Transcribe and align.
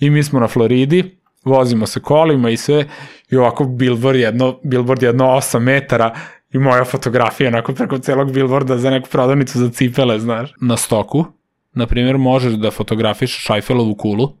I 0.00 0.10
mi 0.10 0.22
smo 0.22 0.40
na 0.40 0.48
Floridi, 0.48 1.18
vozimo 1.44 1.86
se 1.86 2.00
kolima 2.00 2.50
i 2.50 2.56
sve, 2.56 2.88
i 3.30 3.36
ovako 3.36 3.64
billboard 3.64 4.18
jedno, 4.18 4.58
billboard 4.64 5.02
jedno 5.02 5.24
8 5.24 5.58
metara, 5.58 6.14
i 6.52 6.58
moja 6.58 6.84
fotografija 6.84 7.48
onako 7.48 7.74
preko 7.74 7.98
celog 7.98 8.32
billboarda 8.32 8.78
za 8.78 8.90
neku 8.90 9.08
prodavnicu 9.08 9.58
za 9.58 9.70
cipele, 9.70 10.18
znaš. 10.18 10.50
Na 10.60 10.76
stoku, 10.76 11.24
na 11.72 11.86
primjer, 11.86 12.18
možeš 12.18 12.52
da 12.52 12.70
fotografiš 12.70 13.38
šajfelovu 13.38 13.94
kulu 13.94 14.32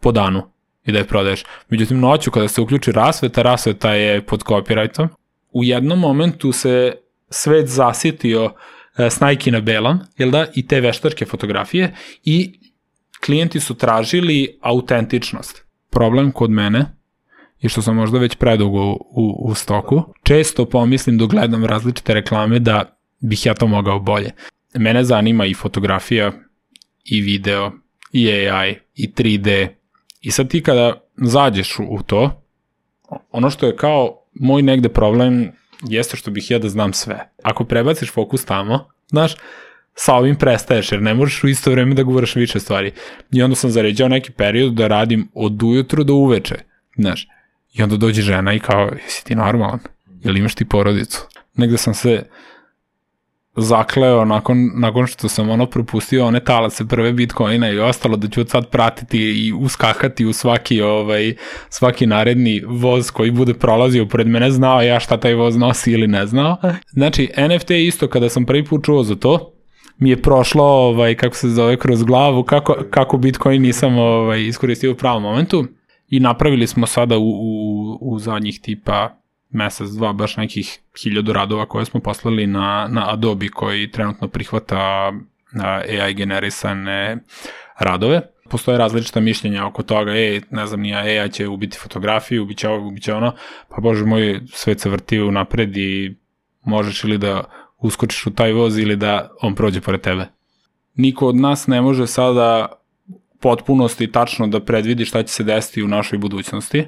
po 0.00 0.12
danu 0.12 0.42
i 0.86 0.92
da 0.92 0.98
je 0.98 1.06
prodaješ. 1.06 1.44
Međutim, 1.68 2.00
noću 2.00 2.30
kada 2.30 2.48
se 2.48 2.60
uključi 2.60 2.92
rasveta, 2.92 3.42
rasveta 3.42 3.94
je 3.94 4.22
pod 4.26 4.44
copyrightom. 4.44 5.08
U 5.52 5.64
jednom 5.64 5.98
momentu 5.98 6.52
se 6.52 6.94
svet 7.30 7.66
zasitio 7.66 8.52
e, 8.98 9.10
snajki 9.10 9.50
na 9.50 9.60
belom, 9.60 9.98
jel 10.18 10.30
da, 10.30 10.46
i 10.54 10.66
te 10.66 10.80
veštarke 10.80 11.26
fotografije 11.26 11.94
i 12.24 12.59
klijenti 13.24 13.60
su 13.60 13.74
tražili 13.74 14.58
autentičnost. 14.60 15.64
Problem 15.90 16.32
kod 16.32 16.50
mene 16.50 16.86
i 17.60 17.68
što 17.68 17.82
sam 17.82 17.96
možda 17.96 18.18
već 18.18 18.36
predugo 18.36 18.92
u, 18.92 19.36
u 19.44 19.54
stoku, 19.54 20.02
često 20.22 20.64
pomislim 20.64 21.18
dok 21.18 21.30
gledam 21.30 21.64
različite 21.64 22.14
reklame 22.14 22.58
da 22.58 22.98
bih 23.20 23.46
ja 23.46 23.54
to 23.54 23.66
mogao 23.66 24.00
bolje. 24.00 24.30
Mene 24.74 25.04
zanima 25.04 25.46
i 25.46 25.54
fotografija, 25.54 26.32
i 27.04 27.20
video, 27.20 27.72
i 28.12 28.30
AI, 28.30 28.74
i 28.94 29.12
3D. 29.12 29.68
I 30.20 30.30
sad 30.30 30.48
ti 30.48 30.62
kada 30.62 31.00
zađeš 31.16 31.78
u 31.78 32.02
to, 32.06 32.42
ono 33.30 33.50
što 33.50 33.66
je 33.66 33.76
kao 33.76 34.16
moj 34.34 34.62
negde 34.62 34.88
problem 34.88 35.52
jeste 35.82 36.16
što 36.16 36.30
bih 36.30 36.50
ja 36.50 36.58
da 36.58 36.68
znam 36.68 36.92
sve. 36.92 37.30
Ako 37.42 37.64
prebaciš 37.64 38.12
fokus 38.12 38.44
tamo, 38.44 38.88
znaš, 39.08 39.34
sa 39.94 40.14
ovim 40.14 40.36
prestaješ, 40.36 40.92
jer 40.92 41.02
ne 41.02 41.14
možeš 41.14 41.44
u 41.44 41.48
isto 41.48 41.70
vreme 41.70 41.94
da 41.94 42.02
govoriš 42.02 42.36
više 42.36 42.60
stvari. 42.60 42.92
I 43.32 43.42
onda 43.42 43.56
sam 43.56 43.70
zaređao 43.70 44.08
neki 44.08 44.32
period 44.32 44.72
da 44.72 44.86
radim 44.86 45.28
od 45.34 45.62
ujutru 45.62 46.04
do 46.04 46.14
uveče, 46.14 46.54
znaš. 46.96 47.28
I 47.72 47.82
onda 47.82 47.96
dođe 47.96 48.22
žena 48.22 48.54
i 48.54 48.58
kao, 48.58 48.90
jesi 49.04 49.24
ti 49.24 49.34
normalan? 49.34 49.78
Jel 50.24 50.36
imaš 50.36 50.54
ti 50.54 50.64
porodicu? 50.64 51.26
Negde 51.56 51.76
sam 51.76 51.94
se 51.94 52.22
zakleo 53.56 54.24
nakon, 54.24 54.70
nakon 54.74 55.06
što 55.06 55.28
sam 55.28 55.50
ono 55.50 55.66
propustio 55.66 56.26
one 56.26 56.44
talace 56.44 56.86
prve 56.88 57.12
bitcoina 57.12 57.70
i 57.70 57.78
ostalo 57.78 58.16
da 58.16 58.28
ću 58.28 58.40
od 58.40 58.50
sad 58.50 58.70
pratiti 58.70 59.18
i 59.18 59.52
uskakati 59.52 60.26
u 60.26 60.32
svaki 60.32 60.80
ovaj 60.80 61.34
svaki 61.68 62.06
naredni 62.06 62.62
voz 62.66 63.10
koji 63.10 63.30
bude 63.30 63.54
prolazio 63.54 64.06
pored 64.06 64.26
mene 64.26 64.50
znao 64.50 64.82
ja 64.82 65.00
šta 65.00 65.16
taj 65.16 65.34
voz 65.34 65.56
nosi 65.56 65.92
ili 65.92 66.06
ne 66.06 66.26
znao. 66.26 66.56
Znači 66.90 67.30
NFT 67.48 67.70
isto 67.70 68.08
kada 68.08 68.28
sam 68.28 68.46
prvi 68.46 68.64
put 68.64 68.84
čuo 68.84 69.02
za 69.02 69.16
to 69.16 69.59
mi 70.00 70.10
je 70.10 70.22
prošlo 70.22 70.64
ovaj 70.64 71.14
kako 71.14 71.36
se 71.36 71.48
zove 71.48 71.76
kroz 71.76 72.02
glavu 72.02 72.42
kako 72.42 72.76
kako 72.90 73.16
Bitcoin 73.16 73.62
nisam 73.62 73.98
ovaj 73.98 74.42
iskoristio 74.42 74.92
u 74.92 74.94
pravom 74.94 75.22
momentu 75.22 75.64
i 76.08 76.20
napravili 76.20 76.66
smo 76.66 76.86
sada 76.86 77.18
u, 77.18 77.30
u, 77.30 77.98
u 78.00 78.18
zadnjih 78.18 78.60
tipa 78.60 79.20
mesec, 79.50 79.88
dva, 79.88 80.12
baš 80.12 80.36
nekih 80.36 80.78
hiljadu 81.02 81.32
radova 81.32 81.66
koje 81.66 81.84
smo 81.84 82.00
poslali 82.00 82.46
na, 82.46 82.88
na 82.90 83.12
Adobe 83.12 83.48
koji 83.48 83.90
trenutno 83.90 84.28
prihvata 84.28 85.12
AI 85.60 86.14
generisane 86.14 87.18
radove. 87.78 88.20
Postoje 88.50 88.78
različita 88.78 89.20
mišljenja 89.20 89.66
oko 89.66 89.82
toga, 89.82 90.12
ej, 90.12 90.40
ne 90.50 90.66
znam, 90.66 90.80
nija 90.80 90.98
AI 90.98 91.32
će 91.32 91.48
ubiti 91.48 91.78
fotografiju, 91.78 92.42
ubiće 92.42 92.68
ovo, 92.68 92.88
ubiće 92.88 93.14
ono, 93.14 93.32
pa 93.68 93.80
bože 93.80 94.04
moj, 94.04 94.40
svet 94.52 94.80
se 94.80 94.90
vrti 94.90 95.20
u 95.20 95.30
napred 95.30 95.76
i 95.76 96.16
možeš 96.64 97.04
ili 97.04 97.18
da 97.18 97.44
uskočiš 97.80 98.26
u 98.26 98.34
taj 98.34 98.52
voz 98.52 98.78
ili 98.78 98.96
da 98.96 99.30
on 99.42 99.54
prođe 99.54 99.80
pored 99.80 100.00
tebe. 100.00 100.26
Niko 100.94 101.26
od 101.26 101.36
nas 101.36 101.66
ne 101.66 101.80
može 101.80 102.06
sada 102.06 102.68
potpunosti 103.40 104.12
tačno 104.12 104.46
da 104.46 104.64
predvidi 104.64 105.04
šta 105.04 105.22
će 105.22 105.32
se 105.32 105.44
desiti 105.44 105.82
u 105.82 105.88
našoj 105.88 106.18
budućnosti, 106.18 106.86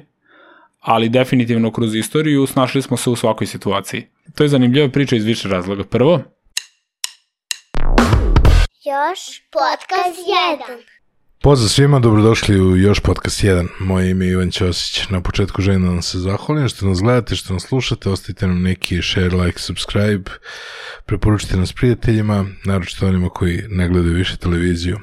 ali 0.79 1.09
definitivno 1.09 1.71
kroz 1.71 1.95
istoriju 1.95 2.45
snašli 2.47 2.81
smo 2.81 2.97
se 2.97 3.09
u 3.09 3.15
svakoj 3.15 3.47
situaciji. 3.47 4.07
To 4.35 4.43
je 4.43 4.49
zanimljiva 4.49 4.89
priča 4.89 5.15
iz 5.15 5.25
više 5.25 5.47
razloga. 5.47 5.83
Prvo, 5.83 6.19
Još 8.85 9.41
podcast 9.51 10.19
1. 10.69 10.83
Pozdrav 11.43 11.69
svima, 11.69 11.99
dobrodošli 11.99 12.61
u 12.61 12.77
Još 12.77 12.99
podcast 12.99 13.43
1. 13.43 13.67
Moje 13.79 14.11
ime 14.11 14.25
je 14.25 14.31
Ivan 14.31 14.51
Ćosić. 14.51 15.09
Na 15.09 15.21
početku 15.21 15.61
želim 15.61 15.83
da 15.83 15.89
vam 15.89 16.01
se 16.01 16.19
zahvalim 16.19 16.69
što 16.69 16.85
nas 16.85 17.01
gledate, 17.01 17.35
što 17.35 17.53
nas 17.53 17.63
slušate, 17.63 18.09
ostavite 18.09 18.47
nam 18.47 18.61
neki 18.61 19.01
share, 19.01 19.29
like, 19.29 19.59
subscribe, 19.59 20.31
preporučite 21.05 21.57
nas 21.57 21.73
prijateljima, 21.73 22.45
naročito 22.65 23.07
onima 23.07 23.29
koji 23.29 23.63
ne 23.69 23.89
gledaju 23.89 24.15
više 24.15 24.37
televiziju. 24.37 24.99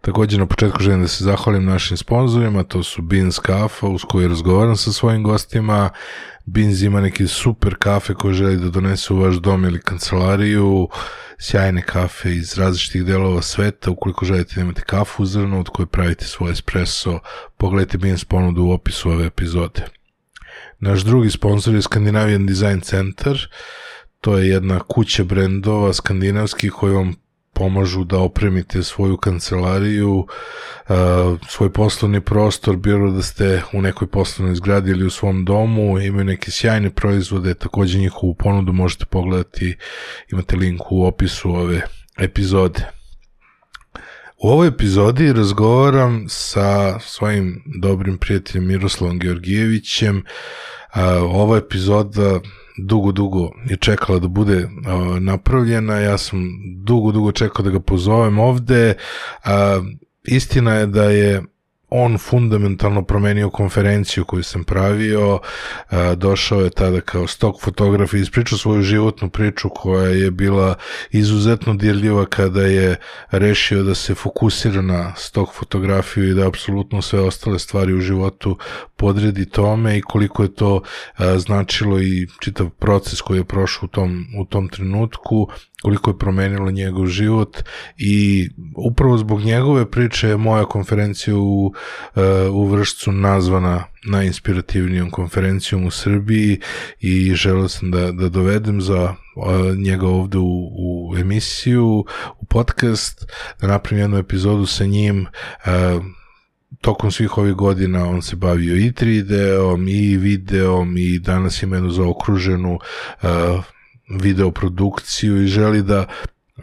Takođe 0.00 0.38
na 0.38 0.46
početku 0.46 0.82
želim 0.82 1.02
da 1.02 1.08
se 1.08 1.24
zahvalim 1.24 1.64
našim 1.64 1.96
sponzorima, 1.96 2.62
to 2.62 2.82
su 2.82 3.02
Beans 3.02 3.38
Kafa 3.38 3.86
uz 3.86 4.02
koju 4.08 4.28
razgovaram 4.28 4.76
sa 4.76 4.92
svojim 4.92 5.22
gostima. 5.22 5.90
Beans 6.46 6.82
ima 6.82 7.00
neke 7.00 7.26
super 7.26 7.74
kafe 7.78 8.14
koje 8.14 8.34
želi 8.34 8.56
da 8.56 8.70
donese 8.70 9.12
u 9.12 9.18
vaš 9.18 9.36
dom 9.36 9.64
ili 9.64 9.80
kancelariju, 9.80 10.88
sjajne 11.38 11.82
kafe 11.82 12.34
iz 12.34 12.58
različitih 12.58 13.04
delova 13.04 13.42
sveta, 13.42 13.90
ukoliko 13.90 14.24
želite 14.24 14.54
da 14.54 14.60
imate 14.60 14.82
kafu 14.82 15.22
u 15.22 15.26
zrnu 15.26 15.60
od 15.60 15.68
koje 15.68 15.86
pravite 15.86 16.24
svoj 16.24 16.52
espresso, 16.52 17.18
pogledajte 17.56 17.98
Beans 17.98 18.24
ponudu 18.24 18.62
u 18.62 18.70
opisu 18.70 19.10
ove 19.10 19.26
epizode. 19.26 19.86
Naš 20.78 21.00
drugi 21.00 21.30
sponsor 21.30 21.74
je 21.74 21.82
Scandinavian 21.82 22.46
Design 22.46 22.80
Center, 22.80 23.48
to 24.20 24.38
je 24.38 24.48
jedna 24.48 24.80
kuća 24.80 25.24
brendova 25.24 25.92
skandinavskih 25.92 26.72
koji 26.72 26.94
vam 26.94 27.14
pomažu 27.56 28.04
da 28.04 28.18
opremite 28.18 28.82
svoju 28.82 29.16
kancelariju, 29.16 30.26
svoj 31.48 31.72
poslovni 31.72 32.20
prostor, 32.20 32.76
bilo 32.76 33.10
da 33.10 33.22
ste 33.22 33.62
u 33.72 33.82
nekoj 33.82 34.08
poslovnoj 34.08 34.54
zgradi 34.54 34.90
ili 34.90 35.06
u 35.06 35.10
svom 35.10 35.44
domu, 35.44 35.98
imaju 35.98 36.24
neke 36.24 36.50
sjajne 36.50 36.90
proizvode, 36.90 37.54
takođe 37.54 37.98
njihovu 37.98 38.34
ponudu 38.34 38.72
možete 38.72 39.04
pogledati, 39.06 39.76
imate 40.32 40.56
link 40.56 40.92
u 40.92 41.06
opisu 41.06 41.50
ove 41.50 41.80
epizode. 42.18 42.86
U 44.38 44.48
ovoj 44.48 44.68
epizodi 44.68 45.32
razgovaram 45.32 46.24
sa 46.28 46.98
svojim 47.00 47.62
dobrim 47.80 48.18
prijateljem 48.18 48.68
Miroslavom 48.68 49.18
Georgijevićem. 49.18 50.24
Ova 51.32 51.56
epizoda 51.56 52.40
dugo, 52.78 53.12
dugo 53.12 53.50
je 53.68 53.76
čekala 53.76 54.18
da 54.18 54.28
bude 54.28 54.64
uh, 54.64 55.18
napravljena. 55.18 55.98
Ja 55.98 56.18
sam 56.18 56.38
dugo, 56.84 57.12
dugo 57.12 57.32
čekao 57.32 57.64
da 57.64 57.70
ga 57.70 57.80
pozovem 57.80 58.38
ovde. 58.38 58.94
Uh, 59.44 59.50
istina 60.24 60.74
je 60.74 60.86
da 60.86 61.04
je 61.04 61.42
on 61.90 62.18
fundamentalno 62.18 63.02
promenio 63.02 63.50
konferenciju 63.50 64.24
koju 64.24 64.42
sam 64.42 64.64
pravio, 64.64 65.40
došao 66.16 66.60
je 66.60 66.70
tada 66.70 67.00
kao 67.00 67.26
stok 67.26 67.60
fotograf 67.60 68.14
i 68.14 68.20
ispričao 68.20 68.58
svoju 68.58 68.82
životnu 68.82 69.30
priču 69.30 69.68
koja 69.68 70.08
je 70.08 70.30
bila 70.30 70.74
izuzetno 71.10 71.74
dirljiva 71.74 72.26
kada 72.26 72.62
je 72.62 72.96
rešio 73.30 73.82
da 73.82 73.94
se 73.94 74.14
fokusira 74.14 74.82
na 74.82 75.14
stok 75.16 75.54
fotografiju 75.54 76.30
i 76.30 76.34
da 76.34 76.48
apsolutno 76.48 77.02
sve 77.02 77.20
ostale 77.20 77.58
stvari 77.58 77.94
u 77.94 78.00
životu 78.00 78.58
podredi 78.96 79.50
tome 79.50 79.98
i 79.98 80.02
koliko 80.02 80.42
je 80.42 80.54
to 80.54 80.82
značilo 81.36 82.00
i 82.00 82.26
čitav 82.40 82.70
proces 82.70 83.20
koji 83.20 83.38
je 83.38 83.44
prošao 83.44 83.84
u 83.84 83.88
tom, 83.88 84.26
u 84.40 84.44
tom 84.44 84.68
trenutku 84.68 85.48
koliko 85.82 86.10
je 86.10 86.18
promenilo 86.18 86.70
njegov 86.70 87.06
život 87.06 87.62
i 87.96 88.48
upravo 88.76 89.18
zbog 89.18 89.40
njegove 89.40 89.90
priče 89.90 90.28
je 90.28 90.36
moja 90.36 90.64
konferencija 90.64 91.36
u, 91.36 91.74
e, 92.16 92.48
u 92.48 92.66
Vršcu 92.66 93.12
nazvana 93.12 93.84
najinspirativnijom 94.04 95.10
konferencijom 95.10 95.86
u 95.86 95.90
Srbiji 95.90 96.60
i 97.00 97.34
želeo 97.34 97.68
sam 97.68 97.90
da, 97.90 98.12
da 98.12 98.28
dovedem 98.28 98.80
za 98.80 99.14
e, 99.14 99.76
njega 99.76 100.06
ovde 100.06 100.38
u, 100.38 100.70
u 100.78 101.16
emisiju, 101.16 102.04
u 102.38 102.44
podcast, 102.44 103.32
da 103.60 103.66
napravim 103.66 104.00
jednu 104.00 104.18
epizodu 104.18 104.66
sa 104.66 104.84
njim, 104.84 105.26
uh, 105.66 106.04
tokom 106.80 107.10
svih 107.10 107.38
ovih 107.38 107.54
godina 107.54 108.08
on 108.08 108.22
se 108.22 108.36
bavio 108.36 108.76
i 108.76 108.92
3D-om 108.92 109.88
i 109.88 110.16
videom 110.16 110.96
i 110.96 111.18
danas 111.18 111.62
ima 111.62 111.76
jednu 111.76 111.90
zaokruženu 111.90 112.78
uh, 113.22 113.64
videoprodukciju 114.08 115.42
i 115.42 115.46
želi 115.46 115.82
da 115.82 116.06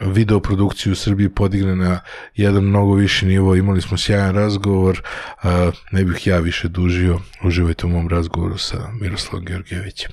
videoprodukciju 0.01 0.93
u 0.93 0.95
Srbiji 0.95 1.29
podigne 1.29 1.75
na 1.75 1.99
jedan 2.35 2.63
mnogo 2.63 2.93
viši 2.93 3.25
nivo. 3.25 3.55
Imali 3.55 3.81
smo 3.81 3.97
sjajan 3.97 4.35
razgovor, 4.35 5.01
a, 5.43 5.71
ne 5.91 6.03
bih 6.03 6.27
ja 6.27 6.39
više 6.39 6.67
dužio. 6.67 7.19
Uživajte 7.43 7.85
u 7.85 7.89
mom 7.89 8.09
razgovoru 8.09 8.57
sa 8.57 8.89
Miroslavom 9.01 9.45
Georgijevićem. 9.45 10.11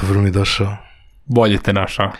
Dobro 0.00 0.22
mi 0.22 0.30
došao. 0.30 0.76
Bolje 1.24 1.58
te 1.58 1.72
našao. 1.72 2.12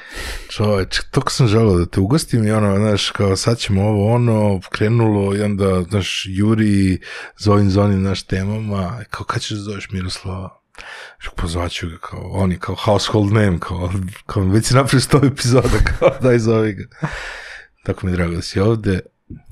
Čoveč, 0.49 1.01
toko 1.11 1.31
sam 1.31 1.49
želao 1.49 1.79
da 1.79 1.87
te 1.87 2.01
ugostim 2.01 2.47
i 2.47 2.51
ono, 2.51 2.77
znaš, 2.77 3.11
kao 3.11 3.37
sad 3.37 3.59
ćemo 3.59 3.83
ovo, 3.83 4.15
ono, 4.15 4.61
krenulo 4.71 5.37
i 5.37 5.43
onda, 5.43 5.83
znaš, 5.83 6.27
Juri 6.29 6.99
za 7.39 7.53
ovim, 7.53 7.71
za 7.71 7.83
onim, 7.83 8.03
naš 8.03 8.23
temama, 8.23 8.99
kao 9.11 9.25
kad 9.25 9.43
ćeš 9.43 9.51
da 9.51 9.63
zoveš 9.63 9.91
Miroslava? 9.91 10.60
Pozvaću 11.37 11.89
ga 11.89 11.99
kao, 11.99 12.21
on 12.25 12.53
je 12.53 12.59
kao 12.59 12.75
household 12.77 13.33
name, 13.33 13.59
kao, 13.61 13.91
kao 14.27 14.43
već 14.45 14.67
si 14.67 14.75
napravio 14.75 15.01
sto 15.01 15.21
epizoda, 15.25 15.69
kao 15.91 16.11
daj 16.23 16.39
zovi 16.39 16.73
ga. 16.73 16.85
Tako 17.85 18.07
mi 18.07 18.13
je 18.13 18.17
drago 18.17 18.35
da 18.35 18.43
si 18.43 18.61
ovde. 18.61 19.01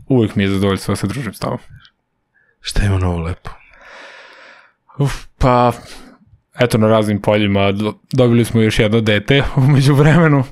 Uvijek 0.08 0.34
mi 0.34 0.42
je 0.42 0.50
zadovoljstvo 0.50 0.92
da 0.92 0.96
se 0.96 1.06
družim 1.06 1.34
s 1.34 1.38
tobom. 1.38 1.58
Šta 2.60 2.82
ima 2.84 2.98
novo 2.98 3.18
lepo? 3.18 3.50
Uf, 4.98 5.12
pa, 5.38 5.72
eto 6.54 6.78
na 6.78 6.88
raznim 6.88 7.20
poljima, 7.20 7.72
do- 7.72 7.98
dobili 8.12 8.44
smo 8.44 8.60
još 8.60 8.78
jedno 8.78 9.00
dete 9.00 9.42
umeđu 9.56 9.94
vremenu, 9.94 10.44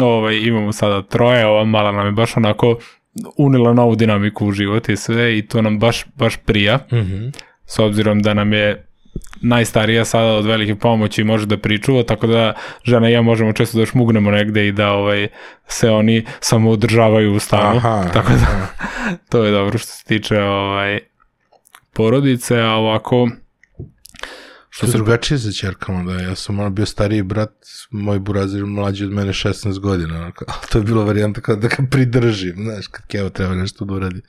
ovaj, 0.00 0.36
imamo 0.36 0.72
sada 0.72 1.02
troje, 1.02 1.46
ova 1.46 1.64
mala 1.64 1.92
nam 1.92 2.06
je 2.06 2.12
baš 2.12 2.36
onako 2.36 2.78
unila 3.38 3.72
novu 3.72 3.96
dinamiku 3.96 4.46
u 4.46 4.52
život 4.52 4.88
i 4.88 4.96
sve 4.96 5.38
i 5.38 5.46
to 5.46 5.62
nam 5.62 5.78
baš, 5.78 6.04
baš 6.14 6.36
prija, 6.36 6.78
Mhm. 6.92 7.28
s 7.66 7.78
obzirom 7.78 8.22
da 8.22 8.34
nam 8.34 8.52
je 8.52 8.86
najstarija 9.40 10.04
sada 10.04 10.32
od 10.32 10.46
velike 10.46 10.74
pomoći 10.74 11.24
može 11.24 11.46
da 11.46 11.58
pričuva, 11.58 12.02
tako 12.02 12.26
da 12.26 12.54
žena 12.84 13.10
i 13.10 13.12
ja 13.12 13.22
možemo 13.22 13.52
često 13.52 13.78
da 13.78 13.86
šmugnemo 13.86 14.30
negde 14.30 14.68
i 14.68 14.72
da 14.72 14.92
ovaj, 14.92 15.28
se 15.68 15.90
oni 15.90 16.26
samo 16.40 16.70
održavaju 16.70 17.34
u 17.34 17.38
stanu. 17.38 17.76
Aha, 17.76 18.04
tako 18.14 18.32
da 18.32 18.66
to 19.28 19.44
je 19.44 19.52
dobro 19.52 19.78
što 19.78 19.88
se 19.88 20.04
tiče 20.04 20.40
ovaj, 20.40 21.00
porodice, 21.92 22.60
a 22.60 22.70
ovako 22.70 23.28
Što 24.72 24.86
se 24.86 24.92
drugačije 24.92 25.38
sa 25.38 25.52
čerkama, 25.52 26.12
da, 26.12 26.22
ja 26.22 26.34
sam 26.34 26.60
ono 26.60 26.70
bio 26.70 26.86
stariji 26.86 27.22
brat, 27.22 27.52
moj 27.90 28.18
burazir 28.18 28.66
mlađi 28.66 29.04
od 29.04 29.12
mene 29.12 29.32
16 29.32 29.78
godina, 29.78 30.16
onako, 30.16 30.44
ali 30.48 30.66
to 30.72 30.78
je 30.78 30.84
bilo 30.84 31.04
varijanta 31.04 31.40
kao 31.40 31.56
da 31.56 31.68
ga 31.68 31.76
pridržim, 31.90 32.54
znaš, 32.56 32.86
kad 32.86 33.06
Keva 33.06 33.28
treba 33.28 33.54
nešto 33.54 33.84
da 33.84 33.94
uradi. 33.94 34.20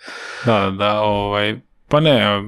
Da, 0.45 0.73
da, 0.77 0.99
ovaj, 0.99 1.59
pa 1.87 1.99
ne, 1.99 2.41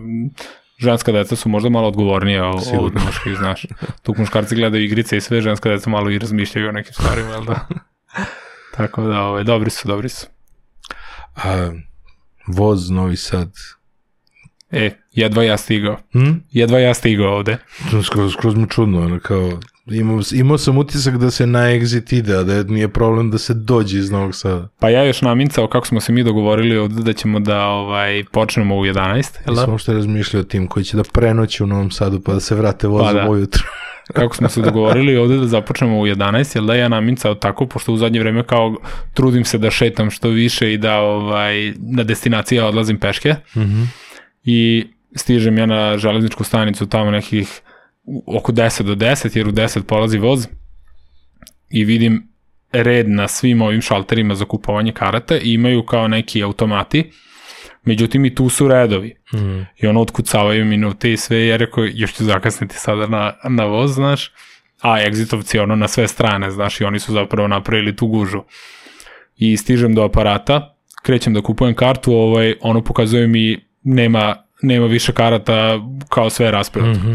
ženska 0.84 1.12
deca 1.12 1.36
su 1.36 1.50
možda 1.50 1.70
malo 1.70 1.88
odgovornije 1.88 2.44
od 2.44 2.94
muških, 3.06 3.36
znaš. 3.38 3.66
Tu 4.04 4.14
muškarci 4.18 4.56
gledaju 4.56 4.84
igrice 4.84 5.18
i 5.18 5.22
sve, 5.22 5.42
ženska 5.42 5.70
deca 5.70 5.90
malo 5.90 6.10
i 6.10 6.20
razmišljaju 6.20 6.70
o 6.70 6.72
nekim 6.72 6.94
stvarima, 6.94 7.30
jel 7.30 7.44
da? 7.44 7.68
Tako 8.78 9.04
da, 9.04 9.22
ovaj, 9.22 9.44
dobri 9.44 9.70
su, 9.70 9.88
dobri 9.88 10.10
su. 10.10 10.28
A, 11.36 11.72
voz 12.48 12.90
Novi 12.90 13.16
Sad, 13.16 13.52
E, 14.72 14.92
jedva 15.12 15.44
ja 15.44 15.58
stigao. 15.58 15.98
hm? 16.12 16.32
Jedva 16.52 16.80
ja 16.80 16.94
stigao 16.94 17.36
ovde. 17.36 17.58
Skroz, 18.04 18.34
skroz 18.34 18.56
mu 18.56 18.68
čudno, 18.68 19.06
ono 19.06 19.20
kao, 19.20 19.60
imao, 19.88 20.20
imao 20.34 20.58
sam 20.58 20.78
utisak 20.78 21.18
da 21.18 21.32
se 21.32 21.48
na 21.48 21.60
exit 21.60 22.18
ide, 22.18 22.36
a 22.36 22.44
da 22.44 22.64
nije 22.64 22.88
problem 22.88 23.32
da 23.32 23.38
se 23.38 23.54
dođe 23.54 24.00
iz 24.00 24.12
Novog 24.12 24.36
Sada. 24.36 24.68
Pa 24.80 24.90
ja 24.90 25.04
još 25.04 25.22
namincao 25.22 25.68
kako 25.68 25.88
smo 25.88 26.02
se 26.02 26.12
mi 26.12 26.24
dogovorili 26.24 26.78
ovde 26.78 27.04
da 27.04 27.14
ćemo 27.14 27.40
da 27.40 27.66
ovaj, 27.66 28.24
počnemo 28.32 28.78
u 28.78 28.82
11, 28.82 28.96
jel 29.16 29.24
da? 29.46 29.52
Nisam 29.52 29.70
uopšte 29.70 29.94
razmišljao 29.94 30.42
o 30.42 30.46
tim 30.46 30.68
koji 30.68 30.86
će 30.86 30.98
da 30.98 31.04
prenoći 31.04 31.64
u 31.64 31.68
Novom 31.68 31.92
Sadu 31.92 32.20
pa 32.20 32.34
da 32.34 32.40
se 32.40 32.56
vrate 32.56 32.88
vozom 32.88 33.08
Pa 33.08 33.14
da. 33.14 33.30
ujutro. 33.30 33.64
kako 34.14 34.36
smo 34.36 34.50
se 34.50 34.62
dogovorili 34.62 35.18
ovde 35.18 35.38
da 35.38 35.48
započnemo 35.48 36.00
u 36.00 36.08
11, 36.08 36.56
jel 36.56 36.66
da 36.66 36.76
ja 36.76 36.88
namincao 36.88 37.36
tako, 37.36 37.66
pošto 37.68 37.94
u 37.94 37.98
zadnje 37.98 38.20
vreme 38.20 38.44
kao 38.44 38.76
trudim 39.14 39.46
se 39.46 39.58
da 39.58 39.72
šetam 39.72 40.12
što 40.12 40.30
više 40.30 40.74
i 40.74 40.78
da 40.78 41.00
ovaj, 41.00 41.74
na 41.78 42.04
destinacije 42.04 42.64
odlazim 42.64 43.00
peške 43.00 43.36
Mhm. 43.58 43.84
i 44.44 44.88
stižem 45.16 45.58
ja 45.58 45.66
na 45.66 45.98
železničku 45.98 46.44
stanicu 46.44 46.86
tamo 46.86 47.12
nekih 47.12 47.62
oko 48.26 48.52
10 48.52 48.84
do 48.84 48.96
10, 48.96 49.38
jer 49.38 49.48
u 49.48 49.52
10 49.52 49.84
polazi 49.84 50.18
voz 50.18 50.48
i 51.70 51.86
vidim 51.86 52.34
red 52.72 53.10
na 53.10 53.28
svim 53.28 53.62
ovim 53.62 53.82
šalterima 53.82 54.36
za 54.36 54.46
kupovanje 54.46 54.92
karata 54.92 55.38
i 55.38 55.54
imaju 55.54 55.86
kao 55.86 56.08
neki 56.08 56.44
automati, 56.44 57.12
međutim 57.84 58.26
i 58.26 58.36
tu 58.36 58.50
su 58.50 58.68
redovi. 58.68 59.16
Mhm. 59.34 59.62
I 59.78 59.88
ono 59.88 60.02
otkucavaju 60.02 60.66
minute 60.66 61.12
i 61.14 61.18
sve, 61.18 61.48
ja 61.48 61.58
rekao, 61.58 61.86
još 61.94 62.14
ću 62.14 62.24
zakasniti 62.24 62.76
sada 62.76 63.08
na, 63.08 63.34
na 63.50 63.66
voz, 63.66 63.94
znaš, 63.94 64.32
a 64.82 65.00
exitovci 65.00 65.60
ono 65.60 65.76
na 65.76 65.88
sve 65.88 66.08
strane, 66.08 66.52
znaš, 66.52 66.82
i 66.82 66.84
oni 66.84 67.00
su 67.00 67.14
zapravo 67.14 67.48
napravili 67.48 67.96
tu 67.96 68.08
gužu. 68.08 68.42
I 69.38 69.58
stižem 69.58 69.96
do 69.96 70.04
aparata, 70.04 70.76
krećem 71.04 71.34
da 71.34 71.42
kupujem 71.42 71.76
kartu, 71.76 72.14
ovaj, 72.14 72.56
ono 72.62 72.84
pokazuje 72.84 73.28
mi 73.28 73.66
nema, 73.84 74.36
nema 74.62 74.86
više 74.86 75.14
karata 75.14 75.80
kao 76.10 76.30
sve 76.30 76.46
je 76.46 76.52
raspevato. 76.52 77.00
Mhm. 77.00 77.14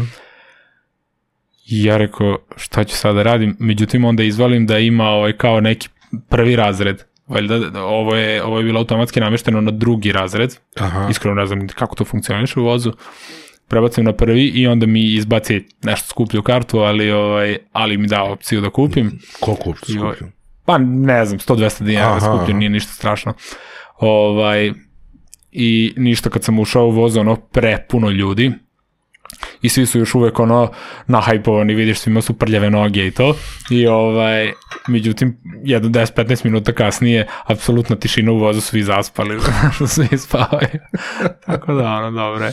I 1.71 1.83
ja 1.83 1.97
rekao, 1.97 2.37
šta 2.55 2.83
ću 2.83 2.95
sada 2.95 3.13
da 3.13 3.23
radim? 3.23 3.55
Međutim, 3.59 4.05
onda 4.05 4.23
izvalim 4.23 4.65
da 4.65 4.79
ima 4.79 5.09
ovaj, 5.09 5.33
kao 5.33 5.61
neki 5.61 5.89
prvi 6.29 6.55
razred. 6.55 7.03
Valjda, 7.27 7.83
ovo 7.83 8.15
je, 8.15 8.43
ovo 8.43 8.57
je 8.57 8.63
bilo 8.63 8.79
automatski 8.79 9.19
namešteno 9.19 9.61
na 9.61 9.71
drugi 9.71 10.11
razred. 10.11 10.55
Aha. 10.77 11.07
Iskreno 11.11 11.35
ne 11.35 11.45
znam 11.45 11.67
kako 11.67 11.95
to 11.95 12.05
funkcioniše 12.05 12.59
u 12.59 12.63
vozu. 12.63 12.93
Prebacim 13.67 14.05
na 14.05 14.13
prvi 14.13 14.45
i 14.45 14.67
onda 14.67 14.85
mi 14.85 15.13
izbaci 15.13 15.65
nešto 15.83 16.07
skuplju 16.07 16.41
kartu, 16.43 16.79
ali, 16.79 17.11
ovaj, 17.11 17.57
ali 17.71 17.97
mi 17.97 18.07
da 18.07 18.23
opciju 18.23 18.61
da 18.61 18.69
kupim. 18.69 19.19
Koliko 19.39 19.69
uopšte 19.69 19.93
Joj. 19.93 19.99
skupio? 19.99 20.27
Pa 20.65 20.77
ne 20.77 21.25
znam, 21.25 21.39
100-200 21.39 21.83
dinara 21.83 22.19
skuplju, 22.19 22.55
nije 22.55 22.69
ništa 22.69 22.93
strašno. 22.93 23.33
Ovaj, 23.97 24.71
I 25.51 25.93
ništa 25.97 26.29
kad 26.29 26.43
sam 26.43 26.59
ušao 26.59 26.85
u 26.85 26.91
voz, 26.91 27.17
ono 27.17 27.35
prepuno 27.35 28.09
ljudi 28.09 28.51
i 29.61 29.69
svi 29.69 29.85
su 29.85 29.99
još 29.99 30.15
uvek 30.15 30.39
ono 30.39 30.71
nahajpovani, 31.07 31.75
vidiš 31.75 31.99
svima 31.99 32.21
su 32.21 32.33
prljave 32.33 32.69
noge 32.69 33.07
i 33.07 33.11
to 33.11 33.35
i 33.69 33.87
ovaj, 33.87 34.51
međutim 34.87 35.37
jedno 35.63 35.89
10-15 35.89 36.45
minuta 36.45 36.71
kasnije 36.73 37.27
apsolutna 37.45 37.95
tišina 37.95 38.31
u 38.31 38.37
vozu, 38.37 38.61
svi 38.61 38.83
zaspali 38.83 39.39
svi 39.87 40.17
spavaju 40.17 40.79
tako 41.45 41.73
da 41.73 41.91
ono, 41.91 42.11
dobro 42.11 42.45
je 42.45 42.51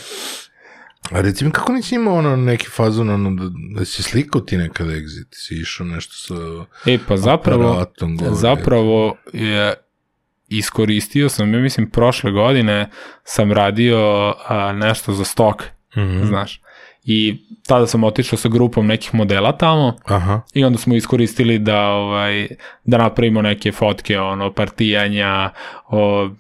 A 1.11 1.20
reci 1.20 1.44
mi, 1.44 1.50
kako 1.50 1.73
nisi 1.73 1.94
imao 1.94 2.14
ono 2.14 2.37
neki 2.37 2.67
fazon, 2.70 3.11
ono, 3.11 3.31
da, 3.31 3.50
da 3.78 3.84
si 3.84 4.02
slikao 4.02 4.40
ti 4.40 4.56
nekada 4.56 4.93
exit, 4.93 5.26
si 5.31 5.55
išao 5.55 5.87
nešto 5.87 6.14
sa 6.14 6.34
E, 6.90 6.99
pa 7.08 7.17
zapravo, 7.17 7.70
aparatom 7.70 8.17
gore? 8.17 8.31
zapravo 8.34 9.17
je 9.32 9.75
iskoristio 10.49 11.28
sam, 11.28 11.55
ja 11.55 11.61
mislim, 11.61 11.90
prošle 11.90 12.31
godine 12.31 12.90
sam 13.25 13.52
radio 13.52 14.34
a, 14.49 14.73
nešto 14.73 15.12
za 15.12 15.25
stok, 15.25 15.62
Mhm. 15.96 16.25
znaš. 16.26 16.61
I 17.06 17.37
tada 17.67 17.87
sam 17.87 18.05
otišao 18.05 18.38
sa 18.38 18.49
grupom 18.49 18.87
nekih 18.87 19.14
modela 19.14 19.53
tamo. 19.53 19.97
Aha. 20.05 20.41
i 20.55 20.64
onda 20.64 20.79
smo 20.79 20.94
iskoristili 20.94 21.58
da 21.58 21.81
ovaj 21.81 22.49
da 22.85 22.99
napravimo 22.99 23.43
neke 23.43 23.73
fotke 23.73 24.19
ono 24.20 24.53
partijanja 24.53 25.50
o, 25.88 26.31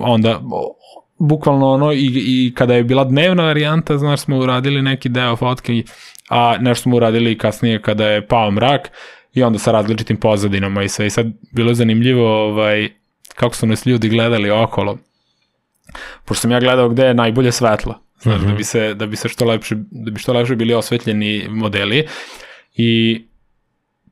onda 0.00 0.40
o, 0.52 0.76
bukvalno 1.18 1.70
ono 1.70 1.92
i, 1.92 2.10
i 2.14 2.52
kada 2.54 2.74
je 2.74 2.84
bila 2.84 3.04
dnevna 3.04 3.42
varijanta 3.42 3.98
znaš 3.98 4.20
smo 4.20 4.38
uradili 4.38 4.82
neki 4.82 5.08
deo 5.08 5.36
fotke 5.36 5.82
a 6.28 6.56
nešto 6.60 6.82
smo 6.82 6.96
uradili 6.96 7.38
kasnije 7.38 7.82
kada 7.82 8.06
je 8.06 8.26
pao 8.26 8.50
mrak 8.50 8.90
i 9.34 9.42
onda 9.42 9.58
sa 9.58 9.72
različitim 9.72 10.16
pozadinama 10.16 10.82
i 10.82 10.88
sve. 10.88 11.06
I 11.06 11.10
sad 11.10 11.26
bilo 11.52 11.70
je 11.70 11.74
zanimljivo 11.74 12.44
ovaj 12.44 12.88
kako 13.34 13.56
su 13.56 13.66
nas 13.66 13.86
ljudi 13.86 14.08
gledali 14.08 14.50
okolo. 14.50 14.98
Pošto 16.24 16.40
sam 16.40 16.50
ja 16.50 16.60
gledao 16.60 16.88
gde 16.88 17.04
je 17.04 17.14
najbolje 17.14 17.52
svetlo 17.52 18.09
znaš, 18.22 18.40
da 18.40 18.52
bi 18.52 18.64
se 18.64 18.94
da 18.94 19.06
bi 19.06 19.16
se 19.16 19.28
što 19.28 19.44
lepše 19.44 19.74
da 19.90 20.10
bi 20.10 20.20
što 20.20 20.32
lepše 20.32 20.56
bili 20.56 20.74
osvetljeni 20.74 21.46
modeli 21.48 22.06
i 22.76 23.20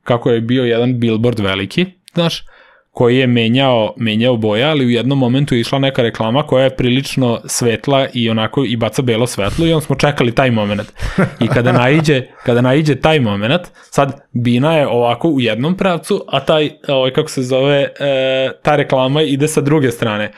kako 0.03 0.31
je 0.31 0.41
bio 0.41 0.63
jedan 0.63 0.99
billboard 0.99 1.39
veliki, 1.39 1.85
znaš, 2.13 2.43
koji 2.91 3.17
je 3.17 3.27
menjao, 3.27 3.93
menjao 3.97 4.37
boja, 4.37 4.69
ali 4.69 4.85
u 4.85 4.89
jednom 4.89 5.19
momentu 5.19 5.55
je 5.55 5.61
išla 5.61 5.79
neka 5.79 6.01
reklama 6.01 6.43
koja 6.43 6.63
je 6.63 6.75
prilično 6.75 7.41
svetla 7.45 8.07
i 8.13 8.29
onako 8.29 8.65
i 8.65 8.75
baca 8.75 9.01
belo 9.01 9.27
svetlo 9.27 9.65
i 9.65 9.73
on 9.73 9.81
smo 9.81 9.95
čekali 9.95 10.35
taj 10.35 10.51
moment. 10.51 10.91
I 11.39 11.47
kada 11.47 11.71
naiđe, 11.71 12.21
kada 12.45 12.61
naiđe 12.61 12.95
taj 12.95 13.19
moment, 13.19 13.61
sad 13.73 14.21
bina 14.31 14.77
je 14.77 14.87
ovako 14.87 15.29
u 15.29 15.39
jednom 15.39 15.77
pravcu, 15.77 16.25
a 16.27 16.39
taj, 16.39 16.71
ovaj, 16.87 17.13
kako 17.13 17.29
se 17.29 17.43
zove, 17.43 17.89
e, 17.99 18.51
ta 18.63 18.75
reklama 18.75 19.21
ide 19.21 19.47
sa 19.47 19.61
druge 19.61 19.91
strane. 19.91 20.31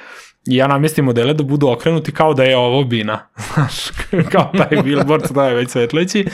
I 0.48 0.56
ja 0.56 0.68
namestim 0.68 1.06
modele 1.06 1.34
da 1.34 1.44
budu 1.44 1.68
okrenuti 1.70 2.12
kao 2.12 2.34
da 2.34 2.44
je 2.44 2.58
ovo 2.58 2.84
bina. 2.84 3.28
Znaš, 3.54 3.74
kao 4.32 4.52
taj 4.58 4.82
billboard 4.84 5.32
da 5.32 5.46
je 5.48 5.56
već 5.56 5.70
svetleći. 5.70 6.26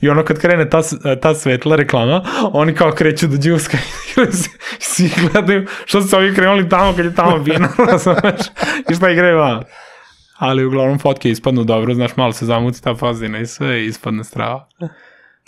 I 0.00 0.08
ono 0.08 0.24
kad 0.24 0.40
krene 0.40 0.70
ta, 0.70 0.82
ta 1.22 1.34
svetla 1.34 1.76
reklama, 1.76 2.24
oni 2.52 2.74
kao 2.74 2.92
kreću 2.92 3.26
do 3.26 3.36
džuska 3.36 3.78
i 4.22 4.36
svi 4.78 5.10
gledaju 5.20 5.66
što 5.84 6.02
su 6.02 6.08
se 6.08 6.16
ovi 6.16 6.34
krenuli 6.34 6.68
tamo 6.68 6.92
kad 6.96 7.04
je 7.04 7.14
tamo 7.14 7.38
bina. 7.38 7.68
Znaš, 8.02 8.40
i 8.90 8.94
šta 8.94 9.10
igraju 9.10 9.38
van. 9.38 9.64
Ali 10.38 10.64
uglavnom 10.64 10.98
fotke 10.98 11.30
ispadnu 11.30 11.64
dobro, 11.64 11.94
znaš, 11.94 12.16
malo 12.16 12.32
se 12.32 12.46
zamuti 12.46 12.82
ta 12.82 12.94
fazina 12.94 13.38
i 13.38 13.46
sve 13.46 13.86
ispadne 13.86 14.24
strava. 14.24 14.68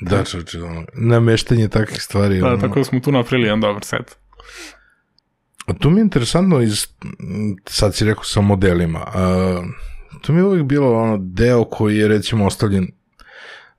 Da, 0.01 0.25
čoče, 0.25 0.63
ono, 0.63 0.85
nameštanje 0.95 1.69
takvih 1.69 2.03
stvari. 2.03 2.41
Da, 2.41 2.47
ono. 2.47 2.57
tako 2.57 2.79
da 2.79 2.85
smo 2.85 3.01
tu 3.01 3.13
napravili 3.13 3.47
jedan 3.47 3.61
dobar 3.61 3.85
set. 3.85 4.17
Tu 5.79 5.91
mi 5.91 6.01
je 6.01 6.03
interesantno, 6.03 6.61
iz, 6.61 6.87
sad 7.67 7.95
si 7.95 8.05
rekao 8.05 8.25
sa 8.25 8.41
modelima, 8.41 9.01
a, 9.15 9.63
tu 10.21 10.33
mi 10.33 10.39
je 10.39 10.45
uvijek 10.45 10.65
bilo 10.65 11.03
ono 11.03 11.19
deo 11.21 11.65
koji 11.65 11.97
je 11.97 12.09
recimo 12.09 12.47
ostavljen 12.47 12.89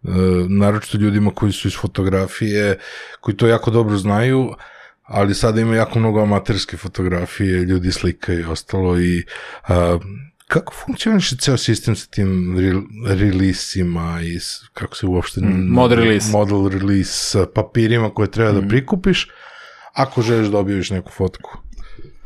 uh, 0.04 0.12
naročito 0.50 0.98
ljudima 0.98 1.32
koji 1.32 1.52
su 1.52 1.68
iz 1.68 1.78
fotografije, 1.82 2.78
koji 3.22 3.38
to 3.38 3.48
jako 3.48 3.72
dobro 3.72 3.98
znaju, 3.98 4.54
ali 5.04 5.36
sada 5.36 5.62
ima 5.62 5.76
jako 5.76 6.00
mnogo 6.00 6.22
amaterske 6.22 6.78
fotografije, 6.78 7.64
ljudi 7.64 7.92
slikaju 7.92 8.40
i 8.40 8.44
ostalo 8.44 9.00
i 9.00 9.24
a, 9.68 9.98
kako 10.48 10.74
funkcioniše 10.74 11.36
ceo 11.38 11.58
sistem 11.58 11.96
sa 11.96 12.08
tim 12.08 12.58
re, 12.60 12.72
releasima 13.16 14.20
i 14.24 14.40
kako 14.74 14.96
se 14.96 15.06
uopšte... 15.06 15.42
mod 15.68 15.92
release. 15.92 16.32
Model 16.32 16.68
release 16.68 17.46
papirima 17.56 18.10
koje 18.10 18.32
treba 18.32 18.52
da 18.52 18.68
prikupiš 18.68 19.28
ako 19.94 20.22
želiš 20.22 20.48
da 20.48 20.58
objaviš 20.58 20.90
neku 20.90 21.12
fotku. 21.12 21.58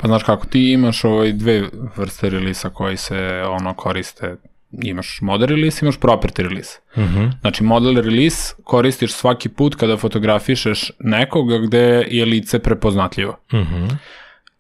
Pa 0.05 0.09
znaš 0.09 0.24
kako, 0.24 0.45
ti 0.45 0.71
imaš 0.71 1.03
ovaj 1.03 1.31
dve 1.33 1.69
vrste 1.95 2.29
relisa 2.29 2.69
koji 2.69 2.97
se 2.97 3.43
ono 3.50 3.74
koriste 3.74 4.35
imaš 4.71 5.19
model 5.21 5.47
release, 5.47 5.85
imaš 5.85 6.00
property 6.00 6.41
release. 6.41 6.79
Uh 6.95 7.03
-huh. 7.03 7.31
Znači, 7.41 7.63
model 7.63 7.95
release 7.95 8.55
koristiš 8.63 9.13
svaki 9.13 9.50
put 9.50 9.75
kada 9.75 9.97
fotografišeš 9.97 10.91
nekoga 11.00 11.57
gde 11.57 12.07
je 12.09 12.25
lice 12.25 12.59
prepoznatljivo. 12.59 13.38
Uh 13.53 13.59
-huh. 13.59 13.95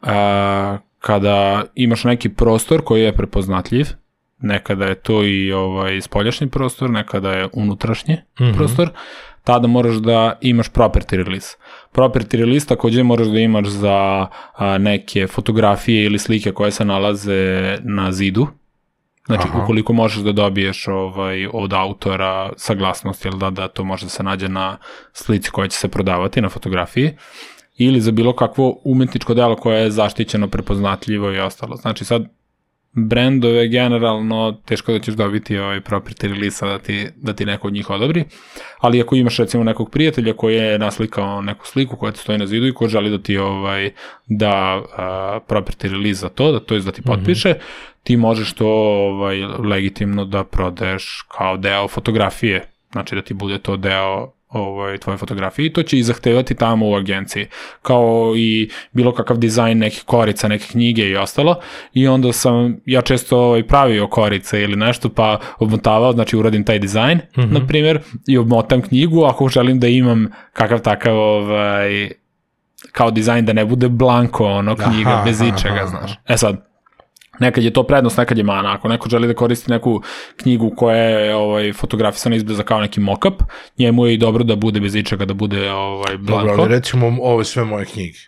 A, 0.01 0.77
kada 0.99 1.63
imaš 1.75 2.03
neki 2.03 2.29
prostor 2.29 2.81
koji 2.83 3.01
je 3.01 3.13
prepoznatljiv, 3.13 3.87
nekada 4.39 4.85
je 4.85 4.95
to 4.95 5.23
i 5.23 5.51
ovaj 5.51 6.01
spoljašnji 6.01 6.49
prostor, 6.49 6.89
nekada 6.89 7.31
je 7.31 7.49
unutrašnji 7.53 8.15
mm 8.15 8.43
-hmm. 8.43 8.55
prostor, 8.55 8.89
tada 9.43 9.67
moraš 9.67 9.95
da 9.95 10.37
imaš 10.41 10.71
property 10.71 11.23
release. 11.23 11.57
Property 11.95 12.37
release 12.37 12.67
takođe 12.67 13.03
moraš 13.03 13.27
da 13.27 13.39
imaš 13.39 13.67
za 13.67 14.27
a, 14.55 14.77
neke 14.77 15.27
fotografije 15.27 16.05
ili 16.05 16.19
slike 16.19 16.51
koje 16.51 16.71
se 16.71 16.85
nalaze 16.85 17.77
na 17.83 18.11
zidu. 18.11 18.47
Znači, 19.25 19.47
Aha. 19.47 19.63
ukoliko 19.63 19.93
možeš 19.93 20.23
da 20.23 20.31
dobiješ 20.31 20.87
ovaj, 20.87 21.47
od 21.53 21.73
autora 21.73 22.49
saglasnost, 22.57 23.25
jel 23.25 23.33
da, 23.33 23.49
da 23.49 23.67
to 23.67 23.83
može 23.83 24.05
da 24.05 24.09
se 24.09 24.23
nađe 24.23 24.49
na 24.49 24.77
slici 25.13 25.51
koja 25.51 25.67
će 25.67 25.77
se 25.77 25.87
prodavati 25.87 26.41
na 26.41 26.49
fotografiji, 26.49 27.11
ili 27.77 28.01
za 28.01 28.11
bilo 28.11 28.33
kakvo 28.33 28.81
umetničko 28.83 29.33
delo 29.33 29.55
koje 29.55 29.81
je 29.81 29.91
zaštićeno, 29.91 30.47
prepoznatljivo 30.47 31.31
i 31.31 31.39
ostalo. 31.39 31.75
Znači, 31.75 32.05
sad, 32.05 32.25
brendove 32.95 33.67
generalno 33.67 34.57
teško 34.65 34.91
da 34.91 34.99
ćeš 34.99 35.13
dobiti 35.13 35.57
ovaj 35.57 35.81
property 35.81 36.27
release 36.33 36.65
da 36.65 36.79
ti, 36.79 37.07
da 37.15 37.33
ti 37.33 37.45
neko 37.45 37.67
od 37.67 37.73
njih 37.73 37.89
odobri, 37.89 38.23
ali 38.79 39.01
ako 39.01 39.15
imaš 39.15 39.37
recimo 39.37 39.63
nekog 39.63 39.91
prijatelja 39.91 40.33
koji 40.33 40.55
je 40.55 40.79
naslikao 40.79 41.41
neku 41.41 41.67
sliku 41.67 41.95
koja 41.97 42.11
ti 42.11 42.19
stoji 42.19 42.37
na 42.37 42.47
zidu 42.47 42.67
i 42.67 42.73
ko 42.73 42.87
želi 42.87 43.09
da 43.09 43.17
ti 43.17 43.37
ovaj 43.37 43.91
da 44.27 44.77
uh, 44.77 44.87
property 45.47 45.91
release 45.91 46.19
za 46.19 46.29
to, 46.29 46.51
da 46.51 46.59
to 46.59 46.73
je 46.75 46.81
da 46.81 46.91
ti 46.91 47.01
mhm. 47.01 47.11
potpiše, 47.11 47.49
mm 47.49 47.53
-hmm. 47.53 48.03
ti 48.03 48.17
možeš 48.17 48.53
to 48.53 48.67
ovaj 48.67 49.41
legitimno 49.45 50.25
da 50.25 50.43
prodaješ 50.43 51.25
kao 51.37 51.57
deo 51.57 51.87
fotografije, 51.87 52.67
znači 52.91 53.15
da 53.15 53.21
ti 53.21 53.33
bude 53.33 53.59
to 53.59 53.77
deo 53.77 54.34
ovaj, 54.55 54.97
tvoje 54.97 55.17
fotografije 55.17 55.65
i 55.65 55.73
to 55.73 55.83
će 55.83 55.97
i 55.97 56.03
zahtevati 56.03 56.55
tamo 56.55 56.89
u 56.89 56.95
agenciji, 56.95 57.47
kao 57.81 58.33
i 58.37 58.69
bilo 58.91 59.13
kakav 59.13 59.37
dizajn 59.37 59.77
nekih 59.77 60.03
korica, 60.03 60.47
neke 60.47 60.65
knjige 60.71 61.01
i 61.01 61.15
ostalo 61.15 61.59
i 61.93 62.07
onda 62.07 62.33
sam 62.33 62.77
ja 62.85 63.01
često 63.01 63.37
ovaj, 63.37 63.67
pravio 63.67 64.07
korice 64.07 64.61
ili 64.61 64.75
nešto 64.75 65.09
pa 65.09 65.39
obmotavao, 65.59 66.11
znači 66.11 66.37
uradim 66.37 66.63
taj 66.63 66.79
dizajn, 66.79 67.17
mm 67.17 67.41
-hmm. 67.41 67.51
na 67.51 67.67
primjer, 67.67 67.99
i 68.27 68.37
obmotam 68.37 68.81
knjigu 68.81 69.23
ako 69.23 69.47
želim 69.47 69.79
da 69.79 69.87
imam 69.87 70.27
kakav 70.53 70.79
takav 70.79 71.17
ovaj, 71.17 72.09
kao 72.91 73.11
dizajn 73.11 73.45
da 73.45 73.53
ne 73.53 73.65
bude 73.65 73.89
blanko 73.89 74.45
ono 74.45 74.75
knjiga 74.75 75.09
aha, 75.09 75.23
bez 75.25 75.41
ičega, 75.41 75.75
aha, 75.75 75.87
znaš. 75.87 76.11
E 76.27 76.37
sad, 76.37 76.74
Nekad 77.39 77.63
je 77.63 77.73
to 77.73 77.83
prednost, 77.83 78.17
nekad 78.17 78.37
je 78.37 78.43
mana. 78.43 78.73
Ako 78.73 78.87
neko 78.87 79.09
želi 79.09 79.27
da 79.27 79.33
koristi 79.33 79.71
neku 79.71 80.01
knjigu 80.37 80.73
koja 80.77 80.97
je 80.97 81.35
ovaj, 81.35 81.73
fotografisana 81.73 82.35
izbliza 82.35 82.63
kao 82.63 82.81
neki 82.81 83.01
mock-up, 83.01 83.43
njemu 83.77 84.05
je 84.05 84.13
i 84.13 84.17
dobro 84.17 84.43
da 84.43 84.55
bude 84.55 84.79
bez 84.79 84.95
ičega, 84.95 85.25
da 85.25 85.33
bude 85.33 85.71
ovaj, 85.71 86.17
blanko. 86.17 86.47
Dobro, 86.47 86.63
ali 86.63 86.75
recimo 86.75 87.17
ove 87.21 87.45
sve 87.45 87.63
moje 87.63 87.85
knjige. 87.85 88.19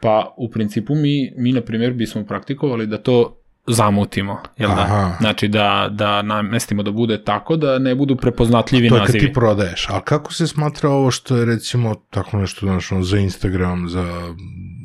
Pa, 0.00 0.34
u 0.36 0.50
principu 0.50 0.94
mi, 0.94 1.32
mi 1.36 1.52
na 1.52 1.60
primjer, 1.60 1.92
bismo 1.92 2.24
praktikovali 2.24 2.86
da 2.86 2.98
to 2.98 3.42
zamutimo, 3.66 4.40
jel 4.58 4.70
da? 4.70 4.82
Aha. 4.82 4.96
da? 4.96 5.16
Znači 5.20 5.48
da, 5.48 5.88
da 5.90 6.22
namestimo 6.22 6.82
da 6.82 6.90
bude 6.90 7.24
tako 7.24 7.56
da 7.56 7.78
ne 7.78 7.94
budu 7.94 8.16
prepoznatljivi 8.16 8.90
nazivi. 8.90 9.06
To 9.06 9.16
je 9.16 9.20
kad 9.20 9.28
ti 9.28 9.32
prodaješ, 9.32 9.86
ali 9.88 10.02
kako 10.04 10.32
se 10.32 10.46
smatra 10.46 10.90
ovo 10.90 11.10
što 11.10 11.36
je 11.36 11.44
recimo 11.44 11.94
tako 12.10 12.36
nešto 12.36 12.66
znaš, 12.66 12.90
za 13.02 13.18
Instagram, 13.18 13.88
za, 13.88 14.34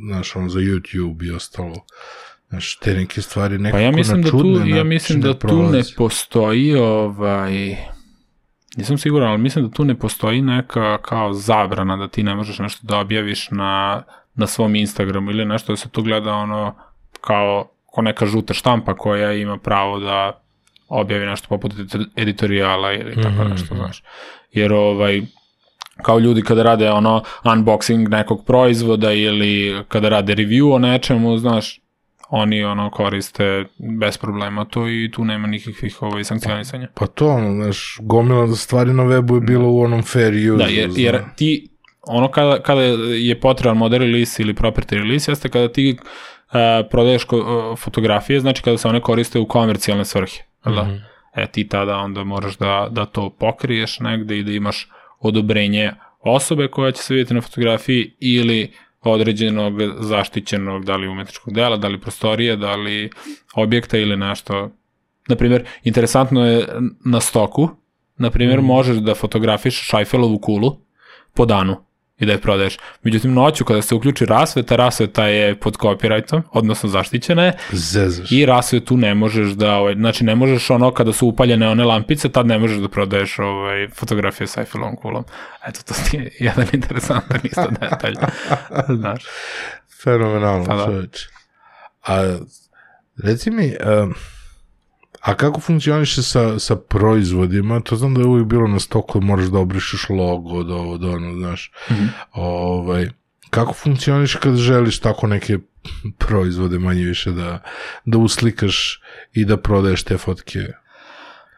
znaš, 0.09 0.33
za 0.33 0.59
YouTube 0.59 1.27
i 1.27 1.31
ostalo? 1.31 1.75
Znaš, 2.49 2.77
te 2.77 2.93
neke 2.93 3.21
stvari 3.21 3.57
nekako 3.57 3.77
pa 3.77 3.81
ja 3.81 3.91
mislim 3.91 4.21
da 4.21 4.29
tu, 4.29 4.61
ja 4.65 4.83
mislim 4.83 5.21
da 5.21 5.33
tu 5.39 5.63
ne 5.63 5.81
postoji 5.97 6.75
ovaj, 6.75 7.77
nisam 8.77 8.97
siguran, 8.97 9.29
ali 9.29 9.37
mislim 9.37 9.65
da 9.65 9.71
tu 9.71 9.85
ne 9.85 9.95
postoji 9.99 10.41
neka 10.41 10.97
kao 10.97 11.33
zabrana 11.33 11.97
da 11.97 12.07
ti 12.07 12.23
ne 12.23 12.35
možeš 12.35 12.59
nešto 12.59 12.87
da 12.87 12.99
objaviš 12.99 13.51
na, 13.51 14.03
na 14.35 14.47
svom 14.47 14.75
Instagramu 14.75 15.31
ili 15.31 15.45
nešto 15.45 15.73
da 15.73 15.77
se 15.77 15.89
to 15.89 16.01
gleda 16.01 16.33
ono 16.33 16.75
kao 17.21 17.69
ko 17.85 18.01
neka 18.01 18.25
žuta 18.25 18.53
štampa 18.53 18.93
koja 18.93 19.33
ima 19.33 19.57
pravo 19.57 19.99
da 19.99 20.41
objavi 20.87 21.25
nešto 21.25 21.47
poput 21.47 21.71
editorijala 22.15 22.93
ili 22.93 23.15
tako 23.15 23.29
mm 23.29 23.37
-hmm. 23.37 23.49
nešto, 23.49 23.75
znaš. 23.75 24.03
Jer 24.51 24.73
ovaj, 24.73 25.21
kao 26.01 26.19
ljudi 26.19 26.41
kada 26.41 26.63
rade 26.63 26.91
ono 26.91 27.23
unboxing 27.43 28.09
nekog 28.09 28.45
proizvoda 28.45 29.13
ili 29.13 29.83
kada 29.87 30.09
rade 30.09 30.35
review 30.35 30.73
o 30.73 30.79
nečemu, 30.79 31.37
znaš, 31.37 31.79
oni 32.29 32.63
ono 32.63 32.89
koriste 32.89 33.65
bez 34.00 34.17
problema 34.17 34.65
to 34.65 34.89
i 34.89 35.12
tu 35.12 35.25
nema 35.25 35.48
nikakvih 35.48 36.01
ovaj, 36.01 36.24
sankcionisanja. 36.24 36.88
Pa 36.93 37.07
to, 37.07 37.27
ono, 37.27 37.63
znaš, 37.63 37.98
gomila 38.01 38.55
stvari 38.55 38.93
na 38.93 39.03
webu 39.03 39.36
je 39.36 39.41
bilo 39.41 39.69
u 39.69 39.81
onom 39.81 40.03
fair 40.03 40.34
use. 40.53 40.63
Da, 40.63 40.69
jer, 40.69 40.89
jer 40.96 41.22
ti, 41.36 41.69
ono 42.01 42.31
kada, 42.31 42.62
kada 42.62 42.81
je 42.81 43.39
potreban 43.39 43.77
model 43.77 44.00
release 44.00 44.43
ili 44.43 44.53
property 44.53 44.96
release, 44.96 45.31
jeste 45.31 45.50
kada 45.50 45.67
ti 45.67 45.98
uh, 46.00 46.89
prodaješ 46.91 47.24
ko, 47.24 47.38
uh, 47.38 47.79
fotografije, 47.79 48.39
znači 48.39 48.63
kada 48.63 48.77
se 48.77 48.88
one 48.88 49.01
koriste 49.01 49.39
u 49.39 49.48
komercijalne 49.48 50.05
svrhe. 50.05 50.43
Mm 50.65 50.69
-hmm. 50.69 50.75
da? 50.75 51.41
E, 51.41 51.48
ti 51.48 51.67
tada 51.67 51.98
onda 51.98 52.24
moraš 52.24 52.57
da, 52.57 52.88
da 52.91 53.05
to 53.05 53.29
pokriješ 53.39 54.00
negde 54.00 54.38
i 54.39 54.43
da 54.43 54.51
imaš 54.51 54.89
odobrenje 55.19 55.91
osobe 56.19 56.67
koja 56.67 56.91
će 56.91 57.03
se 57.03 57.13
vidjeti 57.13 57.34
na 57.34 57.41
fotografiji 57.41 58.15
ili 58.19 58.72
određenog 59.11 59.73
zaštićenog, 59.99 60.85
da 60.85 60.95
li 60.95 61.07
umetničkog 61.07 61.53
dela, 61.53 61.77
da 61.77 61.87
li 61.87 62.01
prostorije, 62.01 62.55
da 62.55 62.75
li 62.75 63.09
objekta 63.55 63.97
ili 63.97 64.17
nešto. 64.17 64.71
Naprimjer, 65.27 65.65
interesantno 65.83 66.45
je 66.45 66.67
na 67.05 67.21
stoku, 67.21 67.69
naprimjer, 68.17 68.61
mm. 68.61 68.65
možeš 68.65 68.97
da 68.97 69.15
fotografiš 69.15 69.81
Šajfelovu 69.89 70.39
kulu 70.39 70.77
po 71.33 71.45
danu 71.45 71.87
i 72.19 72.25
da 72.25 72.31
je 72.31 72.41
prodaješ. 72.41 72.77
Međutim, 73.03 73.33
noću 73.33 73.65
kada 73.65 73.81
se 73.81 73.95
uključi 73.95 74.25
rasveta, 74.25 74.75
rasveta 74.75 75.27
je 75.27 75.55
pod 75.55 75.77
copyrightom, 75.77 76.41
odnosno 76.51 76.89
zaštićena 76.89 77.43
je. 77.43 77.57
Zezaš. 77.71 78.31
I 78.31 78.45
rasvetu 78.45 78.97
ne 78.97 79.15
možeš 79.15 79.47
da, 79.47 79.75
ovaj, 79.75 79.93
znači 79.93 80.24
ne 80.24 80.36
možeš 80.36 80.69
ono 80.69 80.93
kada 80.93 81.13
su 81.13 81.27
upaljene 81.27 81.69
one 81.69 81.83
lampice, 81.83 82.29
tad 82.29 82.47
ne 82.47 82.59
možeš 82.59 82.77
da 82.77 82.88
prodaješ 82.88 83.39
ovaj, 83.39 83.88
fotografije 83.95 84.47
sa 84.47 84.62
Eiffelovom 84.62 84.95
kulom. 84.95 85.24
Eto, 85.67 85.79
to 85.86 86.17
je 86.17 86.31
jedan 86.39 86.65
interesantan 86.74 87.39
isto 87.43 87.67
detalj. 87.81 88.15
Znaš. 89.00 89.24
Fenomenalno, 90.03 90.65
pa 90.65 90.75
da. 90.75 90.86
čoveč. 90.86 91.27
A, 92.05 92.38
reci 93.24 93.51
mi, 93.51 93.75
um, 94.01 94.13
A 95.21 95.33
kako 95.33 95.59
funkcioniše 95.59 96.24
sa, 96.24 96.59
sa 96.59 96.75
proizvodima? 96.75 97.79
To 97.79 97.95
znam 97.95 98.13
da 98.13 98.21
je 98.21 98.27
uvijek 98.27 98.47
bilo 98.47 98.67
na 98.67 98.79
stoku, 98.79 99.21
moraš 99.21 99.45
da 99.45 99.59
obrišeš 99.59 100.09
logo, 100.09 100.63
da 100.63 100.74
ovo, 100.74 100.97
da 100.97 101.09
ono, 101.09 101.36
znaš. 101.36 101.71
Mm 101.89 101.93
-hmm. 101.93 102.07
ovaj, 102.31 103.09
kako 103.50 103.74
funkcioniše 103.74 104.39
kad 104.39 104.55
želiš 104.55 105.00
tako 105.00 105.27
neke 105.27 105.57
proizvode 106.17 106.79
manje 106.79 107.03
više 107.03 107.31
da, 107.31 107.62
da 108.05 108.17
uslikaš 108.17 109.01
i 109.33 109.45
da 109.45 109.57
prodaješ 109.57 110.03
te 110.03 110.17
fotke? 110.17 110.59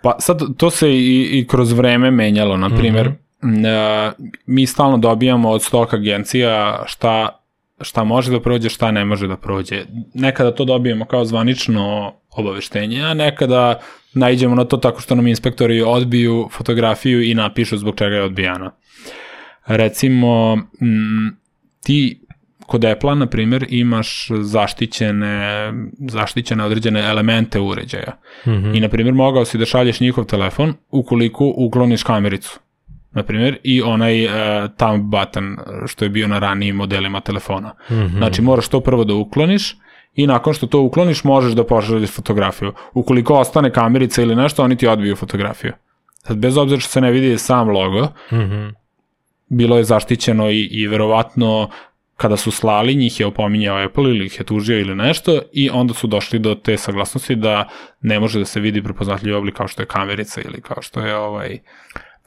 Pa 0.03 0.15
sad 0.19 0.41
to 0.57 0.69
se 0.69 0.91
i, 0.91 1.39
i 1.39 1.47
kroz 1.47 1.71
vreme 1.71 2.11
menjalo, 2.11 2.57
na 2.57 2.69
primjer, 2.69 3.09
mm 3.09 3.47
-hmm. 3.47 4.13
mi 4.45 4.65
stalno 4.65 4.97
dobijamo 4.97 5.49
od 5.49 5.63
stok 5.63 5.93
agencija 5.93 6.83
šta 6.87 7.39
šta 7.81 8.03
može 8.03 8.31
da 8.31 8.41
prođe, 8.41 8.69
šta 8.69 8.91
ne 8.91 9.05
može 9.05 9.27
da 9.27 9.37
prođe. 9.37 9.85
Nekada 10.13 10.55
to 10.55 10.65
dobijemo 10.65 11.05
kao 11.05 11.25
zvanično 11.25 12.13
obaveštenje, 12.31 13.01
a 13.01 13.13
nekada 13.13 13.79
najđemo 14.13 14.55
na 14.55 14.65
to 14.65 14.77
tako 14.77 15.01
što 15.01 15.15
nam 15.15 15.27
inspektori 15.27 15.81
odbiju 15.81 16.49
fotografiju 16.51 17.23
i 17.23 17.33
napišu 17.33 17.77
zbog 17.77 17.95
čega 17.95 18.15
je 18.15 18.23
odbijana. 18.23 18.71
Recimo, 19.65 20.53
m, 20.81 21.37
ti 21.83 22.21
kod 22.69 22.85
Apple-a, 22.85 23.15
na 23.15 23.25
primjer, 23.25 23.65
imaš 23.69 24.27
zaštićene, 24.41 25.73
zaštićene 26.09 26.63
određene 26.63 26.99
elemente 27.09 27.59
uređaja. 27.59 28.19
Mm 28.45 28.49
-hmm. 28.49 28.77
I, 28.77 28.79
na 28.79 28.89
primjer, 28.89 29.13
mogao 29.13 29.45
si 29.45 29.57
da 29.57 29.65
šalješ 29.65 29.99
njihov 29.99 30.25
telefon 30.25 30.73
ukoliko 30.91 31.53
ukloniš 31.57 32.03
kamericu 32.03 32.59
na 33.11 33.23
primjer, 33.23 33.57
i 33.63 33.81
onaj 33.81 34.25
uh, 34.25 34.31
thumb 34.77 35.03
button 35.03 35.57
što 35.87 36.05
je 36.05 36.09
bio 36.09 36.27
na 36.27 36.39
ranijim 36.39 36.75
modelima 36.75 37.19
telefona. 37.19 37.73
Mm 37.89 37.93
-hmm. 37.93 38.17
Znači, 38.17 38.41
moraš 38.41 38.67
to 38.67 38.79
prvo 38.79 39.03
da 39.03 39.13
ukloniš 39.13 39.75
i 40.19 40.27
nakon 40.27 40.53
što 40.53 40.67
to 40.67 40.81
ukloniš 40.81 41.23
možeš 41.23 41.53
da 41.53 41.63
pošalješ 41.63 42.11
fotografiju. 42.11 42.73
Ukoliko 42.93 43.37
ostane 43.39 43.71
kamerica 43.71 44.21
ili 44.21 44.35
nešto, 44.35 44.63
oni 44.63 44.75
ti 44.75 44.87
odbiju 44.87 45.15
fotografiju. 45.15 45.73
Sad, 46.27 46.37
bez 46.37 46.57
obzira 46.57 46.79
što 46.79 46.89
se 46.89 47.01
ne 47.01 47.11
vidi 47.11 47.37
sam 47.37 47.69
logo, 47.69 48.01
mm 48.31 48.35
-hmm. 48.35 48.73
bilo 49.47 49.77
je 49.77 49.83
zaštićeno 49.83 50.49
i, 50.49 50.67
i 50.71 50.87
verovatno 50.87 51.69
kada 52.17 52.37
su 52.37 52.51
slali, 52.51 52.95
njih 52.95 53.19
je 53.19 53.25
opominjao 53.25 53.85
Apple 53.85 54.03
ili 54.03 54.25
ih 54.25 54.39
je 54.39 54.45
tužio 54.45 54.79
ili 54.79 54.95
nešto 54.95 55.41
i 55.53 55.69
onda 55.69 55.93
su 55.93 56.07
došli 56.07 56.39
do 56.39 56.55
te 56.55 56.77
saglasnosti 56.77 57.35
da 57.35 57.69
ne 58.01 58.19
može 58.19 58.39
da 58.39 58.45
se 58.45 58.59
vidi 58.59 58.83
prepoznatljiv 58.83 59.37
oblik 59.37 59.55
kao 59.55 59.67
što 59.67 59.81
je 59.81 59.85
kamerica 59.85 60.41
ili 60.41 60.61
kao 60.61 60.81
što 60.81 60.99
je 60.99 61.15
ovaj 61.15 61.59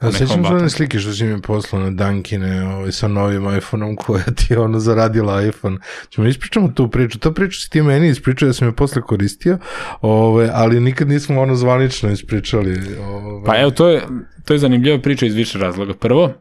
Ja, 0.03 0.11
sećam 0.11 0.45
se 0.45 0.53
one 0.53 0.69
slike 0.69 0.99
što 0.99 1.13
si 1.13 1.23
mi 1.23 1.41
poslao 1.41 1.81
na 1.81 1.91
Dankine 1.91 2.67
ovaj, 2.67 2.91
sa 2.91 3.07
novim 3.07 3.57
iPhone-om 3.57 3.95
koja 3.95 4.23
ti 4.23 4.47
je 4.49 4.59
ono 4.59 4.79
zaradila 4.79 5.43
iPhone. 5.43 5.77
Ćemo 6.09 6.27
ispričamo 6.27 6.67
tu 6.67 6.89
priču. 6.89 7.19
Ta 7.19 7.31
priča 7.31 7.59
si 7.59 7.69
ti 7.69 7.81
meni 7.81 8.09
ispričao, 8.09 8.47
ja 8.47 8.53
sam 8.53 8.67
je 8.67 8.75
posle 8.75 9.01
koristio, 9.01 9.57
ovaj, 10.01 10.49
ali 10.53 10.79
nikad 10.79 11.07
nismo 11.07 11.41
ono 11.41 11.55
zvanično 11.55 12.11
ispričali. 12.11 12.97
Ovaj. 12.99 13.45
Pa 13.45 13.61
evo, 13.61 13.71
to 13.71 13.89
je, 13.89 14.01
to 14.45 14.53
je 14.53 14.59
zanimljiva 14.59 14.99
priča 14.99 15.25
iz 15.25 15.35
više 15.35 15.57
razloga. 15.59 15.93
Prvo, 15.93 16.33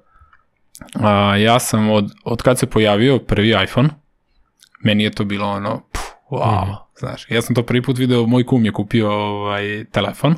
a, 0.94 1.36
ja 1.36 1.58
sam 1.58 1.90
od, 1.90 2.10
od 2.24 2.42
kad 2.42 2.58
se 2.58 2.66
pojavio 2.66 3.18
prvi 3.18 3.54
iPhone, 3.64 3.88
meni 4.84 5.04
je 5.04 5.10
to 5.10 5.24
bilo 5.24 5.46
ono, 5.46 5.82
pff, 5.92 6.02
wow, 6.30 6.62
Mhm. 6.62 6.72
znaš, 6.98 7.30
ja 7.30 7.42
sam 7.42 7.54
to 7.54 7.62
prvi 7.62 7.82
put 7.82 7.98
video, 7.98 8.26
moj 8.26 8.46
kum 8.46 8.64
je 8.64 8.72
kupio 8.72 9.10
ovaj 9.12 9.84
telefon 9.84 10.34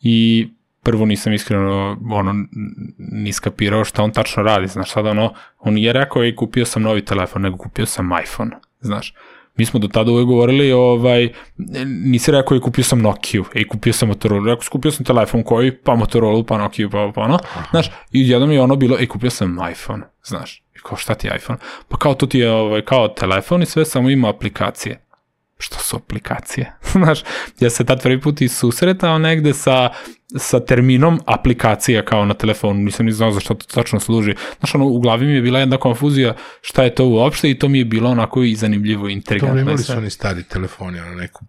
i 0.00 0.48
prvo 0.82 1.06
nisam 1.06 1.32
iskreno 1.32 1.96
ono, 2.10 2.30
n- 2.30 2.48
ni 2.98 3.32
skapirao 3.32 3.84
šta 3.84 4.02
on 4.02 4.10
tačno 4.12 4.42
radi, 4.42 4.66
znaš, 4.66 4.90
sad 4.90 5.06
ono, 5.06 5.34
on 5.58 5.78
je 5.78 5.92
rekao 5.92 6.24
i 6.24 6.36
kupio 6.36 6.64
sam 6.64 6.82
novi 6.82 7.04
telefon, 7.04 7.42
nego 7.42 7.56
kupio 7.56 7.86
sam 7.86 8.10
iPhone, 8.24 8.50
znaš. 8.80 9.14
Mi 9.56 9.64
smo 9.64 9.80
do 9.80 9.88
tada 9.88 10.10
uvek 10.10 10.26
govorili, 10.26 10.72
ovaj, 10.72 11.28
nisi 11.86 12.32
rekao 12.32 12.56
i 12.56 12.60
kupio 12.60 12.84
sam 12.84 12.98
Nokia, 13.02 13.42
i 13.54 13.68
kupio 13.68 13.92
sam 13.92 14.08
Motorola, 14.08 14.44
rekao 14.46 14.68
kupio 14.70 14.90
sam 14.90 15.04
telefon 15.04 15.42
koji, 15.42 15.76
pa 15.76 15.94
Motorola, 15.94 16.44
pa 16.44 16.58
Nokia, 16.58 16.88
pa, 16.88 17.12
pa 17.14 17.20
ono, 17.20 17.38
znaš, 17.70 17.86
i 18.12 18.28
jednom 18.30 18.50
je 18.50 18.60
ono 18.60 18.76
bilo, 18.76 18.98
i 19.00 19.06
kupio 19.06 19.30
sam 19.30 19.58
iPhone, 19.72 20.02
znaš, 20.24 20.58
i 20.76 20.78
kao 20.82 20.96
šta 20.98 21.14
ti 21.14 21.26
je 21.26 21.36
iPhone? 21.36 21.58
Pa 21.88 21.96
kao 21.96 22.14
to 22.14 22.26
ti 22.26 22.38
je 22.38 22.50
ovaj, 22.52 22.82
kao 22.82 23.08
telefon 23.08 23.62
i 23.62 23.66
sve 23.66 23.84
samo 23.84 24.10
ima 24.10 24.28
aplikacije 24.28 25.00
što 25.60 25.78
su 25.78 25.96
aplikacije. 25.96 26.72
Znaš, 26.92 27.20
ja 27.60 27.70
se 27.70 27.84
tad 27.84 28.02
prvi 28.02 28.20
put 28.20 28.40
i 28.40 28.48
susretao 28.48 29.18
negde 29.18 29.54
sa, 29.54 29.90
sa 30.38 30.60
terminom 30.60 31.20
aplikacija 31.26 32.04
kao 32.04 32.24
na 32.24 32.34
telefonu, 32.34 32.80
nisam 32.80 33.06
ni 33.06 33.12
znao 33.12 33.32
za 33.32 33.40
što 33.40 33.54
to 33.54 33.66
tačno 33.74 34.00
služi. 34.00 34.34
Znaš, 34.58 34.74
ono, 34.74 34.86
u 34.86 35.00
glavi 35.00 35.26
mi 35.26 35.32
je 35.32 35.42
bila 35.42 35.58
jedna 35.58 35.76
konfuzija 35.76 36.36
šta 36.60 36.82
je 36.82 36.94
to 36.94 37.06
uopšte 37.06 37.50
i 37.50 37.58
to 37.58 37.68
mi 37.68 37.78
je 37.78 37.84
bilo 37.84 38.10
onako 38.10 38.42
i 38.42 38.54
zanimljivo, 38.54 39.00
Dobro, 39.00 39.10
intrigantno. 39.10 39.58
i 39.58 39.62
imali 39.62 39.78
su 39.78 39.92
oni 39.92 40.10
stari 40.10 40.42
telefoni, 40.42 41.00
ono, 41.00 41.14
neku, 41.14 41.44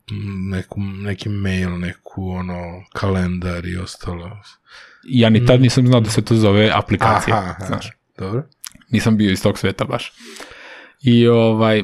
neku, 0.52 0.80
neki 0.82 1.30
mail, 1.30 1.80
neku, 1.80 2.30
ono, 2.30 2.84
kalendar 2.94 3.66
i 3.66 3.78
ostalo. 3.78 4.38
Ja 5.04 5.30
ni 5.30 5.46
tad 5.46 5.62
nisam 5.62 5.88
znao 5.88 6.00
da 6.00 6.10
se 6.10 6.22
to 6.22 6.36
zove 6.36 6.72
aplikacija, 6.74 7.38
Aha, 7.38 7.50
aha, 7.50 7.66
znaš. 7.66 7.92
dobro. 8.18 8.44
nisam 8.90 9.18
bio 9.18 9.32
iz 9.32 9.44
tog 9.44 9.60
sveta 9.60 9.86
baš. 9.86 10.14
I 11.02 11.28
ovaj, 11.28 11.84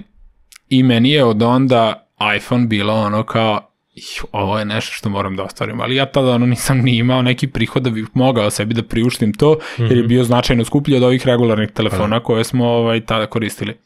i 0.70 0.84
meni 0.84 1.12
je 1.12 1.24
od 1.24 1.42
onda 1.42 2.07
iPhone 2.38 2.66
bilo 2.68 2.94
ono 2.94 3.24
kao, 3.24 3.72
"Ih, 3.94 4.24
ovo 4.32 4.60
je 4.60 4.66
nešto 4.66 4.94
što 4.94 5.10
moram 5.10 5.36
da 5.36 5.44
ostvarim, 5.44 5.82
ali 5.82 5.96
ja 5.96 6.06
tada 6.06 6.32
ono 6.32 6.46
nisam 6.46 6.78
ni 6.78 6.98
imao 6.98 7.22
neki 7.22 7.48
prihod 7.48 7.84
da 7.84 7.90
bih 7.90 8.06
mogao 8.14 8.50
sebi 8.50 8.74
da 8.74 8.84
priuštim 8.84 9.34
to, 9.34 9.60
jer 9.78 9.98
je 9.98 10.04
bio 10.04 10.24
značajno 10.24 10.66
skuplji 10.66 10.98
od 10.98 11.04
ovih 11.04 11.26
regularnih 11.26 11.72
telefona 11.72 12.24
koje 12.24 12.44
smo 12.44 12.66
ovaj, 12.66 13.06
tada 13.06 13.26
koristili. 13.26 13.78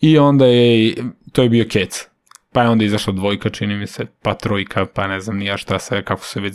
I 0.00 0.18
onda 0.18 0.46
je, 0.46 0.94
to 1.32 1.42
je 1.42 1.48
bio 1.48 1.64
kec. 1.68 2.08
Pa 2.52 2.62
je 2.62 2.68
onda 2.68 2.84
izašla 2.84 3.12
dvojka, 3.12 3.50
čini 3.50 3.74
mi 3.74 3.86
se, 3.86 4.06
pa 4.22 4.34
trojka, 4.34 4.86
pa 4.94 5.06
ne 5.06 5.20
znam 5.20 5.36
nija 5.36 5.56
šta 5.56 5.78
se, 5.78 6.02
kako 6.02 6.24
se 6.24 6.40
već, 6.40 6.54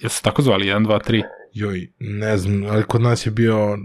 jesu 0.00 0.22
tako 0.22 0.42
zvali, 0.42 0.66
1, 0.66 0.86
2, 0.86 1.10
3? 1.10 1.22
Joj, 1.52 1.88
ne 1.98 2.36
znam, 2.36 2.70
ali 2.70 2.82
kod 2.82 3.00
nas 3.02 3.26
je 3.26 3.30
bio, 3.30 3.78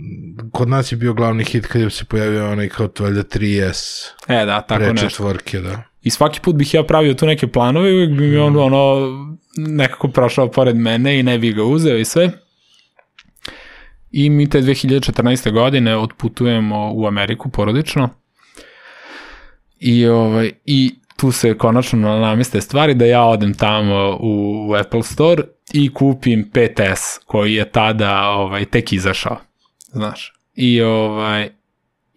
kod 0.51 0.70
nas 0.70 0.91
je 0.91 0.96
bio 0.96 1.13
glavni 1.13 1.44
hit 1.44 1.65
kad 1.68 1.82
je 1.82 1.89
se 1.89 2.06
pojavio 2.06 2.51
onaj 2.51 2.70
kao 2.70 2.88
to 2.88 3.03
valjda 3.03 3.24
3S, 3.24 4.08
E 4.27 4.46
da, 4.46 4.62
tako 4.62 4.80
pre 4.84 4.94
nešto. 4.94 5.10
četvorke, 5.10 5.60
da. 5.60 5.84
I 6.03 6.10
svaki 6.10 6.39
put 6.41 6.55
bih 6.55 6.74
ja 6.74 6.84
pravio 6.84 7.13
tu 7.13 7.25
neke 7.25 7.48
planove 7.48 7.89
i 7.89 7.93
uvijek 7.93 8.10
bi 8.10 8.27
mi 8.27 8.38
on 8.38 8.58
ono 8.58 9.10
nekako 9.58 10.08
prošao 10.08 10.51
pored 10.51 10.75
mene 10.75 11.20
i 11.20 11.24
ne 11.24 11.39
bi 11.39 11.53
ga 11.53 11.63
uzeo 11.63 11.98
i 11.98 12.05
sve. 12.05 12.31
I 14.12 14.29
mi 14.29 14.50
te 14.50 14.62
2014. 14.62 15.51
godine 15.51 15.98
otputujemo 15.98 16.91
u 16.93 17.08
Ameriku 17.08 17.50
porodično. 17.50 18.10
I, 19.79 20.08
ovaj, 20.08 20.51
i 20.65 20.96
tu 21.17 21.31
se 21.31 21.58
konačno 21.58 22.20
nameste 22.20 22.62
stvari 22.62 22.93
da 22.93 23.05
ja 23.05 23.24
odem 23.24 23.53
tamo 23.53 24.17
u, 24.22 24.67
u 24.70 24.74
Apple 24.74 25.03
Store 25.03 25.43
i 25.74 25.93
kupim 25.93 26.51
5S 26.53 27.20
koji 27.25 27.53
je 27.53 27.72
tada 27.72 28.29
ovaj, 28.29 28.65
tek 28.65 28.93
izašao. 28.93 29.38
Znaš. 29.91 30.34
I 30.56 30.82
ovaj, 30.82 31.49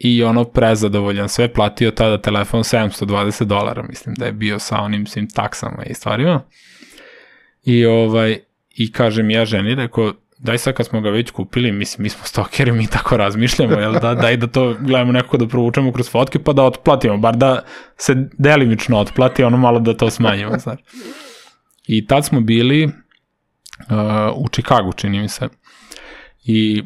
i 0.04 0.22
ono 0.22 0.44
prezadovoljan 0.44 1.28
sve, 1.28 1.52
platio 1.52 1.90
tada 1.90 2.18
telefon 2.18 2.60
720 2.60 3.44
dolara, 3.44 3.82
mislim 3.82 4.14
da 4.14 4.26
je 4.26 4.32
bio 4.32 4.58
sa 4.58 4.80
onim 4.80 5.06
svim 5.06 5.28
taksama 5.30 5.84
i 5.84 5.94
stvarima. 5.94 6.42
I 7.64 7.84
ovaj, 7.86 8.38
i 8.70 8.92
kažem 8.92 9.30
ja 9.30 9.44
ženi, 9.44 9.74
rekao, 9.74 10.12
daj 10.38 10.58
sad 10.58 10.74
kad 10.74 10.86
smo 10.86 11.00
ga 11.00 11.10
već 11.10 11.30
kupili, 11.30 11.72
mislim, 11.72 12.02
mi 12.02 12.08
smo 12.08 12.24
stokeri, 12.24 12.72
mi 12.72 12.86
tako 12.86 13.16
razmišljamo, 13.16 13.80
jel 13.80 13.92
da, 13.92 14.14
daj 14.14 14.36
da 14.36 14.46
to 14.46 14.76
gledamo 14.80 15.12
nekako 15.12 15.36
da 15.36 15.48
provučemo 15.48 15.92
kroz 15.92 16.10
fotke, 16.10 16.38
pa 16.38 16.52
da 16.52 16.62
otplatimo, 16.62 17.16
bar 17.18 17.36
da 17.36 17.62
se 17.96 18.14
delimično 18.38 18.98
otplati, 18.98 19.44
ono 19.44 19.56
malo 19.56 19.80
da 19.80 19.96
to 19.96 20.10
smanjimo, 20.10 20.58
znaš. 20.58 20.80
I 21.86 22.06
tad 22.06 22.24
smo 22.24 22.40
bili 22.40 22.84
uh, 22.84 22.92
u 24.36 24.48
Čikagu, 24.48 24.92
čini 24.92 25.20
mi 25.20 25.28
se. 25.28 25.48
I 26.44 26.82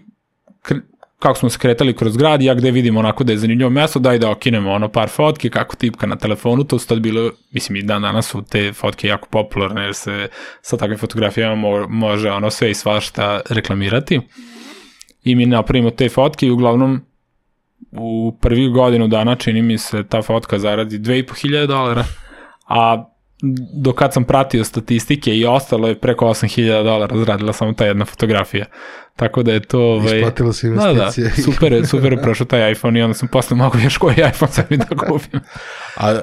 kako 1.19 1.39
smo 1.39 1.51
se 1.51 1.59
kretali 1.59 1.97
kroz 1.97 2.17
grad, 2.17 2.43
ja 2.43 2.55
gde 2.55 2.71
vidim 2.71 2.97
onako 2.97 3.25
da 3.25 3.33
je 3.33 3.39
zanimljivo 3.39 3.71
mesto, 3.71 3.99
daj 3.99 4.19
da 4.19 4.31
okinemo 4.31 4.73
ono 4.73 4.89
par 4.89 5.09
fotki, 5.09 5.51
kako 5.51 5.77
tipka 5.77 6.07
na 6.07 6.17
telefonu, 6.17 6.65
to 6.65 6.79
su 6.79 6.89
tad 6.89 7.01
bilo, 7.01 7.31
mislim 7.51 7.77
i 7.77 7.83
dan 7.83 8.03
danas 8.03 8.27
su 8.27 8.43
te 8.51 8.73
fotke 8.73 9.09
jako 9.09 9.29
popularne, 9.31 9.83
jer 9.83 9.95
se 9.95 10.29
sa 10.63 10.77
takvim 10.77 10.99
fotografijama 10.99 11.55
mo 11.55 11.87
može 11.89 12.31
ono 12.31 12.51
sve 12.51 12.71
i 12.71 12.75
svašta 12.75 13.41
reklamirati. 13.49 14.21
I 15.25 15.35
mi 15.35 15.47
napravimo 15.47 15.91
te 15.91 16.09
fotke 16.09 16.47
i 16.47 16.51
uglavnom 16.51 17.01
u 17.93 18.37
prvi 18.41 18.69
godinu 18.69 19.09
dana 19.09 19.35
čini 19.35 19.63
mi 19.63 19.79
se 19.79 20.05
ta 20.09 20.23
fotka 20.23 20.59
zaradi 20.59 20.99
2500 20.99 21.67
dolara, 21.67 22.05
a 22.69 23.11
do 23.75 23.93
kad 23.93 24.13
sam 24.13 24.25
pratio 24.25 24.65
statistike 24.65 25.37
i 25.37 25.47
ostalo 25.47 25.89
je 25.89 25.99
preko 25.99 26.27
8000 26.27 26.85
dolara 26.85 27.19
zaradila 27.19 27.53
samo 27.53 27.73
ta 27.73 27.87
jedna 27.87 28.05
fotografija. 28.05 28.67
Tako 29.17 29.43
da 29.43 29.53
je 29.53 29.61
to... 29.61 29.81
Ovaj, 29.81 30.17
Isplatila 30.17 30.53
se 30.53 30.69
Da, 30.69 30.75
da, 30.75 30.91
investicija. 30.91 31.31
super, 31.53 31.73
je, 31.73 31.87
super 31.87 32.13
je 32.13 32.23
prošao 32.23 32.47
taj 32.47 32.73
iPhone 32.73 33.01
i 33.01 33.03
onda 33.03 33.15
sam 33.15 33.29
posle 33.29 33.57
mogu 33.57 33.79
još 33.79 33.97
koji 33.99 34.15
iPhone 34.15 34.53
sebi 34.53 34.77
da 34.77 34.85
kupim. 34.85 35.41
A, 35.97 36.21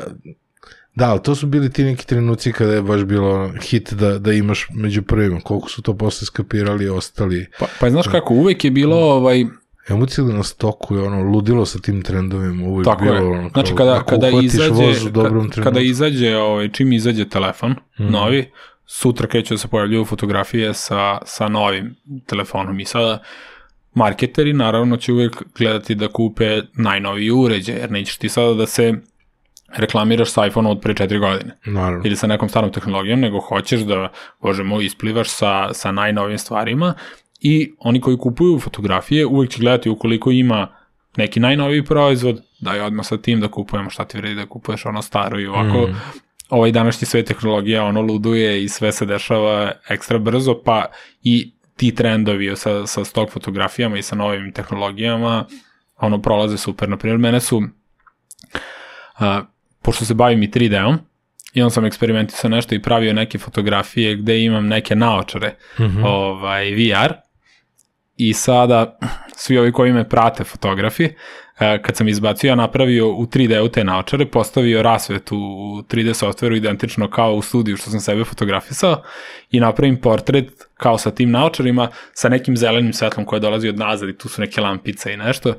da, 0.95 1.09
ali 1.09 1.23
to 1.23 1.35
su 1.35 1.47
bili 1.47 1.69
ti 1.69 1.83
neki 1.83 2.07
trenuci 2.07 2.51
kada 2.51 2.73
je 2.73 2.81
baš 2.81 3.03
bilo 3.03 3.51
hit 3.61 3.93
da, 3.93 4.19
da 4.19 4.33
imaš 4.33 4.67
među 4.73 5.03
prvima. 5.03 5.39
Koliko 5.39 5.69
su 5.69 5.81
to 5.81 5.97
posle 5.97 6.25
skapirali 6.25 6.85
i 6.85 6.89
ostali. 6.89 7.47
Pa, 7.59 7.65
pa 7.79 7.89
znaš 7.89 8.07
kako, 8.07 8.33
uvek 8.33 8.65
je 8.65 8.71
bilo 8.71 8.97
ovaj, 8.97 9.45
Emocija 9.89 10.23
na 10.25 10.43
stoku 10.43 10.95
je 10.95 11.03
ono 11.03 11.23
ludilo 11.23 11.65
sa 11.65 11.79
tim 11.79 12.01
trendovima. 12.01 12.63
Uvijek 12.65 12.85
Tako 12.85 13.03
bilo 13.03 13.15
je. 13.15 13.21
ono, 13.23 13.41
kao, 13.41 13.49
Znači 13.53 13.75
kada, 13.75 13.93
ako 13.93 14.05
kada 14.05 14.29
izađe, 14.31 14.69
voz 14.71 15.05
u 15.05 15.09
dobrom 15.09 15.33
ka- 15.39 15.51
trenutku. 15.51 15.61
kada 15.63 15.79
izađe, 15.81 16.37
ovaj, 16.37 16.69
čim 16.69 16.93
izađe 16.93 17.25
telefon 17.25 17.75
novi, 17.99 18.51
sutra 18.87 19.27
kreću 19.27 19.53
da 19.53 19.57
se 19.57 19.67
pojavljuju 19.67 20.05
fotografije 20.05 20.73
sa, 20.73 21.17
sa 21.25 21.47
novim 21.47 21.95
telefonom 22.25 22.79
i 22.79 22.85
sada 22.85 23.19
marketeri 23.93 24.53
naravno 24.53 24.97
će 24.97 25.13
uvek 25.13 25.43
gledati 25.57 25.95
da 25.95 26.07
kupe 26.07 26.45
najnoviji 26.73 27.31
uređaj, 27.31 27.75
jer 27.75 27.91
nećeš 27.91 28.17
ti 28.17 28.29
sada 28.29 28.53
da 28.53 28.65
se 28.65 28.93
reklamiraš 29.69 30.31
sa 30.31 30.45
iPhone 30.47 30.69
od 30.69 30.79
pre 30.81 30.93
4 30.93 31.19
godine 31.19 31.57
Naravno. 31.65 32.01
ili 32.05 32.15
sa 32.15 32.27
nekom 32.27 32.49
starom 32.49 32.71
tehnologijom, 32.71 33.19
nego 33.19 33.39
hoćeš 33.39 33.81
da, 33.81 34.11
bože 34.41 34.63
moj, 34.63 34.85
isplivaš 34.85 35.29
sa, 35.29 35.73
sa 35.73 35.91
najnovim 35.91 36.37
stvarima 36.37 36.93
i 37.47 37.73
oni 37.79 38.01
koji 38.01 38.17
kupuju 38.17 38.59
fotografije 38.59 39.25
uvek 39.25 39.49
će 39.49 39.59
gledati 39.59 39.89
ukoliko 39.89 40.31
ima 40.31 40.67
neki 41.17 41.39
najnoviji 41.39 41.85
proizvod, 41.85 42.41
daj 42.59 42.81
odmah 42.81 43.05
sa 43.05 43.17
tim 43.17 43.39
da 43.39 43.47
kupujemo 43.47 43.89
šta 43.89 44.05
ti 44.05 44.17
vredi 44.17 44.35
da 44.35 44.45
kupuješ 44.45 44.85
ono 44.85 45.01
staro 45.01 45.39
i 45.39 45.47
ovako 45.47 45.87
mm. 45.87 45.95
ovaj 46.49 46.71
današnji 46.71 47.07
sve 47.07 47.25
tehnologija 47.25 47.83
ono 47.83 48.01
luduje 48.01 48.63
i 48.63 48.69
sve 48.69 48.91
se 48.91 49.05
dešava 49.05 49.71
ekstra 49.89 50.17
brzo, 50.17 50.61
pa 50.65 50.85
i 51.23 51.51
ti 51.75 51.95
trendovi 51.95 52.55
sa, 52.55 52.87
sa 52.87 53.05
stok 53.05 53.31
fotografijama 53.31 53.97
i 53.97 54.01
sa 54.01 54.15
novim 54.15 54.51
tehnologijama 54.51 55.45
ono 55.97 56.21
prolaze 56.21 56.57
super. 56.57 56.89
Naprimjer, 56.89 57.17
mene 57.17 57.39
su 57.39 57.61
a, 59.19 59.41
pošto 59.81 60.05
se 60.05 60.13
bavim 60.13 60.43
i 60.43 60.47
3D-om, 60.47 60.97
i 61.53 61.61
on 61.61 61.71
sam 61.71 61.85
eksperimentisao 61.85 62.49
nešto 62.49 62.75
i 62.75 62.81
pravio 62.81 63.13
neke 63.13 63.37
fotografije 63.37 64.15
gde 64.15 64.43
imam 64.43 64.67
neke 64.67 64.95
naočare, 64.95 65.55
mm 65.79 65.83
-hmm. 65.83 66.05
ovaj, 66.05 66.71
VR, 66.71 67.24
i 68.17 68.33
sada 68.33 68.97
svi 69.35 69.57
ovi 69.57 69.71
koji 69.71 69.93
me 69.93 70.09
prate 70.09 70.43
fotografi, 70.43 71.03
eh, 71.03 71.81
kad 71.81 71.95
sam 71.95 72.07
izbacio, 72.07 72.47
ja 72.47 72.55
napravio 72.55 73.09
u 73.09 73.25
3D-u 73.25 73.67
te 73.67 73.83
naočare, 73.83 74.25
postavio 74.25 74.81
rasvetu 74.81 75.37
u 75.37 75.81
3D 75.81 76.13
softveru 76.13 76.55
identično 76.55 77.09
kao 77.09 77.33
u 77.33 77.41
studiju 77.41 77.77
što 77.77 77.89
sam 77.89 77.99
sebe 77.99 78.23
fotografisao 78.23 79.03
i 79.51 79.59
napravim 79.59 80.01
portret 80.01 80.51
kao 80.73 80.97
sa 80.97 81.11
tim 81.11 81.31
naočarima 81.31 81.87
sa 82.13 82.29
nekim 82.29 82.57
zelenim 82.57 82.93
svetlom 82.93 83.25
koje 83.25 83.39
dolazi 83.39 83.69
od 83.69 83.79
nazad 83.79 84.09
i 84.09 84.17
tu 84.17 84.29
su 84.29 84.41
neke 84.41 84.61
lampice 84.61 85.13
i 85.13 85.17
nešto. 85.17 85.53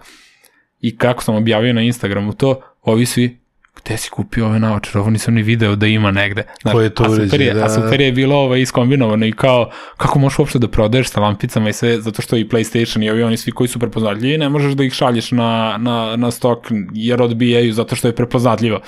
I 0.80 0.96
kako 0.96 1.22
sam 1.22 1.34
objavio 1.34 1.72
na 1.72 1.82
Instagramu 1.82 2.32
to, 2.32 2.60
ovi 2.82 3.06
svi 3.06 3.45
gde 3.76 3.96
si 3.96 4.10
kupio 4.10 4.46
ove 4.46 4.58
naočare, 4.58 5.00
ovo 5.00 5.10
nisam 5.10 5.34
ni 5.34 5.42
video 5.42 5.76
da 5.76 5.86
ima 5.86 6.10
negde. 6.10 6.42
Znaš, 6.62 6.72
Ko 6.72 6.80
je 6.80 6.90
to 6.90 7.04
a 7.04 7.08
super 7.08 7.40
je, 7.40 7.54
da, 7.54 7.64
a 7.64 7.68
super 7.70 8.00
je 8.00 8.12
bilo 8.12 8.36
ovaj, 8.36 8.60
iskombinovano 8.60 9.26
i 9.26 9.32
kao, 9.32 9.70
kako 9.96 10.18
možeš 10.18 10.38
uopšte 10.38 10.58
da 10.58 10.68
prodaješ 10.68 11.08
sa 11.08 11.20
lampicama 11.20 11.68
i 11.68 11.72
sve, 11.72 12.00
zato 12.00 12.22
što 12.22 12.36
i 12.36 12.48
PlayStation 12.48 13.04
i 13.04 13.10
ovi 13.10 13.22
oni 13.22 13.36
svi 13.36 13.52
koji 13.52 13.68
su 13.68 13.78
prepoznatljivi, 13.78 14.38
ne 14.38 14.48
možeš 14.48 14.72
da 14.72 14.84
ih 14.84 14.92
šalješ 14.92 15.30
na, 15.30 15.76
na, 15.78 16.16
na 16.16 16.30
stok 16.30 16.66
jer 16.92 17.22
odbijaju 17.22 17.72
zato 17.72 17.96
što 17.96 18.08
je 18.08 18.14
prepoznatljivo. 18.14 18.80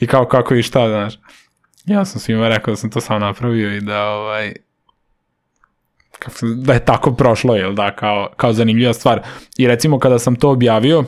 I 0.00 0.06
kao 0.06 0.26
kako 0.26 0.54
i 0.54 0.62
šta, 0.62 0.88
znaš. 0.88 1.14
Ja 1.84 2.04
sam 2.04 2.20
svima 2.20 2.48
rekao 2.48 2.72
da 2.72 2.76
sam 2.76 2.90
to 2.90 3.00
sam 3.00 3.20
napravio 3.20 3.76
i 3.76 3.80
da 3.80 4.04
ovaj, 4.04 4.52
da 6.42 6.72
je 6.72 6.84
tako 6.84 7.12
prošlo, 7.12 7.56
jel 7.56 7.74
da, 7.74 7.96
kao, 7.96 8.28
kao 8.36 8.52
zanimljiva 8.52 8.92
stvar. 8.92 9.22
I 9.58 9.66
recimo 9.66 9.98
kada 9.98 10.18
sam 10.18 10.36
to 10.36 10.50
objavio, 10.50 11.04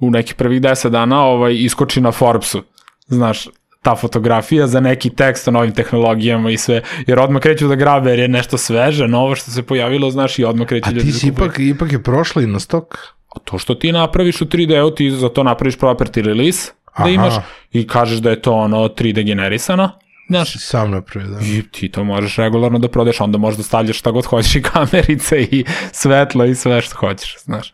u 0.00 0.10
nekih 0.10 0.34
prvih 0.34 0.60
deset 0.60 0.92
dana 0.92 1.24
ovaj, 1.24 1.54
iskoči 1.54 2.00
na 2.00 2.12
Forbesu, 2.12 2.62
znaš, 3.06 3.48
ta 3.82 3.96
fotografija 3.96 4.66
za 4.66 4.80
neki 4.80 5.10
tekst 5.10 5.48
o 5.48 5.50
novim 5.50 5.74
tehnologijama 5.74 6.50
i 6.50 6.56
sve, 6.56 6.82
jer 7.06 7.18
odmah 7.18 7.42
kreću 7.42 7.68
da 7.68 7.74
grabe 7.74 8.10
jer 8.10 8.18
je 8.18 8.28
nešto 8.28 8.58
sveže, 8.58 9.08
novo 9.08 9.34
što 9.34 9.50
se 9.50 9.62
pojavilo, 9.62 10.10
znaš, 10.10 10.38
i 10.38 10.44
odmah 10.44 10.66
kreću 10.68 10.88
A 10.88 10.92
ljudi 10.92 11.06
ti 11.06 11.12
da 11.12 11.18
si 11.18 11.30
kupuju. 11.30 11.46
ipak, 11.46 11.58
ipak 11.58 11.92
je 11.92 12.02
prošla 12.02 12.42
i 12.42 12.46
na 12.46 12.60
stok? 12.60 12.98
A 13.36 13.38
to 13.44 13.58
što 13.58 13.74
ti 13.74 13.92
napraviš 13.92 14.40
u 14.40 14.44
3D-u, 14.44 14.90
ti 14.90 15.10
za 15.10 15.28
to 15.28 15.42
napraviš 15.42 15.78
property 15.78 16.22
release, 16.22 16.72
da 16.98 17.02
Aha. 17.04 17.10
imaš 17.10 17.34
i 17.72 17.86
kažeš 17.86 18.18
da 18.18 18.30
je 18.30 18.42
to 18.42 18.52
ono 18.52 18.88
3D 18.88 19.26
generisano, 19.26 19.90
znaš, 20.28 20.52
Si 20.52 20.58
sam 20.58 20.90
napravio, 20.90 21.30
da. 21.30 21.38
I 21.46 21.62
ti 21.62 21.88
to 21.88 22.04
možeš 22.04 22.36
regularno 22.36 22.78
da 22.78 22.88
prodeš, 22.88 23.20
onda 23.20 23.38
možeš 23.38 23.56
da 23.56 23.62
stavljaš 23.62 23.98
šta 23.98 24.10
god 24.10 24.24
hoćeš 24.24 24.56
i 24.56 24.62
kamerice 24.62 25.42
i 25.42 25.64
svetlo 25.92 26.44
i 26.44 26.54
sve 26.54 26.80
što 26.80 26.96
hoćeš, 26.96 27.36
znaš. 27.44 27.72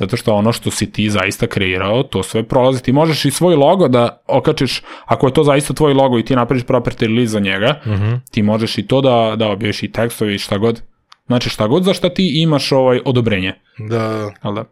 Zato 0.00 0.16
što 0.16 0.34
ono 0.34 0.52
što 0.52 0.70
si 0.70 0.92
ti 0.92 1.10
zaista 1.10 1.46
kreirao, 1.46 2.02
to 2.02 2.22
sve 2.22 2.42
prolazi. 2.42 2.82
Ti 2.82 2.92
možeš 2.92 3.24
i 3.24 3.30
svoj 3.30 3.54
logo 3.54 3.88
da 3.88 4.22
okačiš, 4.26 4.82
ako 5.04 5.26
je 5.26 5.34
to 5.34 5.44
zaista 5.44 5.74
tvoj 5.74 5.94
logo 5.94 6.18
i 6.18 6.24
ti 6.24 6.36
napraviš 6.36 6.64
property 6.64 7.06
release 7.06 7.30
za 7.30 7.40
njega, 7.40 7.80
Uh 7.84 7.92
-huh. 7.92 8.20
ti 8.30 8.42
možeš 8.42 8.78
i 8.78 8.86
to 8.86 9.00
da, 9.00 9.36
da 9.36 9.48
objaviš 9.48 9.82
i 9.82 9.92
tekstovi 9.92 10.34
i 10.34 10.38
šta 10.38 10.58
god. 10.58 10.82
Znači 11.26 11.50
šta 11.50 11.66
god 11.66 11.84
za 11.84 11.94
šta 11.94 12.14
ti 12.14 12.42
imaš 12.42 12.72
ovaj 12.72 13.00
odobrenje. 13.04 13.54
Da, 13.78 14.30
Jel 14.44 14.54
da? 14.54 14.64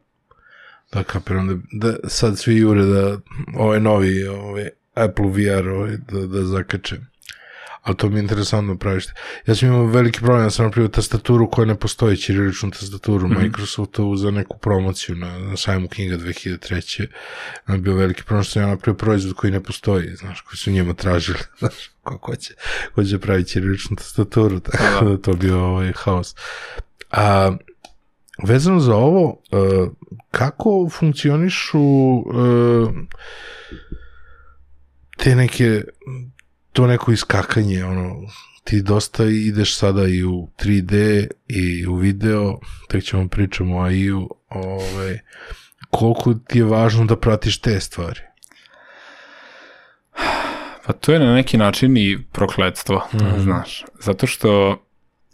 da 0.92 1.02
kapiram 1.02 1.48
da, 1.72 1.92
da 1.92 2.08
sad 2.08 2.38
svi 2.38 2.56
jure 2.56 2.82
da 2.82 3.18
ovaj 3.56 3.80
novi 3.80 4.26
ovaj 4.26 4.68
Apple 4.94 5.26
VR 5.26 5.68
ovaj, 5.68 5.96
da, 6.12 6.26
da 6.26 6.44
zakače. 6.44 6.96
Ali 7.82 7.96
to 7.96 8.08
mi 8.08 8.16
je 8.16 8.20
interesantno 8.20 8.76
praviš. 8.78 9.04
Ja 9.46 9.54
sam 9.54 9.68
imao 9.68 9.86
veliki 9.86 10.18
problem, 10.18 10.42
ja 10.42 10.50
sam 10.50 10.64
napravio 10.64 10.88
tastaturu 10.88 11.50
koja 11.50 11.66
ne 11.66 11.74
postoji, 11.74 12.16
ćiriličnu 12.16 12.70
tastaturu 12.70 13.28
mm 13.28 13.30
-hmm. 13.30 13.42
Microsoftovu 13.42 14.16
za 14.16 14.30
neku 14.30 14.58
promociju 14.58 15.16
na, 15.16 15.38
na 15.38 15.56
sajmu 15.56 15.88
knjiga 15.88 16.16
2003. 16.16 17.06
Na 17.66 17.76
bio 17.76 17.94
veliki 17.94 18.22
problem 18.22 18.44
što 18.44 18.52
sam 18.52 18.62
ja 18.62 18.68
napravio 18.68 18.98
proizvod 18.98 19.34
koji 19.34 19.52
ne 19.52 19.62
postoji, 19.62 20.16
znaš, 20.16 20.40
koji 20.40 20.56
su 20.56 20.70
njima 20.70 20.94
tražili, 20.94 21.38
znaš, 21.58 21.90
ko, 22.02 22.18
ko 22.18 22.36
će, 22.36 22.54
ko 22.94 23.04
će 23.04 23.18
praviti 23.18 23.50
ćiriličnu 23.50 23.96
tastaturu, 23.96 24.60
tako 24.70 25.04
da 25.04 25.16
to 25.16 25.32
bio 25.32 25.64
ovaj 25.64 25.92
haos. 25.96 26.34
A, 27.10 27.56
vezano 28.42 28.80
za 28.80 28.96
ovo, 28.96 29.28
uh, 29.28 29.88
kako 30.30 30.88
funkcionišu 30.92 31.80
uh, 31.80 32.94
te 35.16 35.34
neke 35.34 35.82
to 36.78 36.86
neko 36.86 37.12
iskakanje, 37.12 37.84
ono, 37.84 38.16
ti 38.64 38.82
dosta 38.82 39.24
ideš 39.24 39.76
sada 39.76 40.06
i 40.08 40.24
u 40.24 40.48
3D 40.58 41.26
i 41.48 41.86
u 41.86 41.94
video, 41.94 42.58
tek 42.88 43.04
ćemo 43.04 43.28
pričamo 43.28 43.76
o 43.76 43.82
AI-u, 43.82 44.28
ovaj, 44.48 45.18
koliko 45.90 46.34
ti 46.34 46.58
je 46.58 46.64
važno 46.64 47.04
da 47.04 47.16
pratiš 47.16 47.58
te 47.60 47.80
stvari? 47.80 48.20
Pa 50.86 50.92
to 50.92 51.12
je 51.12 51.18
na 51.18 51.34
neki 51.34 51.56
način 51.56 51.96
i 51.96 52.18
prokledstvo, 52.32 53.08
mm 53.12 53.16
-hmm. 53.16 53.42
znaš. 53.42 53.84
Zato 54.00 54.26
što 54.26 54.82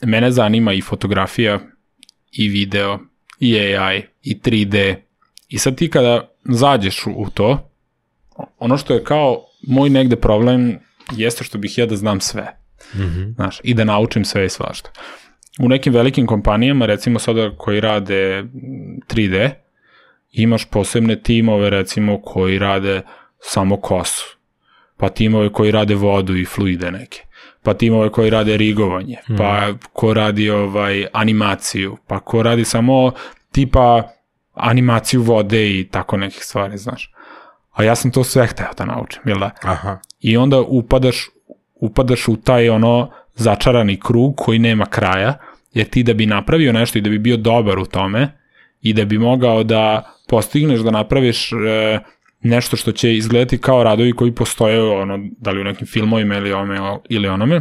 mene 0.02 0.30
zanima 0.30 0.72
i 0.72 0.80
fotografija, 0.80 1.60
i 2.32 2.48
video, 2.48 2.98
i 3.40 3.58
AI, 3.58 4.02
i 4.22 4.38
3D. 4.38 4.96
I 5.48 5.58
sad 5.58 5.76
ti 5.76 5.90
kada 5.90 6.28
zađeš 6.44 7.06
u, 7.06 7.10
u 7.10 7.30
to, 7.30 7.70
ono 8.58 8.78
što 8.78 8.94
je 8.94 9.04
kao 9.04 9.44
moj 9.62 9.90
negde 9.90 10.16
problem 10.16 10.78
jeste 11.12 11.44
što 11.44 11.58
bih 11.58 11.78
ja 11.78 11.86
da 11.86 11.96
znam 11.96 12.20
sve. 12.20 12.56
Mm 12.94 13.00
-hmm. 13.00 13.34
Znaš, 13.34 13.60
i 13.64 13.74
da 13.74 13.84
naučim 13.84 14.24
sve 14.24 14.46
i 14.46 14.48
svašta. 14.48 14.90
U 15.60 15.68
nekim 15.68 15.92
velikim 15.92 16.26
kompanijama, 16.26 16.86
recimo 16.86 17.18
sada 17.18 17.50
koji 17.56 17.80
rade 17.80 18.44
3D, 19.08 19.50
imaš 20.32 20.64
posebne 20.64 21.22
timove, 21.22 21.70
recimo, 21.70 22.22
koji 22.22 22.58
rade 22.58 23.02
samo 23.40 23.76
kosu 23.76 24.36
pa 24.96 25.08
timove 25.08 25.52
koji 25.52 25.70
rade 25.70 25.94
vodu 25.94 26.36
i 26.36 26.44
fluide 26.44 26.90
neke, 26.90 27.22
pa 27.62 27.74
timove 27.74 28.10
koji 28.10 28.30
rade 28.30 28.56
rigovanje, 28.56 29.16
mm. 29.28 29.36
pa 29.36 29.72
ko 29.92 30.14
radi 30.14 30.50
ovaj 30.50 31.06
animaciju, 31.12 31.96
pa 32.06 32.20
ko 32.20 32.42
radi 32.42 32.64
samo 32.64 33.12
tipa 33.52 34.02
animaciju 34.54 35.22
vode 35.22 35.78
i 35.78 35.88
tako 35.90 36.16
nekih 36.16 36.44
stvari, 36.44 36.78
znaš. 36.78 37.13
A 37.74 37.82
ja 37.82 37.94
sam 37.94 38.10
to 38.10 38.24
sve 38.24 38.46
hteo 38.46 38.72
da 38.78 38.84
naučim, 38.84 39.22
jel 39.24 39.38
da? 39.38 39.50
Aha. 39.62 39.98
I 40.20 40.36
onda 40.36 40.60
upadaš, 40.60 41.28
upadaš 41.74 42.28
u 42.28 42.36
taj 42.36 42.68
ono 42.68 43.10
začarani 43.34 44.00
krug 44.00 44.34
koji 44.36 44.58
nema 44.58 44.86
kraja, 44.86 45.38
jer 45.72 45.88
ti 45.88 46.02
da 46.02 46.14
bi 46.14 46.26
napravio 46.26 46.72
nešto 46.72 46.98
i 46.98 47.02
da 47.02 47.10
bi 47.10 47.18
bio 47.18 47.36
dobar 47.36 47.78
u 47.78 47.84
tome 47.84 48.38
i 48.82 48.92
da 48.92 49.04
bi 49.04 49.18
mogao 49.18 49.64
da 49.64 50.10
postigneš 50.28 50.80
da 50.80 50.90
napraviš 50.90 51.52
e, 51.52 51.98
nešto 52.40 52.76
što 52.76 52.92
će 52.92 53.14
izgledati 53.14 53.58
kao 53.58 53.84
radovi 53.84 54.12
koji 54.12 54.34
postoje 54.34 54.82
ono, 54.82 55.18
da 55.38 55.50
li 55.50 55.60
u 55.60 55.64
nekim 55.64 55.86
filmovima 55.86 56.36
ili, 56.36 56.52
ome, 56.52 56.78
ili 57.08 57.28
onome, 57.28 57.60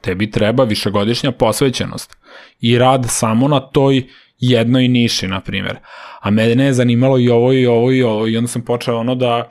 tebi 0.00 0.30
treba 0.30 0.64
višegodišnja 0.64 1.32
posvećenost 1.32 2.16
i 2.60 2.78
rad 2.78 3.06
samo 3.08 3.48
na 3.48 3.60
toj 3.60 4.06
jednoj 4.38 4.88
niši, 4.88 5.28
na 5.28 5.40
primjer. 5.40 5.76
A 6.22 6.30
mene 6.30 6.64
je 6.64 6.72
zanimalo 6.72 7.18
i 7.18 7.28
ovo 7.28 7.52
i 7.52 7.66
ovo 7.66 7.92
i 7.92 8.02
ovo 8.02 8.26
i 8.26 8.36
onda 8.36 8.48
sam 8.48 8.64
počeo 8.64 8.98
ono 8.98 9.14
da 9.14 9.50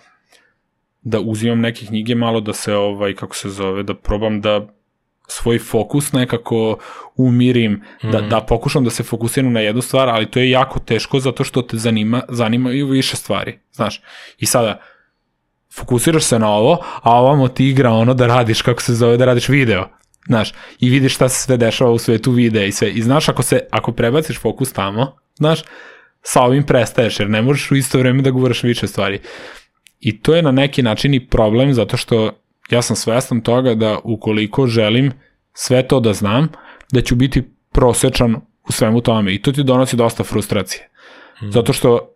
da 1.01 1.19
uzimam 1.19 1.60
neke 1.60 1.86
knjige 1.86 2.15
malo 2.15 2.41
da 2.41 2.53
se 2.53 2.75
ovaj 2.75 3.15
kako 3.15 3.36
se 3.36 3.49
zove 3.49 3.84
da 3.84 3.95
probam 3.95 4.41
da 4.41 4.67
svoj 5.27 5.60
fokus 5.60 6.12
nekako 6.13 6.77
umirim, 7.15 7.71
mm. 8.03 8.12
da, 8.12 8.21
da 8.21 8.41
pokušam 8.41 8.84
da 8.84 8.89
se 8.89 9.03
fokusiram 9.03 9.53
na 9.53 9.60
jednu 9.60 9.81
stvar, 9.81 10.10
ali 10.10 10.31
to 10.31 10.39
je 10.39 10.49
jako 10.49 10.79
teško 10.79 11.19
zato 11.19 11.43
što 11.43 11.62
te 11.62 11.77
zanima, 11.77 12.21
zanimaju 12.29 12.88
više 12.88 13.15
stvari, 13.15 13.60
znaš. 13.71 14.01
I 14.38 14.45
sada, 14.45 14.81
fokusiraš 15.73 16.23
se 16.23 16.39
na 16.39 16.49
ovo, 16.49 16.84
a 17.01 17.12
ovamo 17.12 17.47
ti 17.47 17.69
igra 17.69 17.91
ono 17.91 18.13
da 18.13 18.27
radiš, 18.27 18.62
kako 18.62 18.81
se 18.81 18.93
zove, 18.93 19.17
da 19.17 19.25
radiš 19.25 19.49
video, 19.49 19.88
znaš, 20.27 20.53
i 20.79 20.89
vidiš 20.89 21.15
šta 21.15 21.29
se 21.29 21.43
sve 21.43 21.57
dešava 21.57 21.91
u 21.91 21.97
svetu 21.97 22.31
videa 22.31 22.65
i 22.65 22.71
sve. 22.71 22.91
I 22.91 23.01
znaš, 23.01 23.29
ako, 23.29 23.43
se, 23.43 23.60
ako 23.71 23.91
prebaciš 23.91 24.39
fokus 24.39 24.73
tamo, 24.73 25.17
znaš, 25.36 25.63
sa 26.21 26.41
ovim 26.41 26.63
prestaješ, 26.63 27.19
jer 27.19 27.29
ne 27.29 27.41
možeš 27.41 27.71
u 27.71 27.75
isto 27.75 27.99
vreme 27.99 28.21
da 28.21 28.31
govoriš 28.31 28.63
više 28.63 28.88
stvari. 28.88 29.19
I 29.99 30.19
to 30.19 30.36
je 30.36 30.41
na 30.41 30.51
neki 30.51 30.84
način 30.84 31.13
i 31.13 31.27
problem, 31.27 31.73
zato 31.73 31.97
što 31.97 32.31
ja 32.69 32.81
sam 32.81 32.95
svestan 32.95 33.41
toga 33.41 33.75
da 33.75 33.99
ukoliko 34.03 34.67
želim 34.67 35.12
sve 35.53 35.88
to 35.88 35.99
da 35.99 36.13
znam, 36.13 36.47
da 36.91 37.01
ću 37.01 37.15
biti 37.15 37.43
prosečan 37.71 38.36
u 38.67 38.71
svemu 38.71 39.01
tome 39.01 39.34
i 39.34 39.41
to 39.41 39.51
ti 39.51 39.63
donosi 39.63 39.95
dosta 39.95 40.23
frustracije. 40.23 40.89
Hmm. 41.39 41.51
Zato 41.51 41.73
što 41.73 42.15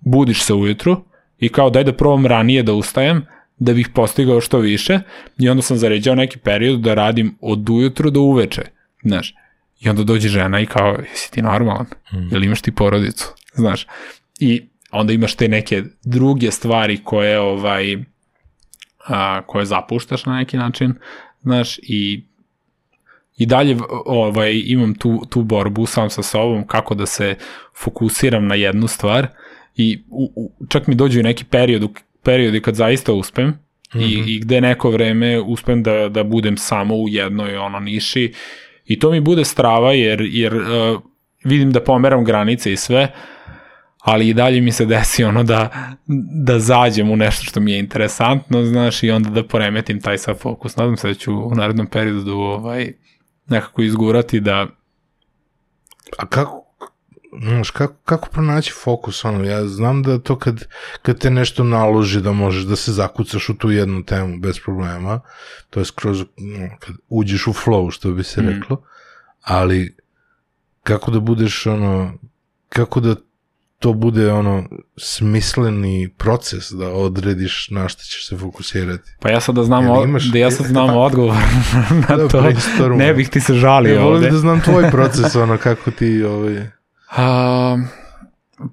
budiš 0.00 0.42
se 0.42 0.54
ujutru 0.54 1.04
i 1.38 1.48
kao 1.48 1.70
daj 1.70 1.84
da 1.84 1.92
probam 1.92 2.26
ranije 2.26 2.62
da 2.62 2.72
ustajem, 2.72 3.26
da 3.58 3.72
bih 3.72 3.88
postigao 3.94 4.40
što 4.40 4.58
više 4.58 5.00
i 5.38 5.48
onda 5.48 5.62
sam 5.62 5.76
zaređao 5.76 6.14
neki 6.14 6.38
period 6.38 6.80
da 6.80 6.94
radim 6.94 7.36
od 7.40 7.70
ujutru 7.70 8.10
do 8.10 8.20
uveče, 8.20 8.62
znaš. 9.04 9.34
I 9.80 9.88
onda 9.88 10.04
dođe 10.04 10.28
žena 10.28 10.60
i 10.60 10.66
kao, 10.66 10.96
jesi 11.10 11.32
ti 11.32 11.42
normalan? 11.42 11.86
Hmm. 12.04 12.28
Jel 12.32 12.44
imaš 12.44 12.62
ti 12.62 12.72
porodicu? 12.72 13.34
Znaš. 13.54 13.86
I 14.40 14.62
onda 14.90 15.12
imaš 15.12 15.34
te 15.34 15.48
neke 15.48 15.82
druge 16.04 16.50
stvari 16.50 17.00
koje 17.04 17.40
ovaj 17.40 17.96
a, 19.06 19.42
koje 19.46 19.64
zapuštaš 19.64 20.26
na 20.26 20.36
neki 20.36 20.56
način, 20.56 20.94
znaš, 21.42 21.78
i 21.78 22.24
i 23.40 23.46
dalje 23.46 23.76
ovaj, 24.06 24.62
imam 24.64 24.94
tu, 24.94 25.22
tu 25.30 25.42
borbu 25.42 25.86
sam 25.86 26.10
sa 26.10 26.22
sobom 26.22 26.66
kako 26.66 26.94
da 26.94 27.06
se 27.06 27.34
fokusiram 27.76 28.46
na 28.46 28.54
jednu 28.54 28.88
stvar 28.88 29.26
i 29.76 30.02
u, 30.10 30.32
u, 30.36 30.66
čak 30.68 30.86
mi 30.86 30.94
dođu 30.94 31.20
i 31.20 31.22
neki 31.22 31.44
period, 31.44 31.90
periodi 32.22 32.60
kad 32.60 32.74
zaista 32.74 33.12
uspem 33.12 33.46
mm 33.46 33.58
-hmm. 33.92 34.02
i, 34.02 34.34
i 34.34 34.40
gde 34.40 34.60
neko 34.60 34.90
vreme 34.90 35.40
uspem 35.40 35.82
da, 35.82 36.08
da 36.08 36.24
budem 36.24 36.56
samo 36.56 36.94
u 36.94 37.08
jednoj 37.08 37.56
ono 37.56 37.80
niši 37.80 38.32
i 38.90 38.98
to 38.98 39.10
mi 39.10 39.20
bude 39.20 39.44
strava 39.44 39.92
jer, 39.92 40.20
jer 40.20 40.54
uh, 40.56 41.00
vidim 41.44 41.72
da 41.72 41.84
pomeram 41.84 42.24
granice 42.24 42.72
i 42.72 42.76
sve, 42.76 43.12
ali 43.98 44.28
i 44.28 44.34
dalje 44.34 44.60
mi 44.60 44.72
se 44.72 44.86
desi 44.86 45.24
ono 45.24 45.42
da, 45.42 45.70
da 46.44 46.58
zađem 46.58 47.10
u 47.10 47.16
nešto 47.16 47.44
što 47.44 47.60
mi 47.60 47.72
je 47.72 47.78
interesantno, 47.78 48.64
znaš, 48.64 49.02
i 49.02 49.10
onda 49.10 49.30
da 49.30 49.46
poremetim 49.46 50.00
taj 50.00 50.18
sav 50.18 50.34
fokus. 50.34 50.76
Nadam 50.76 50.96
se 50.96 51.08
da 51.08 51.14
ću 51.14 51.32
u 51.32 51.54
narednom 51.54 51.86
periodu 51.86 52.32
ovaj, 52.32 52.92
nekako 53.46 53.82
izgurati 53.82 54.40
da... 54.40 54.66
A 56.18 56.26
kako, 56.26 56.59
znaš, 57.40 57.70
kako, 57.70 57.94
kako 57.96 58.28
pronaći 58.28 58.72
fokus, 58.74 59.24
ono, 59.24 59.44
ja 59.44 59.66
znam 59.66 60.02
da 60.02 60.18
to 60.18 60.38
kad, 60.38 60.64
kad 61.02 61.18
te 61.18 61.30
nešto 61.30 61.64
naloži 61.64 62.20
da 62.20 62.32
možeš 62.32 62.62
da 62.62 62.76
se 62.76 62.92
zakucaš 62.92 63.48
u 63.48 63.54
tu 63.54 63.70
jednu 63.70 64.02
temu 64.02 64.38
bez 64.38 64.60
problema, 64.60 65.20
to 65.70 65.80
je 65.80 65.84
skroz, 65.84 66.24
kad 66.78 66.96
uđeš 67.08 67.46
u 67.46 67.52
flow, 67.52 67.90
što 67.90 68.10
bi 68.10 68.24
se 68.24 68.40
reklo, 68.42 68.82
ali 69.42 69.96
kako 70.82 71.10
da 71.10 71.20
budeš, 71.20 71.66
ono, 71.66 72.12
kako 72.68 73.00
da 73.00 73.14
to 73.78 73.92
bude 73.92 74.32
ono 74.32 74.64
smisleni 74.98 76.10
proces 76.10 76.70
da 76.70 76.88
odrediš 76.88 77.68
na 77.70 77.88
šta 77.88 78.02
ćeš 78.02 78.28
se 78.28 78.36
fokusirati. 78.36 79.10
Pa 79.20 79.30
ja 79.30 79.40
sad 79.40 79.54
da 79.54 79.64
znam, 79.64 79.84
Jel 79.84 80.04
imaš- 80.04 80.24
da 80.24 80.38
ja 80.38 80.50
sad 80.50 80.66
znam 80.72 80.86
Pa- 80.88 80.94
odgovor 80.94 81.36
na 82.08 82.16
Da, 82.16 82.28
to, 82.28 82.44
ne 82.90 83.14
bih 83.14 83.28
ti 83.28 83.40
se 83.40 83.54
žalio 83.54 83.94
Ja 83.94 84.04
ovde. 84.04 84.30
da 84.30 84.38
znam 84.38 84.60
tvoj 84.60 84.90
proces, 84.92 85.34
ono, 85.36 85.58
kako 85.58 85.90
ti, 85.90 86.22
ovaj... 86.24 86.66
A, 87.16 87.76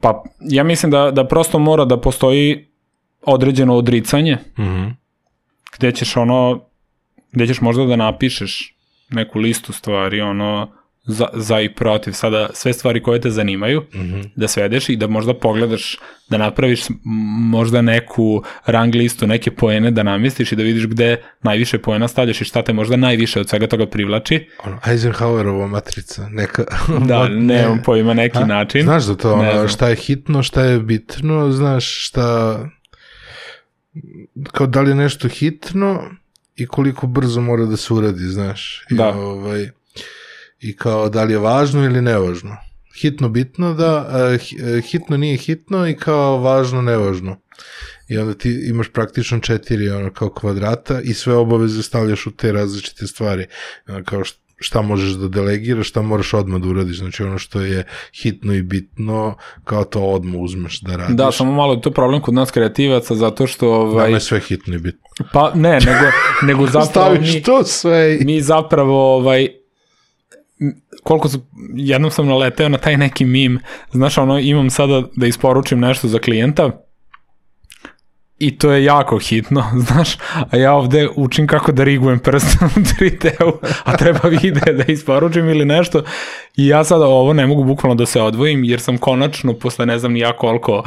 pa 0.01 0.23
ja 0.41 0.63
mislim 0.63 0.91
da, 0.91 1.11
da 1.11 1.27
prosto 1.27 1.59
mora 1.59 1.85
da 1.85 2.01
postoji 2.01 2.67
određeno 3.21 3.75
odricanje 3.75 4.37
Mhm. 4.59 4.87
gde 5.77 5.91
ćeš 5.91 6.17
ono, 6.17 6.61
gde 7.31 7.47
ćeš 7.47 7.61
možda 7.61 7.85
da 7.85 7.95
napišeš 7.95 8.75
neku 9.09 9.39
listu 9.39 9.73
stvari, 9.73 10.21
ono, 10.21 10.71
za, 11.07 11.27
za 11.33 11.61
i 11.61 11.69
protiv, 11.69 12.11
sada 12.11 12.49
sve 12.53 12.73
stvari 12.73 13.03
koje 13.03 13.21
te 13.21 13.29
zanimaju, 13.29 13.83
Mhm. 13.95 14.21
da 14.35 14.47
svedeš 14.47 14.89
i 14.89 14.95
da 14.95 15.07
možda 15.07 15.33
pogledaš, 15.33 15.97
da 16.29 16.37
napraviš 16.37 16.81
možda 17.43 17.81
neku 17.81 18.43
rang 18.65 18.95
listu, 18.95 19.27
neke 19.27 19.51
poene 19.51 19.91
da 19.91 20.03
namestiš 20.03 20.51
i 20.51 20.55
da 20.55 20.63
vidiš 20.63 20.85
gde 20.85 21.11
najviše 21.41 21.79
poena 21.79 22.07
stavljaš 22.07 22.41
i 22.41 22.45
šta 22.45 22.61
te 22.61 22.73
možda 22.73 22.95
najviše 22.97 23.39
od 23.39 23.49
svega 23.49 23.67
toga 23.67 23.85
privlači. 23.85 24.47
Ono, 24.59 24.77
Eisenhowerova 24.77 25.67
matrica, 25.67 26.27
neka... 26.29 26.63
Da, 26.99 27.27
nemam 27.51 27.81
pojma 27.81 28.13
neki 28.15 28.37
A? 28.37 28.45
način. 28.45 28.83
Znaš 28.83 29.03
za 29.03 29.15
to, 29.15 29.29
Ne 29.31 29.41
ono, 29.41 29.51
znam. 29.53 29.67
šta 29.67 29.89
je 29.89 29.95
hitno, 29.97 30.43
šta 30.43 30.63
je 30.63 30.79
bitno, 30.79 31.51
znaš 31.51 32.07
šta... 32.07 32.59
Kao 34.45 34.67
da 34.67 34.81
li 34.81 34.89
je 34.89 34.95
nešto 34.95 35.27
hitno 35.29 36.03
i 36.55 36.65
koliko 36.67 37.07
brzo 37.07 37.41
mora 37.41 37.65
da 37.65 37.77
se 37.77 37.93
uradi, 37.93 38.19
znaš. 38.21 38.85
I, 38.89 38.95
Da. 38.95 39.09
ovaj, 39.09 39.69
I 40.61 40.75
kao 40.75 41.09
da 41.09 41.23
li 41.23 41.33
je 41.33 41.39
važno 41.39 41.85
ili 41.85 42.01
nevažno. 42.01 42.57
Hitno 43.01 43.29
bitno 43.29 43.73
da, 43.73 44.09
hi- 44.39 44.77
e, 44.77 44.81
hitno 44.81 45.17
nije 45.17 45.37
hitno 45.37 45.87
i 45.87 45.95
kao 45.95 46.37
važno 46.37 46.81
nevažno. 46.81 47.37
I 48.07 48.17
onda 48.17 48.33
ti 48.33 48.65
imaš 48.69 48.87
praktično 48.89 49.39
četiri 49.39 49.89
ono, 49.89 50.13
kao 50.13 50.29
kvadrata 50.29 51.01
i 51.01 51.13
sve 51.13 51.35
obaveze 51.35 51.83
stavljaš 51.83 52.27
u 52.27 52.31
te 52.31 52.51
različite 52.51 53.07
stvari. 53.07 53.45
Ono, 53.87 54.03
kao 54.03 54.19
št- 54.19 54.37
šta 54.59 54.81
možeš 54.81 55.09
da 55.13 55.27
delegiraš, 55.27 55.89
šta 55.89 56.01
moraš 56.01 56.33
odmah 56.33 56.61
da 56.61 56.67
uradiš. 56.67 56.97
Znači 56.97 57.23
ono 57.23 57.37
što 57.37 57.61
je 57.61 57.83
hitno 58.21 58.53
i 58.53 58.61
bitno, 58.61 59.35
kao 59.63 59.83
to 59.83 60.01
odmah 60.01 60.35
uzmeš 60.39 60.81
da 60.81 60.95
radiš. 60.95 61.15
Da, 61.15 61.31
samo 61.31 61.51
malo 61.51 61.73
je 61.73 61.81
to 61.81 61.91
problem 61.91 62.21
kod 62.21 62.33
nas 62.33 62.51
kreativaca, 62.51 63.15
zato 63.15 63.47
što, 63.47 63.69
ovaj, 63.71 64.03
Nama 64.05 64.17
je 64.17 64.21
sve 64.21 64.39
hitno 64.39 64.75
i 64.75 64.79
bitno. 64.79 65.01
pa 65.33 65.51
ne, 65.55 65.79
nego, 65.79 66.05
nego 66.43 66.65
zapravo 66.65 66.85
Staviš 67.15 67.33
mi, 67.33 67.43
to 67.43 67.63
sve 67.63 68.17
i... 68.21 68.25
mi 68.25 68.41
zapravo, 68.41 69.15
ovaj, 69.15 69.47
koliko 71.07 71.29
su, 71.29 71.39
jednom 71.75 72.11
sam 72.11 72.27
naleteo 72.27 72.69
na 72.69 72.77
taj 72.77 72.97
neki 72.97 73.25
mim, 73.25 73.59
znaš, 73.91 74.17
ono, 74.17 74.39
imam 74.39 74.69
sada 74.69 75.03
da 75.15 75.27
isporučim 75.27 75.79
nešto 75.79 76.07
za 76.07 76.19
klijenta, 76.19 76.71
I 78.39 78.57
to 78.57 78.71
je 78.71 78.83
jako 78.83 79.17
hitno, 79.19 79.63
znaš, 79.87 80.17
a 80.51 80.57
ja 80.57 80.73
ovde 80.73 81.07
učim 81.15 81.47
kako 81.47 81.71
da 81.71 81.83
rigujem 81.83 82.19
prstom 82.19 82.69
u 82.75 82.79
3D-u, 82.79 83.53
a 83.83 83.97
treba 83.97 84.29
vide 84.41 84.73
da 84.73 84.83
isporučim 84.93 85.49
ili 85.49 85.65
nešto. 85.65 86.03
I 86.57 86.67
ja 86.67 86.83
sada 86.83 87.05
ovo 87.05 87.33
ne 87.33 87.47
mogu 87.47 87.63
bukvalno 87.63 87.95
da 87.95 88.05
se 88.05 88.21
odvojim, 88.21 88.63
jer 88.63 88.79
sam 88.79 88.97
konačno, 88.97 89.53
posle 89.53 89.85
ne 89.85 89.99
znam 89.99 90.15
ja 90.15 90.33
koliko 90.37 90.77
uh, 90.77 90.85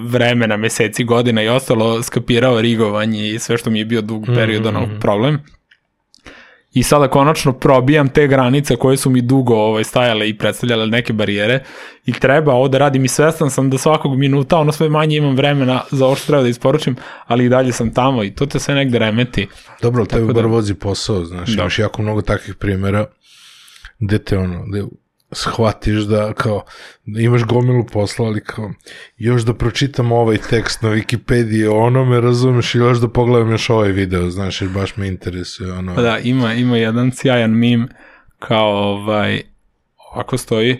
vremena, 0.00 0.56
meseci, 0.56 1.04
godina 1.04 1.42
i 1.42 1.48
ostalo, 1.48 2.02
skapirao 2.02 2.60
rigovanje 2.60 3.28
i 3.28 3.38
sve 3.38 3.58
što 3.58 3.70
mi 3.70 3.78
je 3.78 3.84
bio 3.84 4.00
dug 4.00 4.26
period, 4.34 4.66
ono, 4.66 4.88
problem. 5.00 5.40
I 6.74 6.82
sada 6.82 7.08
konačno 7.08 7.52
probijam 7.52 8.08
te 8.08 8.26
granice 8.26 8.76
koje 8.76 8.96
su 8.96 9.10
mi 9.10 9.20
dugo 9.22 9.54
ovaj, 9.54 9.84
stajale 9.84 10.28
i 10.28 10.38
predstavljale 10.38 10.86
neke 10.86 11.12
barijere 11.12 11.64
i 12.06 12.12
treba 12.12 12.52
ovo 12.52 12.68
da 12.68 12.78
radim 12.78 13.04
i 13.04 13.08
svestan 13.08 13.50
sam 13.50 13.70
da 13.70 13.78
svakog 13.78 14.16
minuta 14.18 14.56
ono 14.58 14.72
sve 14.72 14.88
manje 14.88 15.16
imam 15.16 15.36
vremena 15.36 15.80
za 15.90 16.06
ovo 16.06 16.14
što 16.14 16.26
treba 16.26 16.42
da 16.42 16.48
isporučim, 16.48 16.96
ali 17.26 17.44
i 17.44 17.48
dalje 17.48 17.72
sam 17.72 17.94
tamo 17.94 18.24
i 18.24 18.30
to 18.30 18.46
te 18.46 18.58
sve 18.58 18.74
negde 18.74 18.98
remeti. 18.98 19.48
Dobro, 19.82 20.00
ali 20.00 20.08
tebi 20.08 20.26
da- 20.26 20.32
bar 20.32 20.46
vozi 20.46 20.74
posao, 20.74 21.24
znaš, 21.24 21.48
Da. 21.48 21.62
imaš 21.62 21.78
jako 21.78 22.02
mnogo 22.02 22.22
takvih 22.22 22.54
primjera 22.54 23.06
gde 23.98 24.18
te 24.18 24.38
ono, 24.38 24.64
gde 24.66 24.84
shvatiš 25.34 26.02
da 26.02 26.32
kao, 26.32 26.64
imaš 27.06 27.44
gomilu 27.44 27.86
posla, 27.92 28.26
ali 28.26 28.44
kao, 28.44 28.72
još 29.16 29.42
da 29.42 29.54
pročitam 29.54 30.12
ovaj 30.12 30.36
tekst 30.50 30.82
na 30.82 30.88
Wikipediji 30.88 31.68
o 31.70 31.78
onome, 31.78 32.20
razumeš, 32.20 32.74
i 32.74 32.78
još 32.78 32.98
da 32.98 33.08
pogledam 33.08 33.50
još 33.50 33.70
ovaj 33.70 33.92
video, 33.92 34.30
znaš, 34.30 34.60
jer 34.60 34.70
baš 34.70 34.96
me 34.96 35.08
interesuje, 35.08 35.72
ono, 35.72 35.94
Pa 35.94 36.02
da, 36.02 36.18
ima, 36.18 36.54
ima 36.54 36.76
jedan 36.76 37.12
sjajan 37.12 37.58
mim 37.58 37.88
kao 38.38 38.70
ovaj, 38.70 39.42
ovako 40.12 40.38
stoji, 40.38 40.78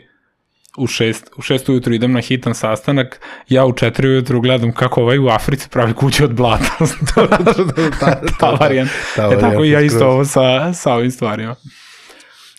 u 0.76 0.86
šest, 0.86 1.30
u 1.36 1.42
šest 1.42 1.68
ujutru 1.68 1.94
idem 1.94 2.12
na 2.12 2.20
hitan 2.20 2.54
sastanak, 2.54 3.20
ja 3.48 3.66
u 3.66 3.72
četiri 3.72 4.08
ujutru 4.08 4.40
gledam 4.40 4.72
kako 4.72 5.00
ovaj 5.00 5.18
u 5.18 5.28
Africi 5.28 5.68
pravi 5.68 5.94
kuće 5.94 6.24
od 6.24 6.34
blata. 6.34 6.76
ta, 8.00 8.20
ta 8.40 8.50
varijanta. 8.50 8.92
ta 9.16 9.30
E 9.32 9.40
tako 9.40 9.64
i 9.64 9.70
ja 9.70 9.80
isto 9.80 10.06
ovo 10.06 10.24
sa, 10.24 10.72
sa 10.72 10.94
ovim 10.94 11.10
stvarima. 11.10 11.54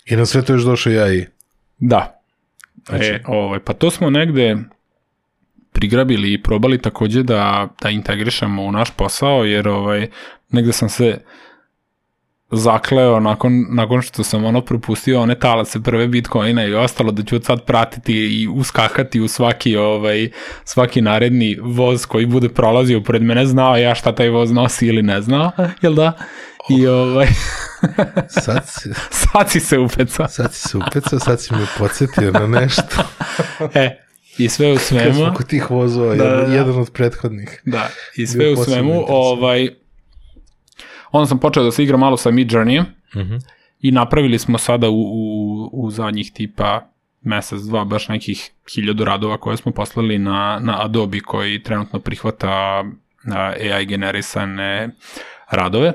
I 0.06 0.16
na 0.16 0.26
sve 0.26 0.42
to 0.42 0.54
još 0.54 0.64
došao 0.64 0.94
ja 0.94 1.14
i, 1.14 1.26
Da. 1.78 2.22
Znači- 2.86 3.06
E, 3.06 3.24
ovaj, 3.28 3.60
pa 3.60 3.74
to 3.74 3.92
smo 3.92 4.10
negde 4.10 4.58
prigrabili 5.72 6.34
i 6.34 6.42
probali 6.42 6.82
takođe 6.82 7.24
da, 7.24 7.68
da 7.82 7.90
integrišemo 7.90 8.64
u 8.64 8.72
naš 8.72 8.92
posao, 8.92 9.44
jer 9.44 9.68
ovaj, 9.68 10.08
negde 10.52 10.72
sam 10.74 10.90
se 10.90 11.18
zakleo 12.52 13.20
nakon, 13.20 13.66
nakon 13.70 14.02
što 14.02 14.24
sam 14.24 14.46
ono 14.46 14.62
propustio 14.62 15.22
one 15.22 15.40
talace 15.40 15.84
prve 15.84 16.08
bitcoina 16.08 16.66
i 16.66 16.74
ostalo 16.74 17.12
da 17.12 17.24
ću 17.24 17.36
od 17.36 17.46
sad 17.46 17.66
pratiti 17.66 18.14
i 18.14 18.48
uskakati 18.48 19.20
u 19.22 19.28
svaki 19.28 19.76
ovaj 19.78 20.30
svaki 20.64 21.02
naredni 21.02 21.58
voz 21.62 22.06
koji 22.06 22.26
bude 22.26 22.50
prolazio 22.50 23.02
pored 23.02 23.22
mene 23.22 23.46
znao 23.46 23.78
ja 23.78 23.96
šta 23.96 24.16
taj 24.16 24.30
voz 24.30 24.52
nosi 24.52 24.88
ili 24.88 25.02
ne 25.02 25.22
znao, 25.22 25.52
jel 25.82 25.94
da? 25.94 26.12
I 26.70 26.88
ovaj 26.88 27.28
sad 28.44 28.70
si, 28.70 28.90
sad 29.24 29.50
si 29.50 29.60
se 29.60 29.78
upecao. 29.80 30.28
sad 30.28 30.54
si 30.54 30.70
se 30.70 30.78
upecao, 30.78 31.20
sad 31.20 31.42
si 31.42 31.54
me 31.54 31.66
podsjetio 31.78 32.32
na 32.32 32.48
nešto. 32.50 33.04
E, 33.74 33.98
i 34.38 34.50
sve 34.50 34.72
u 34.72 34.76
Kad 34.76 34.84
svemu, 34.84 35.14
smo 35.16 35.34
kod 35.34 35.48
tih 35.48 35.72
vozova, 35.72 36.08
Da, 36.08 36.24
jedan, 36.24 36.40
da, 36.40 36.48
da. 36.48 36.54
jedan 36.54 36.78
od 36.78 36.92
prethodnih. 36.92 37.62
da, 37.66 37.88
i 38.16 38.28
sve 38.28 38.52
u 38.52 38.56
svemu, 38.56 39.06
ovaj, 39.08 39.70
onda 41.12 41.28
sam 41.28 41.40
počeo 41.40 41.64
da 41.64 41.72
se 41.72 41.84
igram 41.84 42.00
malo 42.00 42.18
sa 42.18 42.32
Mid 42.32 42.48
Journey 42.48 42.84
Mhm. 43.16 43.36
i 43.82 43.92
napravili 43.92 44.40
smo 44.40 44.58
sada 44.58 44.90
u, 44.90 45.02
u, 45.02 45.70
u 45.74 45.92
zadnjih 45.92 46.32
tipa 46.34 46.90
mesec, 47.22 47.60
dva, 47.62 47.86
baš 47.86 48.08
nekih 48.08 48.52
hiljadu 48.76 49.06
radova 49.06 49.38
koje 49.38 49.58
smo 49.58 49.72
poslali 49.72 50.18
na, 50.20 50.60
na 50.62 50.86
Adobe 50.86 51.20
koji 51.20 51.64
trenutno 51.64 52.00
prihvata 52.00 52.84
AI 53.72 53.86
generisane 53.86 54.90
radove. 55.50 55.94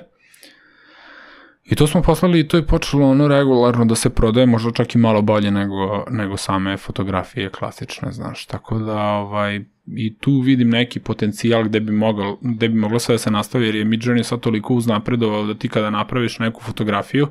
I 1.70 1.74
to 1.74 1.86
smo 1.86 2.02
poslali 2.02 2.40
i 2.40 2.48
to 2.48 2.56
je 2.56 2.66
počelo 2.66 3.10
ono 3.10 3.28
regularno 3.28 3.84
da 3.84 3.94
se 3.94 4.10
prodaje 4.10 4.46
možda 4.46 4.70
čak 4.72 4.94
i 4.94 4.98
malo 4.98 5.22
bolje 5.22 5.50
nego, 5.50 6.04
nego 6.10 6.36
same 6.36 6.76
fotografije 6.76 7.50
klasične, 7.50 8.12
znaš. 8.12 8.46
Tako 8.46 8.78
da 8.78 9.00
ovaj, 9.00 9.60
i 9.86 10.18
tu 10.18 10.40
vidim 10.40 10.70
neki 10.70 11.00
potencijal 11.00 11.64
gde 11.64 11.80
bi, 11.80 11.92
moglo, 11.92 12.38
gde 12.40 12.68
bi 12.68 12.74
moglo 12.74 12.98
sve 12.98 13.14
da 13.14 13.18
se 13.18 13.30
nastavi 13.30 13.66
jer 13.66 13.74
je 13.74 13.84
Midjourney 13.84 14.22
sad 14.22 14.40
toliko 14.40 14.74
uznapredovao 14.74 15.46
da 15.46 15.54
ti 15.54 15.68
kada 15.68 15.90
napraviš 15.90 16.38
neku 16.38 16.62
fotografiju 16.62 17.28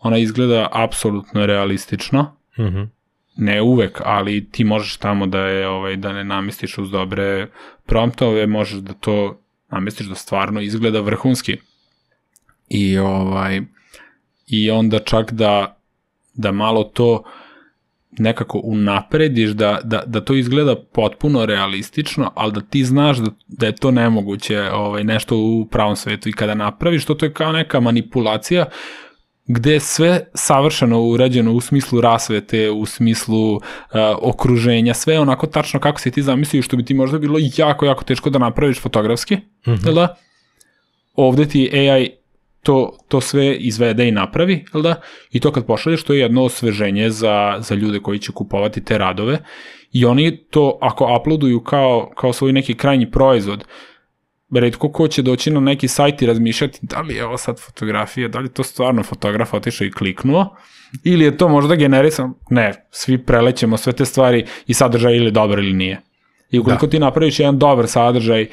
ona 0.00 0.18
izgleda 0.18 0.68
apsolutno 0.72 1.46
realistično 1.46 2.36
Mhm. 2.58 2.82
ne 3.36 3.62
uvek, 3.62 4.00
ali 4.04 4.50
ti 4.50 4.64
možeš 4.64 4.96
tamo 4.96 5.26
da 5.26 5.40
je 5.40 5.68
ovaj 5.68 5.96
da 5.96 6.12
ne 6.12 6.24
namestiš 6.24 6.78
uz 6.78 6.90
dobre 6.90 7.48
promptove, 7.86 8.46
možeš 8.46 8.78
da 8.78 8.92
to 8.92 9.40
namestiš 9.70 10.06
da 10.06 10.14
stvarno 10.14 10.60
izgleda 10.60 11.00
vrhunski. 11.00 11.56
I 12.68 12.98
ovaj 12.98 13.60
i 14.46 14.70
onda 14.70 14.98
čak 14.98 15.32
da 15.32 15.76
da 16.34 16.52
malo 16.52 16.84
to 16.84 17.22
nekako 18.18 18.60
unaprediš 18.64 19.50
da, 19.50 19.80
da, 19.84 20.02
da 20.06 20.20
to 20.20 20.34
izgleda 20.34 20.76
potpuno 20.92 21.46
realistično, 21.46 22.32
ali 22.34 22.52
da 22.52 22.60
ti 22.60 22.84
znaš 22.84 23.18
da, 23.18 23.30
da 23.46 23.66
je 23.66 23.76
to 23.76 23.90
nemoguće 23.90 24.62
ovaj, 24.62 25.04
nešto 25.04 25.36
u 25.36 25.66
pravom 25.70 25.96
svetu 25.96 26.28
i 26.28 26.32
kada 26.32 26.54
napraviš 26.54 27.04
to, 27.04 27.14
to 27.14 27.26
je 27.26 27.32
kao 27.32 27.52
neka 27.52 27.80
manipulacija 27.80 28.64
gde 29.48 29.72
je 29.72 29.80
sve 29.80 30.20
savršeno 30.34 31.02
urađeno 31.02 31.52
u 31.52 31.60
smislu 31.60 32.00
rasvete, 32.00 32.70
u 32.70 32.86
smislu 32.86 33.54
uh, 33.54 33.60
okruženja, 34.22 34.94
sve 34.94 35.18
onako 35.18 35.46
tačno 35.46 35.80
kako 35.80 36.00
se 36.00 36.10
ti 36.10 36.22
zamislio, 36.22 36.62
što 36.62 36.76
bi 36.76 36.84
ti 36.84 36.94
možda 36.94 37.18
bilo 37.18 37.38
jako, 37.56 37.86
jako 37.86 38.04
teško 38.04 38.30
da 38.30 38.38
napraviš 38.38 38.80
fotografski, 38.80 39.36
mm 39.36 39.40
-hmm. 39.70 39.94
da? 39.94 40.16
Ovde 41.14 41.48
ti 41.48 41.70
AI 41.72 42.10
to, 42.66 42.98
to 43.08 43.20
sve 43.20 43.56
izvede 43.56 44.08
i 44.08 44.12
napravi, 44.12 44.64
jel 44.74 44.82
da? 44.82 44.94
I 45.32 45.40
to 45.40 45.52
kad 45.52 45.66
pošalješ, 45.66 46.02
to 46.02 46.12
je 46.12 46.20
jedno 46.20 46.44
osveženje 46.44 47.10
za, 47.10 47.56
za 47.58 47.74
ljude 47.74 48.00
koji 48.00 48.18
će 48.18 48.32
kupovati 48.32 48.84
te 48.84 48.98
radove 48.98 49.38
i 49.92 50.04
oni 50.04 50.36
to, 50.50 50.78
ako 50.82 51.16
uploaduju 51.20 51.60
kao, 51.60 52.10
kao 52.16 52.32
svoj 52.32 52.52
neki 52.52 52.74
krajnji 52.74 53.10
proizvod, 53.10 53.64
redko 54.54 54.92
ko 54.92 55.08
će 55.08 55.22
doći 55.22 55.50
na 55.50 55.60
neki 55.60 55.88
sajt 55.88 56.22
i 56.22 56.26
razmišljati 56.26 56.78
da 56.82 57.00
li 57.00 57.14
je 57.14 57.24
ovo 57.26 57.38
sad 57.38 57.60
fotografija, 57.60 58.28
da 58.28 58.38
li 58.38 58.52
to 58.52 58.62
stvarno 58.62 59.02
fotograf 59.02 59.54
otišao 59.54 59.86
i 59.86 59.92
kliknuo, 59.92 60.56
ili 61.04 61.24
je 61.24 61.36
to 61.36 61.48
možda 61.48 61.74
generisan, 61.74 62.34
ne, 62.50 62.72
svi 62.90 63.18
prelećemo 63.18 63.76
sve 63.76 63.92
te 63.92 64.04
stvari 64.04 64.44
i 64.66 64.74
sadržaj 64.74 65.16
ili 65.16 65.30
dobar 65.30 65.58
ili 65.58 65.72
nije. 65.72 66.00
I 66.50 66.58
ukoliko 66.58 66.86
da. 66.86 66.90
ti 66.90 66.98
napraviš 66.98 67.40
jedan 67.40 67.58
dobar 67.58 67.86
sadržaj, 67.88 68.46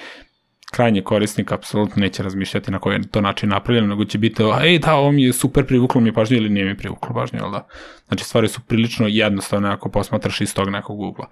krajnji 0.73 1.03
korisnik 1.03 1.51
apsolutno 1.51 2.01
neće 2.01 2.23
razmišljati 2.23 2.71
na 2.71 2.79
koji 2.79 2.95
je 2.95 3.07
to 3.07 3.21
način 3.21 3.49
napravljeno, 3.49 3.87
nego 3.87 4.05
će 4.05 4.17
biti, 4.17 4.43
ej 4.63 4.79
da, 4.79 4.95
ovo 4.95 5.11
mi 5.11 5.23
je 5.23 5.33
super 5.33 5.65
privuklo 5.65 6.01
mi 6.01 6.13
pažnju 6.13 6.37
ili 6.37 6.49
nije 6.49 6.65
mi 6.65 6.77
privuklo 6.77 7.13
pažnju, 7.13 7.39
jel 7.39 7.51
da? 7.51 7.67
Znači 8.07 8.23
stvari 8.23 8.47
su 8.47 8.61
prilično 8.61 9.07
jednostavne 9.07 9.69
ako 9.69 9.89
posmatraš 9.89 10.41
iz 10.41 10.55
tog 10.55 10.69
nekog 10.69 10.99
ugla. 10.99 11.27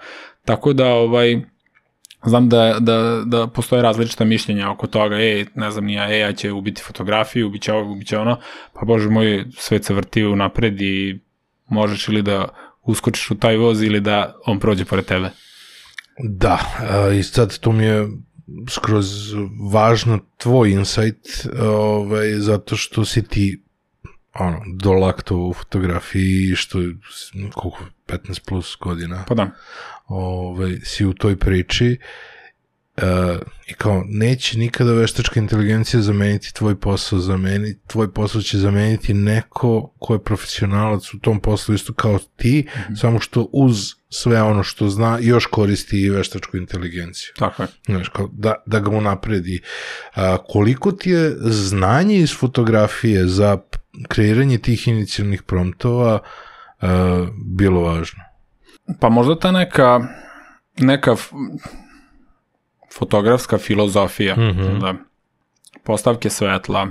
Tako 0.45 0.73
da, 0.73 0.87
ovaj, 0.87 1.41
znam 2.25 2.49
da, 2.49 2.77
da, 2.79 3.23
da 3.25 3.47
postoje 3.47 3.81
različita 3.81 4.25
mišljenja 4.25 4.71
oko 4.71 4.87
toga, 4.87 5.15
ej, 5.15 5.45
ne 5.55 5.71
znam, 5.71 5.85
nija 5.85 6.03
AI 6.03 6.35
će 6.35 6.51
ubiti 6.51 6.81
fotografiju, 6.81 7.47
ubiće 7.47 7.73
ovo, 7.73 7.91
ubiće 7.91 8.17
ono, 8.17 8.37
pa 8.73 8.85
bože 8.85 9.09
moj, 9.09 9.45
svet 9.57 9.85
se 9.85 9.93
vrti 9.93 10.25
u 10.25 10.35
napred 10.35 10.81
i 10.81 11.19
možeš 11.69 12.07
ili 12.07 12.21
da 12.21 12.47
uskočiš 12.83 13.31
u 13.31 13.37
taj 13.37 13.57
voz 13.57 13.83
ili 13.83 13.99
da 13.99 14.35
on 14.45 14.59
prođe 14.59 14.85
pored 14.85 15.05
tebe. 15.05 15.29
Da, 16.23 16.59
i 17.19 17.23
sad 17.23 17.59
to 17.59 17.71
mi 17.71 17.83
je 17.83 18.07
skroz 18.69 19.33
važno 19.71 20.19
tvoj 20.37 20.71
insight, 20.71 21.27
ovaj, 21.59 22.33
zato 22.33 22.75
što 22.75 23.05
si 23.05 23.23
ti 23.23 23.63
ono, 24.33 24.61
dolakto 24.73 25.37
u 25.37 25.53
fotografiji, 25.53 26.55
što 26.55 26.81
je 26.81 26.95
koliko, 27.53 27.85
15 28.07 28.47
plus 28.47 28.77
godina. 28.79 29.23
Pa 29.27 29.35
da. 29.35 29.51
Ovaj, 30.07 30.79
si 30.83 31.05
u 31.05 31.13
toj 31.13 31.35
priči 31.35 31.97
uh, 32.97 33.03
i 33.67 33.73
kao 33.73 34.03
neće 34.07 34.57
nikada 34.57 34.93
veštačka 34.93 35.39
inteligencija 35.39 36.01
zameniti 36.01 36.53
tvoj 36.53 36.79
posao, 36.79 37.19
zameniti, 37.19 37.79
tvoj 37.87 38.13
posao 38.13 38.41
će 38.41 38.57
zameniti 38.57 39.13
neko 39.13 39.93
ko 39.99 40.13
je 40.13 40.23
profesionalac 40.23 41.13
u 41.13 41.19
tom 41.19 41.39
poslu 41.39 41.75
isto 41.75 41.93
kao 41.93 42.19
ti, 42.35 42.67
mm 42.67 42.79
-hmm. 42.79 42.99
samo 42.99 43.19
što 43.19 43.49
uz 43.51 44.00
sve 44.13 44.41
ono 44.41 44.63
što 44.63 44.89
zna 44.89 45.17
još 45.21 45.45
koristi 45.45 46.01
i 46.01 46.09
veštačku 46.09 46.57
inteligenciju. 46.57 47.33
Tako 47.37 47.63
je. 47.63 47.67
Znaš, 47.85 48.09
kao 48.09 48.29
da, 48.31 48.55
da 48.65 48.79
ga 48.79 48.89
unapredi. 48.89 49.61
A, 50.13 50.37
koliko 50.47 50.91
ti 50.91 51.09
je 51.09 51.35
znanje 51.41 52.15
iz 52.15 52.37
fotografije 52.37 53.27
za 53.27 53.57
kreiranje 54.07 54.57
tih 54.57 54.87
inicijalnih 54.87 55.43
promptova 55.43 56.19
a, 56.81 57.27
bilo 57.45 57.81
važno? 57.81 58.23
Pa 58.99 59.09
možda 59.09 59.39
ta 59.39 59.51
neka 59.51 59.99
neka 60.77 61.15
fotografska 62.93 63.57
filozofija, 63.57 64.35
mm 64.35 64.39
-hmm. 64.39 64.79
da, 64.81 64.93
postavke 65.83 66.29
svetla, 66.29 66.87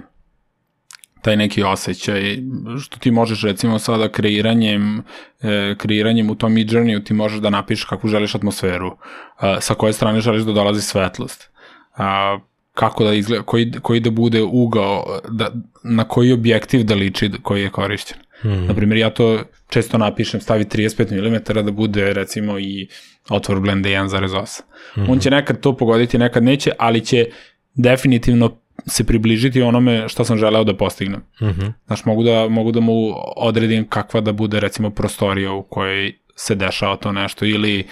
taj 1.22 1.37
neki 1.37 1.62
osjećaj, 1.62 2.38
što 2.83 2.98
ti 2.98 3.11
možeš 3.11 3.42
recimo 3.42 3.78
sada 3.78 4.09
kreiranjem, 4.09 5.02
e, 5.42 5.74
kreiranjem 5.78 6.30
u 6.30 6.35
tom 6.35 6.54
midjourneyu 6.54 7.04
ti 7.04 7.14
možeš 7.14 7.40
da 7.40 7.50
napišeš 7.50 7.85
kakvu 7.85 8.09
želiš 8.09 8.35
atmosferu, 8.35 8.96
a, 9.37 9.61
sa 9.61 9.74
koje 9.74 9.92
strane 9.92 10.20
želiš 10.20 10.42
da 10.42 10.52
dolazi 10.52 10.83
svetlost, 10.83 11.50
a, 11.96 12.38
kako 12.74 13.04
da 13.04 13.12
izgleda, 13.12 13.42
koji, 13.42 13.72
koji 13.83 14.00
da 14.00 14.11
bude 14.11 14.42
ugao, 14.42 15.20
da, 15.28 15.50
na 15.85 16.04
koji 16.04 16.33
objektiv 16.33 16.85
da 16.85 16.94
liči 16.94 17.30
koji 17.42 17.62
je 17.62 17.70
korišćen. 17.70 18.18
Hmm. 18.40 18.66
Naprimjer, 18.66 18.98
ja 18.98 19.11
to 19.11 19.42
često 19.68 19.98
napišem, 19.98 20.40
stavi 20.40 20.64
35 20.64 21.30
mm 21.30 21.64
da 21.64 21.72
bude 21.72 22.12
recimo 22.12 22.59
i 22.59 22.88
otvor 23.28 23.61
blenda 23.61 23.88
1.8. 23.88 24.61
Hmm. 24.94 25.11
On 25.11 25.18
će 25.18 25.30
nekad 25.30 25.61
to 25.61 25.76
pogoditi, 25.76 26.18
nekad 26.18 26.42
neće, 26.42 26.70
ali 26.78 27.04
će 27.04 27.26
definitivno 27.74 28.56
se 28.86 29.04
približiti 29.04 29.62
onome 29.62 30.08
što 30.08 30.24
sam 30.24 30.36
želeo 30.36 30.64
da 30.64 30.76
postignem. 30.76 31.20
Mm 31.40 31.46
-hmm. 31.46 31.72
Znaš, 31.86 32.04
mogu 32.04 32.22
da, 32.22 32.48
mogu 32.48 32.72
da 32.72 32.80
mu 32.80 32.92
odredim 33.36 33.88
kakva 33.88 34.20
da 34.20 34.32
bude 34.32 34.60
recimo 34.60 34.90
prostorija 34.90 35.52
u 35.52 35.62
kojoj 35.62 36.12
se 36.34 36.54
dešava 36.54 36.96
to 36.96 37.12
nešto 37.12 37.44
ili 37.44 37.86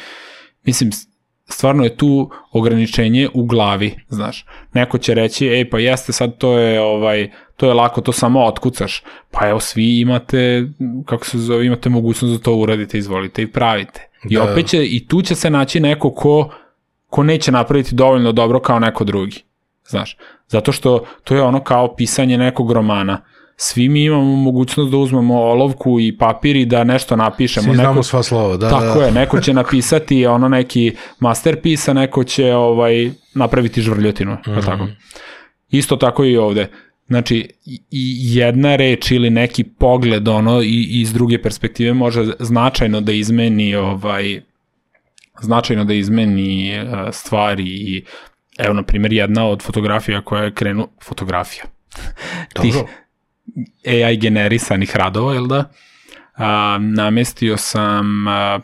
mislim 0.64 0.90
stvarno 1.48 1.84
je 1.84 1.96
tu 1.96 2.30
ograničenje 2.52 3.28
u 3.34 3.44
glavi, 3.46 3.94
znaš. 4.08 4.46
Neko 4.72 4.98
će 4.98 5.14
reći, 5.14 5.46
ej 5.46 5.70
pa 5.70 5.78
jeste 5.78 6.12
sad 6.12 6.38
to 6.38 6.58
je 6.58 6.80
ovaj 6.80 7.30
to 7.56 7.66
je 7.66 7.74
lako, 7.74 8.00
to 8.00 8.12
samo 8.12 8.44
otkucaš. 8.44 9.02
Pa 9.30 9.48
evo 9.48 9.60
svi 9.60 10.00
imate 10.00 10.68
kako 11.06 11.26
se 11.26 11.38
zove, 11.38 11.66
imate 11.66 11.88
mogućnost 11.88 12.34
da 12.34 12.42
to 12.42 12.54
uradite, 12.54 12.98
izvolite 12.98 13.42
i 13.42 13.46
pravite. 13.46 14.08
I 14.30 14.36
da. 14.36 14.52
opet 14.52 14.66
će 14.66 14.84
i 14.84 15.06
tu 15.08 15.22
će 15.22 15.34
se 15.34 15.50
naći 15.50 15.80
neko 15.80 16.10
ko 16.10 16.50
ko 17.10 17.22
neće 17.22 17.52
napraviti 17.52 17.94
dovoljno 17.94 18.32
dobro 18.32 18.60
kao 18.60 18.78
neko 18.78 19.04
drugi. 19.04 19.42
Znaš, 19.88 20.16
zato 20.48 20.72
što 20.72 21.04
to 21.24 21.34
je 21.34 21.42
ono 21.42 21.60
kao 21.64 21.96
pisanje 21.96 22.38
nekog 22.38 22.72
romana. 22.72 23.20
Svi 23.56 23.88
mi 23.88 24.04
imamo 24.04 24.36
mogućnost 24.36 24.90
da 24.90 24.96
uzmemo 24.96 25.40
olovku 25.40 26.00
i 26.00 26.18
papir 26.18 26.56
i 26.56 26.66
da 26.66 26.84
nešto 26.84 27.16
napišemo. 27.16 27.64
Svi 27.64 27.74
znamo 27.74 27.90
neko, 27.90 28.02
sva 28.02 28.22
slova, 28.22 28.56
da. 28.56 28.70
Tako 28.70 28.98
da. 28.98 29.04
je, 29.04 29.12
neko 29.12 29.40
će 29.40 29.52
napisati 29.52 30.26
ono 30.26 30.48
neki 30.48 30.92
masterpiece, 31.20 31.90
a 31.90 31.94
neko 31.94 32.24
će 32.24 32.54
ovaj, 32.54 33.10
napraviti 33.34 33.82
žvrljotinu. 33.82 34.32
Mm 34.32 34.50
-hmm. 34.50 34.64
tako. 34.64 34.86
Isto 35.70 35.96
tako 35.96 36.24
i 36.24 36.36
ovde. 36.36 36.68
Znači, 37.08 37.48
i 37.90 38.36
jedna 38.36 38.76
reč 38.76 39.10
ili 39.10 39.30
neki 39.30 39.64
pogled 39.64 40.28
ono 40.28 40.62
i 40.62 41.00
iz 41.00 41.12
druge 41.12 41.42
perspektive 41.42 41.92
može 41.92 42.24
značajno 42.38 43.00
da 43.00 43.12
izmeni 43.12 43.74
ovaj 43.74 44.40
značajno 45.40 45.84
da 45.84 45.94
izmeni 45.94 46.70
eh, 46.70 46.86
stvari 47.12 47.64
i 47.66 48.04
Evo, 48.58 48.74
na 48.74 48.82
primjer, 48.82 49.12
jedna 49.12 49.46
od 49.46 49.62
fotografija 49.62 50.20
koja 50.20 50.42
je 50.42 50.54
krenu... 50.54 50.88
Fotografija. 51.04 51.64
Tih 52.62 52.74
AI 53.86 54.16
generisanih 54.16 54.96
radova, 54.96 55.34
jel 55.34 55.46
da? 55.46 55.70
A, 56.36 56.78
namestio 56.80 57.56
sam... 57.56 58.28
A, 58.28 58.60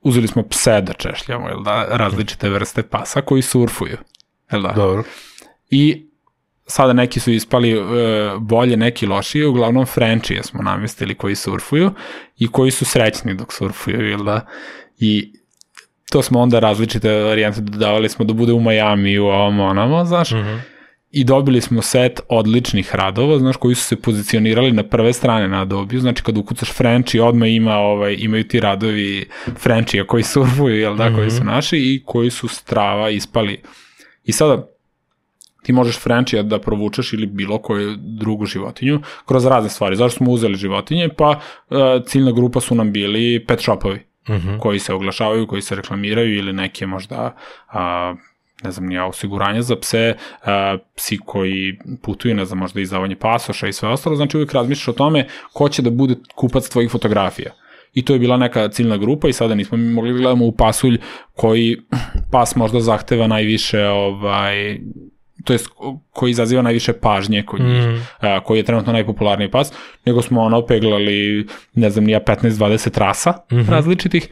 uzeli 0.00 0.28
smo 0.28 0.42
pse 0.42 0.80
da 0.80 0.92
češljamo, 0.92 1.48
jel 1.48 1.62
da? 1.62 1.86
Različite 1.90 2.48
vrste 2.48 2.82
pasa 2.82 3.20
koji 3.20 3.42
surfuju, 3.42 3.96
jel 4.52 4.62
da? 4.62 4.72
Dobro. 4.76 5.02
I 5.70 6.06
sada 6.66 6.92
neki 6.92 7.20
su 7.20 7.32
ispali 7.32 7.70
e, 7.70 7.80
bolje, 8.38 8.76
neki 8.76 9.06
lošije, 9.06 9.46
uglavnom 9.46 9.86
Frenčije 9.86 10.42
smo 10.42 10.62
namestili 10.62 11.14
koji 11.14 11.34
surfuju 11.34 11.90
i 12.38 12.48
koji 12.48 12.70
su 12.70 12.84
srećni 12.84 13.34
dok 13.34 13.52
surfuju, 13.52 14.08
jel 14.08 14.24
da? 14.24 14.46
I 14.98 15.37
to 16.12 16.22
smo 16.22 16.40
onda 16.40 16.58
različite 16.58 17.12
varijante 17.12 17.60
dodavali 17.60 18.08
smo 18.08 18.24
da 18.24 18.32
bude 18.32 18.52
u 18.52 18.60
Miami 18.60 19.18
u 19.18 19.26
ovom 19.26 19.60
onamo, 19.60 20.04
znaš, 20.04 20.30
mm 20.30 20.36
-hmm. 20.36 20.60
i 21.10 21.24
dobili 21.24 21.60
smo 21.60 21.82
set 21.82 22.20
odličnih 22.28 22.94
radova, 22.94 23.38
znaš, 23.38 23.56
koji 23.56 23.74
su 23.74 23.84
se 23.84 23.96
pozicionirali 23.96 24.72
na 24.72 24.82
prve 24.82 25.12
strane 25.12 25.48
na 25.48 25.62
Adobe, 25.62 25.98
znači 25.98 26.22
kad 26.22 26.38
ukucaš 26.38 26.72
French 26.72 27.14
i 27.14 27.20
odmah 27.20 27.48
ima, 27.48 27.76
ovaj, 27.76 28.16
imaju 28.18 28.48
ti 28.48 28.60
radovi 28.60 29.28
Frenchija 29.58 30.06
koji 30.06 30.22
surfuju, 30.22 30.76
jel 30.80 30.96
da, 30.96 31.10
mm 31.10 31.12
-hmm. 31.12 31.16
koji 31.16 31.30
su 31.30 31.36
mhm. 31.36 31.46
naši 31.46 31.76
i 31.76 32.02
koji 32.04 32.30
su 32.30 32.48
strava 32.48 33.10
ispali. 33.10 33.62
I 34.24 34.32
sada, 34.32 34.68
ti 35.62 35.72
možeš 35.72 35.98
Frenchija 35.98 36.42
da 36.42 36.60
provučeš 36.60 37.12
ili 37.12 37.26
bilo 37.26 37.58
koju 37.58 37.96
drugu 37.96 38.46
životinju 38.46 39.00
kroz 39.26 39.46
razne 39.46 39.70
stvari. 39.70 39.96
Zašto 39.96 40.16
smo 40.16 40.30
uzeli 40.30 40.54
životinje? 40.54 41.08
Pa 41.16 41.28
uh, 41.30 41.76
ciljna 42.06 42.32
grupa 42.32 42.60
su 42.60 42.74
nam 42.74 42.92
bili 42.92 43.44
pet 43.46 43.60
shopovi 43.60 44.07
uh 44.28 44.34
mhm. 44.34 44.48
-huh. 44.48 44.58
koji 44.58 44.78
se 44.78 44.94
oglašavaju, 44.94 45.46
koji 45.46 45.62
se 45.62 45.74
reklamiraju 45.74 46.36
ili 46.36 46.52
neke 46.52 46.86
možda 46.86 47.34
a, 47.68 48.14
ne 48.62 48.70
znam, 48.70 48.86
nija 48.86 49.06
osiguranje 49.06 49.62
za 49.62 49.76
pse, 49.76 50.14
a, 50.44 50.78
psi 50.96 51.18
koji 51.26 51.78
putuju, 52.02 52.34
ne 52.34 52.44
znam, 52.44 52.58
možda 52.58 52.80
izdavanje 52.80 53.16
pasoša 53.16 53.68
i 53.68 53.72
sve 53.72 53.88
ostalo, 53.88 54.16
znači 54.16 54.36
uvijek 54.36 54.52
razmišljaš 54.52 54.88
o 54.88 54.92
tome 54.92 55.26
ko 55.52 55.68
će 55.68 55.82
da 55.82 55.90
bude 55.90 56.14
kupac 56.34 56.68
tvojih 56.68 56.90
fotografija. 56.90 57.52
I 57.94 58.04
to 58.04 58.12
je 58.12 58.18
bila 58.18 58.36
neka 58.36 58.68
ciljna 58.68 58.96
grupa 58.96 59.28
i 59.28 59.32
sada 59.32 59.54
nismo 59.54 59.78
mi 59.78 59.92
mogli 59.92 60.12
da 60.12 60.18
gledamo 60.18 60.44
u 60.44 60.52
pasulj 60.52 60.98
koji 61.34 61.76
pas 62.32 62.56
možda 62.56 62.80
zahteva 62.80 63.26
najviše 63.26 63.86
ovaj, 63.86 64.78
to 65.44 65.52
jest 65.52 65.68
koji 66.10 66.30
izaziva 66.30 66.62
najviše 66.62 66.92
pažnje 66.92 67.42
kod 67.46 67.60
njih, 67.60 67.84
mm. 67.84 68.26
a, 68.26 68.40
koji 68.44 68.58
je 68.58 68.62
trenutno 68.62 68.92
najpopularniji 68.92 69.50
pas, 69.50 69.72
nego 70.04 70.22
smo 70.22 70.42
ono 70.42 70.66
peglali, 70.66 71.46
ne 71.74 71.90
znam, 71.90 72.04
nija 72.04 72.20
15-20 72.26 72.98
rasa 72.98 73.30
mm 73.30 73.56
-hmm. 73.56 73.68
različitih 73.68 74.28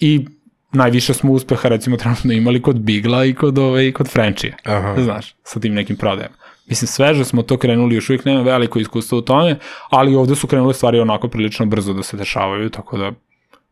i 0.00 0.26
najviše 0.72 1.14
smo 1.14 1.32
uspeha 1.32 1.68
recimo 1.68 1.96
trenutno 1.96 2.32
imali 2.32 2.62
kod 2.62 2.80
Bigla 2.80 3.24
i 3.24 3.34
kod, 3.34 3.58
ove, 3.58 3.88
i 3.88 3.92
kod 3.92 4.08
Frenchija, 4.08 4.56
znaš, 4.98 5.34
sa 5.42 5.60
tim 5.60 5.74
nekim 5.74 5.96
prodajama. 5.96 6.34
Mislim, 6.66 6.88
sveže 6.88 7.24
smo 7.24 7.42
to 7.42 7.56
krenuli, 7.56 7.94
još 7.94 8.10
uvijek 8.10 8.24
nema 8.24 8.42
veliko 8.42 8.78
iskustvo 8.78 9.18
u 9.18 9.22
tome, 9.22 9.58
ali 9.90 10.14
ovde 10.14 10.34
su 10.34 10.46
krenule 10.46 10.74
stvari 10.74 11.00
onako 11.00 11.28
prilično 11.28 11.66
brzo 11.66 11.92
da 11.92 12.02
se 12.02 12.16
dešavaju, 12.16 12.70
tako 12.70 12.98
da 12.98 13.12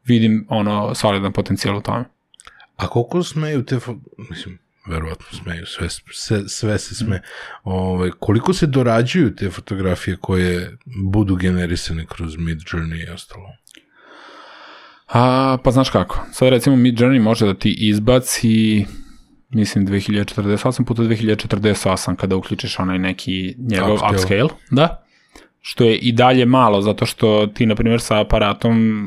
vidim 0.04 0.46
ono 0.48 0.94
solidan 0.94 1.32
potencijal 1.32 1.76
u 1.76 1.80
tome. 1.80 2.04
A 2.76 2.88
koliko 2.88 3.22
smeju 3.22 3.64
te, 3.64 3.78
mislim, 4.30 4.58
verovatno 4.90 5.26
smeju, 5.42 5.66
sve, 5.66 5.88
sve, 6.12 6.48
sve 6.48 6.78
se 6.78 6.94
sme. 6.94 7.22
Ove, 7.64 8.10
koliko 8.18 8.52
se 8.52 8.66
dorađuju 8.66 9.34
te 9.34 9.50
fotografije 9.50 10.16
koje 10.20 10.76
budu 11.10 11.36
generisane 11.36 12.06
kroz 12.06 12.36
Mid 12.36 12.58
Journey 12.58 13.08
i 13.08 13.10
ostalo? 13.10 13.46
A, 15.08 15.56
pa 15.64 15.70
znaš 15.70 15.90
kako, 15.90 16.26
sad 16.32 16.48
recimo 16.48 16.76
Mid 16.76 16.98
Journey 16.98 17.22
može 17.22 17.46
da 17.46 17.54
ti 17.54 17.76
izbaci 17.78 18.86
mislim 19.50 19.86
2048 19.86 20.84
puta 20.84 21.02
2048 21.02 22.16
kada 22.16 22.36
uključiš 22.36 22.78
onaj 22.78 22.98
neki 22.98 23.54
njegov 23.58 23.92
upscale, 23.92 24.14
upscale 24.14 24.48
da, 24.70 25.04
što 25.60 25.84
je 25.84 25.96
i 25.96 26.12
dalje 26.12 26.46
malo 26.46 26.82
zato 26.82 27.06
što 27.06 27.46
ti 27.46 27.66
na 27.66 27.74
primjer 27.74 28.00
sa 28.00 28.20
aparatom 28.20 29.02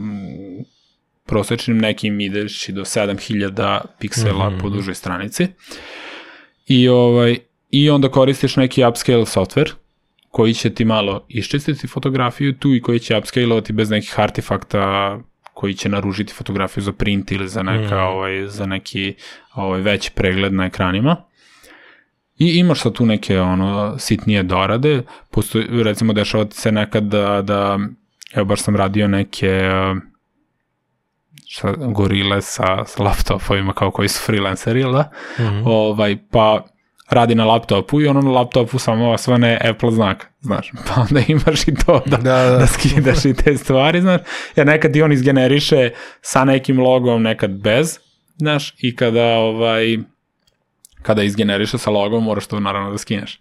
prosečnim 1.25 1.77
nekim 1.77 2.19
ideš 2.19 2.69
i 2.69 2.71
do 2.71 2.81
7000 2.81 3.81
piksela 3.99 4.49
mm 4.49 4.53
-hmm. 4.53 4.61
po 4.61 4.69
dužoj 4.69 4.95
stranici. 4.95 5.47
I, 6.67 6.89
ovaj, 6.89 7.37
I 7.71 7.89
onda 7.89 8.09
koristiš 8.09 8.55
neki 8.55 8.85
upscale 8.85 9.25
software 9.25 9.71
koji 10.29 10.53
će 10.53 10.69
ti 10.69 10.85
malo 10.85 11.25
iščistiti 11.29 11.87
fotografiju 11.87 12.53
tu 12.53 12.75
i 12.75 12.81
koji 12.81 12.99
će 12.99 13.17
upscale-ovati 13.17 13.73
bez 13.73 13.89
nekih 13.89 14.19
artefakta 14.19 15.19
koji 15.53 15.73
će 15.73 15.89
naružiti 15.89 16.33
fotografiju 16.33 16.83
za 16.83 16.91
print 16.91 17.31
ili 17.31 17.47
za, 17.47 17.63
neka, 17.63 17.95
mm. 17.95 18.07
ovaj, 18.07 18.47
za 18.47 18.65
neki 18.65 19.13
ovaj, 19.53 19.81
veći 19.81 20.11
pregled 20.15 20.53
na 20.53 20.65
ekranima. 20.65 21.15
I 22.37 22.47
imaš 22.47 22.81
sad 22.81 22.93
tu 22.93 23.05
neke 23.05 23.39
ono 23.39 23.99
sitnije 23.99 24.43
dorade, 24.43 25.01
postoji, 25.31 25.83
recimo 25.83 26.13
dešava 26.13 26.45
se 26.51 26.71
nekad 26.71 27.03
da, 27.03 27.41
da 27.41 27.79
evo 28.33 28.45
baš 28.45 28.61
sam 28.61 28.75
radio 28.75 29.07
neke 29.07 29.59
uh, 29.93 30.12
šta, 31.53 31.73
gorile 31.77 32.41
sa, 32.41 32.85
sa 32.85 33.03
laptopovima 33.03 33.73
kao 33.73 33.91
koji 33.91 34.07
su 34.07 34.21
freelanceri, 34.25 34.79
ili 34.79 34.93
da? 34.93 35.11
Mm 35.39 35.43
-hmm. 35.43 35.63
ovaj, 35.65 36.17
pa 36.31 36.65
radi 37.09 37.35
na 37.35 37.45
laptopu 37.45 38.01
i 38.01 38.07
ono 38.07 38.21
na 38.21 38.31
laptopu 38.31 38.79
samo 38.79 39.11
osvane 39.11 39.59
Apple 39.69 39.91
znak, 39.91 40.27
znaš, 40.41 40.71
pa 40.87 41.01
onda 41.01 41.21
imaš 41.27 41.67
i 41.67 41.75
to 41.75 42.01
da, 42.05 42.17
da, 42.17 42.43
da. 42.43 42.57
da 42.57 42.67
skidaš 42.67 43.25
i 43.25 43.33
te 43.33 43.57
stvari, 43.57 44.01
znaš, 44.01 44.21
jer 44.55 44.67
nekad 44.67 44.95
i 44.95 45.01
on 45.01 45.11
izgeneriše 45.11 45.89
sa 46.21 46.45
nekim 46.45 46.79
logom, 46.79 47.21
nekad 47.21 47.51
bez, 47.51 47.99
znaš, 48.37 48.73
i 48.77 48.95
kada 48.95 49.25
ovaj, 49.25 49.97
kada 51.01 51.23
izgeneriše 51.23 51.77
sa 51.77 51.89
logom, 51.89 52.23
moraš 52.23 52.47
to 52.47 52.59
naravno 52.59 52.91
da 52.91 52.97
skineš. 52.97 53.39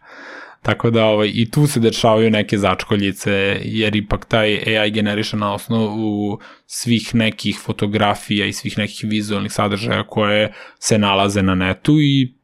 Tako 0.63 0.91
da 0.91 1.05
ovaj, 1.05 1.31
i 1.35 1.51
tu 1.51 1.67
se 1.67 1.81
dešavaju 1.81 2.31
neke 2.31 2.59
začkoljice, 2.59 3.61
jer 3.65 3.97
ipak 3.97 4.25
taj 4.25 4.79
AI 4.79 4.91
generiše 4.91 5.37
na 5.37 5.55
osnovu 5.55 6.41
svih 6.67 7.15
nekih 7.15 7.59
fotografija 7.65 8.47
i 8.47 8.53
svih 8.53 8.79
nekih 8.79 9.05
vizualnih 9.11 9.53
sadržaja 9.53 10.07
koje 10.07 10.53
se 10.79 10.99
nalaze 10.99 11.43
na 11.43 11.55
netu 11.55 11.97
i 12.01 12.35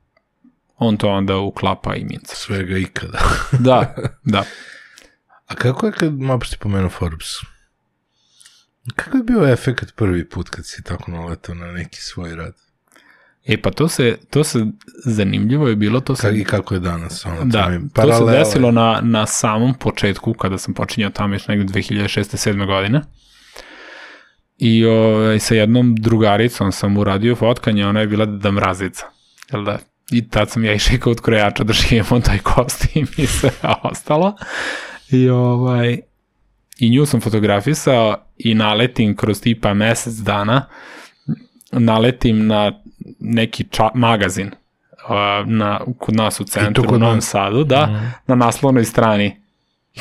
on 0.76 0.96
to 0.96 1.08
onda 1.08 1.36
uklapa 1.36 1.94
i 1.94 2.04
minca. 2.04 2.34
Svega 2.34 2.78
ikada. 2.78 3.18
da, 3.68 3.94
da. 4.34 4.44
A 5.46 5.54
kako 5.54 5.86
je 5.86 5.92
kad, 5.92 6.20
malo 6.20 6.40
si 6.44 6.56
pomenuo 6.60 6.90
Forbes, 6.90 7.28
kako 8.96 9.16
je 9.16 9.22
bio 9.22 9.52
efekt 9.52 9.96
prvi 9.96 10.28
put 10.28 10.48
kad 10.48 10.66
si 10.66 10.82
tako 10.82 11.10
naletao 11.10 11.54
na 11.54 11.72
neki 11.72 12.00
svoj 12.00 12.36
rad? 12.36 12.54
E 13.49 13.57
pa 13.57 13.70
to 13.70 13.88
se, 13.88 14.16
to 14.30 14.44
se 14.44 14.66
zanimljivo 15.05 15.68
je 15.68 15.76
bilo, 15.76 16.01
to 16.01 16.16
se... 16.16 16.38
I 16.38 16.44
kako 16.44 16.74
je 16.74 16.80
danas? 16.80 17.26
Ono, 17.26 17.44
da, 17.44 17.80
to, 17.94 18.12
se 18.12 18.38
desilo 18.38 18.70
na, 18.70 19.01
na 19.03 19.26
samom 19.26 19.74
početku, 19.74 20.34
kada 20.34 20.59
sam 20.59 20.74
počinjao 20.74 21.11
tamo 21.11 21.34
još 21.34 21.49
negde 21.49 21.72
2006. 21.80 22.51
7. 22.51 22.66
godine. 22.66 23.01
I 24.59 24.84
o, 24.84 24.92
ovaj, 24.92 25.38
sa 25.38 25.55
jednom 25.55 25.96
drugaricom 25.96 26.72
sam 26.72 26.96
uradio 26.96 27.36
fotkanje, 27.36 27.86
ona 27.86 28.01
je 28.01 28.07
bila 28.07 28.26
da 28.26 28.51
mrazica. 28.51 29.07
Jel 29.53 29.64
da? 29.64 29.78
I 30.11 30.28
tad 30.28 30.51
sam 30.51 30.64
ja 30.64 30.72
išao 30.72 30.99
kod 31.01 31.20
krojača 31.20 31.64
da 31.64 31.72
šijemo 31.72 32.20
taj 32.24 32.38
kostim 32.38 33.07
i 33.16 33.26
sve 33.26 33.51
ostalo. 33.82 34.36
I 35.11 35.28
ovaj, 35.28 35.99
i 36.78 36.90
nju 36.90 37.07
sam 37.07 37.20
fotografisao 37.20 38.16
i 38.38 38.55
naletim 38.55 39.16
kroz 39.16 39.40
tipa 39.40 39.74
mesec 39.74 40.14
dana 40.14 40.66
naletim 41.72 42.46
na 42.46 42.72
neki 43.18 43.64
ča, 43.70 43.88
magazin 43.94 44.46
uh, 44.46 45.46
na, 45.46 45.80
kod 45.98 46.16
nas 46.16 46.40
u 46.40 46.44
centru, 46.44 46.84
u 46.94 46.98
Novom 46.98 47.20
Sadu, 47.20 47.64
da, 47.64 47.86
mm. 47.86 48.14
na 48.26 48.34
naslovnoj 48.34 48.84
strani. 48.84 49.36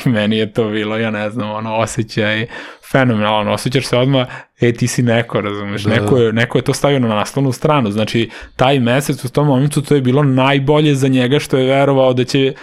I 0.04 0.08
meni 0.08 0.36
je 0.36 0.52
to 0.52 0.68
bilo, 0.68 0.98
ja 0.98 1.10
ne 1.10 1.30
znam, 1.30 1.50
ono, 1.50 1.76
osjećaj 1.76 2.46
fenomenalno, 2.90 3.52
osjećaš 3.52 3.86
se 3.86 3.96
odmah, 3.96 4.28
e, 4.60 4.72
ti 4.72 4.86
si 4.86 5.02
neko, 5.02 5.40
razumeš, 5.40 5.82
da, 5.82 5.90
neko, 5.90 6.18
je, 6.18 6.32
neko 6.32 6.58
je 6.58 6.62
to 6.62 6.74
stavio 6.74 6.98
na 6.98 7.08
naslovnu 7.08 7.52
stranu, 7.52 7.90
znači, 7.90 8.30
taj 8.56 8.80
mesec 8.80 9.24
u 9.24 9.28
tom 9.28 9.46
momentu 9.46 9.82
to 9.82 9.94
je 9.94 10.00
bilo 10.00 10.22
najbolje 10.22 10.94
za 10.94 11.08
njega 11.08 11.38
što 11.38 11.58
je 11.58 11.66
verovao 11.66 12.12
da 12.12 12.24
će 12.24 12.54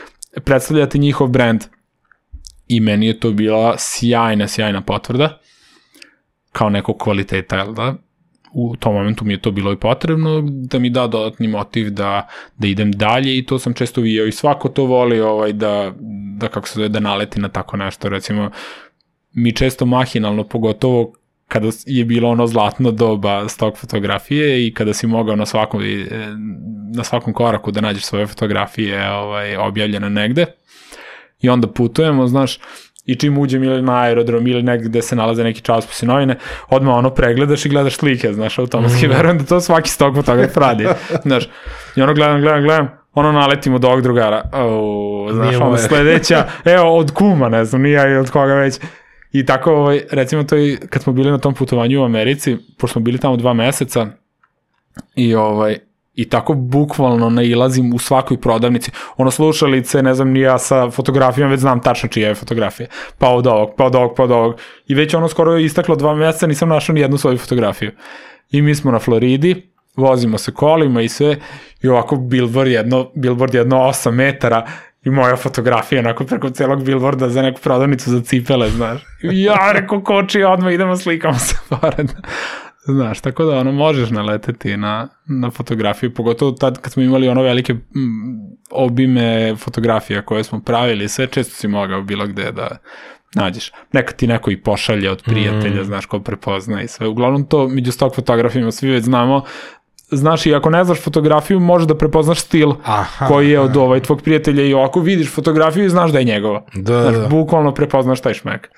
predstavljati 0.44 1.00
njihov 1.00 1.28
brand. 1.28 1.64
I 2.68 2.80
meni 2.80 3.08
je 3.08 3.20
to 3.20 3.32
bila 3.32 3.76
sjajna, 3.78 4.48
sjajna 4.48 4.82
potvrda, 4.82 5.40
kao 6.52 6.70
nekog 6.70 6.98
kvaliteta, 6.98 7.56
jel 7.56 7.74
da? 7.74 7.96
U 8.58 8.76
tom 8.76 8.94
momentu 8.94 9.26
mi 9.26 9.34
je 9.34 9.42
to 9.42 9.52
bilo 9.52 9.72
i 9.72 9.80
potrebno 9.80 10.42
da 10.46 10.80
mi 10.80 10.90
da 10.90 11.08
dodatni 11.08 11.48
motiv 11.48 11.90
da, 11.90 12.28
da 12.58 12.68
idem 12.68 12.92
dalje 12.92 13.38
i 13.38 13.46
to 13.46 13.60
sam 13.60 13.74
često 13.74 14.02
vijao 14.02 14.26
i 14.26 14.32
svako 14.32 14.70
to 14.70 14.84
voli 14.86 15.20
ovaj, 15.20 15.54
da, 15.54 15.92
da 16.38 16.48
kako 16.48 16.68
se 16.68 16.74
zove, 16.74 16.90
da 16.90 17.00
naleti 17.00 17.40
na 17.40 17.50
tako 17.50 17.78
nešto. 17.78 18.10
Recimo, 18.10 18.50
mi 19.34 19.52
često 19.52 19.86
mahinalno, 19.86 20.44
pogotovo 20.44 21.14
kada 21.48 21.70
je 21.86 22.06
bilo 22.06 22.30
ono 22.30 22.48
zlatno 22.48 22.92
doba 22.92 23.50
stok 23.50 23.78
fotografije 23.78 24.68
i 24.68 24.74
kada 24.74 24.94
si 24.94 25.08
mogao 25.08 25.36
na 25.36 25.46
svakom, 25.46 25.82
e, 25.82 26.08
na 26.96 27.04
svakom 27.04 27.34
koraku 27.34 27.72
da 27.72 27.82
nađeš 27.82 28.04
svoje 28.04 28.28
fotografije 28.28 29.12
ovaj, 29.12 29.58
objavljene 29.58 30.10
negde 30.10 30.46
i 31.42 31.50
onda 31.50 31.68
putujemo, 31.68 32.28
znaš, 32.28 32.60
i 33.06 33.16
čim 33.16 33.38
uđem 33.38 33.64
ili 33.64 33.82
na 33.82 34.02
aerodrom 34.02 34.48
ili 34.48 34.64
negde 34.64 34.90
gde 34.90 35.02
se 35.02 35.16
nalaze 35.16 35.44
neki 35.44 35.62
časpis 35.62 36.04
i 36.04 36.06
novine, 36.06 36.38
odmah 36.70 36.96
ono 36.96 37.10
pregledaš 37.10 37.66
i 37.66 37.70
gledaš 37.70 37.96
slike, 37.96 38.34
znaš, 38.34 38.60
automatski. 38.60 39.08
Mm. 39.08 39.12
verujem 39.12 39.38
da 39.38 39.46
to 39.46 39.62
svaki 39.62 39.90
stok 39.90 40.16
fotograf 40.16 40.58
radi, 40.58 40.88
znaš, 41.26 41.50
i 41.96 42.02
ono 42.02 42.14
gledam, 42.14 42.42
gledam, 42.42 42.64
gledam, 42.64 42.90
ono 43.14 43.32
naletimo 43.32 43.80
do 43.80 43.88
ovog 43.88 44.02
drugara, 44.02 44.50
o, 44.54 45.30
znaš, 45.34 45.48
nije 45.48 45.64
ono 45.64 45.78
sledeća, 45.78 46.48
evo, 46.76 46.98
od 46.98 47.12
kuma, 47.12 47.50
ne 47.50 47.66
znam, 47.66 47.82
nije 47.82 48.20
od 48.20 48.32
koga 48.32 48.54
već, 48.54 48.80
i 49.32 49.46
tako, 49.46 49.72
ovaj, 49.72 50.02
recimo 50.12 50.44
to 50.44 50.58
i 50.58 50.78
kad 50.90 51.04
smo 51.04 51.14
bili 51.14 51.32
na 51.32 51.38
tom 51.38 51.54
putovanju 51.54 52.02
u 52.02 52.06
Americi, 52.06 52.58
pošto 52.78 52.94
smo 52.94 53.02
bili 53.02 53.18
tamo 53.18 53.38
dva 53.38 53.54
meseca, 53.54 54.08
i 55.16 55.36
ovaj, 55.36 55.80
I 56.16 56.30
tako 56.30 56.54
bukvalno 56.54 57.30
nailazim 57.30 57.94
u 57.94 58.00
svakoj 58.00 58.42
prodavnici. 58.42 58.92
Ono 59.18 59.32
slušalice, 59.32 60.04
ne 60.04 60.14
znam 60.14 60.30
ni 60.30 60.40
ja 60.40 60.58
sa 60.58 60.90
fotografijom, 60.92 61.50
već 61.50 61.60
znam 61.60 61.82
tačno 61.82 62.10
čija 62.10 62.28
je 62.28 62.36
fotografija. 62.36 62.88
Pa 63.18 63.30
od 63.30 63.48
ovog, 63.48 63.70
pa 63.78 63.86
od 63.86 63.96
ovog, 63.96 64.14
pa 64.18 64.24
od 64.24 64.32
ovog. 64.32 64.56
I 64.88 64.96
već 64.96 65.14
ono 65.14 65.28
skoro 65.28 65.54
je 65.54 65.66
istaklo 65.66 65.96
dva 65.96 66.16
meseca, 66.16 66.48
nisam 66.48 66.70
našao 66.70 66.94
ni 66.94 67.02
jednu 67.02 67.18
svoju 67.18 67.38
fotografiju. 67.38 67.92
I 68.52 68.62
mi 68.62 68.76
smo 68.76 68.92
na 68.92 69.00
Floridi, 69.00 69.72
vozimo 69.96 70.38
se 70.38 70.52
kolima 70.52 71.02
i 71.02 71.10
sve, 71.10 71.38
i 71.82 71.88
ovako 71.88 72.16
billboard 72.16 72.72
jedno, 72.72 73.12
billboard 73.16 73.54
jedno 73.54 73.78
8 73.78 74.12
metara, 74.12 74.66
i 75.06 75.10
moja 75.10 75.36
fotografija 75.36 76.00
onako 76.00 76.24
preko 76.24 76.50
celog 76.50 76.84
billboarda 76.84 77.30
za 77.30 77.42
neku 77.42 77.62
prodavnicu 77.62 78.10
za 78.10 78.22
cipele, 78.22 78.70
znaš. 78.70 79.02
Ja 79.24 79.72
reko 79.72 80.04
koči, 80.04 80.44
odmah 80.44 80.74
idemo 80.74 80.98
slikamo 80.98 81.40
se 81.40 81.56
pored. 81.70 82.12
Znaš, 82.88 83.22
tako 83.22 83.44
da 83.46 83.58
ono 83.58 83.72
možeš 83.72 84.10
naleteti 84.10 84.78
na, 84.78 85.08
na 85.26 85.52
fotografiju, 85.52 86.14
pogotovo 86.14 86.52
tad 86.52 86.82
kad 86.82 86.94
smo 86.94 87.04
imali 87.04 87.28
ono 87.28 87.42
velike 87.42 87.76
obime 88.72 89.56
fotografija 89.56 90.22
koje 90.22 90.44
smo 90.44 90.62
pravili, 90.62 91.10
sve 91.10 91.28
često 91.28 91.56
si 91.56 91.68
mogao 91.68 92.02
bilo 92.02 92.28
gde 92.28 92.52
da 92.52 92.78
nađeš. 93.36 93.72
Neka 93.92 94.14
ti 94.14 94.28
neko 94.28 94.52
i 94.52 94.62
pošalje 94.62 95.12
od 95.12 95.24
prijatelja, 95.24 95.82
mm. 95.82 95.86
znaš, 95.86 96.06
ko 96.06 96.20
prepozna 96.20 96.82
i 96.82 96.88
sve. 96.88 97.08
Uglavnom 97.08 97.46
to 97.46 97.68
među 97.68 97.92
stok 97.92 98.16
fotografijama 98.16 98.72
svi 98.72 98.90
već 98.90 99.04
znamo, 99.04 99.44
znaš 100.12 100.46
i 100.46 100.56
ako 100.56 100.70
ne 100.70 100.84
znaš 100.84 101.02
fotografiju, 101.02 101.60
možeš 101.60 101.88
da 101.88 101.98
prepoznaš 101.98 102.40
stil 102.40 102.72
Aha, 102.84 103.28
koji 103.28 103.50
je 103.50 103.60
od 103.60 103.78
ovaj 103.78 104.00
tvog 104.00 104.22
prijatelja 104.22 104.66
i 104.66 104.74
ovako 104.74 105.00
vidiš 105.00 105.32
fotografiju 105.32 105.86
i 105.86 105.90
znaš 105.90 106.12
da 106.12 106.20
je 106.20 106.26
njegova. 106.26 106.66
Da, 106.74 107.02
znaš, 107.02 107.16
da. 107.16 107.28
Bukvalno 107.28 107.74
prepoznaš 107.74 108.22
taj 108.22 108.34
šmek 108.34 108.70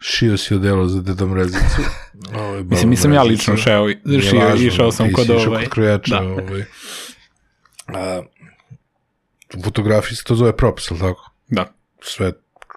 šio 0.00 0.36
si 0.36 0.54
odelo 0.54 0.88
za 0.88 1.00
dedom 1.02 1.34
rezicu. 1.34 1.82
Ovaj, 2.40 2.62
Mislim, 2.62 2.90
nisam 2.90 3.12
ja 3.12 3.22
lično 3.22 3.56
šeo, 3.56 3.88
šio, 4.30 4.40
važno, 4.40 4.66
išao 4.66 4.92
sam 4.92 5.12
kod 5.12 5.30
ovaj. 5.30 5.64
Kod 5.64 5.72
krojača, 5.72 6.20
da. 6.20 6.28
ovaj. 6.28 6.64
A, 7.86 8.22
u 9.56 9.62
fotografiji 9.62 10.16
se 10.16 10.24
to 10.24 10.34
zove 10.34 10.56
props, 10.56 10.90
ali 10.90 11.00
tako? 11.00 11.30
Da. 11.48 11.72
Sve 12.02 12.32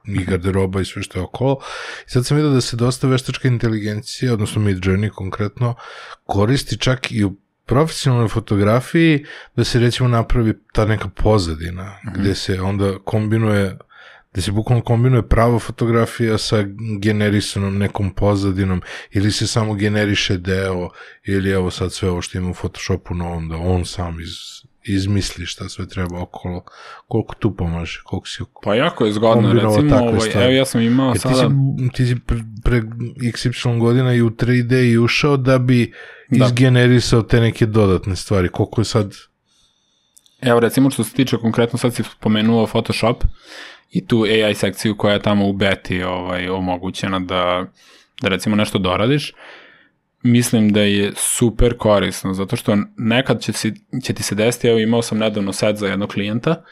i 0.05 0.26
garderoba 0.26 0.82
i 0.82 0.86
sve 0.86 1.03
što 1.03 1.19
je 1.19 1.24
okolo. 1.24 1.59
I 2.07 2.09
sad 2.09 2.26
sam 2.26 2.38
vidio 2.38 2.51
da 2.51 2.61
se 2.61 2.76
dosta 2.76 3.07
veštačka 3.07 3.47
inteligencija, 3.47 4.34
odnosno 4.34 4.61
Mid 4.61 4.78
Journey 4.78 5.09
konkretno, 5.09 5.76
koristi 6.26 6.78
čak 6.78 7.11
i 7.11 7.24
u 7.24 7.36
profesionalnoj 7.65 8.28
fotografiji 8.28 9.26
da 9.55 9.63
se 9.63 9.80
recimo 9.80 10.09
napravi 10.09 10.53
ta 10.74 10.86
neka 10.86 11.07
pozadina, 11.07 11.84
mm 11.84 12.09
-hmm. 12.09 12.19
gde 12.19 12.36
se 12.36 12.61
onda 12.61 12.99
kombinuje 13.05 13.78
da 14.36 14.41
se 14.41 14.51
bukvalno 14.51 14.84
kombinuje 14.84 15.27
prava 15.27 15.59
fotografija 15.59 16.38
sa 16.38 16.63
generisanom 16.99 17.77
nekom 17.77 18.13
pozadinom 18.13 18.81
ili 19.11 19.31
se 19.31 19.47
samo 19.47 19.73
generiše 19.73 20.38
deo 20.38 20.89
ili 21.23 21.51
evo 21.51 21.71
sad 21.71 21.93
sve 21.93 22.09
ovo 22.09 22.21
što 22.21 22.38
ima 22.38 22.49
u 22.49 22.53
Photoshopu 22.53 23.13
novom 23.15 23.49
da 23.49 23.55
on 23.55 23.86
sam 23.86 24.19
iz, 24.19 24.29
izmisli 24.84 25.45
šta 25.45 25.69
sve 25.69 25.88
treba 25.88 26.21
okolo, 26.21 26.63
koliko 27.07 27.36
tu 27.36 27.55
pomaže, 27.55 28.01
koliko 28.03 28.27
si 28.27 28.43
Pa 28.63 28.75
jako 28.75 29.05
je 29.05 29.13
zgodno, 29.13 29.53
recimo, 29.53 29.95
ovaj, 29.95 30.19
stvari. 30.19 30.45
evo 30.45 30.53
ja 30.53 30.65
sam 30.65 30.81
imao 30.81 31.07
Jer 31.07 31.21
ti 31.21 31.21
sada... 31.21 31.49
si, 31.49 31.89
ti 31.93 32.05
si 32.05 32.15
pre, 32.19 32.38
pre 32.63 32.81
XY 33.17 33.79
godina 33.79 34.13
i 34.13 34.21
u 34.21 34.29
3D 34.29 34.91
i 34.91 34.97
ušao 34.97 35.38
da 35.38 35.57
bi 35.57 35.93
Da. 36.29 36.45
izgenerisao 36.45 37.21
te 37.21 37.39
neke 37.41 37.65
dodatne 37.65 38.15
stvari. 38.15 38.49
Koliko 38.49 38.81
je 38.81 38.86
sad... 38.86 39.15
Evo 40.41 40.59
recimo 40.59 40.89
što 40.89 41.03
se 41.03 41.13
tiče 41.13 41.38
konkretno 41.38 41.79
sad 41.79 41.95
si 41.95 42.03
spomenuo 42.03 42.67
Photoshop 42.67 43.23
i 43.94 44.08
tu 44.08 44.24
AI 44.24 44.56
sekciju 44.56 44.96
koja 44.98 45.14
je 45.14 45.22
tamo 45.22 45.50
u 45.50 45.54
beti 45.54 46.04
ovaj, 46.04 46.50
omogućena 46.50 47.20
da, 47.20 47.66
da 48.22 48.28
recimo 48.28 48.56
nešto 48.56 48.80
doradiš, 48.80 49.34
mislim 50.24 50.74
da 50.74 50.82
je 50.82 51.12
super 51.16 51.78
korisno, 51.78 52.34
zato 52.34 52.56
što 52.56 52.78
nekad 52.98 53.41
će, 53.41 53.54
si, 53.54 53.74
će 54.04 54.14
ti 54.14 54.24
se 54.24 54.36
desiti, 54.36 54.68
evo 54.68 54.80
imao 54.80 55.02
sam 55.02 55.18
nedavno 55.18 55.54
set 55.54 55.78
za 55.78 55.88
jednog 55.88 56.10
klijenta 56.10 56.64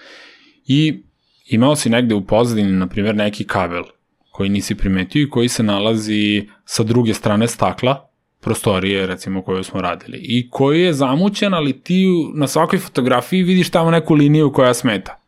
i 0.67 1.03
imao 1.47 1.75
si 1.75 1.89
negde 1.89 2.15
u 2.15 2.25
pozadini, 2.25 2.71
na 2.71 2.87
primjer, 2.87 3.15
neki 3.15 3.47
kabel 3.47 3.83
koji 4.31 4.49
nisi 4.49 4.75
primetio 4.75 5.21
i 5.21 5.29
koji 5.29 5.49
se 5.49 5.63
nalazi 5.63 6.47
sa 6.65 6.83
druge 6.83 7.13
strane 7.13 7.47
stakla, 7.47 8.09
prostorije 8.41 9.07
recimo 9.07 9.41
koju 9.41 9.63
smo 9.63 9.81
radili 9.81 10.17
i 10.21 10.49
koji 10.49 10.81
je 10.81 10.93
zamućen, 10.93 11.53
ali 11.53 11.81
ti 11.81 12.05
na 12.35 12.47
svakoj 12.47 12.79
fotografiji 12.79 13.43
vidiš 13.43 13.69
tamo 13.69 13.91
neku 13.91 14.13
liniju 14.13 14.51
koja 14.51 14.73
smeta. 14.73 15.19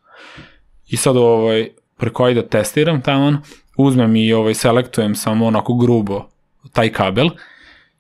I 0.88 0.98
sad 0.98 1.18
ovaj, 1.18 1.70
preko 1.98 2.34
da 2.34 2.48
testiram 2.48 3.02
tamo, 3.02 3.42
uzmem 3.78 4.16
i 4.16 4.34
ovaj, 4.34 4.54
selektujem 4.54 5.16
samo 5.16 5.46
onako 5.46 5.74
grubo 5.74 6.26
taj 6.74 6.92
kabel 6.92 7.30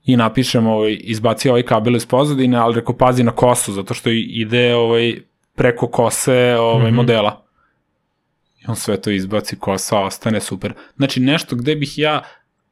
i 0.05 0.17
napišem 0.17 0.67
ovaj, 0.67 0.97
izbaci 1.01 1.49
ovaj 1.49 1.63
kabel 1.63 1.95
iz 1.95 2.05
pozadine, 2.05 2.57
ali 2.57 2.75
reko 2.75 2.93
pazi 2.93 3.23
na 3.23 3.31
kosu, 3.31 3.73
zato 3.73 3.93
što 3.93 4.09
ide 4.09 4.75
ovaj, 4.75 5.21
preko 5.55 5.87
kose 5.87 6.55
ovaj, 6.59 6.91
mm 6.91 6.93
-hmm. 6.93 6.95
modela. 6.95 7.45
I 8.61 8.65
on 8.67 8.75
sve 8.75 9.01
to 9.01 9.11
izbaci, 9.11 9.55
kosa 9.55 9.99
ostane 9.99 10.41
super. 10.41 10.73
Znači 10.95 11.19
nešto 11.19 11.55
gde 11.55 11.75
bih 11.75 11.97
ja 11.97 12.23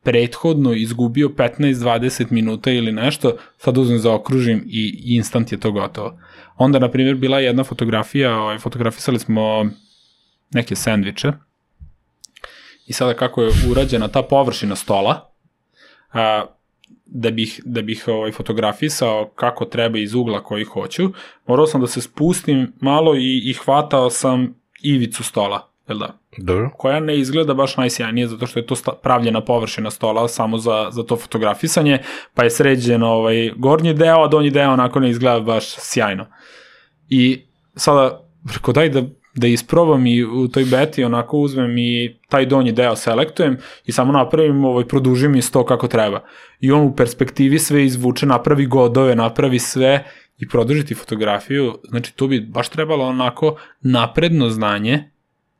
prethodno 0.03 0.73
izgubio 0.73 1.29
15-20 1.29 2.31
minuta 2.31 2.71
ili 2.71 2.91
nešto, 2.91 3.37
sad 3.57 3.77
uzmem 3.77 3.99
zaokružim 3.99 4.63
i 4.67 5.15
instant 5.15 5.51
je 5.51 5.59
to 5.59 5.71
gotovo. 5.71 6.19
Onda, 6.57 6.79
na 6.79 6.91
primjer, 6.91 7.15
bila 7.15 7.39
je 7.39 7.45
jedna 7.45 7.63
fotografija, 7.63 8.37
ovaj, 8.37 8.59
fotografisali 8.59 9.19
smo 9.19 9.65
neke 10.53 10.75
sandviče 10.75 11.31
i 12.87 12.93
sada 12.93 13.13
kako 13.13 13.41
je 13.41 13.51
urađena 13.69 14.07
ta 14.07 14.21
površina 14.21 14.75
stola, 14.75 15.31
a, 16.13 16.45
da 17.05 17.31
bih, 17.31 17.61
da 17.65 17.81
bih 17.81 18.03
ovaj, 18.07 18.31
fotografisao 18.31 19.31
kako 19.35 19.65
treba 19.65 19.99
iz 19.99 20.13
ugla 20.13 20.43
koji 20.43 20.63
hoću, 20.63 21.09
morao 21.47 21.67
sam 21.67 21.81
da 21.81 21.87
se 21.87 22.01
spustim 22.01 22.73
malo 22.79 23.15
i, 23.15 23.41
i 23.49 23.53
hvatao 23.53 24.09
sam 24.09 24.55
ivicu 24.81 25.23
stola, 25.23 25.69
jel 25.87 25.97
da? 25.97 26.17
Dobro. 26.37 26.69
koja 26.77 26.99
ne 26.99 27.19
izgleda 27.19 27.53
baš 27.53 27.77
najsjajnije 27.77 28.27
zato 28.27 28.47
što 28.47 28.59
je 28.59 28.65
to 28.65 28.75
sta, 28.75 28.91
pravljena 29.03 29.41
površina 29.41 29.91
stola 29.91 30.27
samo 30.27 30.57
za, 30.57 30.87
za 30.91 31.03
to 31.03 31.17
fotografisanje, 31.17 31.99
pa 32.33 32.43
je 32.43 32.49
sređen 32.49 33.03
ovaj, 33.03 33.51
gornji 33.57 33.93
deo, 33.93 34.23
a 34.23 34.27
donji 34.27 34.49
deo 34.49 34.71
onako 34.71 34.99
ne 34.99 35.09
izgleda 35.09 35.39
baš 35.39 35.75
sjajno. 35.77 36.25
I 37.09 37.41
sada, 37.75 38.27
preko 38.47 38.73
daj 38.73 38.89
da, 38.89 39.03
da 39.35 39.47
isprobam 39.47 40.05
i 40.07 40.23
u 40.23 40.47
toj 40.47 40.65
beti 40.65 41.03
onako 41.03 41.37
uzmem 41.37 41.77
i 41.77 42.15
taj 42.29 42.45
donji 42.45 42.71
deo 42.71 42.95
selektujem 42.95 43.57
i 43.85 43.91
samo 43.91 44.11
napravim, 44.11 44.65
ovaj, 44.65 44.87
produžim 44.87 45.35
isto 45.35 45.65
kako 45.65 45.87
treba. 45.87 46.23
I 46.59 46.71
on 46.71 46.81
u 46.81 46.95
perspektivi 46.95 47.59
sve 47.59 47.85
izvuče, 47.85 48.25
napravi 48.25 48.65
godove, 48.65 49.15
napravi 49.15 49.59
sve 49.59 50.03
i 50.37 50.47
produžiti 50.47 50.95
fotografiju, 50.95 51.77
znači 51.89 52.15
tu 52.15 52.27
bi 52.27 52.39
baš 52.39 52.69
trebalo 52.69 53.05
onako 53.05 53.55
napredno 53.81 54.49
znanje 54.49 55.11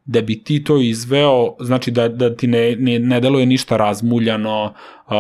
da 0.05 0.22
bi 0.22 0.43
ti 0.43 0.63
to 0.63 0.82
izveo, 0.82 1.55
znači 1.59 1.91
da, 1.91 2.07
da 2.09 2.36
ti 2.36 2.47
ne, 2.47 2.76
ne, 2.76 2.99
ne 2.99 3.19
deluje 3.19 3.45
ništa 3.45 3.78
razmuljano, 3.78 4.63
uh, 4.63 5.13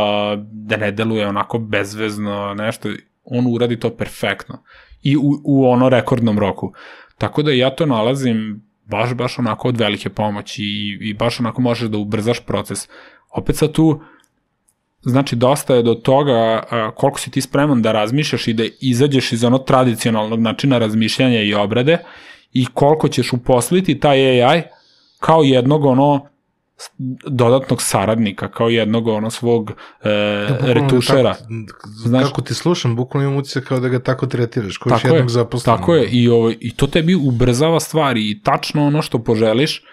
da 0.51 0.77
ne 0.77 0.91
deluje 0.91 1.27
onako 1.27 1.59
bezvezno, 1.59 2.53
nešto, 2.53 2.89
on 3.23 3.45
uradi 3.47 3.79
to 3.79 3.89
perfektno 3.89 4.63
i 5.03 5.17
u, 5.17 5.41
u 5.43 5.65
ono 5.69 5.89
rekordnom 5.89 6.39
roku. 6.39 6.73
Tako 7.21 7.41
da 7.41 7.51
ja 7.51 7.69
to 7.69 7.85
nalazim 7.85 8.61
baš, 8.85 9.13
baš 9.13 9.39
onako 9.39 9.67
od 9.67 9.77
velike 9.77 10.09
pomoći 10.09 10.63
i, 10.63 10.97
i 11.01 11.13
baš 11.13 11.39
onako 11.39 11.61
možeš 11.61 11.89
da 11.89 11.97
ubrzaš 11.97 12.39
proces. 12.45 12.87
Opet 13.29 13.55
sad 13.55 13.71
tu, 13.71 14.01
znači 15.01 15.35
dosta 15.35 15.75
je 15.75 15.83
do 15.83 15.93
toga 15.93 16.63
koliko 16.95 17.19
si 17.19 17.31
ti 17.31 17.41
spreman 17.41 17.81
da 17.81 17.91
razmišljaš 17.91 18.47
i 18.47 18.53
da 18.53 18.63
izađeš 18.81 19.31
iz 19.31 19.43
onog 19.43 19.65
tradicionalnog 19.65 20.39
načina 20.39 20.77
razmišljanja 20.77 21.41
i 21.41 21.53
obrade 21.53 21.97
i 22.53 22.65
koliko 22.73 23.07
ćeš 23.07 23.33
uposliti 23.33 23.99
taj 23.99 24.41
AI 24.41 24.61
kao 25.19 25.43
jednog 25.43 25.85
ono 25.85 26.27
dodatnog 27.27 27.81
saradnika, 27.81 28.51
kao 28.51 28.69
jednog 28.69 29.07
ono 29.07 29.29
svog 29.29 29.71
e, 29.71 29.75
Da, 30.49 30.73
retušera. 30.73 31.33
Tako, 31.33 31.87
Znaš- 31.87 32.23
kako 32.27 32.41
ti 32.41 32.53
slušam, 32.53 32.95
bukvalno 32.95 33.27
imam 33.27 33.39
utisak 33.39 33.63
kao 33.63 33.79
da 33.79 33.87
ga 33.89 33.99
tako 33.99 34.27
tretiraš, 34.27 34.77
kao 34.77 34.91
još 34.91 35.01
Tako 35.01 35.13
je, 35.13 35.17
jednog 35.17 35.29
zaposlenog. 35.29 35.79
tako 35.79 35.95
je 35.95 36.07
i, 36.07 36.29
ovo, 36.29 36.51
i 36.59 36.73
to 36.75 36.87
tebi 36.87 37.15
ubrzava 37.15 37.79
stvari 37.79 38.31
i 38.31 38.41
tačno 38.43 38.87
ono 38.87 39.01
što 39.01 39.23
poželiš, 39.23 39.83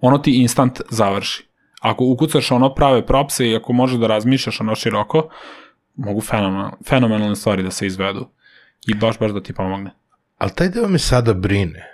ono 0.00 0.18
ti 0.18 0.32
instant 0.32 0.80
završi. 0.90 1.46
Ako 1.80 2.04
ukucaš 2.04 2.50
ono 2.50 2.74
prave 2.74 3.06
propse 3.06 3.48
i 3.48 3.56
ako 3.56 3.72
možeš 3.72 3.98
da 3.98 4.06
razmišljaš 4.06 4.60
ono 4.60 4.74
široko, 4.74 5.28
mogu 5.96 6.20
fenomenal, 6.20 6.70
fenomenalne 6.86 7.36
stvari 7.36 7.62
da 7.62 7.70
se 7.70 7.86
izvedu 7.86 8.28
i 8.86 8.94
baš 8.94 9.18
baš 9.18 9.30
da 9.32 9.42
ti 9.42 9.52
pomogne. 9.52 9.90
Ali 10.38 10.50
taj 10.54 10.68
deo 10.68 10.88
me 10.88 10.98
sada 10.98 11.34
brine, 11.34 11.86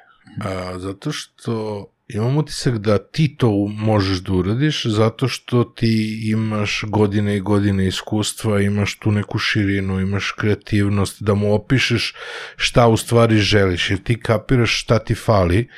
a, 0.44 0.78
zato 0.78 1.12
što 1.12 1.86
imam 2.08 2.36
utisak 2.36 2.78
da 2.78 2.98
ti 2.98 3.36
to 3.36 3.66
možeš 3.68 4.18
da 4.18 4.32
uradiš, 4.32 4.86
zato 4.86 5.28
što 5.28 5.64
ti 5.64 6.22
imaš 6.30 6.84
godine 6.88 7.36
i 7.36 7.40
godine 7.40 7.86
iskustva, 7.86 8.60
imaš 8.60 8.98
tu 8.98 9.12
neku 9.12 9.38
širinu, 9.38 10.00
imaš 10.00 10.30
kreativnost, 10.38 11.22
da 11.22 11.34
mu 11.34 11.54
opišeš 11.54 12.14
šta 12.56 12.88
u 12.88 12.96
stvari 12.96 13.38
želiš, 13.38 13.90
jer 13.90 14.02
ti 14.02 14.20
kapiraš 14.20 14.82
šta 14.82 14.98
ti 14.98 15.14
fali. 15.14 15.68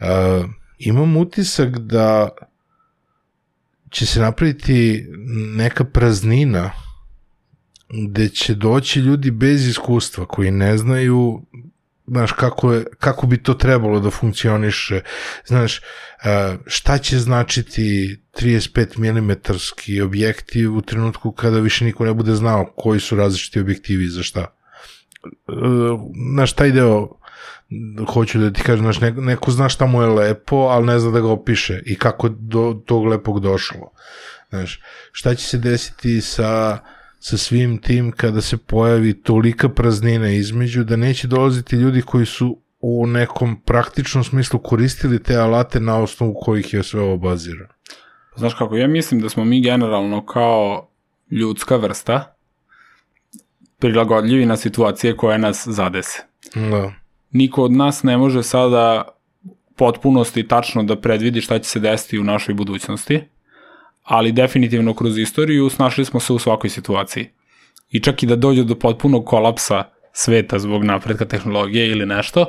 A, 0.00 0.44
imam 0.78 1.16
utisak 1.16 1.78
da 1.78 2.28
će 3.90 4.06
se 4.06 4.20
napraviti 4.20 5.06
neka 5.56 5.84
praznina 5.84 6.70
gde 8.08 8.28
će 8.28 8.54
doći 8.54 9.00
ljudi 9.00 9.30
bez 9.30 9.66
iskustva 9.66 10.26
koji 10.26 10.50
ne 10.50 10.78
znaju 10.78 11.42
znaš, 12.06 12.32
kako, 12.32 12.72
je, 12.72 12.84
kako 12.98 13.26
bi 13.26 13.42
to 13.42 13.54
trebalo 13.54 14.00
da 14.00 14.10
funkcioniše, 14.10 15.00
znaš, 15.46 15.78
e, 15.78 16.56
šta 16.66 16.98
će 16.98 17.18
značiti 17.18 18.18
35 18.40 18.98
mm 18.98 19.32
objektiv 20.04 20.76
u 20.76 20.80
trenutku 20.80 21.32
kada 21.32 21.60
više 21.60 21.84
niko 21.84 22.04
ne 22.04 22.14
bude 22.14 22.34
znao 22.34 22.72
koji 22.76 23.00
su 23.00 23.16
različiti 23.16 23.60
objektivi 23.60 24.08
za 24.08 24.22
šta. 24.22 24.40
E, 24.40 25.52
Znaš, 26.34 26.52
taj 26.52 26.72
deo 26.72 27.08
hoću 28.12 28.38
da 28.38 28.52
ti 28.52 28.62
kažem, 28.62 28.84
znaš, 28.84 29.00
neko, 29.16 29.50
zna 29.50 29.68
šta 29.68 29.86
mu 29.86 30.02
je 30.02 30.08
lepo, 30.08 30.56
ali 30.56 30.86
ne 30.86 30.98
zna 30.98 31.10
da 31.10 31.20
ga 31.20 31.28
opiše 31.28 31.82
i 31.86 31.96
kako 31.98 32.28
do 32.28 32.82
tog 32.86 33.06
lepog 33.06 33.40
došlo. 33.40 33.90
Znaš, 34.48 34.80
šta 35.12 35.34
će 35.34 35.46
se 35.46 35.58
desiti 35.58 36.20
sa 36.20 36.78
sa 37.18 37.36
svim 37.36 37.78
tim 37.78 38.12
kada 38.12 38.40
se 38.40 38.56
pojavi 38.56 39.22
tolika 39.22 39.68
praznina 39.68 40.28
između 40.30 40.84
da 40.84 40.96
neće 40.96 41.28
dolaziti 41.28 41.76
ljudi 41.76 42.02
koji 42.02 42.26
su 42.26 42.58
u 42.80 43.06
nekom 43.06 43.60
praktičnom 43.60 44.24
smislu 44.24 44.58
koristili 44.58 45.22
te 45.22 45.36
alate 45.36 45.80
na 45.80 45.98
osnovu 45.98 46.34
kojih 46.40 46.74
je 46.74 46.82
sve 46.82 47.00
ovo 47.00 47.16
bazirano. 47.16 47.74
Znaš 48.36 48.54
kako, 48.54 48.76
ja 48.76 48.88
mislim 48.88 49.20
da 49.20 49.28
smo 49.28 49.44
mi 49.44 49.62
generalno 49.62 50.26
kao 50.26 50.88
ljudska 51.30 51.76
vrsta 51.76 52.36
prilagodljivi 53.78 54.46
na 54.46 54.56
situacije 54.56 55.16
koje 55.16 55.38
nas 55.38 55.68
zadese. 55.68 56.22
Da. 56.54 56.92
Niko 57.30 57.62
od 57.62 57.72
nas 57.72 58.02
ne 58.02 58.16
može 58.16 58.42
sada 58.42 59.08
potpunosti 59.76 60.48
tačno 60.48 60.82
da 60.82 61.00
predvidi 61.00 61.40
šta 61.40 61.58
će 61.58 61.68
se 61.68 61.80
desiti 61.80 62.18
u 62.18 62.24
našoj 62.24 62.54
budućnosti, 62.54 63.22
ali 64.06 64.32
definitivno 64.32 64.94
kroz 64.94 65.18
istoriju 65.18 65.68
snašli 65.68 66.04
smo 66.04 66.20
se 66.20 66.32
u 66.32 66.38
svakoj 66.38 66.70
situaciji. 66.70 67.28
I 67.90 68.00
čak 68.00 68.22
i 68.22 68.26
da 68.26 68.36
dođe 68.36 68.64
do 68.64 68.74
potpunog 68.74 69.26
kolapsa 69.26 69.84
sveta 70.12 70.58
zbog 70.58 70.84
napretka 70.84 71.24
tehnologije 71.24 71.88
ili 71.88 72.06
nešto, 72.06 72.46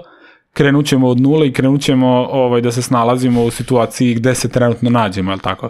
krenut 0.53 0.85
ćemo 0.85 1.07
od 1.07 1.21
nule 1.21 1.47
i 1.47 1.53
krenut 1.53 1.81
ćemo 1.81 2.07
ovaj, 2.31 2.61
da 2.61 2.71
se 2.71 2.81
snalazimo 2.81 3.43
u 3.43 3.51
situaciji 3.51 4.13
gde 4.13 4.35
se 4.35 4.49
trenutno 4.49 4.89
nađemo, 4.89 5.31
je 5.31 5.37
tako? 5.37 5.69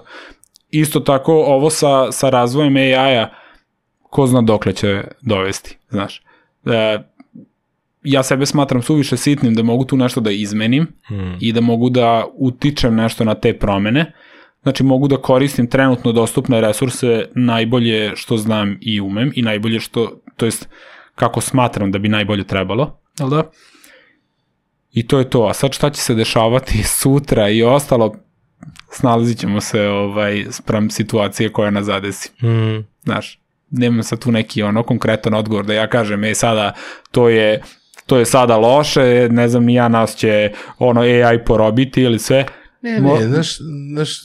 Isto 0.70 1.00
tako, 1.00 1.34
ovo 1.34 1.70
sa, 1.70 2.12
sa 2.12 2.30
razvojem 2.30 2.76
AI-a, 2.76 3.30
ko 4.02 4.28
zna 4.28 4.42
dokle 4.42 4.74
će 4.74 5.04
dovesti, 5.22 5.78
znaš. 5.90 6.22
E, 6.66 7.00
ja 8.04 8.24
sebe 8.24 8.46
smatram 8.46 8.82
suviše 8.82 9.18
sitnim 9.18 9.54
da 9.54 9.64
mogu 9.64 9.86
tu 9.86 9.98
nešto 9.98 10.22
da 10.22 10.32
izmenim 10.32 10.88
Hmm. 11.08 11.38
i 11.42 11.54
da 11.54 11.62
mogu 11.62 11.90
da 11.90 12.26
utičem 12.34 12.96
nešto 12.96 13.24
na 13.24 13.36
te 13.36 13.54
promene. 13.58 14.14
Znači 14.68 14.84
mogu 14.84 15.08
da 15.08 15.18
koristim 15.18 15.68
trenutno 15.68 16.12
dostupne 16.12 16.62
resurse 16.62 17.26
najbolje 17.36 18.12
što 18.16 18.38
znam 18.38 18.78
i 18.82 19.02
umem 19.02 19.32
i 19.36 19.42
najbolje 19.42 19.80
što, 19.80 20.22
to 20.38 20.46
jest 20.46 20.70
kako 21.16 21.42
smatram 21.42 21.92
da 21.92 22.00
bi 22.00 22.10
najbolje 22.10 22.44
trebalo, 22.44 23.00
jel 23.20 23.30
da? 23.30 23.44
I 24.92 25.08
to 25.08 25.20
je 25.20 25.30
to. 25.30 25.46
A 25.46 25.54
sad 25.54 25.74
šta 25.74 25.90
će 25.90 26.02
se 26.02 26.16
dešavati 26.16 26.84
sutra 27.00 27.50
i 27.50 27.64
ostalo, 27.64 28.16
snalazit 28.92 29.40
ćemo 29.40 29.62
se 29.62 29.88
ovaj, 29.88 30.46
sprem 30.50 30.90
situacije 30.90 31.50
koja 31.50 31.72
nas 31.72 31.86
zadesi. 31.86 32.46
Mm. 32.46 32.86
Znaš, 33.04 33.40
nemam 33.70 34.04
sad 34.04 34.20
tu 34.20 34.32
neki 34.32 34.64
ono 34.64 34.84
konkretan 34.84 35.34
odgovor 35.34 35.66
da 35.66 35.74
ja 35.74 35.88
kažem, 35.88 36.24
e 36.24 36.36
sada 36.36 36.74
to 37.12 37.30
je 37.30 37.62
to 38.06 38.18
je 38.18 38.26
sada 38.26 38.58
loše, 38.58 39.28
ne 39.32 39.48
znam 39.48 39.64
ni 39.66 39.74
ja 39.74 39.88
nas 39.88 40.16
će 40.16 40.52
ono 40.80 41.02
AI 41.02 41.46
porobiti 41.46 42.02
ili 42.02 42.20
sve. 42.20 42.46
Ne, 42.88 43.02
Mo- 43.02 43.20
ne, 43.20 43.28
znaš, 43.28 43.58
znaš, 43.92 44.22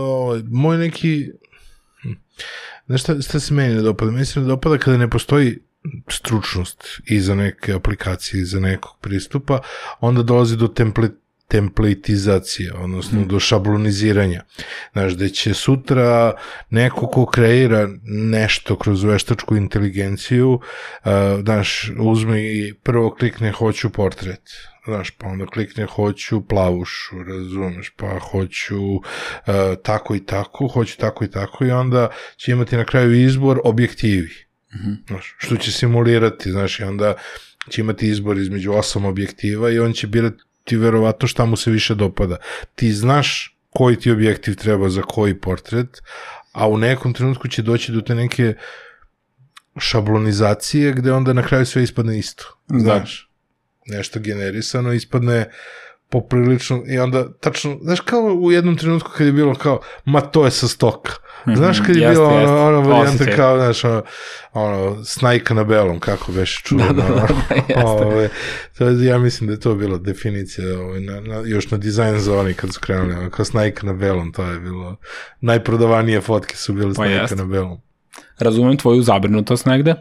ovaj, 0.00 0.42
moj 0.50 0.78
neki, 0.78 1.30
hm, 2.02 2.12
znaš 2.86 3.00
šta, 3.00 3.20
šta 3.22 3.40
se 3.40 3.54
meni 3.54 3.74
ne 3.74 3.82
dopada? 3.82 4.10
Meni 4.10 4.26
se 4.26 4.40
ne 4.40 4.46
dopada 4.46 4.78
kada 4.78 4.96
ne 4.96 5.10
postoji 5.10 5.58
stručnost 6.08 6.84
iza 7.06 7.34
neke 7.34 7.72
aplikacije, 7.72 8.40
iza 8.42 8.60
nekog 8.60 8.92
pristupa, 9.00 9.60
onda 10.00 10.22
dolazi 10.22 10.56
do 10.56 10.68
template 10.68 11.20
templatizacije, 11.50 12.72
odnosno 12.74 13.24
do 13.26 13.40
šabloniziranja. 13.40 14.44
Znaš, 14.92 15.12
da 15.12 15.28
će 15.28 15.54
sutra 15.54 16.32
neko 16.70 17.06
ko 17.06 17.26
kreira 17.26 17.88
nešto 18.04 18.76
kroz 18.78 19.02
veštačku 19.04 19.56
inteligenciju, 19.56 20.50
uh, 20.50 21.10
znaš, 21.42 21.90
uzme 21.98 22.42
i 22.42 22.74
prvo 22.82 23.10
klikne 23.10 23.52
hoću 23.52 23.90
portret, 23.90 24.42
znaš, 24.84 25.10
pa 25.10 25.26
onda 25.26 25.46
klikne 25.46 25.86
hoću 25.86 26.40
plavušu, 26.46 27.22
razumeš, 27.22 27.90
pa 27.96 28.18
hoću 28.18 28.94
uh, 28.94 29.02
tako 29.82 30.14
i 30.14 30.26
tako, 30.26 30.68
hoću 30.68 30.98
tako 30.98 31.24
i 31.24 31.30
tako 31.30 31.64
i 31.64 31.70
onda 31.70 32.08
će 32.36 32.52
imati 32.52 32.76
na 32.76 32.84
kraju 32.84 33.24
izbor 33.24 33.60
objektivi. 33.64 34.30
Znaš, 35.06 35.34
što 35.38 35.56
će 35.56 35.72
simulirati, 35.72 36.50
znaš, 36.50 36.80
i 36.80 36.84
onda 36.84 37.14
će 37.68 37.80
imati 37.80 38.08
izbor 38.08 38.38
između 38.38 38.72
osam 38.72 39.04
objektiva 39.04 39.70
i 39.70 39.78
on 39.78 39.92
će 39.92 40.06
birati 40.06 40.76
verovatno 40.76 41.28
šta 41.28 41.44
mu 41.44 41.56
se 41.56 41.70
više 41.70 41.94
dopada. 41.94 42.36
Ti 42.74 42.92
znaš 42.92 43.56
koji 43.70 43.96
ti 43.96 44.10
objektiv 44.10 44.54
treba 44.54 44.88
za 44.88 45.02
koji 45.02 45.40
portret, 45.40 46.02
a 46.52 46.68
u 46.68 46.78
nekom 46.78 47.12
trenutku 47.12 47.48
će 47.48 47.62
doći 47.62 47.92
do 47.92 48.00
te 48.00 48.14
neke 48.14 48.54
šablonizacije 49.78 50.92
gde 50.92 51.12
onda 51.12 51.32
na 51.32 51.42
kraju 51.42 51.66
sve 51.66 51.82
ispadne 51.82 52.18
isto. 52.18 52.44
Znaš, 52.68 53.29
nešto 53.90 54.20
generisano 54.20 54.92
ispadne 54.92 55.50
poprilično 56.10 56.82
i 56.86 56.98
onda 56.98 57.32
tačno, 57.40 57.78
znaš 57.82 58.00
kao 58.00 58.20
u 58.20 58.52
jednom 58.52 58.76
trenutku 58.76 59.10
kad 59.16 59.26
je 59.26 59.32
bilo 59.32 59.54
kao, 59.54 59.80
ma 60.04 60.20
to 60.20 60.44
je 60.44 60.50
sa 60.50 60.68
stoka. 60.68 61.12
Znaš 61.56 61.80
kad 61.86 61.96
je 61.96 62.02
Jeste, 62.02 62.22
jeste. 62.22 62.22
ona, 62.22 62.66
ona 62.66 62.78
varijanta 62.78 63.36
kao, 63.36 63.56
znaš, 63.56 63.84
ono, 63.84 64.02
ono, 64.52 65.04
snajka 65.04 65.54
na 65.54 65.64
belom, 65.64 66.00
kako 66.00 66.32
već 66.32 66.62
čuo. 66.62 66.78
Da, 66.78 66.92
da, 66.92 67.02
da, 67.02 67.26
da. 67.74 67.86
Ove, 67.86 68.28
to, 68.78 68.90
ja 68.90 69.18
mislim 69.18 69.46
da 69.46 69.52
je 69.52 69.60
to 69.60 69.74
bila 69.74 69.98
definicija, 69.98 70.80
ovaj, 70.80 71.00
na, 71.00 71.20
na, 71.20 71.42
još 71.46 71.70
na 71.70 71.78
dizajn 71.78 72.18
zoni 72.18 72.54
kad 72.54 72.74
su 72.74 72.80
krenuli, 72.80 73.14
ono, 73.14 73.30
kao 73.30 73.44
snajka 73.44 73.86
na 73.86 73.92
belom, 73.92 74.32
to 74.32 74.44
je 74.44 74.60
bilo, 74.60 74.96
najprodavanije 75.40 76.20
fotke 76.20 76.56
su 76.56 76.72
bile 76.72 76.94
snajka 76.94 77.20
jeste. 77.20 77.36
na 77.36 77.44
belom. 77.44 77.80
razumem 78.38 78.76
tvoju 78.76 79.02
zabrinutost 79.02 79.66
negde. 79.66 79.94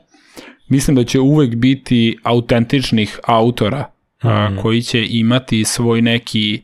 Mislim 0.70 0.95
da 0.95 1.03
će 1.03 1.20
uvek 1.20 1.55
biti 1.55 2.17
autentičnih 2.24 3.20
autora 3.24 3.86
a, 4.22 4.49
koji 4.61 4.82
će 4.82 5.05
imati 5.09 5.63
svoj 5.63 6.01
neki 6.01 6.61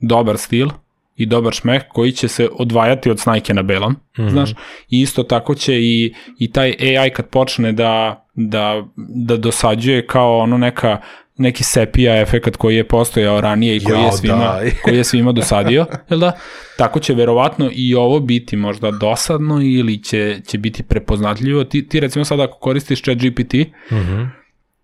dobar 0.00 0.38
stil 0.38 0.68
i 1.16 1.26
dobar 1.26 1.52
šmeh 1.52 1.82
koji 1.88 2.12
će 2.12 2.28
se 2.28 2.48
odvajati 2.52 3.10
od 3.10 3.20
snajke 3.20 3.54
na 3.54 3.62
belom, 3.62 3.96
znaš, 4.30 4.50
i 4.90 5.00
isto 5.00 5.22
tako 5.22 5.54
će 5.54 5.80
i, 5.80 6.14
i 6.38 6.52
taj 6.52 6.74
AI 6.80 7.10
kad 7.10 7.28
počne 7.28 7.72
da, 7.72 8.24
da, 8.34 8.84
da 8.96 9.36
dosađuje 9.36 10.06
kao 10.06 10.38
ono 10.38 10.58
neka 10.58 11.00
neki 11.36 11.64
sepija 11.64 12.20
efekat 12.20 12.56
koji 12.56 12.76
je 12.76 12.88
postojao 12.88 13.40
ranije 13.40 13.76
i 13.76 13.80
koji 13.80 13.96
je 13.96 14.02
Jao, 14.02 14.12
svima, 14.12 14.36
daj. 14.36 14.70
koji 14.84 14.96
je 14.96 15.04
svima 15.04 15.32
dosadio, 15.32 15.86
jel 16.10 16.20
da? 16.20 16.32
Tako 16.76 17.00
će 17.00 17.14
verovatno 17.14 17.70
i 17.72 17.94
ovo 17.94 18.20
biti 18.20 18.56
možda 18.56 18.90
dosadno 18.90 19.62
ili 19.62 20.02
će, 20.02 20.40
će 20.46 20.58
biti 20.58 20.82
prepoznatljivo. 20.82 21.64
Ti, 21.64 21.88
ti 21.88 22.00
recimo 22.00 22.24
sada 22.24 22.44
ako 22.44 22.58
koristiš 22.58 23.02
chat 23.02 23.18
GPT, 23.18 23.54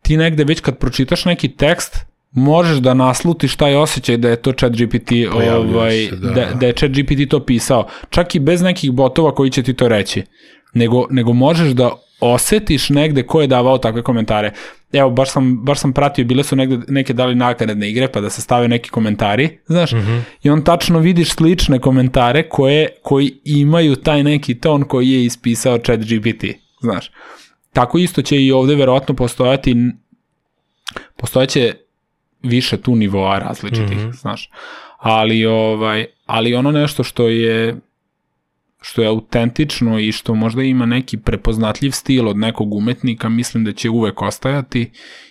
ti 0.03 0.17
negde 0.17 0.45
već 0.45 0.61
kad 0.61 0.79
pročitaš 0.79 1.25
neki 1.25 1.49
tekst, 1.49 1.97
možeš 2.33 2.79
da 2.79 2.95
naslutiš 2.95 3.57
taj 3.57 3.77
osjećaj 3.77 4.17
da 4.17 4.29
je 4.29 4.37
to 4.37 4.53
chat 4.53 4.73
GPT, 4.73 5.13
ovaj, 5.33 6.07
se, 6.07 6.17
da. 6.17 6.31
da, 6.31 6.47
da 6.55 6.67
je 6.67 6.73
chat 6.73 6.91
GPT 6.91 7.31
to 7.31 7.45
pisao. 7.45 7.89
Čak 8.11 8.35
i 8.35 8.39
bez 8.41 8.63
nekih 8.63 8.93
botova 8.93 9.35
koji 9.35 9.51
će 9.51 9.63
ti 9.63 9.75
to 9.75 9.89
reći. 9.89 10.23
Nego, 10.75 11.07
nego 11.11 11.33
možeš 11.33 11.69
da 11.69 11.91
osetiš 12.21 12.89
negde 12.91 13.23
ko 13.23 13.41
je 13.41 13.47
davao 13.47 13.79
takve 13.79 14.03
komentare. 14.03 14.53
Evo, 14.93 15.11
baš 15.11 15.31
sam, 15.31 15.65
baš 15.65 15.79
sam 15.79 15.93
pratio, 15.93 16.25
bile 16.25 16.45
su 16.45 16.57
negde, 16.57 16.79
neke 16.89 17.13
dali 17.13 17.35
nakaradne 17.35 17.91
igre, 17.91 18.09
pa 18.13 18.21
da 18.21 18.31
se 18.31 18.43
stave 18.43 18.69
neki 18.69 18.91
komentari, 18.91 19.59
znaš, 19.67 19.91
i 20.43 20.51
on 20.51 20.65
tačno 20.65 20.99
vidiš 20.99 21.31
slične 21.31 21.79
komentare 21.79 22.49
koje, 22.49 22.89
koji 23.03 23.33
imaju 23.45 23.97
taj 23.97 24.25
neki 24.25 24.55
ton 24.55 24.85
koji 24.85 25.11
je 25.11 25.25
ispisao 25.25 25.79
chat 25.79 26.01
GPT, 26.01 26.45
znaš. 26.81 27.11
Tako 27.73 27.99
isto 27.99 28.23
će 28.23 28.43
i 28.43 28.53
ovde 28.53 28.75
verovatno 28.75 29.15
postojati 29.15 29.77
postojaće 31.17 31.75
više 32.43 32.77
tu 32.77 32.97
nivoa 32.97 33.39
različitih, 33.39 33.97
mm 33.97 34.01
-hmm. 34.01 34.21
znaš. 34.21 34.51
Ali 34.99 35.47
ovaj 35.47 36.07
ali 36.27 36.55
ono 36.55 36.71
nešto 36.71 37.05
što 37.05 37.29
je 37.29 37.77
što 38.81 39.03
je 39.03 39.09
autentično 39.09 39.99
i 39.99 40.13
što 40.13 40.35
možda 40.35 40.63
ima 40.63 40.87
neki 40.87 41.17
prepoznatljiv 41.17 41.91
stil 41.91 42.29
od 42.29 42.37
nekog 42.37 42.75
umetnika, 42.75 43.29
mislim 43.29 43.65
da 43.65 43.73
će 43.73 43.91
uvek 43.91 44.23
ostajati 44.23 44.91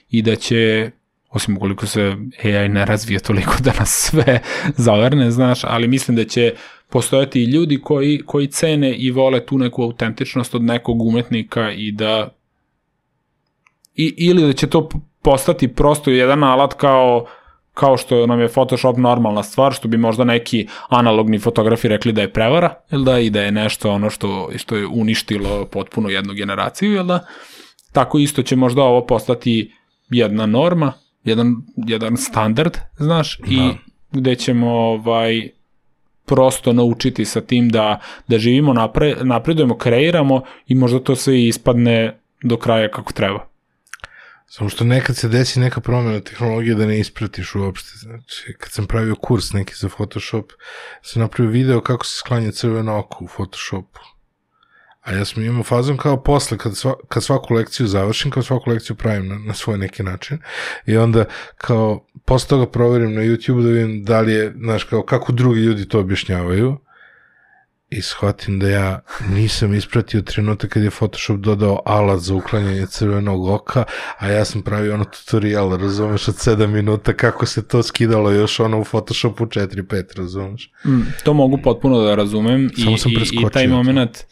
i 0.10 0.22
da 0.22 0.36
će 0.36 0.92
osim 1.30 1.58
ukoliko 1.58 1.86
se 1.86 2.16
AI 2.44 2.70
ne 2.70 2.86
razvije 2.86 3.20
toliko 3.20 3.54
da 3.64 3.74
nas 3.80 3.90
sve 3.90 4.42
zavrne, 4.88 5.32
znaš, 5.32 5.60
ali 5.64 5.88
mislim 5.88 6.18
da 6.18 6.26
će 6.26 6.54
postojati 6.90 7.42
i 7.42 7.52
ljudi 7.52 7.80
koji, 7.82 8.22
koji 8.26 8.48
cene 8.48 8.96
i 8.96 9.12
vole 9.12 9.46
tu 9.46 9.58
neku 9.58 9.84
autentičnost 9.84 10.56
od 10.56 10.64
nekog 10.64 11.02
umetnika 11.02 11.72
i 11.72 11.92
da 11.92 12.30
i, 13.96 14.14
ili 14.18 14.42
da 14.42 14.54
će 14.54 14.68
to 14.68 14.90
postati 15.22 15.68
prosto 15.68 16.12
jedan 16.12 16.44
alat 16.44 16.74
kao 16.74 17.26
kao 17.80 17.98
što 17.98 18.28
nam 18.28 18.42
je 18.42 18.48
Photoshop 18.48 18.98
normalna 18.98 19.44
stvar, 19.44 19.74
što 19.74 19.88
bi 19.88 19.98
možda 19.98 20.24
neki 20.24 20.68
analogni 20.90 21.40
fotografi 21.40 21.88
rekli 21.88 22.12
da 22.12 22.22
je 22.22 22.34
prevara, 22.34 22.74
jel 22.92 23.04
da, 23.04 23.20
i 23.20 23.30
da 23.30 23.42
je 23.42 23.52
nešto 23.52 23.92
ono 23.92 24.10
što, 24.10 24.50
što 24.56 24.76
je 24.76 24.88
uništilo 24.88 25.66
potpuno 25.66 26.10
jednu 26.10 26.34
generaciju, 26.34 26.94
jel 26.94 27.06
da, 27.06 27.26
tako 27.92 28.20
isto 28.20 28.44
će 28.44 28.56
možda 28.56 28.84
ovo 28.84 29.06
postati 29.06 29.72
jedna 30.10 30.46
norma, 30.46 30.94
jedan, 31.24 31.56
jedan 31.76 32.18
standard, 32.18 32.78
znaš, 32.98 33.38
da. 33.40 33.46
i 33.50 33.60
gde 34.12 34.36
ćemo 34.36 34.70
ovaj, 34.72 35.50
prosto 36.26 36.74
naučiti 36.74 37.26
sa 37.26 37.42
tim 37.42 37.70
da, 37.70 38.00
da 38.28 38.40
živimo, 38.40 38.74
napre, 38.74 39.16
napredujemo, 39.22 39.78
kreiramo 39.78 40.42
i 40.68 40.76
možda 40.76 41.00
to 41.00 41.16
sve 41.16 41.46
ispadne 41.46 42.20
do 42.44 42.58
kraja 42.58 42.92
kako 42.92 43.14
treba. 43.14 43.48
Samo 44.52 44.70
što 44.70 44.84
nekad 44.84 45.18
se 45.18 45.28
desi 45.28 45.60
neka 45.60 45.82
promjena 45.82 46.20
tehnologije 46.20 46.76
da 46.76 46.86
ne 46.86 47.00
ispratiš 47.00 47.56
uopšte. 47.56 47.90
Znači, 47.98 48.56
kad 48.60 48.72
sam 48.72 48.88
pravio 48.88 49.16
kurs 49.16 49.54
neki 49.54 49.74
za 49.76 49.90
Photoshop, 49.90 50.52
sam 51.02 51.22
napravio 51.22 51.52
video 51.52 51.82
kako 51.82 52.06
se 52.06 52.18
sklanja 52.18 52.52
crveno 52.52 53.00
oko 53.00 53.24
u 53.24 53.28
Photoshopu. 53.28 54.00
A 55.02 55.14
ja 55.14 55.26
sam 55.26 55.44
imao 55.44 55.64
fazom 55.64 55.98
kao 55.98 56.24
posle, 56.24 56.58
kad, 56.58 56.78
sva, 56.78 56.94
kad 57.08 57.24
svaku 57.24 57.54
lekciju 57.54 57.88
završim, 57.88 58.32
kao 58.32 58.44
svaku 58.44 58.70
lekciju 58.70 58.96
pravim 58.96 59.28
na, 59.28 59.38
na 59.38 59.54
svoj 59.54 59.78
neki 59.78 60.04
način. 60.04 60.38
I 60.86 60.98
onda 60.98 61.26
kao, 61.58 62.08
posle 62.26 62.48
toga 62.50 62.72
proverim 62.72 63.14
na 63.14 63.22
YouTube 63.22 63.64
da 63.64 63.70
vidim 63.70 64.04
da 64.04 64.22
li 64.22 64.34
je, 64.34 64.54
znaš, 64.58 64.84
kao 64.84 65.04
kako 65.04 65.32
drugi 65.32 65.60
ljudi 65.60 65.88
to 65.88 66.00
objašnjavaju 66.00 66.78
i 67.90 68.02
shvatim 68.02 68.60
da 68.60 68.70
ja 68.70 69.02
nisam 69.30 69.74
ispratio 69.74 70.22
trenutak 70.22 70.70
kad 70.70 70.84
je 70.84 70.90
Photoshop 70.90 71.38
dodao 71.38 71.82
alat 71.86 72.20
za 72.20 72.36
uklanjanje 72.36 72.86
crvenog 72.86 73.48
oka, 73.48 73.84
a 74.18 74.28
ja 74.28 74.46
sam 74.46 74.62
pravio 74.62 74.94
ono 74.94 75.06
tutorial, 75.06 75.78
razumeš, 75.78 76.28
od 76.28 76.36
7 76.36 76.68
minuta 76.68 77.14
kako 77.14 77.46
se 77.46 77.68
to 77.68 77.84
skidalo 77.84 78.32
još 78.32 78.60
ono 78.60 78.80
u 78.80 78.84
Photoshopu 78.84 79.46
4-5, 79.46 80.18
razumeš? 80.18 80.72
Mm, 80.86 81.02
to 81.24 81.34
mogu 81.34 81.60
potpuno 81.64 82.02
da 82.02 82.16
razumem 82.16 82.70
Samo 82.78 82.96
i, 82.96 82.98
sam 82.98 83.12
i, 83.12 83.16
i 83.16 83.50
taj 83.54 83.68
to. 83.68 83.74
moment 83.74 84.24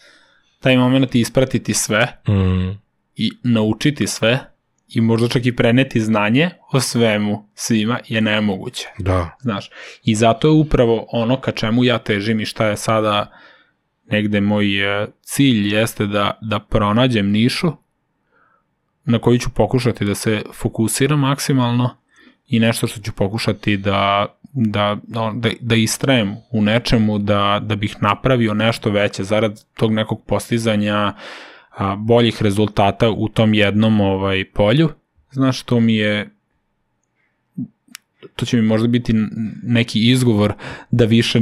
taj 0.59 0.77
moment 0.77 1.15
ispratiti 1.15 1.73
sve 1.73 2.21
Mm. 2.27 2.77
i 3.15 3.31
naučiti 3.43 4.07
sve 4.07 4.39
i 4.87 5.01
možda 5.01 5.27
čak 5.27 5.45
i 5.45 5.55
preneti 5.55 6.01
znanje 6.01 6.49
o 6.71 6.79
svemu 6.79 7.49
svima 7.55 7.99
je 8.07 8.21
nemoguće. 8.21 8.87
Da. 8.99 9.37
Znaš, 9.41 9.69
i 10.03 10.15
zato 10.15 10.47
je 10.47 10.51
upravo 10.51 11.07
ono 11.11 11.41
ka 11.41 11.51
čemu 11.51 11.83
ja 11.83 11.97
težim 11.97 12.39
i 12.39 12.45
šta 12.45 12.65
je 12.65 12.77
sada 12.77 13.31
negde 14.11 14.41
moj 14.41 15.01
e, 15.03 15.07
cilj 15.21 15.75
jeste 15.75 16.05
da, 16.05 16.39
da 16.41 16.59
pronađem 16.59 17.31
nišu 17.31 17.71
na 19.05 19.19
koju 19.19 19.39
ću 19.39 19.49
pokušati 19.49 20.05
da 20.05 20.15
se 20.15 20.41
fokusiram 20.53 21.19
maksimalno 21.19 21.89
i 22.47 22.59
nešto 22.59 22.87
što 22.87 23.01
ću 23.01 23.11
pokušati 23.11 23.77
da, 23.77 24.25
da, 24.53 24.97
da, 25.03 25.33
da 25.59 25.75
istrajem 25.75 26.35
u 26.51 26.61
nečemu, 26.61 27.19
da, 27.19 27.61
da 27.63 27.75
bih 27.75 27.95
napravio 28.01 28.53
nešto 28.53 28.89
veće 28.89 29.23
zarad 29.23 29.63
tog 29.73 29.93
nekog 29.93 30.23
postizanja 30.25 31.13
a, 31.77 31.95
boljih 31.95 32.43
rezultata 32.43 33.09
u 33.09 33.29
tom 33.29 33.53
jednom 33.53 34.01
ovaj 34.01 34.45
polju. 34.53 34.89
Znaš, 35.31 35.63
to 35.63 35.79
mi 35.79 35.95
je 35.95 36.29
to 38.35 38.45
će 38.45 38.57
mi 38.57 38.63
možda 38.63 38.87
biti 38.87 39.13
neki 39.63 40.09
izgovor 40.09 40.53
da 40.91 41.05
više 41.05 41.41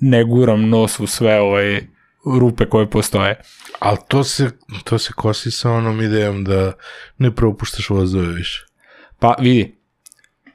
ne 0.00 0.24
guram 0.24 0.68
nos 0.68 1.00
u 1.00 1.06
sve 1.06 1.40
ove 1.40 1.80
rupe 2.26 2.66
koje 2.68 2.90
postoje. 2.90 3.40
Ali 3.78 3.98
to 4.08 4.24
se, 4.24 4.50
to 4.84 4.98
se 4.98 5.12
kosi 5.12 5.50
sa 5.50 5.70
onom 5.70 6.00
idejom 6.00 6.44
da 6.44 6.72
ne 7.18 7.30
propuštaš 7.30 7.90
vozove 7.90 8.34
više. 8.34 8.66
Pa 9.18 9.34
vidi, 9.38 9.74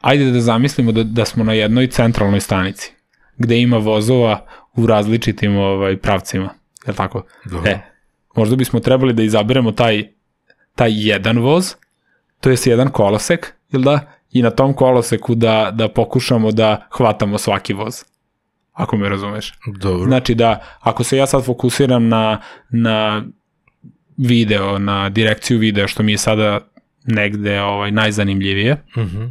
ajde 0.01 0.31
da 0.31 0.41
zamislimo 0.41 0.91
da, 0.91 1.03
da 1.03 1.25
smo 1.25 1.43
na 1.43 1.53
jednoj 1.53 1.87
centralnoj 1.87 2.39
stanici, 2.39 2.93
gde 3.37 3.61
ima 3.61 3.77
vozova 3.77 4.45
u 4.75 4.87
različitim 4.87 5.57
ovaj, 5.57 5.97
pravcima, 5.97 6.49
je 6.85 6.91
li 6.91 6.97
tako? 6.97 7.23
Dobro. 7.45 7.71
E, 7.71 7.79
možda 8.35 8.55
bismo 8.55 8.79
trebali 8.79 9.13
da 9.13 9.23
izaberemo 9.23 9.71
taj, 9.71 10.07
taj 10.75 10.91
jedan 10.93 11.39
voz, 11.39 11.75
to 12.39 12.49
je 12.49 12.57
jedan 12.65 12.91
kolosek, 12.91 13.53
jel 13.71 13.81
da? 13.81 13.99
I 14.31 14.41
na 14.41 14.49
tom 14.49 14.73
koloseku 14.73 15.35
da, 15.35 15.71
da 15.73 15.89
pokušamo 15.89 16.51
da 16.51 16.87
hvatamo 16.91 17.37
svaki 17.37 17.73
voz. 17.73 18.03
Ako 18.81 18.97
me 18.97 19.09
razumeš. 19.09 19.53
Dobro. 19.67 20.05
Znači 20.07 20.35
da, 20.35 20.59
ako 20.79 21.03
se 21.03 21.17
ja 21.17 21.27
sad 21.27 21.45
fokusiram 21.45 22.07
na, 22.07 22.41
na 22.69 23.23
video, 24.17 24.79
na 24.79 25.09
direkciju 25.09 25.59
videa, 25.59 25.87
što 25.87 26.03
mi 26.03 26.11
je 26.11 26.17
sada 26.17 26.59
negde 27.05 27.61
ovaj, 27.61 27.91
najzanimljivije, 27.91 28.83
Mhm. 28.97 29.23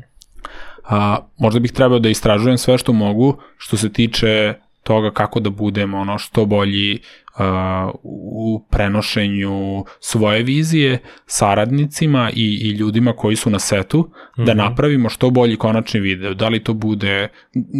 a, 0.84 1.16
možda 1.38 1.60
bih 1.60 1.72
trebao 1.72 1.98
da 1.98 2.08
istražujem 2.08 2.58
sve 2.58 2.78
što 2.78 2.92
mogu 2.92 3.38
što 3.58 3.76
se 3.76 3.92
tiče 3.92 4.54
toga 4.82 5.10
kako 5.10 5.40
da 5.40 5.50
budem 5.50 5.94
ono 5.94 6.18
što 6.18 6.46
bolji 6.46 6.98
a, 7.36 7.90
u 8.02 8.64
prenošenju 8.70 9.84
svoje 10.00 10.42
vizije 10.42 10.98
saradnicima 11.26 12.30
i, 12.34 12.60
i 12.62 12.70
ljudima 12.70 13.12
koji 13.12 13.36
su 13.36 13.50
na 13.50 13.58
setu, 13.58 14.10
da 14.36 14.54
napravimo 14.54 15.08
što 15.08 15.30
bolji 15.30 15.56
konačni 15.56 16.00
video. 16.00 16.34
Da 16.34 16.48
li 16.48 16.64
to 16.64 16.74
bude, 16.74 17.28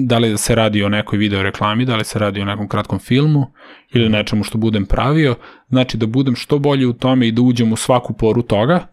da 0.09 0.19
li 0.19 0.39
se 0.39 0.55
radi 0.55 0.83
o 0.83 0.89
nekoj 0.89 1.19
video 1.19 1.43
reklami, 1.43 1.85
da 1.85 1.97
li 1.97 2.05
se 2.05 2.19
radi 2.19 2.41
o 2.41 2.45
nekom 2.45 2.69
kratkom 2.69 2.99
filmu 2.99 3.47
ili 3.93 4.09
nečemu 4.09 4.45
što 4.45 4.59
budem 4.59 4.87
pravio. 4.87 5.35
Znači 5.69 5.97
da 5.97 6.07
budem 6.07 6.37
što 6.37 6.59
bolji 6.59 6.87
u 6.87 6.93
tome 6.93 7.29
i 7.29 7.33
da 7.33 7.43
uđem 7.43 7.73
u 7.73 7.77
svaku 7.77 8.13
poru 8.13 8.43
toga, 8.43 8.87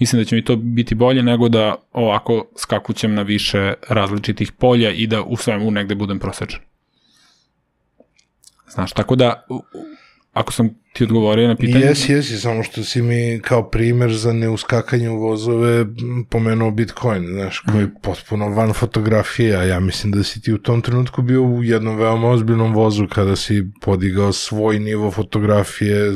mislim 0.00 0.22
da 0.22 0.24
će 0.24 0.36
mi 0.36 0.44
to 0.44 0.56
biti 0.56 0.94
bolje 0.94 1.22
nego 1.22 1.48
da 1.48 1.74
ovako 1.92 2.46
skakućem 2.58 3.14
na 3.14 3.22
više 3.22 3.74
različitih 3.88 4.52
polja 4.52 4.90
i 4.90 5.06
da 5.06 5.22
u 5.22 5.36
svemu 5.36 5.70
negde 5.70 5.94
budem 5.94 6.18
prosečan. 6.18 6.60
Znaš, 8.68 8.92
tako 8.92 9.16
da, 9.16 9.46
ako 10.32 10.52
sam 10.52 10.68
ti 10.92 11.04
odgovorio 11.04 11.48
na 11.48 11.56
pitanje... 11.56 11.84
Jesi, 11.84 12.12
jesi, 12.12 12.38
samo 12.38 12.62
što 12.62 12.84
si 12.84 13.02
mi 13.02 13.40
kao 13.42 13.70
primer 13.70 14.12
za 14.12 14.32
neuskakanje 14.32 15.10
u 15.10 15.20
vozove 15.20 15.86
pomenuo 16.30 16.70
Bitcoin, 16.70 17.26
znaš, 17.26 17.58
koji 17.58 17.82
je 17.82 17.94
potpuno 18.02 18.48
van 18.48 18.72
fotografije, 18.72 19.56
a 19.56 19.62
ja 19.62 19.80
mislim 19.80 20.12
da 20.12 20.22
si 20.22 20.40
ti 20.40 20.52
u 20.52 20.58
tom 20.58 20.82
trenutku 20.82 21.22
bio 21.22 21.42
u 21.42 21.64
jednom 21.64 21.96
veoma 21.96 22.28
ozbiljnom 22.28 22.74
vozu 22.74 23.06
kada 23.08 23.36
si 23.36 23.66
podigao 23.80 24.32
svoj 24.32 24.78
nivo 24.78 25.10
fotografije, 25.10 26.12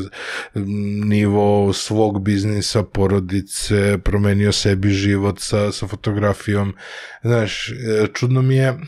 nivo 1.05 1.73
svog 1.73 2.23
biznisa, 2.23 2.83
porodice, 2.83 3.99
promenio 4.05 4.53
sebi 4.53 4.91
život 4.91 5.41
sa, 5.41 5.73
sa 5.73 5.87
fotografijom. 5.87 6.75
Znaš, 7.23 7.69
e, 7.71 8.07
čudno 8.15 8.43
mi 8.43 8.57
je, 8.57 8.79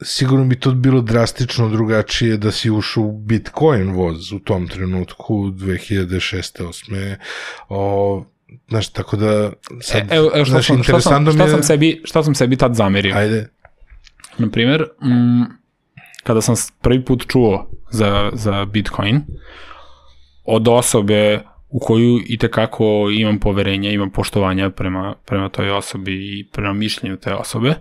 sigurno 0.00 0.44
bi 0.44 0.56
to 0.56 0.70
bilo 0.72 1.00
drastično 1.00 1.68
drugačije 1.68 2.36
da 2.36 2.50
si 2.50 2.70
ušao 2.70 3.04
u 3.04 3.12
Bitcoin 3.14 3.90
voz 3.90 4.32
u 4.32 4.38
tom 4.38 4.68
trenutku 4.68 5.34
2006. 5.36 6.62
8. 6.62 7.16
O, 7.68 8.24
znaš, 8.68 8.88
tako 8.88 9.16
da 9.16 9.52
sad, 9.80 10.02
E, 10.02 10.16
evo, 10.16 10.30
evo 10.34 10.44
šta, 10.44 10.52
znaš, 10.52 10.66
sam, 10.66 10.82
šta, 10.82 11.00
sam, 11.00 11.12
interesantno 11.16 11.32
šta, 11.32 11.38
mi 11.38 11.44
je- 11.44 11.50
sam 11.50 11.62
sebi, 11.62 12.00
šta 12.04 12.22
sam 12.22 12.34
sebi 12.34 12.56
tad 12.56 12.74
zamerio? 12.74 13.16
Ajde, 13.16 13.48
Na 14.38 14.48
primjer, 14.48 14.84
mm, 15.02 15.42
kada 16.24 16.40
sam 16.40 16.54
prvi 16.80 17.04
put 17.04 17.26
čuo 17.26 17.70
za, 17.90 18.30
za 18.32 18.64
Bitcoin, 18.64 19.20
od 20.44 20.68
osobe 20.68 21.40
u 21.68 21.78
koju 21.78 22.18
i 22.26 22.38
tekako 22.38 22.84
imam 23.12 23.38
poverenja, 23.38 23.90
imam 23.90 24.10
poštovanja 24.10 24.70
prema, 24.70 25.14
prema 25.26 25.48
toj 25.48 25.70
osobi 25.70 26.12
i 26.12 26.48
prema 26.52 26.72
mišljenju 26.72 27.16
te 27.16 27.34
osobe. 27.34 27.74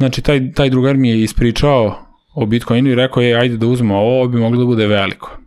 Znači, 0.00 0.22
taj, 0.22 0.52
taj 0.52 0.70
drugar 0.70 0.96
mi 0.96 1.08
je 1.08 1.22
ispričao 1.22 1.94
o 2.34 2.46
Bitcoinu 2.46 2.90
i 2.90 2.94
rekao 2.94 3.22
je, 3.22 3.36
ajde 3.40 3.56
da 3.56 3.66
uzmemo 3.66 3.96
ovo, 3.96 4.16
ovo 4.16 4.28
bi 4.28 4.38
moglo 4.38 4.58
da 4.58 4.64
bude 4.64 4.86
veliko. 4.86 5.38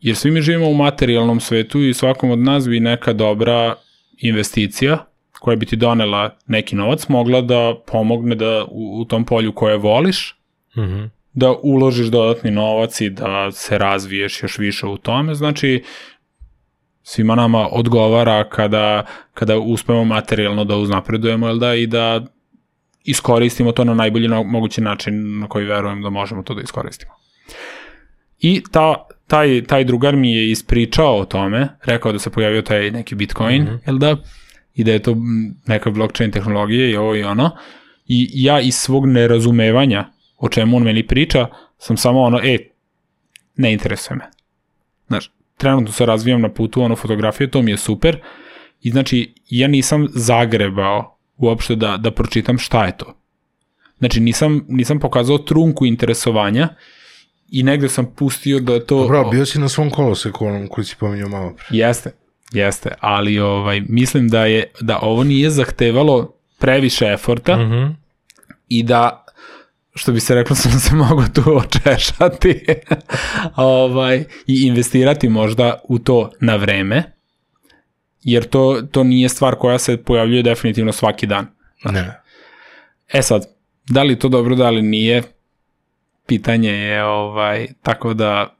Jer 0.00 0.16
svi 0.16 0.30
mi 0.30 0.42
živimo 0.42 0.68
u 0.68 0.74
materijalnom 0.74 1.40
svetu 1.40 1.80
i 1.80 1.94
svakom 1.94 2.30
od 2.30 2.38
nas 2.38 2.68
bi 2.68 2.80
neka 2.80 3.12
dobra 3.12 3.74
investicija 4.18 5.04
koja 5.40 5.56
bi 5.56 5.66
ti 5.66 5.76
donela 5.76 6.36
neki 6.46 6.76
novac 6.76 7.08
mogla 7.08 7.40
da 7.40 7.74
pomogne 7.86 8.34
da 8.34 8.64
u, 8.70 9.00
u 9.00 9.04
tom 9.04 9.24
polju 9.24 9.52
koje 9.52 9.76
voliš 9.76 10.34
Mhm. 10.76 11.04
da 11.32 11.52
uložiš 11.62 12.06
dodatni 12.06 12.50
novac 12.50 13.00
i 13.00 13.10
da 13.10 13.50
se 13.52 13.78
razviješ 13.78 14.42
još 14.42 14.58
više 14.58 14.86
u 14.86 14.96
tome. 14.96 15.34
Znači, 15.34 15.82
svima 17.02 17.34
nama 17.34 17.68
odgovara 17.72 18.48
kada, 18.48 19.04
kada 19.34 19.58
uspemo 19.58 20.04
materijalno 20.04 20.64
da 20.64 20.76
uznapredujemo 20.76 21.46
jel 21.46 21.58
da, 21.58 21.74
i 21.74 21.86
da 21.86 22.26
iskoristimo 23.04 23.72
to 23.72 23.84
na 23.84 23.94
najbolji 23.94 24.28
na- 24.28 24.42
mogući 24.42 24.80
način 24.80 25.38
na 25.38 25.48
koji 25.48 25.66
verujem 25.66 26.02
da 26.02 26.10
možemo 26.10 26.42
to 26.42 26.54
da 26.54 26.62
iskoristimo. 26.62 27.12
I 28.40 28.62
ta, 28.72 29.06
taj, 29.26 29.64
taj 29.64 29.84
drugar 29.84 30.16
mi 30.16 30.34
je 30.34 30.50
ispričao 30.50 31.16
o 31.16 31.24
tome, 31.24 31.68
rekao 31.84 32.12
da 32.12 32.18
se 32.18 32.30
pojavio 32.30 32.62
taj 32.62 32.90
neki 32.90 33.14
Bitcoin, 33.14 33.62
mm 33.62 33.66
-hmm. 33.66 33.78
jel 33.86 33.98
da, 33.98 34.16
i 34.74 34.84
da 34.84 34.92
je 34.92 34.98
to 34.98 35.16
neka 35.66 35.90
blockchain 35.90 36.30
tehnologija 36.30 36.88
i 36.88 36.96
ovo 36.96 37.16
i 37.16 37.22
ono. 37.22 37.50
I 38.06 38.30
ja 38.32 38.60
iz 38.60 38.74
svog 38.74 39.06
nerazumevanja 39.06 40.10
o 40.38 40.48
čemu 40.48 40.76
on 40.76 40.82
meni 40.82 41.06
priča, 41.06 41.46
sam 41.78 41.96
samo 41.96 42.20
ono, 42.20 42.40
e, 42.44 42.58
ne 43.56 43.72
interesuje 43.72 44.16
me. 44.16 44.24
Znaš, 45.06 45.30
trenutno 45.56 45.92
se 45.92 46.06
razvijam 46.06 46.40
na 46.40 46.48
putu 46.48 46.82
ono 46.82 46.96
fotografije, 46.96 47.50
to 47.50 47.62
mi 47.62 47.70
je 47.70 47.76
super. 47.76 48.20
I 48.82 48.90
znači, 48.90 49.34
ja 49.50 49.68
nisam 49.68 50.06
zagrebao 50.10 51.17
uopšte 51.38 51.76
da, 51.76 51.96
da 51.96 52.10
pročitam 52.10 52.58
šta 52.58 52.84
je 52.86 52.96
to. 52.96 53.14
Znači, 53.98 54.20
nisam, 54.20 54.64
nisam 54.68 55.00
pokazao 55.00 55.38
trunku 55.38 55.86
interesovanja 55.86 56.68
i 57.50 57.62
negde 57.62 57.88
sam 57.88 58.14
pustio 58.16 58.60
da 58.60 58.84
to... 58.84 59.02
Dobro, 59.02 59.24
bio 59.30 59.46
si 59.46 59.58
na 59.58 59.68
svom 59.68 59.90
koloseku, 59.90 60.46
onom 60.46 60.68
koji 60.68 60.84
si 60.84 60.96
pominjao 60.96 61.28
malo 61.28 61.54
pre. 61.56 61.66
Jeste, 61.70 62.10
jeste, 62.52 62.90
ali 63.00 63.38
ovaj, 63.38 63.80
mislim 63.88 64.28
da 64.28 64.46
je 64.46 64.72
da 64.80 64.98
ovo 65.02 65.24
nije 65.24 65.50
zahtevalo 65.50 66.34
previše 66.58 67.06
eforta 67.06 67.56
mm 67.56 67.60
-hmm. 67.60 67.94
i 68.68 68.82
da 68.82 69.24
što 69.94 70.12
bi 70.12 70.20
se 70.20 70.34
reklo 70.34 70.56
sam 70.62 70.80
se 70.80 70.94
mogo 70.94 71.24
tu 71.34 71.56
očešati 71.56 72.64
ovaj, 73.56 74.24
i 74.46 74.66
investirati 74.66 75.28
možda 75.28 75.80
u 75.84 75.98
to 75.98 76.30
na 76.40 76.56
vreme 76.56 77.17
jer 78.22 78.44
to, 78.44 78.82
to 78.90 79.04
nije 79.04 79.28
stvar 79.28 79.54
koja 79.54 79.78
se 79.78 79.96
pojavljuje 79.96 80.42
definitivno 80.42 80.92
svaki 80.92 81.26
dan. 81.26 81.46
Ne. 81.84 82.20
E 83.12 83.22
sad, 83.22 83.46
da 83.88 84.02
li 84.02 84.18
to 84.18 84.28
dobro, 84.28 84.54
da 84.54 84.70
li 84.70 84.82
nije, 84.82 85.22
pitanje 86.26 86.70
je 86.70 87.04
ovaj, 87.04 87.66
tako 87.82 88.14
da 88.14 88.54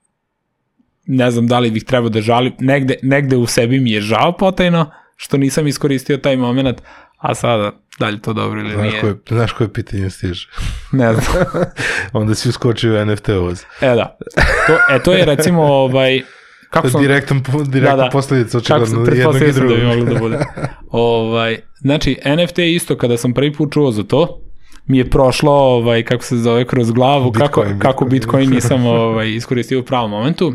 ne 1.06 1.30
znam 1.30 1.46
da 1.46 1.58
li 1.58 1.70
bih 1.70 1.84
trebao 1.84 2.08
da 2.08 2.20
žalim, 2.20 2.52
negde, 2.58 2.94
negde 3.02 3.36
u 3.36 3.46
sebi 3.46 3.80
mi 3.80 3.90
je 3.90 4.00
žao 4.00 4.36
potajno 4.36 4.90
što 5.16 5.36
nisam 5.36 5.66
iskoristio 5.66 6.16
taj 6.16 6.36
moment, 6.36 6.82
a 7.18 7.34
sada 7.34 7.72
da 7.98 8.08
li 8.08 8.22
to 8.22 8.32
dobro 8.32 8.60
ili 8.60 8.72
Znaš 8.72 8.90
nije, 8.90 9.00
koje, 9.00 9.14
znaš 9.28 9.52
koje 9.52 9.72
pitanje 9.72 10.10
stiže? 10.10 10.48
ne 10.92 11.12
znam. 11.12 11.44
Onda 12.12 12.34
si 12.34 12.48
uskočio 12.48 13.02
u 13.02 13.04
NFT 13.04 13.28
voz. 13.28 13.62
E 13.80 13.94
da, 13.94 14.18
to, 14.66 14.94
e 14.94 15.02
to 15.02 15.12
je 15.12 15.24
recimo 15.24 15.62
ovaj, 15.62 16.22
kako 16.70 16.90
sam... 16.90 17.02
Direktan, 17.02 17.42
direktan 17.66 17.98
da, 17.98 18.04
da. 18.04 18.10
posledica 18.12 18.58
očigledno 18.58 18.86
sam, 18.86 19.14
jednog 19.14 19.36
i 19.36 19.46
da 19.46 19.52
drugog. 19.52 19.76
bi 19.76 19.86
moglo 19.86 20.04
da 20.04 20.20
bude. 20.20 20.38
ovaj, 20.90 21.60
znači, 21.78 22.18
NFT 22.36 22.58
isto, 22.58 22.96
kada 22.96 23.16
sam 23.16 23.34
prvi 23.34 23.52
put 23.52 23.72
čuo 23.72 23.90
za 23.90 24.02
to, 24.02 24.40
mi 24.86 24.98
je 24.98 25.10
prošlo, 25.10 25.52
ovaj, 25.52 26.02
kako 26.02 26.24
se 26.24 26.36
zove, 26.36 26.64
kroz 26.64 26.90
glavu, 26.90 27.30
Bitcoin, 27.30 27.48
kako, 27.48 27.60
Bitcoin. 27.60 27.78
kako 27.78 28.04
Bitcoin 28.04 28.50
nisam 28.50 28.86
ovaj, 28.86 29.34
iskoristio 29.34 29.80
u 29.80 29.82
pravom 29.82 30.10
momentu. 30.10 30.54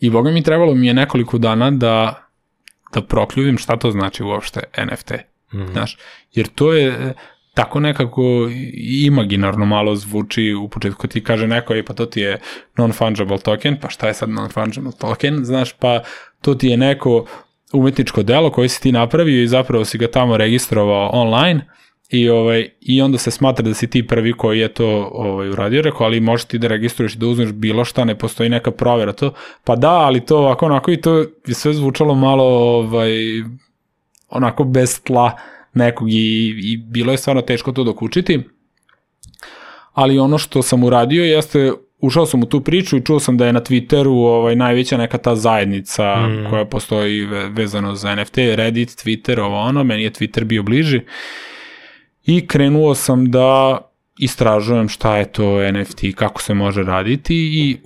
I 0.00 0.10
boga 0.10 0.30
mi 0.30 0.42
trebalo 0.42 0.74
mi 0.74 0.86
je 0.86 0.94
nekoliko 0.94 1.38
dana 1.38 1.70
da, 1.70 2.26
da 2.94 3.02
prokljuvim 3.02 3.58
šta 3.58 3.76
to 3.76 3.90
znači 3.90 4.22
uopšte 4.22 4.60
NFT. 4.86 5.12
Mm 5.52 5.58
-hmm. 5.58 5.72
Znaš, 5.72 5.98
jer 6.32 6.46
to 6.46 6.72
je 6.72 7.14
tako 7.60 7.80
nekako 7.80 8.22
imaginarno 9.04 9.66
malo 9.66 9.96
zvuči 9.96 10.54
u 10.54 10.68
početku 10.68 11.06
ti 11.06 11.24
kaže 11.24 11.46
neko, 11.46 11.74
ej 11.74 11.82
pa 11.84 11.94
to 11.94 12.06
ti 12.06 12.20
je 12.20 12.38
non-fungible 12.76 13.42
token, 13.42 13.76
pa 13.80 13.90
šta 13.90 14.08
je 14.08 14.14
sad 14.14 14.28
non-fungible 14.28 14.92
token, 14.98 15.44
znaš, 15.44 15.72
pa 15.72 16.00
to 16.40 16.54
ti 16.54 16.68
je 16.68 16.76
neko 16.76 17.26
umetničko 17.72 18.22
delo 18.22 18.50
koje 18.50 18.68
si 18.68 18.82
ti 18.82 18.92
napravio 18.92 19.42
i 19.42 19.48
zapravo 19.48 19.84
si 19.84 19.98
ga 19.98 20.08
tamo 20.08 20.36
registrovao 20.36 21.10
online 21.12 21.66
i 22.08 22.28
ovaj 22.28 22.68
i 22.80 23.02
onda 23.02 23.18
se 23.18 23.30
smatra 23.30 23.64
da 23.64 23.74
si 23.74 23.90
ti 23.90 24.06
prvi 24.06 24.32
koji 24.32 24.58
je 24.58 24.68
to 24.68 25.10
ovaj 25.12 25.50
uradio. 25.50 25.82
Rekao 25.82 26.06
ali 26.06 26.20
možeš 26.20 26.44
ti 26.44 26.58
da 26.58 26.68
registruješ 26.68 27.14
i 27.14 27.18
da 27.18 27.26
uzmeš 27.26 27.52
bilo 27.52 27.84
šta 27.84 28.04
ne 28.04 28.18
postoji 28.18 28.48
neka 28.48 28.70
provera. 28.70 29.12
To 29.12 29.32
pa 29.64 29.76
da 29.76 29.92
ali 29.92 30.24
to 30.26 30.38
ovako 30.38 30.66
onako 30.66 30.90
i 30.90 31.00
to 31.00 31.18
je 31.46 31.54
sve 31.54 31.72
zvučalo 31.72 32.14
malo 32.14 32.44
ovaj 32.44 33.12
onako 34.28 34.64
bez 34.64 35.02
tla 35.02 35.36
nekog 35.74 36.10
i, 36.10 36.54
i 36.62 36.76
bilo 36.76 37.12
je 37.12 37.18
stvarno 37.18 37.42
teško 37.42 37.72
to 37.72 37.84
dokučiti. 37.84 38.40
Ali 39.92 40.18
ono 40.18 40.38
što 40.38 40.62
sam 40.62 40.84
uradio 40.84 41.24
jeste 41.24 41.72
ušao 42.00 42.26
sam 42.26 42.42
u 42.42 42.46
tu 42.46 42.60
priču 42.60 42.96
i 42.96 43.04
čuo 43.04 43.20
sam 43.20 43.36
da 43.36 43.46
je 43.46 43.52
na 43.52 43.60
Twitteru 43.60 44.26
ovaj, 44.26 44.56
najveća 44.56 44.96
neka 44.96 45.18
ta 45.18 45.36
zajednica 45.36 46.16
mm. 46.16 46.50
koja 46.50 46.64
postoji 46.64 47.24
vezano 47.50 47.94
za 47.94 48.14
NFT, 48.14 48.36
Reddit, 48.36 48.88
Twitter, 48.88 49.40
ovo 49.40 49.60
ono, 49.60 49.84
meni 49.84 50.02
je 50.02 50.10
Twitter 50.10 50.44
bio 50.44 50.62
bliži. 50.62 51.00
I 52.26 52.46
krenuo 52.46 52.94
sam 52.94 53.30
da 53.30 53.78
istražujem 54.18 54.88
šta 54.88 55.16
je 55.16 55.32
to 55.32 55.72
NFT, 55.72 56.00
kako 56.14 56.42
se 56.42 56.54
može 56.54 56.82
raditi 56.82 57.36
i 57.36 57.76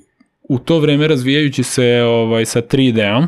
u 0.43 0.59
to 0.59 0.79
vreme 0.79 1.09
razvijajući 1.09 1.63
se 1.63 2.03
ovaj, 2.03 2.45
sa 2.45 2.63
3D-om, 2.63 3.27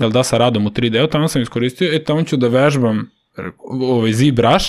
jel 0.00 0.10
da, 0.10 0.22
sa 0.22 0.38
radom 0.38 0.66
u 0.66 0.70
3D-u, 0.70 1.06
tamo 1.06 1.28
sam 1.28 1.42
iskoristio, 1.42 1.94
e, 1.94 2.04
tamo 2.04 2.22
ću 2.22 2.36
da 2.36 2.48
vežbam 2.48 3.10
ovaj 3.68 4.12
ZBrush 4.12 4.66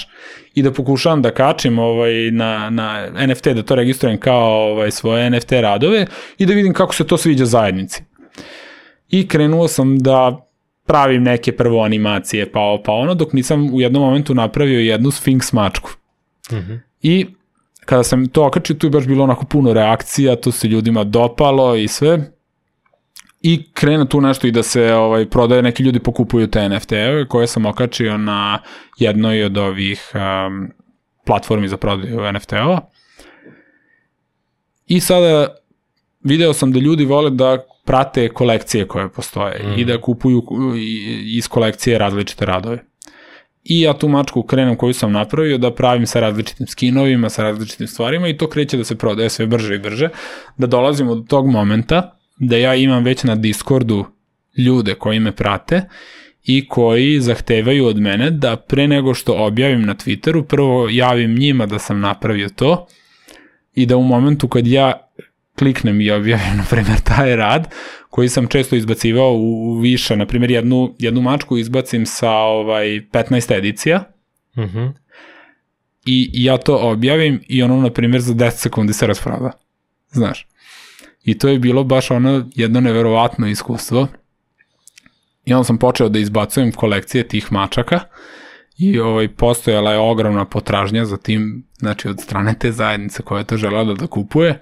i 0.54 0.62
da 0.62 0.74
pokušavam 0.74 1.22
da 1.22 1.34
kačim 1.34 1.80
ovaj 1.80 2.32
na 2.32 2.70
na 2.70 3.10
NFT 3.28 3.48
da 3.48 3.64
to 3.64 3.76
registrujem 3.76 4.20
kao 4.20 4.72
ovaj 4.72 4.92
svoje 4.92 5.30
NFT 5.30 5.52
radove 5.52 6.06
i 6.38 6.46
da 6.46 6.54
vidim 6.54 6.74
kako 6.74 6.96
se 6.96 7.08
to 7.08 7.18
sviđa 7.18 7.46
zajednici. 7.46 8.04
I 9.10 9.28
krenuo 9.28 9.68
sam 9.68 10.00
da 10.00 10.48
pravim 10.86 11.24
neke 11.24 11.52
prvo 11.52 11.84
animacije 11.84 12.52
pa 12.52 12.78
pa 12.86 12.92
ono 12.92 13.14
dok 13.14 13.34
nisam 13.34 13.74
u 13.74 13.82
jednom 13.82 14.04
momentu 14.04 14.36
napravio 14.36 14.80
jednu 14.80 15.12
Sphinx 15.12 15.54
mačku. 15.54 15.90
Mhm. 16.52 16.74
Mm 16.74 16.84
I 17.02 17.26
kada 17.86 18.04
sam 18.04 18.28
to 18.28 18.46
okačio, 18.46 18.76
tu 18.76 18.88
je 18.88 18.92
baš 18.92 19.08
bilo 19.08 19.24
onako 19.24 19.46
puno 19.46 19.74
reakcija, 19.74 20.36
to 20.36 20.52
se 20.52 20.68
ljudima 20.68 21.04
dopalo 21.04 21.76
i 21.76 21.88
sve 21.88 22.32
i 23.48 23.64
krene 23.74 24.06
tu 24.10 24.22
nešto 24.22 24.48
i 24.48 24.52
da 24.52 24.64
se 24.64 24.94
ovaj 24.94 25.30
prodaje, 25.30 25.62
neki 25.62 25.84
ljudi 25.84 26.00
pokupuju 26.00 26.48
te 26.48 26.70
NFT-eve 26.70 27.28
koje 27.28 27.48
sam 27.48 27.66
okačio 27.66 28.18
na 28.18 28.60
jednoj 28.98 29.44
od 29.44 29.58
ovih 29.58 30.12
um, 30.14 30.72
platformi 31.26 31.68
za 31.68 31.78
prodaju 31.78 32.20
NFT-ova. 32.34 32.82
I 34.88 35.00
sada 35.00 35.56
video 36.24 36.54
sam 36.54 36.72
da 36.72 36.80
ljudi 36.80 37.06
vole 37.06 37.30
da 37.30 37.64
prate 37.86 38.30
kolekcije 38.30 38.88
koje 38.88 39.10
postoje 39.10 39.64
mm. 39.64 39.80
i 39.80 39.86
da 39.86 40.02
kupuju 40.02 40.44
iz 41.24 41.48
kolekcije 41.48 41.98
različite 41.98 42.46
radove. 42.46 42.84
I 43.64 43.82
ja 43.82 43.94
tu 43.94 44.08
mačku 44.08 44.44
krenem 44.44 44.76
koju 44.76 44.94
sam 44.94 45.12
napravio 45.12 45.58
da 45.58 45.74
pravim 45.74 46.08
sa 46.08 46.20
različitim 46.20 46.68
skinovima, 46.68 47.30
sa 47.30 47.44
različitim 47.44 47.88
stvarima 47.88 48.28
i 48.28 48.38
to 48.38 48.50
kreće 48.50 48.78
da 48.78 48.84
se 48.84 48.98
prodaje 48.98 49.30
sve 49.30 49.48
brže 49.48 49.76
i 49.76 49.80
brže, 49.80 50.10
da 50.58 50.68
dolazimo 50.68 51.16
do 51.16 51.22
tog 51.22 51.48
momenta 51.48 52.17
da 52.40 52.58
ja 52.58 52.76
imam 52.76 53.04
već 53.04 53.24
na 53.24 53.36
Discordu 53.36 54.06
ljude 54.58 54.96
koji 54.96 55.20
me 55.20 55.32
prate 55.32 55.82
i 56.44 56.68
koji 56.68 57.22
zahtevaju 57.22 57.86
od 57.86 57.98
mene 57.98 58.32
da 58.32 58.56
pre 58.56 58.88
nego 58.88 59.14
što 59.14 59.46
objavim 59.46 59.82
na 59.82 59.96
Twitteru, 59.96 60.44
prvo 60.44 60.90
javim 60.90 61.36
njima 61.36 61.66
da 61.66 61.80
sam 61.80 62.00
napravio 62.00 62.50
to 62.50 62.88
i 63.76 63.86
da 63.86 63.98
u 63.98 64.04
momentu 64.04 64.48
kad 64.48 64.68
ja 64.68 65.10
kliknem 65.56 66.02
i 66.02 66.12
objavim, 66.12 66.58
na 66.62 66.64
primjer, 66.70 67.00
taj 67.00 67.36
rad, 67.36 67.74
koji 68.10 68.30
sam 68.30 68.48
često 68.48 68.76
izbacivao 68.76 69.34
u, 69.34 69.80
više, 69.80 70.16
na 70.18 70.26
primjer, 70.26 70.52
jednu, 70.52 70.96
jednu 71.00 71.22
mačku 71.22 71.58
izbacim 71.58 72.06
sa 72.06 72.32
ovaj 72.32 72.86
15 72.88 73.58
edicija, 73.58 74.04
uh 74.56 74.64
mhm. 74.64 74.78
-huh. 74.78 74.92
i 76.06 76.30
ja 76.34 76.58
to 76.58 76.78
objavim 76.78 77.42
i 77.48 77.64
ono, 77.64 77.82
na 77.82 77.90
primjer, 77.90 78.22
za 78.22 78.34
10 78.34 78.50
sekundi 78.52 78.94
se 78.94 79.08
rasprava. 79.08 79.52
Znaš. 80.12 80.48
I 81.28 81.38
to 81.38 81.48
je 81.48 81.60
bilo 81.60 81.84
baš 81.84 82.12
ono 82.12 82.50
jedno 82.56 82.82
neverovatno 82.82 83.48
iskustvo. 83.48 84.08
I 85.46 85.54
onda 85.54 85.64
sam 85.64 85.78
počeo 85.78 86.10
da 86.10 86.20
izbacujem 86.20 86.72
kolekcije 86.72 87.28
tih 87.28 87.52
mačaka 87.52 88.00
i 88.78 89.00
ovaj, 89.00 89.28
postojala 89.28 89.92
je 89.92 90.00
ogromna 90.00 90.46
potražnja 90.46 91.06
za 91.06 91.18
tim, 91.18 91.64
znači 91.78 92.08
od 92.08 92.22
strane 92.22 92.56
te 92.60 92.72
zajednice 92.72 93.24
koja 93.24 93.40
je 93.40 93.46
to 93.46 93.58
želela 93.58 93.94
da 93.94 94.08
kupuje. 94.08 94.62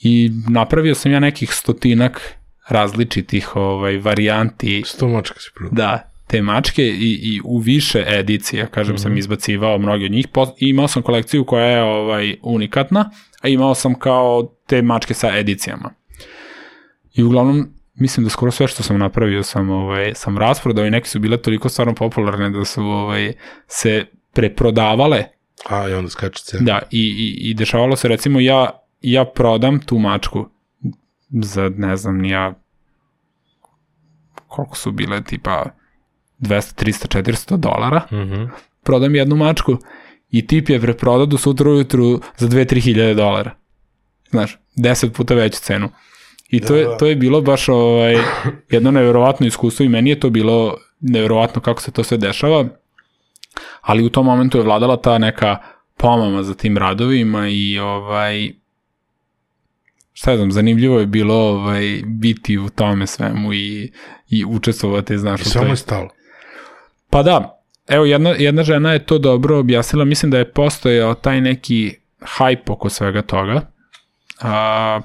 I 0.00 0.30
napravio 0.48 0.94
sam 0.94 1.12
ja 1.12 1.20
nekih 1.20 1.52
stotinak 1.52 2.20
različitih 2.68 3.56
ovaj, 3.56 3.98
varijanti. 3.98 4.82
Sto 4.86 5.08
mačka 5.08 5.40
si 5.40 5.50
prvo. 5.54 5.70
Da, 5.72 6.10
te 6.26 6.42
mačke 6.42 6.82
i, 6.82 7.20
i 7.22 7.40
u 7.44 7.58
više 7.58 8.04
edicija, 8.08 8.66
kažem, 8.66 8.94
mm 8.94 8.96
-hmm. 8.96 9.02
sam 9.02 9.10
mhm. 9.10 9.18
izbacivao 9.18 9.78
mnogi 9.78 10.04
od 10.04 10.12
njih. 10.12 10.28
Po, 10.28 10.54
imao 10.58 10.88
sam 10.88 11.02
kolekciju 11.02 11.44
koja 11.44 11.66
je 11.66 11.82
ovaj 11.82 12.36
unikatna, 12.42 13.10
a 13.42 13.48
imao 13.48 13.74
sam 13.74 13.94
kao 13.94 14.54
te 14.66 14.82
mačke 14.82 15.14
sa 15.14 15.38
edicijama. 15.38 15.90
I 17.14 17.22
uglavnom, 17.22 17.68
mislim 17.94 18.24
da 18.24 18.30
skoro 18.30 18.52
sve 18.52 18.68
što 18.68 18.82
sam 18.82 18.98
napravio 18.98 19.42
sam, 19.42 19.70
ovaj, 19.70 20.12
sam 20.14 20.38
rasprodao 20.38 20.86
i 20.86 20.90
neke 20.90 21.08
su 21.08 21.18
bile 21.18 21.36
toliko 21.36 21.68
stvarno 21.68 21.94
popularne 21.94 22.50
da 22.50 22.64
su 22.64 22.82
ovaj, 22.82 23.32
se 23.66 24.04
preprodavale. 24.32 25.24
A, 25.68 25.88
i 25.88 25.92
onda 25.92 26.10
skače 26.10 26.42
cena. 26.44 26.64
Da, 26.64 26.82
i, 26.90 27.00
i, 27.00 27.50
i 27.50 27.54
dešavalo 27.54 27.96
se 27.96 28.08
recimo 28.08 28.40
ja, 28.40 28.70
ja 29.00 29.24
prodam 29.24 29.80
tu 29.80 29.98
mačku 29.98 30.48
za, 31.30 31.70
ne 31.76 31.96
znam, 31.96 32.24
ja 32.24 32.54
koliko 34.46 34.76
su 34.76 34.92
bile, 34.92 35.22
tipa 35.24 35.64
200, 36.40 36.84
300, 36.84 37.22
400 37.22 37.56
dolara. 37.56 38.06
Mm 38.10 38.16
-hmm. 38.16 38.48
Prodam 38.82 39.14
jednu 39.14 39.36
mačku 39.36 39.78
i 40.32 40.46
tip 40.46 40.68
je 40.68 40.80
preprodao 40.80 41.26
do 41.26 41.38
sutra 41.38 41.70
ujutru 41.70 42.20
za 42.36 42.48
2-3 42.48 42.80
hiljade 42.80 43.14
dolara. 43.14 43.54
Znaš, 44.30 44.58
10 44.76 45.12
puta 45.12 45.34
veću 45.34 45.60
cenu. 45.60 45.88
I 46.48 46.60
to, 46.60 46.76
je, 46.76 46.84
da, 46.84 46.90
da. 46.90 46.96
to 46.96 47.06
je 47.06 47.16
bilo 47.16 47.40
baš 47.40 47.68
ovaj, 47.68 48.16
jedno 48.70 48.90
neverovatno 48.90 49.46
iskustvo 49.46 49.84
i 49.84 49.88
meni 49.88 50.10
je 50.10 50.20
to 50.20 50.30
bilo 50.30 50.76
neverovatno 51.00 51.62
kako 51.62 51.82
se 51.82 51.90
to 51.90 52.04
sve 52.04 52.18
dešava, 52.18 52.68
ali 53.80 54.04
u 54.04 54.10
tom 54.10 54.26
momentu 54.26 54.58
je 54.58 54.64
vladala 54.64 54.96
ta 54.96 55.18
neka 55.18 55.58
pomama 55.96 56.42
za 56.42 56.54
tim 56.54 56.78
radovima 56.78 57.48
i 57.48 57.78
ovaj, 57.78 58.52
šta 60.12 60.30
ja 60.30 60.36
znam, 60.36 60.52
zanimljivo 60.52 61.00
je 61.00 61.06
bilo 61.06 61.34
ovaj, 61.34 62.02
biti 62.04 62.58
u 62.58 62.68
tome 62.68 63.06
svemu 63.06 63.52
i, 63.52 63.92
i 64.28 64.44
učestvovati, 64.44 65.18
znaš. 65.18 65.40
I 65.40 65.44
samo 65.44 65.70
je 65.70 65.76
stalo. 65.76 66.08
Pa 67.10 67.22
da, 67.22 67.61
evo 67.92 68.04
jedna, 68.04 68.34
jedna 68.38 68.62
žena 68.62 68.92
je 68.92 69.04
to 69.04 69.18
dobro 69.18 69.58
objasnila, 69.58 70.04
mislim 70.04 70.30
da 70.30 70.38
je 70.38 70.52
postojao 70.52 71.14
taj 71.14 71.40
neki 71.40 71.94
hype 72.20 72.72
oko 72.72 72.88
svega 72.88 73.22
toga. 73.22 73.60
A, 74.40 75.00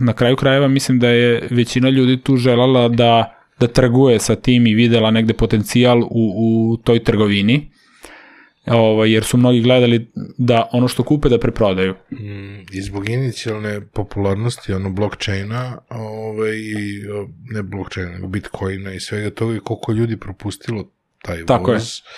na 0.00 0.12
kraju 0.12 0.36
krajeva 0.36 0.68
mislim 0.68 0.98
da 0.98 1.08
je 1.08 1.48
većina 1.50 1.88
ljudi 1.88 2.20
tu 2.22 2.36
želala 2.36 2.88
da, 2.88 3.34
da 3.60 3.66
trguje 3.66 4.18
sa 4.18 4.36
tim 4.36 4.66
i 4.66 4.74
videla 4.74 5.10
negde 5.10 5.34
potencijal 5.34 6.02
u, 6.02 6.34
u 6.36 6.76
toj 6.76 7.04
trgovini 7.04 7.74
ovaj, 8.66 9.12
jer 9.12 9.24
su 9.24 9.36
mnogi 9.36 9.60
gledali 9.60 10.06
da 10.38 10.68
ono 10.72 10.88
što 10.88 11.02
kupe 11.02 11.28
da 11.28 11.38
preprodaju. 11.38 11.94
Mm, 12.10 12.60
I 12.72 12.82
zbog 12.82 13.08
inicijalne 13.08 13.80
popularnosti 13.80 14.72
ono 14.72 14.90
blockchaina 14.90 15.78
ovaj, 15.88 16.56
ne 17.50 17.62
blockchaina, 17.62 18.12
nego 18.12 18.26
bitcoina 18.26 18.92
i 18.92 19.00
svega 19.00 19.30
toga 19.30 19.56
i 19.56 19.60
koliko 19.60 19.92
ljudi 19.92 20.16
propustilo 20.16 20.90
taj 21.24 21.44
Tako 21.46 21.72
voz. 21.72 21.82
Je. 21.82 22.10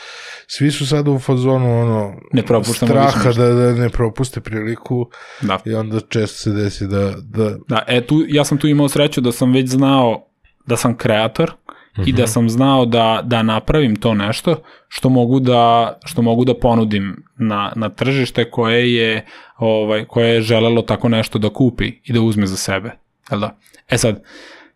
Svi 0.49 0.71
su 0.71 0.87
sada 0.87 1.11
u 1.11 1.19
fazonu 1.19 1.81
ono 1.81 2.15
ne 2.33 2.43
straha 2.75 3.33
da, 3.33 3.49
da 3.49 3.73
ne 3.73 3.89
propuste 3.89 4.41
priliku 4.41 5.11
da. 5.41 5.59
i 5.65 5.75
onda 5.75 6.01
često 6.01 6.39
se 6.39 6.51
desi 6.51 6.87
da... 6.87 7.15
Da, 7.23 7.57
da 7.69 7.85
e, 7.87 8.07
tu, 8.07 8.25
ja 8.29 8.45
sam 8.45 8.59
tu 8.59 8.67
imao 8.67 8.89
sreću 8.89 9.21
da 9.21 9.33
sam 9.33 9.53
već 9.53 9.69
znao 9.69 10.29
da 10.67 10.77
sam 10.77 10.97
kreator 10.97 11.51
uh 11.51 12.05
-huh. 12.05 12.09
i 12.09 12.13
da 12.13 12.23
mhm. 12.23 12.31
sam 12.31 12.51
znao 12.51 12.87
da, 12.87 13.21
da 13.25 13.43
napravim 13.43 13.97
to 13.97 14.15
nešto 14.15 14.63
što 14.89 15.09
mogu 15.09 15.41
da, 15.41 15.99
što 16.05 16.23
mogu 16.23 16.45
da 16.45 16.55
ponudim 16.55 17.25
na, 17.37 17.73
na 17.77 17.89
tržište 17.89 18.51
koje 18.51 18.95
je, 18.95 19.27
ovaj, 19.57 20.05
koje 20.05 20.35
je 20.35 20.41
želelo 20.41 20.83
tako 20.83 21.09
nešto 21.09 21.39
da 21.39 21.49
kupi 21.49 21.93
i 22.05 22.13
da 22.13 22.21
uzme 22.21 22.47
za 22.47 22.57
sebe. 22.57 22.91
Jel 23.31 23.41
da? 23.41 23.59
E 23.89 23.99
sad, 23.99 24.23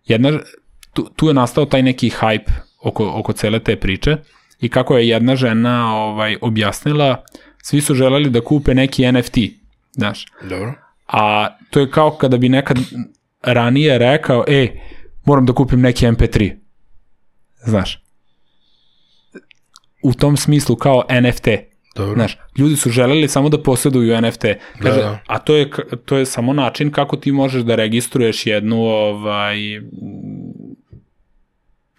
jedna, 0.04 0.38
tu, 0.92 1.10
tu 1.16 1.28
je 1.28 1.34
nastao 1.34 1.64
taj 1.64 1.82
neki 1.82 2.10
hype 2.10 2.69
oko, 2.82 3.12
oko 3.14 3.32
cele 3.32 3.58
te 3.58 3.76
priče 3.76 4.16
i 4.60 4.68
kako 4.68 4.96
je 4.96 5.08
jedna 5.08 5.36
žena 5.36 5.96
ovaj 5.96 6.36
objasnila, 6.40 7.24
svi 7.62 7.80
su 7.80 7.94
želeli 7.94 8.30
da 8.30 8.40
kupe 8.40 8.74
neki 8.74 9.12
NFT, 9.12 9.38
znaš. 9.92 10.26
Dobro. 10.42 10.74
A 11.06 11.56
to 11.70 11.80
je 11.80 11.90
kao 11.90 12.10
kada 12.10 12.36
bi 12.36 12.48
nekad 12.48 12.78
ranije 13.42 13.98
rekao, 13.98 14.44
e, 14.48 14.80
moram 15.24 15.46
da 15.46 15.52
kupim 15.52 15.80
neki 15.80 16.06
MP3. 16.06 16.52
Znaš. 17.64 18.02
U 20.02 20.14
tom 20.14 20.36
smislu 20.36 20.76
kao 20.76 21.04
NFT. 21.22 21.48
Dobro. 21.96 22.14
Znaš, 22.14 22.38
ljudi 22.58 22.76
su 22.76 22.90
želeli 22.90 23.28
samo 23.28 23.48
da 23.48 23.62
posjeduju 23.62 24.20
NFT. 24.20 24.44
Kaže, 24.78 24.96
da, 24.96 25.02
da. 25.02 25.18
A 25.26 25.38
to 25.38 25.56
je, 25.56 25.70
to 26.04 26.16
je 26.16 26.26
samo 26.26 26.52
način 26.52 26.90
kako 26.90 27.16
ti 27.16 27.32
možeš 27.32 27.62
da 27.62 27.74
registruješ 27.74 28.46
jednu 28.46 28.82
ovaj, 28.82 29.56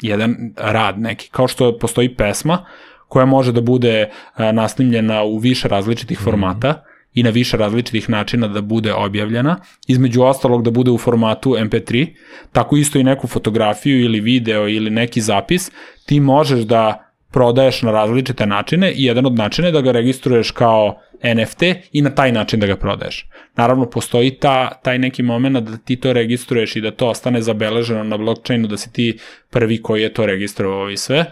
jedan 0.01 0.53
rad 0.57 0.99
neki, 0.99 1.29
kao 1.29 1.47
što 1.47 1.77
postoji 1.77 2.15
pesma 2.15 2.65
koja 3.07 3.25
može 3.25 3.51
da 3.51 3.61
bude 3.61 4.09
naslimljena 4.37 5.23
u 5.23 5.37
više 5.37 5.67
različitih 5.67 6.21
mm. 6.21 6.23
formata 6.23 6.83
i 7.13 7.23
na 7.23 7.29
više 7.29 7.57
različitih 7.57 8.09
načina 8.09 8.47
da 8.47 8.61
bude 8.61 8.93
objavljena, 8.93 9.57
između 9.87 10.23
ostalog 10.23 10.63
da 10.63 10.71
bude 10.71 10.91
u 10.91 10.97
formatu 10.97 11.49
MP3, 11.49 12.07
tako 12.51 12.77
isto 12.77 12.99
i 12.99 13.03
neku 13.03 13.27
fotografiju 13.27 14.01
ili 14.01 14.19
video 14.19 14.67
ili 14.67 14.89
neki 14.89 15.21
zapis, 15.21 15.71
ti 16.05 16.19
možeš 16.19 16.59
da 16.59 17.11
prodaješ 17.32 17.82
na 17.82 17.91
različite 17.91 18.45
načine 18.45 18.91
i 18.91 19.05
jedan 19.05 19.25
od 19.25 19.36
načina 19.36 19.67
je 19.67 19.71
da 19.71 19.82
ga 19.82 19.91
registruješ 19.91 20.51
kao 20.51 20.99
NFT 21.36 21.63
i 21.91 22.01
na 22.01 22.09
taj 22.09 22.32
način 22.32 22.59
da 22.59 22.67
ga 22.67 22.75
prodaješ. 22.75 23.27
Naravno, 23.55 23.89
postoji 23.89 24.32
ta, 24.32 24.79
taj 24.84 24.99
neki 24.99 25.23
moment 25.23 25.57
da 25.57 25.77
ti 25.77 25.95
to 25.95 26.13
registruješ 26.13 26.75
i 26.75 26.82
da 26.82 26.91
to 26.91 27.07
ostane 27.07 27.41
zabeleženo 27.41 28.03
na 28.03 28.17
blockchainu, 28.17 28.67
da 28.67 28.77
si 28.77 28.93
ti 28.93 29.17
prvi 29.49 29.82
koji 29.82 30.01
je 30.01 30.13
to 30.13 30.25
registrovao 30.25 30.89
i 30.89 30.97
sve, 30.97 31.25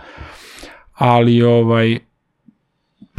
ali 0.94 1.42
ovaj, 1.44 2.00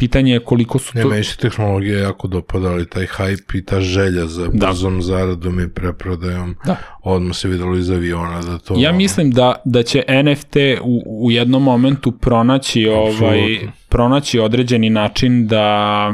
pitanje 0.01 0.33
je 0.33 0.39
koliko 0.39 0.79
su 0.79 0.91
Ne, 0.95 1.01
to... 1.01 1.09
meni 1.09 1.23
se 1.23 1.37
tehnologija 1.37 1.99
jako 1.99 2.27
dopada, 2.27 2.67
ali 2.67 2.89
taj 2.89 3.05
hype 3.07 3.57
i 3.57 3.65
ta 3.65 3.81
želja 3.81 4.25
za 4.25 4.47
Da. 4.47 4.67
brzom 4.67 5.01
zaradom 5.01 5.59
i 5.59 5.69
preprodajom, 5.69 6.55
Da. 6.65 6.75
odmah 7.03 7.35
se 7.35 7.47
videlo 7.47 7.77
iz 7.77 7.89
aviona 7.89 8.41
da 8.41 8.57
to... 8.57 8.75
Ja 8.77 8.91
mislim 8.91 9.31
da 9.31 9.55
da 9.65 9.83
će 9.83 10.03
NFT 10.23 10.55
u, 10.81 10.93
u 11.25 11.31
jednom 11.31 11.63
momentu 11.63 12.11
pronaći 12.11 12.87
ovaj 12.87 13.43
Apsolutno. 13.43 13.71
pronaći 13.89 14.39
određeni 14.39 14.89
način 14.89 15.47
da 15.47 16.13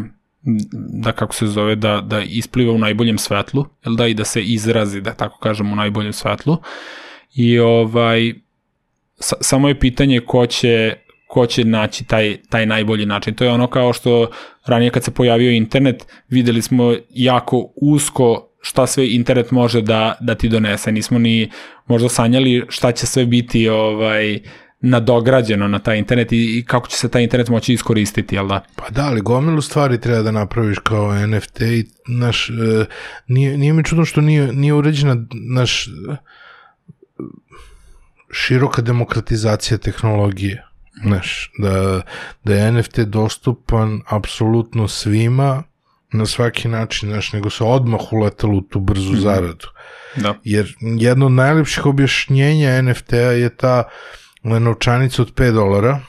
da 0.93 1.11
kako 1.11 1.35
se 1.35 1.47
zove 1.47 1.75
da 1.75 2.01
da 2.01 2.21
ispliva 2.21 2.73
u 2.73 2.77
najboljem 2.77 3.17
svetlu, 3.17 3.65
jel 3.85 3.95
da 3.95 4.07
i 4.07 4.13
da 4.13 4.25
se 4.25 4.43
izrazi 4.43 5.01
da 5.01 5.13
tako 5.13 5.39
kažem 5.39 5.73
u 5.73 5.75
najboljem 5.75 6.13
svetlu. 6.13 6.57
I 7.35 7.59
ovaj 7.59 8.33
sa, 9.19 9.35
samo 9.41 9.67
je 9.67 9.79
pitanje 9.79 10.19
ko 10.19 10.45
će 10.45 10.93
ko 11.27 11.45
će 11.45 11.63
naći 11.63 12.05
taj, 12.05 12.37
taj 12.49 12.65
najbolji 12.65 13.05
način. 13.05 13.33
To 13.33 13.43
je 13.43 13.51
ono 13.51 13.67
kao 13.67 13.93
što 13.93 14.29
ranije 14.65 14.91
kad 14.91 15.03
se 15.03 15.11
pojavio 15.11 15.51
internet, 15.51 16.05
videli 16.29 16.61
smo 16.61 16.95
jako 17.09 17.71
usko 17.75 18.47
šta 18.61 18.87
sve 18.87 19.09
internet 19.09 19.51
može 19.51 19.81
da, 19.81 20.17
da 20.19 20.35
ti 20.35 20.49
donese. 20.49 20.91
Nismo 20.91 21.19
ni 21.19 21.51
možda 21.87 22.09
sanjali 22.09 22.65
šta 22.69 22.91
će 22.91 23.05
sve 23.05 23.25
biti 23.25 23.69
ovaj 23.69 24.39
nadograđeno 24.81 25.67
na 25.67 25.79
taj 25.79 25.97
internet 25.97 26.31
i, 26.31 26.57
i 26.57 26.63
kako 26.67 26.87
će 26.87 26.97
se 26.97 27.09
taj 27.09 27.23
internet 27.23 27.49
moći 27.49 27.73
iskoristiti, 27.73 28.35
jel 28.35 28.47
da? 28.47 28.63
Pa 28.75 28.89
da, 28.89 29.05
ali 29.05 29.21
gomilu 29.21 29.61
stvari 29.61 30.01
treba 30.01 30.21
da 30.21 30.31
napraviš 30.31 30.77
kao 30.79 31.27
NFT 31.27 31.61
i 31.61 31.85
naš, 32.07 32.49
e, 32.49 32.85
nije, 33.27 33.57
nije 33.57 33.73
mi 33.73 33.83
čudno 33.83 34.05
što 34.05 34.21
nije, 34.21 34.53
nije 34.53 34.73
uređena 34.73 35.15
naš 35.33 35.87
e, 35.87 35.89
široka 38.31 38.81
demokratizacija 38.81 39.77
tehnologije. 39.77 40.66
Znaš, 41.03 41.51
da, 41.57 42.01
da 42.43 42.55
je 42.55 42.71
NFT 42.71 42.99
dostupan 42.99 44.01
apsolutno 44.07 44.87
svima 44.87 45.63
na 46.11 46.25
svaki 46.25 46.67
način, 46.67 47.09
znaš, 47.09 47.33
nego 47.33 47.49
se 47.49 47.63
odmah 47.63 47.99
uletalo 48.11 48.57
u 48.57 48.61
tu 48.61 48.79
brzu 48.79 49.15
zaradu. 49.15 49.67
Da. 50.15 50.35
Jer 50.43 50.75
jedno 50.79 51.25
od 51.25 51.31
najlepših 51.31 51.85
objašnjenja 51.85 52.81
NFT-a 52.81 53.31
je 53.31 53.55
ta 53.55 53.83
novčanica 54.43 55.21
od 55.21 55.33
5 55.33 55.51
dolara 55.51 55.99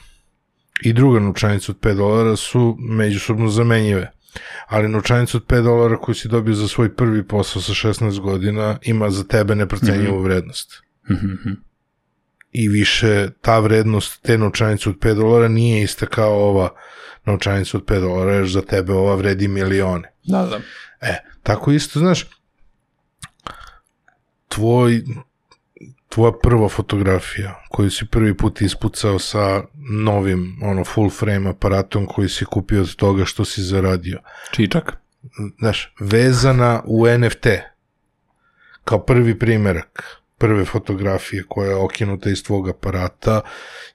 i 0.81 0.93
druga 0.93 1.19
novčanica 1.19 1.71
od 1.71 1.79
5 1.79 1.95
dolara 1.95 2.35
su 2.35 2.77
međusobno 2.79 3.49
zamenjive. 3.49 4.11
Ali 4.67 4.87
novčanica 4.87 5.37
od 5.37 5.45
5 5.45 5.63
dolara 5.63 5.97
koju 5.97 6.15
si 6.15 6.27
dobio 6.27 6.53
za 6.53 6.67
svoj 6.67 6.95
prvi 6.95 7.27
posao 7.27 7.61
sa 7.61 7.73
16 7.73 8.19
godina 8.19 8.77
ima 8.81 9.09
za 9.09 9.23
tebe 9.23 9.55
neprocenjivu 9.55 10.19
vrednost. 10.19 10.83
Mhm. 11.11 11.68
I 12.51 12.69
više 12.69 13.29
ta 13.41 13.59
vrednost 13.59 14.21
te 14.21 14.37
novčanice 14.37 14.89
od 14.89 14.95
5 14.95 15.13
dolara 15.13 15.47
nije 15.47 15.83
ista 15.83 16.05
kao 16.05 16.33
ova 16.33 16.69
novčanica 17.25 17.77
od 17.77 17.85
5 17.85 17.99
dolara, 17.99 18.33
jer 18.33 18.47
za 18.47 18.61
tebe 18.61 18.93
ova 18.93 19.15
vredi 19.15 19.47
milione. 19.47 20.11
Da, 20.23 20.45
da. 20.45 20.59
E, 21.01 21.17
tako 21.43 21.71
isto, 21.71 21.99
znaš, 21.99 22.25
tvoj, 24.47 25.01
tvoja 26.09 26.31
prva 26.43 26.69
fotografija 26.69 27.63
koju 27.69 27.91
si 27.91 28.05
prvi 28.05 28.37
put 28.37 28.61
ispucao 28.61 29.19
sa 29.19 29.63
novim, 30.03 30.59
ono, 30.63 30.83
full 30.83 31.09
frame 31.09 31.49
aparatom 31.49 32.05
koji 32.05 32.29
si 32.29 32.45
kupio 32.45 32.81
od 32.81 32.95
toga 32.95 33.25
što 33.25 33.45
si 33.45 33.61
zaradio. 33.61 34.19
Čičak. 34.51 34.97
Znaš, 35.59 35.93
vezana 35.99 36.81
u 36.85 37.05
NFT, 37.07 37.47
kao 38.83 38.99
prvi 38.99 39.39
primerak 39.39 40.19
prve 40.39 40.65
fotografije 40.65 41.43
koja 41.49 41.69
je 41.69 41.75
okinuta 41.75 42.29
iz 42.29 42.43
tvog 42.43 42.69
aparata, 42.69 43.41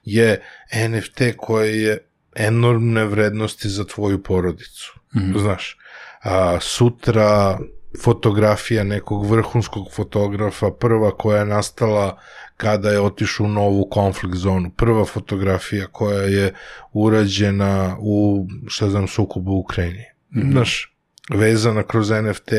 je 0.03 0.41
NFT 0.89 1.21
koja 1.37 1.65
je 1.65 1.97
enormne 2.35 3.05
vrednosti 3.05 3.69
za 3.69 3.83
tvoju 3.83 4.23
porodicu. 4.23 4.99
Mhm. 5.15 5.39
Znaš, 5.39 5.77
a, 6.23 6.57
sutra 6.61 7.59
fotografija 8.03 8.83
nekog 8.83 9.29
vrhunskog 9.31 9.87
fotografa, 9.93 10.71
prva 10.71 11.11
koja 11.17 11.39
je 11.39 11.45
nastala 11.45 12.19
kada 12.57 12.89
je 12.89 13.01
otišao 13.01 13.45
u 13.45 13.49
novu 13.49 13.87
konflikt 13.89 14.35
zonu, 14.35 14.71
prva 14.71 15.05
fotografija 15.05 15.87
koja 15.87 16.21
je 16.21 16.53
urađena 16.93 17.97
u, 17.99 18.47
šta 18.67 18.89
znam, 18.89 19.07
sukobu 19.07 19.51
u 19.51 19.59
Ukrajini. 19.59 20.05
Mhm. 20.35 20.51
Znaš, 20.51 20.95
vezana 21.33 21.83
kroz 21.83 22.09
NFT 22.09 22.51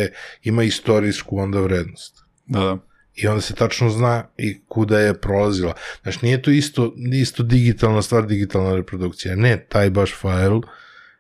ima 0.43 0.63
istorijsku 0.63 1.39
onda 1.39 1.61
vrednost. 1.61 2.25
Da, 2.47 2.61
da. 2.61 2.79
I 3.17 3.27
onda 3.29 3.41
se 3.41 3.55
tačno 3.55 3.91
zna 3.91 4.25
i 4.37 4.61
kuda 4.69 4.99
je 5.01 5.21
prolazila. 5.21 5.73
Znaš, 6.03 6.23
nije 6.23 6.43
to 6.43 6.51
isto, 6.51 6.95
isto 7.13 7.43
digitalna 7.43 8.03
stvar, 8.03 8.27
digitalna 8.27 8.75
reprodukcija. 8.75 9.37
Ne, 9.37 9.67
taj 9.69 9.91
baš 9.91 10.15
file 10.21 10.61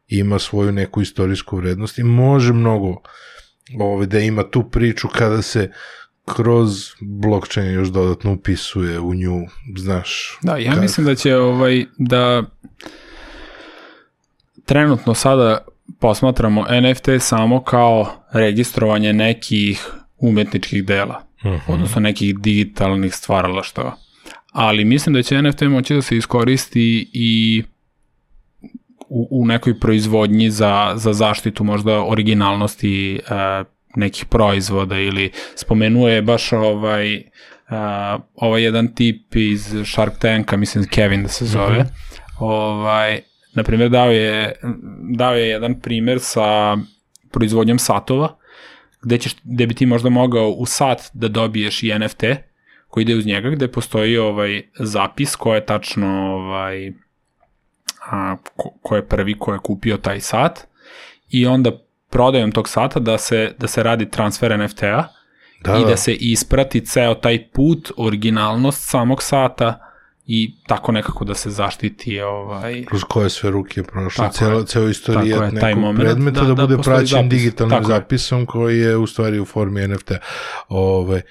ima 0.09 0.39
svoju 0.39 0.73
neku 0.73 1.03
istorijsku 1.03 1.57
vrednost 1.57 1.99
i 1.99 2.03
može 2.03 2.53
mnogo 2.53 2.97
ove, 3.81 4.07
da 4.07 4.19
ima 4.19 4.51
tu 4.51 4.71
priču 4.71 5.09
kada 5.09 5.43
se 5.43 5.71
kroz 6.25 6.71
blockchain 7.01 7.73
još 7.73 7.89
dodatno 7.89 8.33
upisuje 8.33 9.01
u 9.01 9.15
nju, 9.15 9.47
znaš. 9.77 10.39
Da, 10.43 10.57
ja 10.57 10.73
kad- 10.73 10.83
mislim 10.83 11.07
da 11.07 11.15
će 11.15 11.37
ovaj 11.37 11.85
da 11.99 12.43
trenutno 14.65 15.15
sada 15.15 15.65
posmatramo 16.01 16.67
NFT 16.83 17.09
samo 17.21 17.65
kao 17.65 18.13
registrovanje 18.33 19.13
nekih 19.13 19.87
umetničkih 20.19 20.85
dela, 20.85 21.26
Mhm. 21.47 21.73
odnosno 21.73 22.01
nekih 22.01 22.39
digitalnih 22.39 23.15
stvaralaštava. 23.15 23.97
Ali 24.53 24.85
mislim 24.85 25.15
da 25.15 25.23
će 25.23 25.43
NFT 25.43 25.63
moći 25.63 25.95
da 25.95 26.03
se 26.03 26.17
iskoristi 26.17 27.11
i 27.13 27.63
u, 29.09 29.29
u 29.31 29.47
nekoj 29.47 29.81
proizvodnji 29.81 30.51
za, 30.51 30.93
za 30.97 31.13
zaštitu 31.13 31.65
možda 31.65 32.05
originalnosti 32.05 33.17
e, 33.17 33.21
nekih 33.97 34.25
proizvoda 34.25 34.99
ili 34.99 35.31
spomenuo 35.55 36.09
je 36.09 36.23
baš 36.23 36.53
ovaj 36.53 37.17
uh, 37.71 38.23
ovaj 38.35 38.63
jedan 38.63 38.95
tip 38.95 39.37
iz 39.37 39.75
Shark 39.85 40.19
Tanka, 40.19 40.57
mislim 40.57 40.85
Kevin 40.89 41.23
da 41.23 41.29
se 41.29 41.47
zove, 41.47 41.87
ovaj, 42.39 43.21
na 43.55 43.63
primjer 43.63 43.91
dao 43.91 44.11
je, 44.11 44.53
dao 45.17 45.35
je 45.35 45.49
jedan 45.49 45.81
primer 45.81 46.19
sa 46.21 46.77
proizvodnjom 47.33 47.79
satova, 47.79 48.37
gde, 49.07 49.19
ćeš, 49.19 49.37
gde 49.45 49.67
bi 49.67 49.75
ti 49.75 49.87
možda 49.87 50.09
mogao 50.09 50.49
u 50.49 50.67
sat 50.67 51.11
da 51.13 51.29
dobiješ 51.29 51.83
i 51.83 51.99
NFT 51.99 52.25
koji 52.89 53.03
ide 53.03 53.15
uz 53.15 53.27
njega, 53.27 53.51
gde 53.51 53.69
postoji 53.69 54.19
ovaj 54.19 54.63
zapis 54.79 55.37
ko 55.37 55.55
je 55.55 55.67
tačno 55.67 56.35
ovaj, 56.35 56.93
a, 58.11 58.37
ko, 58.57 58.71
ko 58.83 58.97
je 58.97 59.07
prvi 59.09 59.39
ko 59.39 59.53
je 59.53 59.59
kupio 59.59 59.97
taj 59.97 60.21
sat 60.21 60.67
i 61.29 61.47
onda 61.47 61.71
prodajom 62.11 62.53
tog 62.53 62.69
sata 62.69 63.01
da 63.01 63.19
se, 63.19 63.55
da 63.59 63.67
se 63.69 63.83
radi 63.83 64.11
transfer 64.11 64.59
NFT-a 64.59 65.09
Da, 65.65 65.77
i 65.77 65.81
da. 65.81 65.89
da 65.89 65.97
se 65.97 66.15
isprati 66.15 66.87
ceo 66.87 67.15
taj 67.15 67.49
put, 67.49 67.93
originalnost 67.97 68.91
samog 68.91 69.23
sata 69.23 69.86
i 70.27 70.55
tako 70.67 70.93
nekako 70.93 71.25
da 71.25 71.35
se 71.35 71.51
zaštiti 71.51 72.21
ovaj 72.21 72.85
kroz 72.85 73.05
koje 73.05 73.31
sve 73.31 73.51
ruke 73.51 73.81
je 73.81 73.85
prošla, 73.85 74.29
celo, 74.31 74.59
je. 74.59 74.67
ceo 74.67 74.89
istorijat 74.89 75.27
je, 75.45 75.61
taj 75.61 75.69
nekog 75.69 75.81
moment, 75.81 76.01
predmeta 76.01 76.41
da, 76.41 76.47
da- 76.47 76.55
da 76.57 76.67
bude 76.67 76.83
praćen 76.83 77.07
zapis. 77.07 77.29
digitalnim 77.31 77.71
Tako 77.73 77.83
je. 77.85 77.95
zapisom 77.95 78.47
koji 78.47 78.79
je 78.79 78.97
u 78.97 79.07
stvari 79.07 79.41
u 79.41 79.45
formi 79.45 79.81
NFT. 79.83 80.13
Ove, 80.69 81.23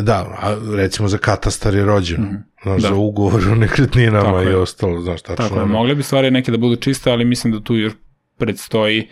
da, 0.00 0.14
a 0.38 0.56
recimo 0.74 1.08
za 1.08 1.18
katastar 1.18 1.74
je 1.74 1.84
rođen, 1.84 2.26
znaš, 2.62 2.82
Da. 2.82 2.88
za 2.88 2.94
ugovor 2.94 3.48
o 3.48 3.56
nekretninama 3.56 4.22
Tako 4.22 4.42
i 4.42 4.46
je. 4.46 4.56
ostalo, 4.56 5.00
znaš, 5.00 5.22
tačno. 5.22 5.44
Tako 5.44 5.60
je, 5.60 5.66
mogle 5.66 5.94
bi 5.94 6.02
stvari 6.02 6.30
neke 6.30 6.50
da 6.50 6.58
budu 6.58 6.76
čiste, 6.76 7.10
ali 7.10 7.24
mislim 7.24 7.52
da 7.52 7.60
tu 7.60 7.76
još 7.76 7.92
predstoji 8.38 9.08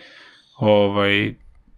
ovaj 0.55 1.33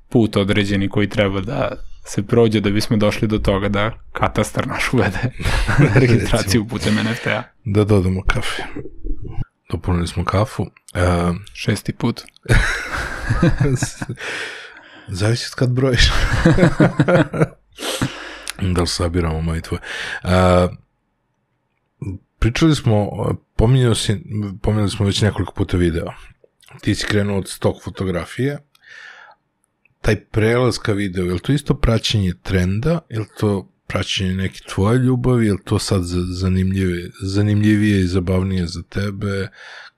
put 0.10 0.38
određeni 0.38 0.90
koji 0.90 1.10
treba 1.10 1.42
da 1.42 1.72
se 2.04 2.24
prođe 2.24 2.60
da 2.60 2.70
bismo 2.70 2.98
došli 2.98 3.28
do 3.28 3.38
toga 3.38 3.70
da 3.70 3.92
katastar 4.12 4.68
naš 4.68 4.94
uvede 4.94 5.20
registraciju 6.02 6.68
putem 6.68 6.96
NFT-a. 6.96 7.44
Da 7.66 7.84
dodamo 7.84 8.24
kafe. 8.24 8.64
Dopunili 9.72 10.08
smo 10.08 10.26
kafu. 10.26 10.64
Uh, 10.64 10.70
Šesti 11.54 11.94
put. 11.94 12.22
Zavisi 15.08 15.52
kad 15.56 15.70
brojiš. 15.70 16.12
da 18.62 18.82
li 18.82 18.88
sabiramo 18.88 19.42
moj 19.42 19.58
i 19.58 19.62
tvoj. 19.62 19.80
Uh, 20.24 20.30
pričali 22.40 22.76
smo, 22.76 23.10
pominjali, 23.56 23.96
si, 23.96 24.22
pominjali 24.62 24.90
smo 24.90 25.06
već 25.06 25.22
nekoliko 25.22 25.54
puta 25.54 25.78
video. 25.78 26.14
Ti 26.82 26.96
si 26.96 27.08
krenuo 27.08 27.38
od 27.38 27.50
stok 27.50 27.84
fotografije. 27.84 28.58
Taj 30.04 30.16
prelaz 30.16 30.78
ka 30.78 30.94
video, 30.94 31.26
je 31.26 31.34
li 31.34 31.40
to 31.40 31.52
isto 31.54 31.74
praćenje 31.74 32.34
trenda 32.44 33.00
ili 33.10 33.26
to 33.40 33.70
praćenje 33.88 34.34
neke 34.34 34.60
tvoje 34.74 35.00
ljubavi, 35.00 35.46
je 35.46 35.52
li 35.54 35.64
to 35.66 35.80
sad 35.80 36.04
za- 36.04 36.26
zanimljivije, 36.30 37.10
zanimljivije 37.22 38.00
i 38.00 38.08
zabavnije 38.08 38.68
za 38.68 38.82
tebe? 38.84 39.48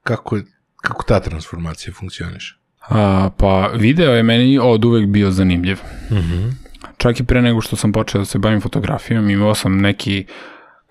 Kako, 0.04 0.36
je, 0.36 0.44
kako 0.82 1.04
ta 1.04 1.20
transformacija 1.20 1.94
funkcioniše? 1.94 2.56
A, 2.90 3.30
pa 3.38 3.72
video 3.76 4.14
je 4.14 4.24
meni 4.24 4.60
od 4.62 4.86
uvek 4.86 5.08
bio 5.08 5.32
zanimljiv. 5.32 5.78
Mhm. 6.12 6.50
Čak 6.98 7.20
i 7.20 7.24
pre 7.24 7.42
nego 7.42 7.62
što 7.62 7.76
sam 7.76 7.92
počeo 7.92 8.20
da 8.22 8.26
se 8.26 8.40
bavim 8.40 8.62
fotografijom, 8.62 9.30
imao 9.30 9.56
sam 9.56 9.82
neki 9.82 10.26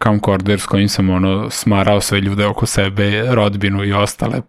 camcorder 0.03 0.61
s 0.61 0.67
kojim 0.67 0.89
sam 0.89 1.11
ono 1.11 1.51
smarao 1.51 2.01
sve 2.01 2.21
ljude 2.21 2.47
oko 2.47 2.67
sebe, 2.67 3.23
rodbinu 3.35 3.85
i 3.85 3.93
ostale, 3.93 4.43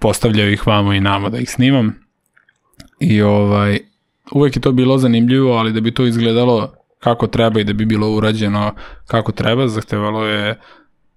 postavljao 0.00 0.48
ih 0.48 0.66
vamo 0.66 0.92
i 0.92 1.00
namo 1.00 1.30
da 1.30 1.38
ih 1.38 1.50
snimam. 1.50 2.09
I 3.00 3.22
ovaj, 3.22 3.78
uvek 4.32 4.56
je 4.56 4.62
to 4.62 4.72
bilo 4.72 4.98
zanimljivo, 4.98 5.52
ali 5.52 5.72
da 5.72 5.80
bi 5.80 5.94
to 5.94 6.06
izgledalo 6.06 6.74
kako 6.98 7.26
treba 7.26 7.60
i 7.60 7.64
da 7.64 7.72
bi 7.72 7.84
bilo 7.84 8.10
urađeno 8.10 8.74
kako 9.06 9.32
treba, 9.32 9.68
zahtevalo 9.68 10.24
je 10.24 10.60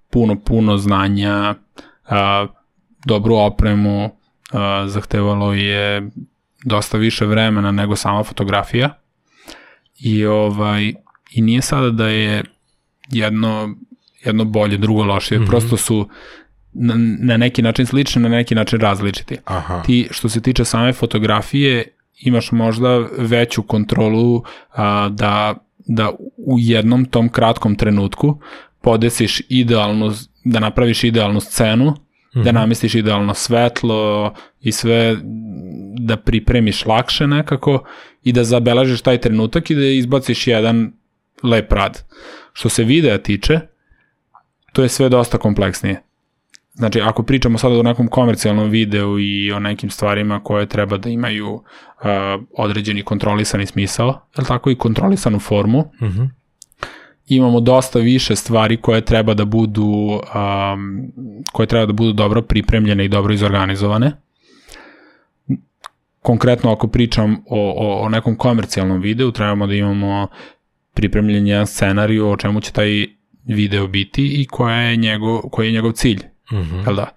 puno, 0.10 0.40
puno 0.40 0.78
znanja, 0.78 1.56
a, 2.06 2.48
dobru 3.06 3.36
opremu, 3.36 4.10
a, 4.52 4.88
zahtevalo 4.88 5.54
je 5.54 6.10
dosta 6.66 6.98
više 6.98 7.26
vremena 7.26 7.72
nego 7.72 7.96
sama 7.96 8.24
fotografija. 8.24 9.00
I 10.00 10.26
ovaj 10.26 10.94
i 11.32 11.42
nije 11.42 11.62
sada 11.62 11.90
da 11.90 12.08
je 12.08 12.44
jedno 13.10 13.76
jedno 14.26 14.46
bolje, 14.46 14.78
drugo 14.78 15.04
lošije, 15.04 15.40
mm 15.40 15.44
-hmm. 15.44 15.48
prosto 15.48 15.78
su 15.78 16.10
na, 16.74 16.94
na 17.20 17.38
neki 17.38 17.62
način 17.62 17.86
slični, 17.86 18.22
na 18.22 18.30
neki 18.30 18.56
način 18.56 18.80
različiti. 18.80 19.38
Aha. 19.46 19.82
Ti 19.86 20.08
što 20.12 20.30
se 20.30 20.42
tiče 20.42 20.66
same 20.66 20.94
fotografije 20.94 21.88
imaš 22.20 22.52
možda 22.52 22.98
veću 23.18 23.64
kontrolu 23.64 24.44
a, 24.76 25.10
da 25.10 25.56
da 25.86 26.12
u 26.38 26.56
jednom 26.60 27.06
tom 27.06 27.30
kratkom 27.30 27.76
trenutku 27.76 28.40
podesiš 28.82 29.42
idealnu, 29.50 30.12
da 30.44 30.60
napraviš 30.60 31.04
idealnu 31.04 31.40
scenu, 31.40 31.86
mm 31.86 32.40
-hmm. 32.40 32.44
da 32.44 32.52
namestiš 32.52 32.96
idealno 32.96 33.34
svetlo 33.34 34.34
i 34.62 34.72
sve 34.72 35.18
da 36.00 36.18
pripremiš 36.18 36.86
lakše 36.86 37.28
nekako 37.28 37.84
i 38.24 38.32
da 38.32 38.44
zabeležiš 38.44 39.02
taj 39.02 39.18
trenutak 39.18 39.70
i 39.70 39.76
da 39.76 39.86
izbaciš 39.86 40.48
jedan 40.48 40.94
lep 41.44 41.72
rad. 41.72 42.04
Što 42.54 42.70
se 42.70 42.84
videa 42.84 43.18
tiče, 43.18 43.60
to 44.74 44.84
je 44.84 44.90
sve 44.90 45.10
dosta 45.10 45.38
kompleksnije. 45.38 46.04
Znači, 46.74 47.02
ako 47.02 47.24
pričamo 47.24 47.58
sada 47.58 47.76
o 47.76 47.84
nekom 47.84 48.08
komercijalnom 48.08 48.70
videu 48.70 49.20
i 49.20 49.52
o 49.52 49.60
nekim 49.60 49.90
stvarima 49.90 50.40
koje 50.44 50.66
treba 50.66 50.98
da 50.98 51.10
imaju 51.10 51.54
uh, 51.54 51.62
određeni 52.58 53.04
kontrolisani 53.04 53.66
smisao, 53.66 54.20
je 54.38 54.46
tako 54.46 54.70
i 54.70 54.76
kontrolisanu 54.76 55.40
formu, 55.40 55.92
Mm 56.02 56.06
-hmm. 56.06 56.30
imamo 57.28 57.60
dosta 57.60 58.00
više 58.00 58.36
stvari 58.36 58.78
koje 58.78 59.02
treba 59.02 59.34
da 59.34 59.46
budu 59.46 59.84
um, 59.84 61.12
koje 61.52 61.68
treba 61.68 61.86
da 61.86 61.94
budu 61.94 62.14
dobro 62.14 62.42
pripremljene 62.42 63.06
i 63.06 63.10
dobro 63.10 63.34
izorganizovane. 63.34 64.12
Konkretno 66.22 66.72
ako 66.72 66.88
pričam 66.88 67.34
o, 67.34 67.74
o, 67.78 68.06
o 68.06 68.10
nekom 68.10 68.36
komercijalnom 68.36 69.02
videu, 69.02 69.32
trebamo 69.32 69.68
da 69.68 69.74
imamo 69.74 70.28
pripremljen 70.94 71.48
jedan 71.48 71.68
scenariju 71.68 72.30
o 72.30 72.38
čemu 72.38 72.62
će 72.62 72.72
taj 72.72 73.08
video 73.46 73.88
biti 73.88 74.42
i 74.42 74.46
koja 74.46 74.76
je 74.76 74.98
njegov, 74.98 75.42
koji 75.42 75.68
je 75.68 75.74
njegov 75.74 75.92
cilj. 75.92 76.33
Mm 76.52 76.58
-hmm. 76.58 76.86
Jel 76.86 76.96
da? 76.96 77.14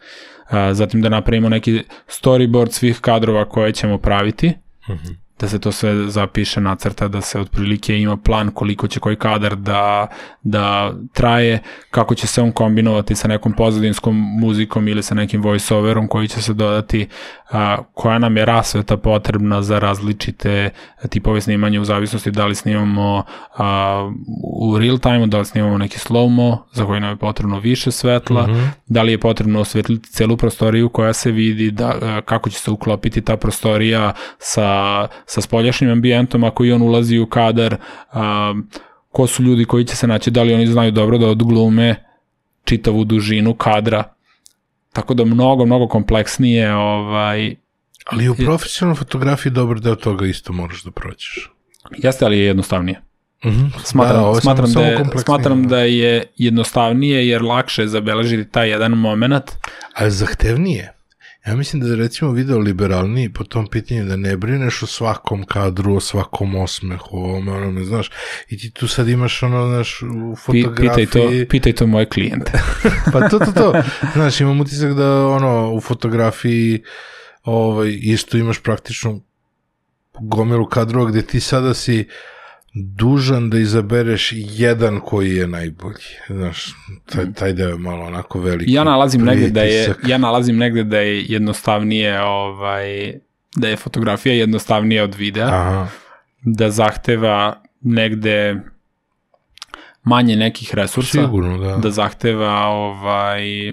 A, 0.50 0.74
zatim 0.74 1.02
da 1.02 1.08
napravimo 1.08 1.48
neki 1.48 1.82
storyboard 2.08 2.70
svih 2.70 3.00
kadrova 3.00 3.48
koje 3.48 3.72
ćemo 3.72 3.98
praviti, 3.98 4.52
Mm 4.88 4.92
-hmm. 4.92 5.25
Da 5.40 5.48
se 5.48 5.58
to 5.58 5.72
sve 5.72 6.08
zapiše, 6.08 6.60
nacrta, 6.60 7.08
da 7.08 7.20
se 7.20 7.40
otprilike 7.40 7.98
ima 7.98 8.16
plan 8.16 8.50
koliko 8.50 8.88
će 8.88 9.00
koji 9.00 9.16
kadar 9.16 9.56
da, 9.56 10.06
da 10.42 10.92
traje, 11.12 11.62
kako 11.90 12.14
će 12.14 12.26
se 12.26 12.42
on 12.42 12.52
kombinovati 12.52 13.14
sa 13.14 13.28
nekom 13.28 13.52
pozadinskom 13.52 14.16
muzikom 14.40 14.88
ili 14.88 15.02
sa 15.02 15.14
nekim 15.14 15.42
voiceoverom 15.42 16.08
koji 16.08 16.28
će 16.28 16.42
se 16.42 16.54
dodati, 16.54 17.08
a, 17.50 17.76
koja 17.94 18.18
nam 18.18 18.36
je 18.36 18.44
rasveta 18.44 18.96
potrebna 18.96 19.62
za 19.62 19.78
različite 19.78 20.70
tipove 21.08 21.40
snimanja 21.40 21.80
u 21.80 21.84
zavisnosti 21.84 22.30
da 22.30 22.46
li 22.46 22.54
snimamo 22.54 23.22
a, 23.56 24.10
u 24.60 24.78
real 24.78 24.98
time, 24.98 25.26
da 25.26 25.38
li 25.38 25.44
snimamo 25.44 25.78
neki 25.78 25.98
slow-mo 25.98 26.58
za 26.72 26.86
koji 26.86 27.00
nam 27.00 27.10
je 27.10 27.16
potrebno 27.16 27.58
više 27.58 27.90
svetla, 27.90 28.46
mm 28.46 28.50
-hmm. 28.50 28.68
da 28.86 29.02
li 29.02 29.12
je 29.12 29.18
potrebno 29.18 29.60
osvetliti 29.60 30.10
celu 30.10 30.36
prostoriju 30.36 30.88
koja 30.88 31.12
se 31.12 31.30
vidi, 31.30 31.70
da, 31.70 31.94
a, 32.02 32.20
kako 32.20 32.50
će 32.50 32.58
se 32.58 32.70
uklopiti 32.70 33.20
ta 33.20 33.36
prostorija 33.36 34.12
sa, 34.38 35.08
sa 35.26 35.40
spoljašnjim 35.40 35.90
ambijentom 35.90 36.44
ako 36.44 36.64
i 36.64 36.72
on 36.72 36.82
ulazi 36.82 37.18
u 37.18 37.26
kadar, 37.26 37.76
a, 38.12 38.54
ko 39.12 39.26
su 39.26 39.42
ljudi 39.42 39.64
koji 39.64 39.84
će 39.84 39.96
se 39.96 40.06
naći, 40.06 40.30
da 40.30 40.42
li 40.42 40.54
oni 40.54 40.66
znaju 40.66 40.90
dobro 40.90 41.18
da 41.18 41.26
odglume 41.28 42.04
čitavu 42.64 43.04
dužinu 43.04 43.54
kadra, 43.54 44.04
tako 44.92 45.14
da 45.14 45.24
mnogo, 45.24 45.66
mnogo 45.66 45.88
kompleksnije 45.88 46.74
ovaj, 46.74 47.54
Ali 48.10 48.28
u 48.28 48.34
profesionalnoj 48.34 48.98
fotografiji 48.98 49.52
dobar 49.52 49.80
deo 49.80 49.94
toga 49.94 50.26
isto 50.26 50.52
moraš 50.52 50.82
da 50.82 50.90
prođeš. 50.90 51.50
jeste 51.98 52.24
ali 52.24 52.38
je 52.38 52.44
jednostavnije. 52.44 53.00
Mm 53.44 53.48
-hmm. 53.48 53.70
Smatram, 53.84 54.34
je 54.34 54.40
smatram, 54.40 54.72
da, 54.72 54.80
je, 54.80 55.04
smatram 55.24 55.68
da 55.68 55.78
je 55.78 56.26
jednostavnije 56.36 57.28
jer 57.28 57.42
lakše 57.42 57.82
je 57.82 57.88
zabeležiti 57.88 58.50
taj 58.50 58.68
jedan 58.68 58.92
moment. 58.92 59.44
Ali 59.94 60.10
zahtevnije. 60.10 60.95
Ja 61.46 61.56
mislim 61.56 61.82
da 61.82 61.88
je 61.88 61.96
recimo 61.96 62.30
video 62.30 62.58
liberalniji 62.58 63.32
po 63.32 63.44
tom 63.44 63.66
pitanju 63.66 64.04
da 64.04 64.16
ne 64.16 64.36
brineš 64.36 64.82
o 64.82 64.86
svakom 64.86 65.44
kadru, 65.44 65.96
o 65.96 66.00
svakom 66.00 66.54
osmehu, 66.54 67.08
o 67.10 67.20
ovome, 67.20 67.52
onome, 67.52 67.84
znaš. 67.84 68.10
I 68.48 68.58
ti 68.58 68.70
tu 68.70 68.88
sad 68.88 69.08
imaš 69.08 69.42
ono, 69.42 69.68
znaš, 69.68 70.02
u 70.02 70.36
fotografiji... 70.36 71.06
pitaj, 71.06 71.06
to, 71.06 71.48
pitaj 71.48 71.72
to 71.72 71.86
moje 71.86 72.06
klijente. 72.08 72.52
Pa 73.12 73.28
to, 73.28 73.38
to, 73.38 73.52
to. 73.52 73.82
Znaš, 74.14 74.40
imam 74.40 74.60
utisak 74.60 74.94
da 74.94 75.26
ono, 75.26 75.72
u 75.72 75.80
fotografiji 75.80 76.82
ovaj, 77.44 77.98
isto 78.02 78.36
imaš 78.36 78.58
praktično 78.62 79.20
gomilu 80.20 80.66
kadrova 80.66 81.10
gde 81.10 81.22
ti 81.22 81.40
sada 81.40 81.74
si 81.74 82.08
dužan 82.76 83.50
da 83.50 83.58
izabereš 83.58 84.32
jedan 84.34 85.00
koji 85.00 85.36
je 85.36 85.46
najbolji. 85.46 86.04
Znaš, 86.28 86.74
taj, 87.06 87.32
taj 87.32 87.52
deo 87.52 87.68
je 87.68 87.78
malo 87.78 88.04
onako 88.04 88.40
veliki. 88.40 88.72
ja 88.72 88.84
nalazim 88.84 89.24
negde 89.24 89.50
da 89.50 89.62
je 89.62 89.94
ja 90.06 90.18
nalazim 90.18 90.56
negde 90.56 90.84
da 90.84 90.98
je 90.98 91.22
jednostavnije 91.22 92.22
ovaj 92.22 93.14
da 93.56 93.68
je 93.68 93.76
fotografija 93.76 94.34
jednostavnija 94.34 95.04
od 95.04 95.14
videa, 95.14 95.46
Aha, 95.46 95.88
da 96.42 96.70
zahteva 96.70 97.62
negde 97.80 98.60
manje 100.02 100.36
nekih 100.36 100.74
resursa. 100.74 101.22
sigurno, 101.22 101.58
da. 101.58 101.76
da 101.76 101.90
zahteva 101.90 102.66
ovaj 102.66 103.72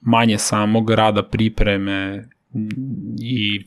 manje 0.00 0.38
samog 0.38 0.90
rada 0.90 1.22
pripreme 1.22 2.28
i 3.20 3.64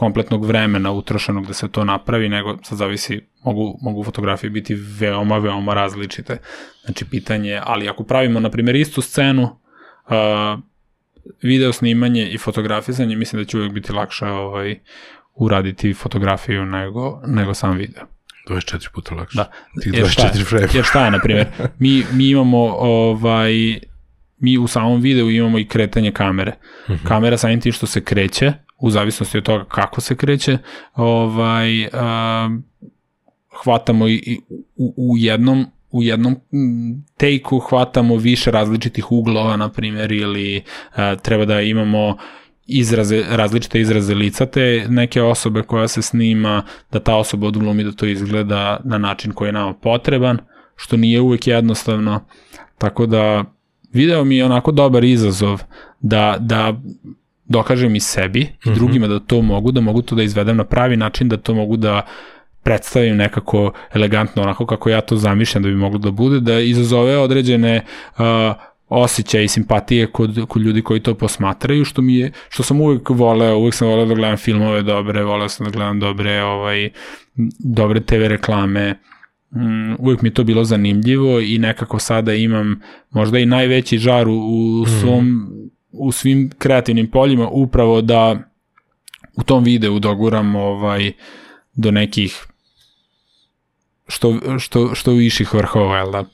kompletnog 0.00 0.44
vremena 0.44 0.92
utrošenog 0.92 1.46
da 1.46 1.52
se 1.52 1.68
to 1.68 1.84
napravi, 1.84 2.28
nego 2.28 2.58
sad 2.62 2.78
zavisi, 2.78 3.20
mogu, 3.44 3.78
mogu 3.82 4.04
fotografije 4.04 4.50
biti 4.50 4.74
veoma, 4.74 5.38
veoma 5.38 5.74
različite. 5.74 6.38
Znači, 6.84 7.04
pitanje, 7.04 7.60
ali 7.64 7.88
ako 7.88 8.04
pravimo, 8.04 8.40
na 8.40 8.50
primjer, 8.50 8.76
istu 8.76 9.02
scenu, 9.02 9.42
uh, 9.42 10.60
video 11.42 11.72
snimanje 11.72 12.28
i 12.28 12.38
fotografisanje, 12.38 13.16
mislim 13.16 13.42
da 13.42 13.48
će 13.48 13.56
uvijek 13.56 13.72
biti 13.72 13.92
lakše 13.92 14.26
ovaj, 14.26 14.78
uraditi 15.34 15.94
fotografiju 15.94 16.64
nego, 16.64 17.20
nego 17.26 17.54
sam 17.54 17.76
video. 17.76 18.04
24 18.48 18.88
puta 18.94 19.14
lakše. 19.14 19.36
Da. 19.36 19.50
Tih 19.82 19.94
Jer 19.94 20.08
šta 20.08 20.26
je? 20.26 20.32
24 20.32 20.48
frame. 20.48 20.68
Jer 20.74 20.84
šta 20.84 21.04
je, 21.04 21.10
na 21.10 21.18
primjer, 21.18 21.46
mi, 21.82 22.04
mi 22.12 22.30
imamo 22.30 22.76
ovaj, 22.78 23.80
mi 24.38 24.58
u 24.58 24.66
samom 24.66 25.00
videu 25.00 25.30
imamo 25.30 25.58
i 25.58 25.68
kretanje 25.68 26.12
kamere. 26.12 26.52
Kamera 27.08 27.36
samim 27.36 27.60
tim 27.60 27.72
što 27.72 27.86
se 27.86 28.04
kreće, 28.04 28.52
u 28.80 28.90
zavisnosti 28.90 29.38
od 29.38 29.44
toga 29.44 29.64
kako 29.64 30.00
se 30.00 30.16
kreće, 30.16 30.58
ovaj, 30.94 31.86
a, 31.92 32.50
hvatamo 33.62 34.08
i, 34.08 34.14
i 34.14 34.40
u, 34.76 34.94
u 34.96 35.16
jednom 35.16 35.66
u 35.90 36.02
jednom 36.02 36.36
take-u 37.16 37.58
hvatamo 37.58 38.16
više 38.16 38.50
različitih 38.50 39.12
uglova, 39.12 39.56
na 39.56 39.68
primjer, 39.68 40.12
ili 40.12 40.62
a, 40.94 41.16
treba 41.16 41.44
da 41.44 41.60
imamo 41.60 42.16
izraze, 42.66 43.24
različite 43.28 43.80
izraze 43.80 44.14
lica 44.14 44.46
te 44.46 44.86
neke 44.88 45.22
osobe 45.22 45.62
koja 45.62 45.88
se 45.88 46.02
snima, 46.02 46.62
da 46.92 47.00
ta 47.00 47.16
osoba 47.16 47.46
odglumi 47.46 47.84
da 47.84 47.92
to 47.92 48.06
izgleda 48.06 48.80
na 48.84 48.98
način 48.98 49.32
koji 49.32 49.48
je 49.48 49.52
nama 49.52 49.74
potreban, 49.74 50.38
što 50.76 50.96
nije 50.96 51.20
uvek 51.20 51.46
jednostavno. 51.46 52.20
Tako 52.78 53.06
da 53.06 53.44
video 53.92 54.24
mi 54.24 54.36
je 54.36 54.44
onako 54.44 54.72
dobar 54.72 55.04
izazov 55.04 55.62
da, 56.00 56.36
da 56.40 56.80
dokažem 57.50 57.96
i 57.96 58.00
sebi 58.00 58.40
i 58.40 58.70
drugima 58.74 59.08
da 59.08 59.20
to 59.20 59.42
mogu, 59.42 59.72
da 59.72 59.80
mogu 59.80 60.02
to 60.02 60.14
da 60.14 60.22
izvedem 60.22 60.56
na 60.56 60.64
pravi 60.64 60.96
način, 60.96 61.28
da 61.28 61.36
to 61.36 61.54
mogu 61.54 61.76
da 61.76 62.02
predstavim 62.62 63.16
nekako 63.16 63.72
elegantno, 63.92 64.42
onako 64.42 64.66
kako 64.66 64.90
ja 64.90 65.00
to 65.00 65.16
zamišljam 65.16 65.62
da 65.62 65.68
bi 65.68 65.74
moglo 65.74 65.98
da 65.98 66.10
bude, 66.10 66.40
da 66.40 66.60
izazove 66.60 67.18
određene 67.18 67.84
uh, 68.18 68.24
osjećaj 68.88 69.44
i 69.44 69.48
simpatije 69.48 70.06
kod, 70.06 70.46
kod 70.48 70.62
ljudi 70.62 70.82
koji 70.82 71.00
to 71.00 71.14
posmatraju, 71.14 71.84
što 71.84 72.02
mi 72.02 72.16
je, 72.16 72.32
što 72.48 72.62
sam 72.62 72.80
uvek 72.80 73.10
voleo, 73.10 73.58
uvek 73.58 73.74
sam 73.74 73.88
voleo 73.88 74.06
da 74.06 74.14
gledam 74.14 74.36
filmove 74.36 74.82
dobre, 74.82 75.24
voleo 75.24 75.48
sam 75.48 75.66
da 75.66 75.70
gledam 75.70 76.00
dobre, 76.00 76.42
ovaj, 76.42 76.90
dobre 77.58 78.00
TV 78.00 78.14
reklame, 78.14 78.94
mm, 79.50 79.94
uvek 79.98 80.22
mi 80.22 80.28
je 80.28 80.34
to 80.34 80.44
bilo 80.44 80.64
zanimljivo 80.64 81.40
i 81.40 81.58
nekako 81.58 81.98
sada 81.98 82.34
imam 82.34 82.80
možda 83.10 83.38
i 83.38 83.46
najveći 83.46 83.98
žar 83.98 84.28
u, 84.28 84.36
u 84.82 84.86
svom, 84.86 85.26
mm. 85.26 85.70
U 85.92 86.12
svim 86.12 86.50
kreativnim 86.58 87.10
poljima, 87.10 87.48
upravo 87.48 88.00
da 88.00 88.36
u 89.36 89.42
tom 89.42 89.64
videu 89.64 89.98
doguram 89.98 90.56
ovaj, 90.56 91.12
do 91.74 91.90
nekih 91.90 92.46
što, 94.10 94.58
što, 94.58 94.94
što 94.94 95.12
viših 95.12 95.54
vrhova, 95.54 95.96
jel 95.98 96.10
da? 96.10 96.24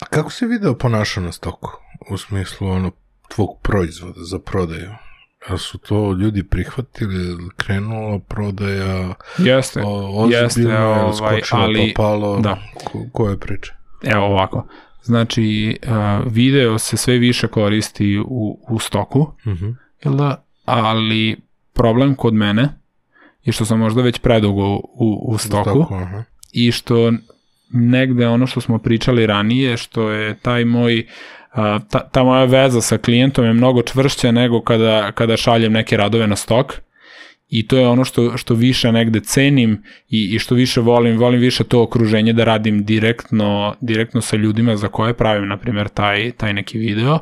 A 0.00 0.06
kako 0.10 0.30
se 0.30 0.46
video 0.46 0.74
ponašao 0.74 1.22
na 1.22 1.32
stoku? 1.32 1.70
U 2.10 2.18
smislu 2.18 2.68
ono, 2.68 2.90
tvog 3.28 3.58
proizvoda 3.62 4.20
za 4.24 4.38
prodaju? 4.38 4.90
A 5.48 5.56
su 5.56 5.78
to 5.78 6.12
ljudi 6.12 6.42
prihvatili, 6.42 7.50
krenula 7.56 8.18
prodaja, 8.18 9.14
jeste, 9.38 9.82
ozbiljno, 9.84 10.42
jeste, 10.42 10.78
ovaj, 10.78 11.40
ali, 11.50 11.92
pa 11.96 12.02
palo, 12.02 12.40
da. 12.40 12.58
ko, 12.84 13.06
koje 13.12 13.38
priče? 13.38 13.72
Evo 14.02 14.24
ovako, 14.24 14.66
znači 15.02 15.78
video 16.26 16.78
se 16.78 16.96
sve 16.96 17.18
više 17.18 17.48
koristi 17.48 18.18
u, 18.18 18.58
u 18.68 18.78
stoku, 18.78 19.20
Uh 19.20 19.52
-huh. 19.52 19.74
jel 20.04 20.14
da, 20.14 20.44
ali 20.64 21.36
problem 21.74 22.14
kod 22.14 22.34
mene 22.34 22.68
je 23.44 23.52
što 23.52 23.64
sam 23.64 23.78
možda 23.78 24.02
već 24.02 24.18
predugo 24.18 24.76
u, 24.76 25.24
u 25.28 25.38
stoku, 25.38 25.70
Stoku, 25.70 25.94
aha. 25.94 26.24
i 26.52 26.72
što 26.72 27.12
negde 27.70 28.26
ono 28.26 28.46
što 28.46 28.60
smo 28.60 28.78
pričali 28.78 29.26
ranije, 29.26 29.76
što 29.76 30.10
je 30.10 30.38
taj 30.38 30.64
moj 30.64 31.06
ta, 31.90 32.08
ta 32.12 32.22
moja 32.22 32.44
veza 32.44 32.80
sa 32.80 32.98
klijentom 32.98 33.44
je 33.44 33.52
mnogo 33.52 33.82
čvršća 33.82 34.30
nego 34.30 34.60
kada, 34.60 35.12
kada 35.12 35.36
šaljem 35.36 35.72
neke 35.72 35.96
radove 35.96 36.26
na 36.26 36.36
stok 36.36 36.74
i 37.50 37.66
to 37.66 37.78
je 37.78 37.88
ono 37.88 38.04
što, 38.04 38.36
što 38.36 38.54
više 38.54 38.92
negde 38.92 39.20
cenim 39.20 39.82
i, 40.08 40.34
i 40.34 40.38
što 40.38 40.54
više 40.54 40.80
volim, 40.80 41.18
volim 41.18 41.40
više 41.40 41.64
to 41.64 41.82
okruženje 41.82 42.32
da 42.32 42.44
radim 42.44 42.84
direktno, 42.84 43.74
direktno 43.80 44.20
sa 44.20 44.36
ljudima 44.36 44.76
za 44.76 44.88
koje 44.88 45.14
pravim, 45.14 45.48
na 45.48 45.56
primjer, 45.56 45.88
taj, 45.88 46.32
taj 46.32 46.52
neki 46.52 46.78
video, 46.78 47.18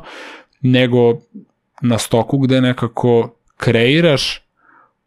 nego 0.61 1.19
na 1.81 1.97
stoku 1.97 2.37
gde 2.37 2.61
nekako 2.61 3.35
kreiraš, 3.57 4.41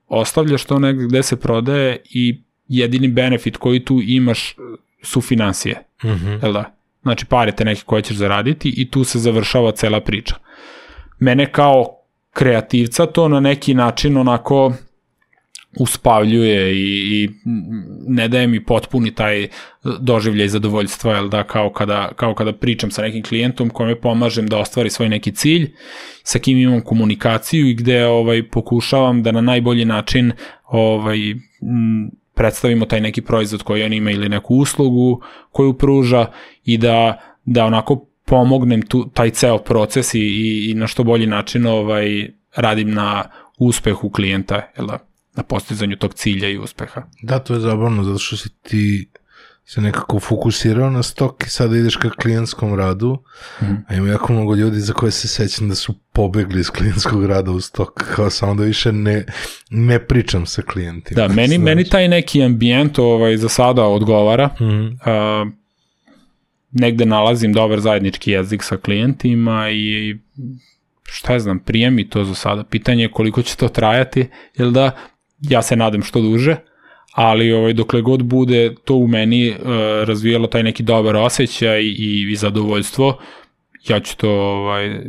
ostavljaš 0.09 0.65
to 0.65 0.79
negde 0.79 1.05
gde 1.05 1.23
se 1.23 1.41
prodaje 1.41 1.99
i 2.11 2.41
jedini 2.69 3.09
benefit 3.09 3.57
koji 3.57 3.85
tu 3.85 4.01
imaš 4.03 4.57
su 5.03 5.21
financije, 5.21 5.83
Uh 6.05 6.11
-huh. 6.11 6.43
jel 6.43 6.53
da? 6.53 6.75
Znači 7.03 7.27
pare 7.27 7.53
te 7.53 7.65
neke 7.65 7.83
koje 7.87 8.03
ćeš 8.03 8.17
zaraditi 8.17 8.75
i 8.77 8.91
tu 8.91 9.05
se 9.05 9.19
završava 9.19 9.73
cela 9.73 10.01
priča. 10.01 10.35
Mene 11.19 11.53
kao 11.53 11.97
kreativca 12.33 13.07
to 13.07 13.29
na 13.29 13.41
neki 13.41 13.75
način 13.75 14.17
onako 14.17 14.73
uspavljuje 15.79 16.75
i, 16.75 17.23
i 17.23 17.29
ne 18.07 18.29
daje 18.29 18.47
mi 18.47 18.65
potpuni 18.65 19.15
taj 19.15 19.49
doživljaj 20.01 20.49
zadovoljstva, 20.49 21.15
jel 21.15 21.29
da, 21.29 21.43
kao 21.45 21.73
kada, 21.73 22.13
kao 22.17 22.35
kada 22.35 22.53
pričam 22.53 22.91
sa 22.91 23.03
nekim 23.03 23.23
klijentom 23.23 23.71
kome 23.71 24.01
pomažem 24.01 24.47
da 24.47 24.59
ostvari 24.59 24.91
svoj 24.91 25.09
neki 25.09 25.33
cilj, 25.33 25.71
sa 26.23 26.39
kim 26.39 26.59
imam 26.59 26.81
komunikaciju 26.81 27.69
i 27.69 27.75
gde 27.75 28.07
ovaj 28.07 28.49
pokušavam 28.49 29.23
da 29.23 29.33
na 29.33 29.41
najbolji 29.41 29.85
način 29.85 30.33
ovaj 30.65 31.19
predstavimo 32.35 32.87
taj 32.87 33.01
neki 33.01 33.23
proizvod 33.23 33.63
koji 33.63 33.83
on 33.83 33.93
ima 33.93 34.11
ili 34.11 34.29
neku 34.29 34.55
uslugu 34.55 35.23
koju 35.51 35.79
pruža 35.79 36.27
i 36.65 36.79
da, 36.79 37.21
da 37.45 37.65
onako 37.65 38.07
pomognem 38.25 38.83
tu, 38.83 39.09
taj 39.15 39.31
ceo 39.31 39.59
proces 39.59 40.15
i, 40.15 40.21
i, 40.21 40.71
i 40.71 40.75
na 40.75 40.87
što 40.87 41.05
bolji 41.05 41.27
način 41.27 41.67
ovaj, 41.67 42.29
radim 42.57 42.91
na 42.91 43.25
uspehu 43.59 44.11
klijenta, 44.11 44.63
jel 44.77 44.87
da, 44.87 44.99
na 45.37 45.43
postizanju 45.43 45.97
tog 45.97 46.15
cilja 46.15 46.49
i 46.49 46.59
uspeha. 46.59 47.03
Da, 47.23 47.39
to 47.39 47.55
je 47.55 47.61
zabavno, 47.61 48.05
zato 48.05 48.19
što 48.19 48.37
si 48.37 48.49
ti 48.63 49.09
se 49.65 49.81
nekako 49.81 50.21
fokusirao 50.21 50.91
na 50.91 51.03
stok 51.03 51.47
i 51.47 51.51
sada 51.51 51.77
ideš 51.77 51.97
ka 51.97 52.11
klijentskom 52.11 52.75
radu, 52.75 53.19
mm. 53.61 53.65
-hmm. 53.65 53.83
a 53.89 53.95
ima 53.95 54.09
jako 54.09 54.33
mnogo 54.33 54.55
ljudi 54.55 54.81
za 54.81 54.93
koje 54.93 55.13
se 55.13 55.29
sećam 55.29 55.69
da 55.69 55.75
su 55.75 55.95
pobegli 56.13 56.61
iz 56.61 56.71
klijentskog 56.71 57.27
rada 57.27 57.51
u 57.51 57.61
stok, 57.61 58.15
kao 58.15 58.31
samo 58.31 58.55
da 58.55 58.65
više 58.65 58.93
ne, 58.93 59.25
ne 59.71 60.07
pričam 60.07 60.47
sa 60.47 60.63
klijentima. 60.63 61.17
Da, 61.23 61.35
meni, 61.35 61.55
Znaš. 61.55 61.65
meni 61.65 61.85
taj 61.85 62.09
neki 62.09 62.43
ambijent 62.43 62.99
ovaj, 62.99 63.37
za 63.37 63.49
sada 63.49 63.85
odgovara. 63.85 64.47
Mm 64.47 64.65
-hmm. 64.65 64.97
A, 65.05 65.47
negde 66.73 67.07
nalazim 67.07 67.53
dobar 67.53 67.81
zajednički 67.81 68.31
jezik 68.31 68.63
sa 68.63 68.77
klijentima 68.77 69.71
i 69.71 70.17
šta 71.03 71.33
ja 71.33 71.41
znam, 71.41 71.59
prije 71.59 71.91
mi 71.91 72.09
to 72.09 72.25
za 72.25 72.35
sada. 72.35 72.65
Pitanje 72.65 73.03
je 73.03 73.11
koliko 73.11 73.43
će 73.43 73.57
to 73.57 73.69
trajati, 73.69 74.29
jel 74.57 74.71
da, 74.71 74.91
ja 75.43 75.63
se 75.63 75.77
nadam 75.77 76.03
što 76.03 76.21
duže, 76.21 76.57
ali 77.13 77.53
ovaj, 77.53 77.73
dokle 77.73 78.03
god 78.03 78.23
bude 78.23 78.75
to 78.85 78.95
u 78.95 79.07
meni 79.07 79.51
uh, 79.51 79.57
razvijalo 80.05 80.47
taj 80.47 80.63
neki 80.63 80.83
dobar 80.83 81.17
osjećaj 81.17 81.83
i, 81.83 82.27
i 82.31 82.37
zadovoljstvo, 82.37 83.19
ja 83.89 84.01
ću 84.01 84.17
to 84.17 84.31
ovaj, 84.31 85.01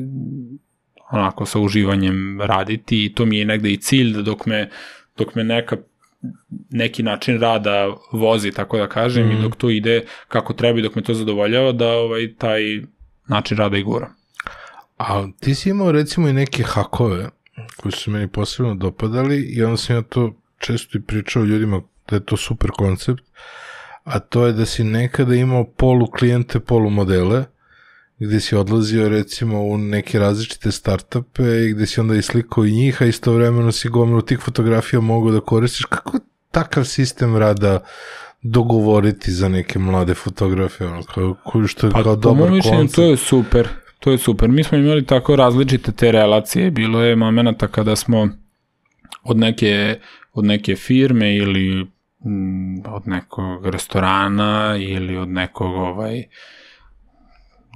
onako 1.12 1.46
sa 1.46 1.60
uživanjem 1.60 2.42
raditi 2.42 3.06
i 3.06 3.14
to 3.14 3.26
mi 3.26 3.38
je 3.38 3.46
negde 3.46 3.72
i 3.72 3.78
cilj 3.78 4.14
da 4.14 4.22
dok 4.22 4.46
me, 4.46 4.70
dok 5.18 5.36
me 5.36 5.44
neka 5.44 5.78
neki 6.70 7.04
način 7.04 7.40
rada 7.40 7.96
vozi, 8.12 8.52
tako 8.52 8.78
da 8.78 8.88
kažem, 8.88 9.28
mm 9.28 9.32
i 9.32 9.42
dok 9.42 9.56
to 9.56 9.70
ide 9.70 10.06
kako 10.28 10.54
treba 10.54 10.80
i 10.80 10.82
dok 10.82 10.96
me 10.96 11.02
to 11.02 11.14
zadovoljava, 11.14 11.72
da 11.72 11.90
ovaj, 11.90 12.34
taj 12.38 12.62
način 13.28 13.58
rada 13.58 13.78
i 13.78 13.84
gura. 13.84 14.10
A 14.98 15.28
ti 15.40 15.56
si 15.56 15.70
imao 15.70 15.92
recimo 15.92 16.28
i 16.28 16.34
neke 16.34 16.64
hakove 16.64 17.30
koji 17.78 17.92
su 17.92 18.12
meni 18.12 18.28
posebno 18.28 18.76
dopadali 18.76 19.42
i 19.42 19.64
onda 19.64 19.78
sam 19.78 19.96
ja 19.96 20.02
to 20.02 20.34
često 20.58 20.98
i 20.98 21.02
pričao 21.02 21.44
ljudima 21.44 21.82
da 22.10 22.16
je 22.16 22.26
to 22.26 22.38
super 22.38 22.72
koncept, 22.72 23.24
a 24.04 24.20
to 24.20 24.46
je 24.46 24.54
da 24.54 24.66
si 24.66 24.84
nekada 24.84 25.36
imao 25.36 25.64
polu 25.64 26.08
klijente, 26.08 26.60
polu 26.60 26.90
modele, 26.90 27.46
gde 28.20 28.40
si 28.40 28.56
odlazio 28.56 29.10
recimo 29.10 29.62
u 29.62 29.78
neke 29.78 30.20
različite 30.20 30.72
startupe 30.72 31.44
i 31.44 31.74
gde 31.74 31.86
si 31.86 32.00
onda 32.00 32.16
i 32.16 32.22
slikao 32.22 32.66
i 32.66 32.72
njih, 32.72 33.02
a 33.02 33.06
istovremeno 33.06 33.72
si 33.72 33.90
gomilu 33.90 34.22
tih 34.22 34.40
fotografija 34.40 35.02
mogu 35.02 35.32
da 35.32 35.40
koristiš. 35.40 35.86
Kako 35.86 36.20
takav 36.52 36.86
sistem 36.86 37.38
rada 37.38 37.80
dogovoriti 38.42 39.32
za 39.32 39.50
neke 39.50 39.80
mlade 39.80 40.14
fotografe, 40.14 40.86
ono, 40.86 41.04
kao, 41.04 41.68
što 41.68 41.88
je 41.88 41.92
Pa, 41.92 42.04
kao 42.04 42.16
dobar 42.16 42.50
koncept? 42.50 42.96
to 42.96 43.04
je 43.04 43.18
super. 43.18 43.70
To 44.04 44.12
je 44.12 44.18
super. 44.18 44.50
Mi 44.50 44.64
smo 44.64 44.78
imali 44.78 45.06
tako 45.06 45.36
različite 45.36 45.92
te 45.92 46.12
relacije. 46.12 46.72
Bilo 46.72 47.02
je 47.02 47.16
momenata 47.16 47.68
kada 47.68 47.96
smo 47.96 48.30
od 49.24 49.38
neke, 49.38 50.00
od 50.34 50.46
neke 50.46 50.76
firme 50.76 51.36
ili 51.36 51.88
mm, 52.26 52.86
od 52.88 53.08
nekog 53.08 53.66
restorana 53.66 54.76
ili 54.80 55.18
od 55.18 55.30
nekog 55.30 55.76
ovaj, 55.76 56.24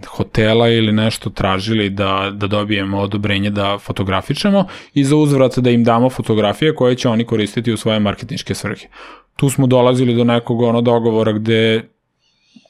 hotela 0.08 0.70
ili 0.70 0.92
nešto 0.92 1.30
tražili 1.30 1.90
da, 1.90 2.32
da 2.34 2.48
dobijemo 2.48 2.98
odobrenje 2.98 3.50
da 3.50 3.78
fotografičemo 3.78 4.66
i 4.94 5.04
za 5.04 5.16
uzvrat 5.16 5.60
da 5.60 5.70
im 5.70 5.84
damo 5.84 6.10
fotografije 6.10 6.76
koje 6.76 6.96
će 6.96 7.10
oni 7.10 7.26
koristiti 7.26 7.74
u 7.74 7.78
svoje 7.78 8.00
marketinške 8.00 8.56
svrhe. 8.56 8.88
Tu 9.36 9.50
smo 9.50 9.68
dolazili 9.68 10.16
do 10.16 10.24
nekog 10.24 10.62
ono 10.62 10.82
dogovora 10.82 11.32
gde, 11.32 11.90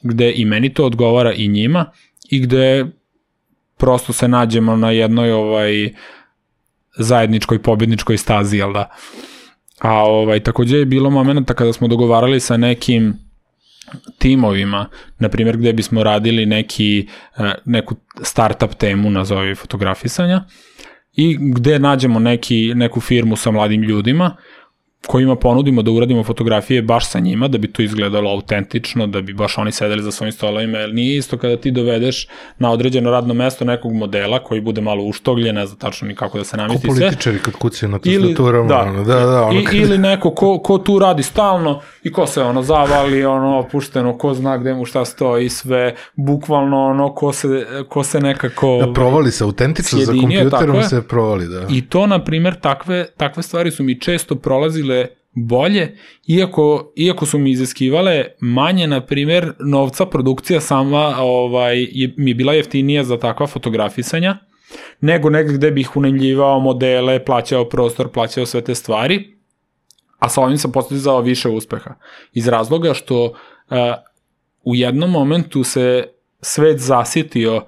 gde 0.02 0.32
i 0.36 0.44
meni 0.44 0.74
to 0.74 0.84
odgovara 0.84 1.32
i 1.32 1.48
njima 1.48 1.90
i 2.30 2.40
gde 2.40 2.97
prosto 3.78 4.12
se 4.12 4.28
nađemo 4.28 4.76
na 4.76 4.90
jednoj 4.90 5.32
ovaj 5.32 5.92
zajedničkoj 6.98 7.62
pobedničkoj 7.62 8.16
stazi, 8.16 8.56
jel 8.56 8.72
da? 8.72 8.90
A 9.78 9.92
ovaj, 9.92 10.40
takođe 10.40 10.78
je 10.78 10.84
bilo 10.84 11.10
momenta 11.10 11.54
kada 11.54 11.72
smo 11.72 11.88
dogovarali 11.88 12.40
sa 12.40 12.56
nekim 12.56 13.14
timovima, 14.18 14.88
na 15.18 15.28
primjer 15.28 15.56
gde 15.56 15.72
bismo 15.72 16.02
radili 16.02 16.46
neki, 16.46 17.08
eh, 17.38 17.52
neku 17.64 17.96
startup 18.22 18.74
temu, 18.74 19.10
nazovi 19.10 19.54
fotografisanja, 19.54 20.44
i 21.12 21.36
gde 21.40 21.78
nađemo 21.78 22.18
neki, 22.18 22.72
neku 22.74 23.00
firmu 23.00 23.36
sa 23.36 23.50
mladim 23.50 23.82
ljudima, 23.82 24.36
kojima 25.06 25.36
ponudimo 25.36 25.82
da 25.82 25.90
uradimo 25.90 26.24
fotografije 26.24 26.82
baš 26.82 27.08
sa 27.08 27.18
njima, 27.18 27.48
da 27.48 27.58
bi 27.58 27.72
to 27.72 27.82
izgledalo 27.82 28.30
autentično, 28.30 29.06
da 29.06 29.20
bi 29.20 29.32
baš 29.34 29.58
oni 29.58 29.72
sedeli 29.72 30.02
za 30.02 30.10
svojim 30.10 30.32
stolovima, 30.32 30.78
jer 30.78 30.94
nije 30.94 31.16
isto 31.16 31.38
kada 31.38 31.56
ti 31.56 31.70
dovedeš 31.70 32.28
na 32.58 32.70
određeno 32.70 33.10
radno 33.10 33.34
mesto 33.34 33.64
nekog 33.64 33.92
modela 33.92 34.38
koji 34.38 34.60
bude 34.60 34.80
malo 34.80 35.04
uštogljen, 35.04 35.54
ne 35.54 35.66
zna 35.66 35.76
tačno 35.76 36.08
ni 36.08 36.14
kako 36.14 36.38
da 36.38 36.44
se 36.44 36.50
Ko 36.50 36.56
namesti 36.56 36.86
sve. 36.86 37.00
političari 37.00 37.38
kad 37.38 37.54
kucaju 37.54 37.90
na 37.90 37.98
tastaturama. 37.98 38.68
da, 38.68 38.78
ono, 38.80 39.04
da, 39.04 39.14
da, 39.16 39.42
ono 39.42 39.60
I, 39.60 39.64
kad- 39.64 39.74
ili 39.74 39.98
neko 39.98 40.30
ko, 40.30 40.58
ko 40.58 40.78
tu 40.78 40.98
radi 40.98 41.22
stalno 41.22 41.80
i 42.02 42.12
ko 42.12 42.26
se 42.26 42.42
ono 42.42 42.62
zavali, 42.62 43.24
ono 43.24 43.58
opušteno, 43.58 44.18
ko 44.18 44.34
zna 44.34 44.58
gde 44.58 44.74
mu 44.74 44.84
šta 44.84 45.04
stoji, 45.04 45.48
sve, 45.48 45.94
bukvalno 46.16 46.86
ono 46.86 47.14
ko 47.14 47.32
se, 47.32 47.46
ko 47.88 48.04
se 48.04 48.20
nekako... 48.20 48.78
Da, 48.80 48.92
provali 48.92 49.30
se 49.30 49.44
autentično 49.44 49.98
za 49.98 50.12
kompjuterom 50.12 50.82
se 50.82 51.02
provali, 51.02 51.48
da. 51.48 51.66
I 51.70 51.82
to, 51.82 52.06
na 52.06 52.24
primer, 52.24 52.54
takve, 52.54 53.06
takve 53.16 53.42
stvari 53.42 53.70
su 53.70 53.82
mi 53.82 54.00
često 54.00 54.34
prolazile 54.34 54.87
bolje, 55.32 55.96
iako, 56.26 56.92
iako 56.96 57.26
su 57.26 57.38
mi 57.38 57.50
iziskivale 57.50 58.24
manje, 58.40 58.86
na 58.86 59.00
primjer, 59.06 59.52
novca 59.60 60.06
produkcija 60.06 60.60
sama 60.60 61.16
ovaj, 61.18 61.86
je, 61.90 62.14
mi 62.16 62.30
je 62.30 62.34
bila 62.34 62.52
jeftinija 62.52 63.04
za 63.04 63.18
takva 63.18 63.46
fotografisanja, 63.46 64.38
nego 65.00 65.30
negde 65.30 65.52
gde 65.52 65.70
bih 65.70 65.96
unajmljivao 65.96 66.60
modele, 66.60 67.24
plaćao 67.24 67.68
prostor, 67.68 68.08
plaćao 68.08 68.46
sve 68.46 68.60
te 68.60 68.74
stvari, 68.74 69.38
a 70.18 70.28
sa 70.28 70.40
ovim 70.40 70.58
sam 70.58 70.72
postizao 70.72 71.20
više 71.20 71.48
uspeha. 71.48 71.94
Iz 72.32 72.48
razloga 72.48 72.94
što 72.94 73.24
uh, 73.24 73.34
u 74.64 74.74
jednom 74.74 75.10
momentu 75.10 75.64
se 75.64 76.04
svet 76.40 76.78
zasitio 76.78 77.56
uh, 77.56 77.62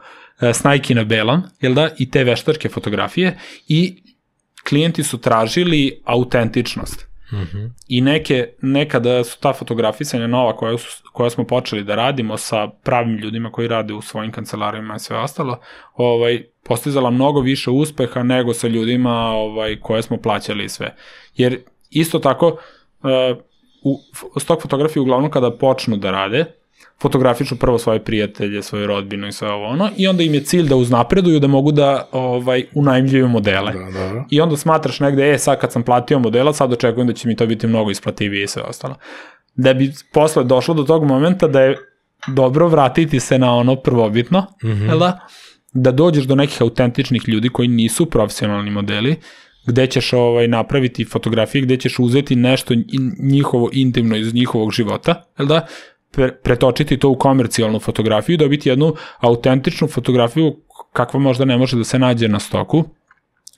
snajki 0.53 0.95
na 0.95 1.05
belan, 1.05 1.43
jel 1.61 1.75
da, 1.75 1.91
i 1.99 2.11
te 2.11 2.25
veštačke 2.25 2.69
fotografije 2.69 3.39
i 3.69 4.03
klijenti 4.69 5.03
su 5.03 5.19
tražili 5.19 6.01
autentičnost. 6.05 7.10
Mm. 7.33 7.75
I 7.89 8.01
neke, 8.01 8.49
nekada 8.63 9.25
su 9.25 9.41
ta 9.41 9.53
fotografisanja 9.53 10.27
nova 10.27 10.57
koja, 10.57 10.79
su, 10.79 11.03
koja 11.13 11.31
smo 11.31 11.45
počeli 11.45 11.85
da 11.85 11.95
radimo 11.95 12.37
sa 12.37 12.69
pravim 12.69 13.17
ljudima 13.17 13.53
koji 13.53 13.69
rade 13.69 13.95
u 13.95 14.03
svojim 14.03 14.33
kancelarijama 14.33 14.97
i 14.97 14.99
sve 14.99 15.19
ostalo, 15.19 15.61
ovaj, 15.95 16.45
postizala 16.65 17.11
mnogo 17.11 17.41
više 17.41 17.71
uspeha 17.71 18.23
nego 18.23 18.55
sa 18.55 18.69
ljudima 18.69 19.15
ovaj, 19.31 19.81
koje 19.81 20.03
smo 20.03 20.17
plaćali 20.17 20.65
i 20.65 20.69
sve. 20.69 20.95
Jer 21.37 21.61
isto 21.91 22.19
tako, 22.19 22.47
uh, 22.49 23.39
u, 23.83 24.01
stok 24.41 24.63
fotografije 24.63 25.01
uglavnom 25.01 25.31
kada 25.31 25.57
počnu 25.57 25.97
da 25.97 26.11
rade, 26.11 26.60
fotografiču 27.03 27.57
prvo 27.57 27.79
svoje 27.79 28.05
prijatelje, 28.05 28.63
svoju 28.63 28.87
rodbinu 28.87 29.29
i 29.29 29.33
sve 29.33 29.51
ovo 29.51 29.67
ono 29.67 29.91
i 29.97 30.09
onda 30.09 30.23
im 30.23 30.35
je 30.35 30.45
cilj 30.45 30.69
da 30.69 30.77
uznapreduju 30.77 31.41
da 31.41 31.47
mogu 31.47 31.73
da 31.73 32.09
ovaj 32.13 32.65
unajmljuju 32.75 33.29
modele. 33.29 33.73
Da, 33.73 33.91
da. 33.91 34.25
I 34.31 34.41
onda 34.41 34.57
smatraš 34.57 35.01
negde, 35.01 35.31
e 35.31 35.39
sad 35.39 35.61
kad 35.61 35.73
sam 35.73 35.83
platio 35.83 36.19
modela, 36.19 36.53
sad 36.53 36.73
očekujem 36.73 37.07
da 37.07 37.13
će 37.13 37.29
mi 37.29 37.37
to 37.37 37.47
biti 37.47 37.67
mnogo 37.67 37.91
isplativije 37.91 38.45
i 38.45 38.49
sve 38.49 38.63
ostalo. 38.63 38.97
Da 39.55 39.75
bi 39.75 39.93
posle 40.13 40.45
došlo 40.45 40.75
do 40.75 40.83
tog 40.83 41.05
momenta 41.05 41.49
da 41.49 41.61
je 41.61 41.77
dobro 42.29 42.69
vratiti 42.69 43.21
se 43.21 43.39
na 43.39 43.55
ono 43.55 43.77
prvobitno, 43.77 44.47
mm 44.65 44.69
-hmm. 44.69 44.99
da? 44.99 45.21
da 45.73 45.93
dođeš 45.93 46.25
do 46.25 46.35
nekih 46.35 46.63
autentičnih 46.63 47.29
ljudi 47.29 47.49
koji 47.49 47.69
nisu 47.69 48.07
profesionalni 48.07 48.71
modeli, 48.71 49.17
gde 49.67 49.87
ćeš 49.87 50.13
ovaj 50.13 50.49
napraviti 50.49 51.05
fotografije, 51.05 51.63
gde 51.63 51.77
ćeš 51.77 51.99
uzeti 51.99 52.37
nešto 52.37 52.75
njihovo 53.19 53.71
intimno 53.73 54.17
iz 54.17 54.35
njihovog 54.35 54.73
života, 54.73 55.23
jel 55.39 55.49
da? 55.49 55.67
Pre, 56.13 56.33
pretočiti 56.33 56.97
to 56.97 57.09
u 57.09 57.19
komercijalnu 57.19 57.79
fotografiju 57.79 58.35
i 58.35 58.37
dobiti 58.37 58.69
jednu 58.69 58.95
autentičnu 59.21 59.89
fotografiju 59.89 60.57
kakva 60.93 61.21
možda 61.21 61.45
ne 61.45 61.57
može 61.57 61.77
da 61.77 61.85
se 61.85 61.99
nađe 61.99 62.29
na 62.29 62.41
stoku 62.41 62.85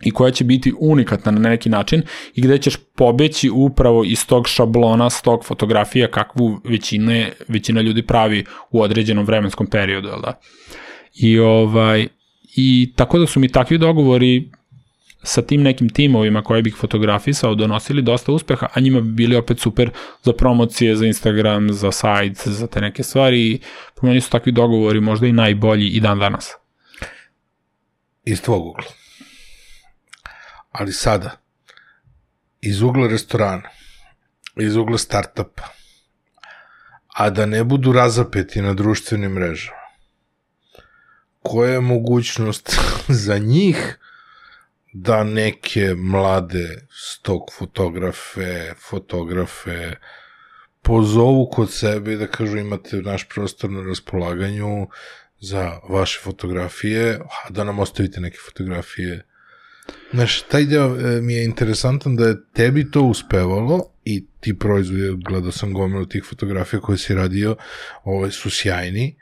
i 0.05 0.11
koja 0.11 0.31
će 0.31 0.45
biti 0.45 0.73
unikatna 0.79 1.33
na 1.33 1.41
neki 1.49 1.69
način 1.69 2.03
i 2.35 2.41
gde 2.43 2.59
ćeš 2.59 2.77
pobeći 2.97 3.51
upravo 3.51 4.05
iz 4.05 4.27
tog 4.27 4.49
šablona, 4.49 5.11
s 5.11 5.23
tog 5.23 5.45
fotografija 5.45 6.11
kakvu 6.11 6.61
većine, 6.65 7.33
većina 7.49 7.81
ljudi 7.81 8.03
pravi 8.03 8.45
u 8.71 8.83
određenom 8.83 9.25
vremenskom 9.25 9.67
periodu, 9.67 10.09
da? 10.09 10.41
I, 11.15 11.39
ovaj, 11.39 12.09
I 12.57 12.93
tako 12.97 13.19
da 13.19 13.27
su 13.27 13.41
mi 13.41 13.49
takvi 13.49 13.79
dogovori 13.79 14.51
sa 15.23 15.43
tim 15.43 15.63
nekim 15.63 15.89
timovima 15.89 16.43
koje 16.43 16.63
bih 16.63 16.77
fotografisao 16.77 17.55
donosili 17.55 18.03
dosta 18.03 18.33
uspeha, 18.33 18.67
a 18.75 18.81
njima 18.81 19.01
bi 19.01 19.13
bili 19.13 19.37
opet 19.37 19.61
super 19.61 19.91
za 20.23 20.33
promocije, 20.33 20.97
za 20.97 21.07
Instagram, 21.07 21.73
za 21.73 21.93
sajt, 21.93 22.49
za 22.49 22.67
te 22.67 22.81
neke 22.81 23.03
stvari 23.03 23.41
i 23.41 23.61
po 23.95 24.07
meni 24.07 24.21
su 24.21 24.31
takvi 24.31 24.53
dogovori 24.53 25.01
možda 25.01 25.27
i 25.27 25.33
najbolji 25.33 25.89
i 25.89 26.01
dan 26.01 26.19
danas. 26.19 26.51
Iz 28.25 28.43
tvog 28.43 28.67
ugla. 28.67 28.85
Ali 30.71 30.93
sada, 30.93 31.31
iz 32.61 32.83
ugla 32.83 33.09
restorana, 33.09 33.69
iz 34.57 34.77
ugla 34.77 34.99
startupa, 34.99 35.63
a 37.15 37.31
da 37.31 37.47
ne 37.47 37.65
budu 37.65 37.93
razapeti 37.93 38.63
na 38.63 38.75
društvenim 38.75 39.33
mrežama, 39.33 39.77
koja 41.43 41.73
je 41.73 41.81
mogućnost 41.81 42.81
za 43.25 43.39
njih 43.39 43.99
da 44.93 45.25
neke 45.25 45.95
mlade 45.95 46.87
stok 46.91 47.53
fotografe, 47.59 48.73
fotografe 48.89 49.95
pozovu 50.83 51.49
kod 51.53 51.73
sebe 51.73 52.17
da 52.17 52.27
kažu 52.27 52.59
imate 52.59 52.97
naš 52.97 53.29
prostor 53.29 53.71
na 53.71 53.83
raspolaganju 53.83 54.87
za 55.41 55.79
vaše 55.89 56.21
fotografije, 56.23 57.15
a 57.15 57.51
da 57.51 57.65
nam 57.65 57.79
ostavite 57.79 58.21
neke 58.21 58.39
fotografije. 58.47 59.27
Znaš, 60.13 60.43
taj 60.43 60.65
deo 60.65 60.97
e, 60.97 61.21
mi 61.21 61.35
je 61.35 61.45
interesantan 61.45 62.17
da 62.17 62.27
je 62.27 62.37
tebi 62.53 62.91
to 62.91 63.03
uspevalo 63.03 63.93
i 64.05 64.27
ti 64.41 64.59
proizvodi, 64.59 65.23
gledao 65.25 65.53
sam 65.53 65.73
gomilu 65.73 66.07
tih 66.07 66.25
fotografija 66.29 66.81
koje 66.81 66.99
si 66.99 67.15
radio, 67.15 67.57
ove, 68.05 68.31
su 68.31 68.51
sjajni, 68.51 69.17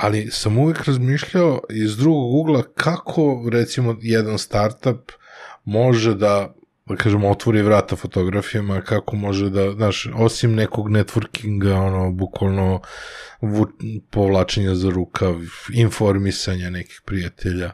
ali 0.00 0.28
sam 0.30 0.58
uvek 0.58 0.84
razmišljao 0.84 1.60
iz 1.70 1.96
drugog 1.96 2.34
ugla 2.34 2.62
kako 2.74 3.48
recimo 3.52 3.96
jedan 4.00 4.38
startup 4.38 5.12
može 5.64 6.14
da 6.14 6.54
da 6.88 6.96
kažemo, 6.96 7.30
otvori 7.30 7.62
vrata 7.62 7.96
fotografijama, 7.96 8.80
kako 8.80 9.16
može 9.16 9.50
da, 9.50 9.72
znaš, 9.72 10.06
osim 10.14 10.54
nekog 10.54 10.90
networkinga, 10.90 11.74
ono, 11.74 12.10
bukvalno 12.12 12.80
povlačenja 14.10 14.74
za 14.74 14.90
rukav, 14.90 15.34
informisanja 15.74 16.70
nekih 16.70 17.00
prijatelja, 17.04 17.70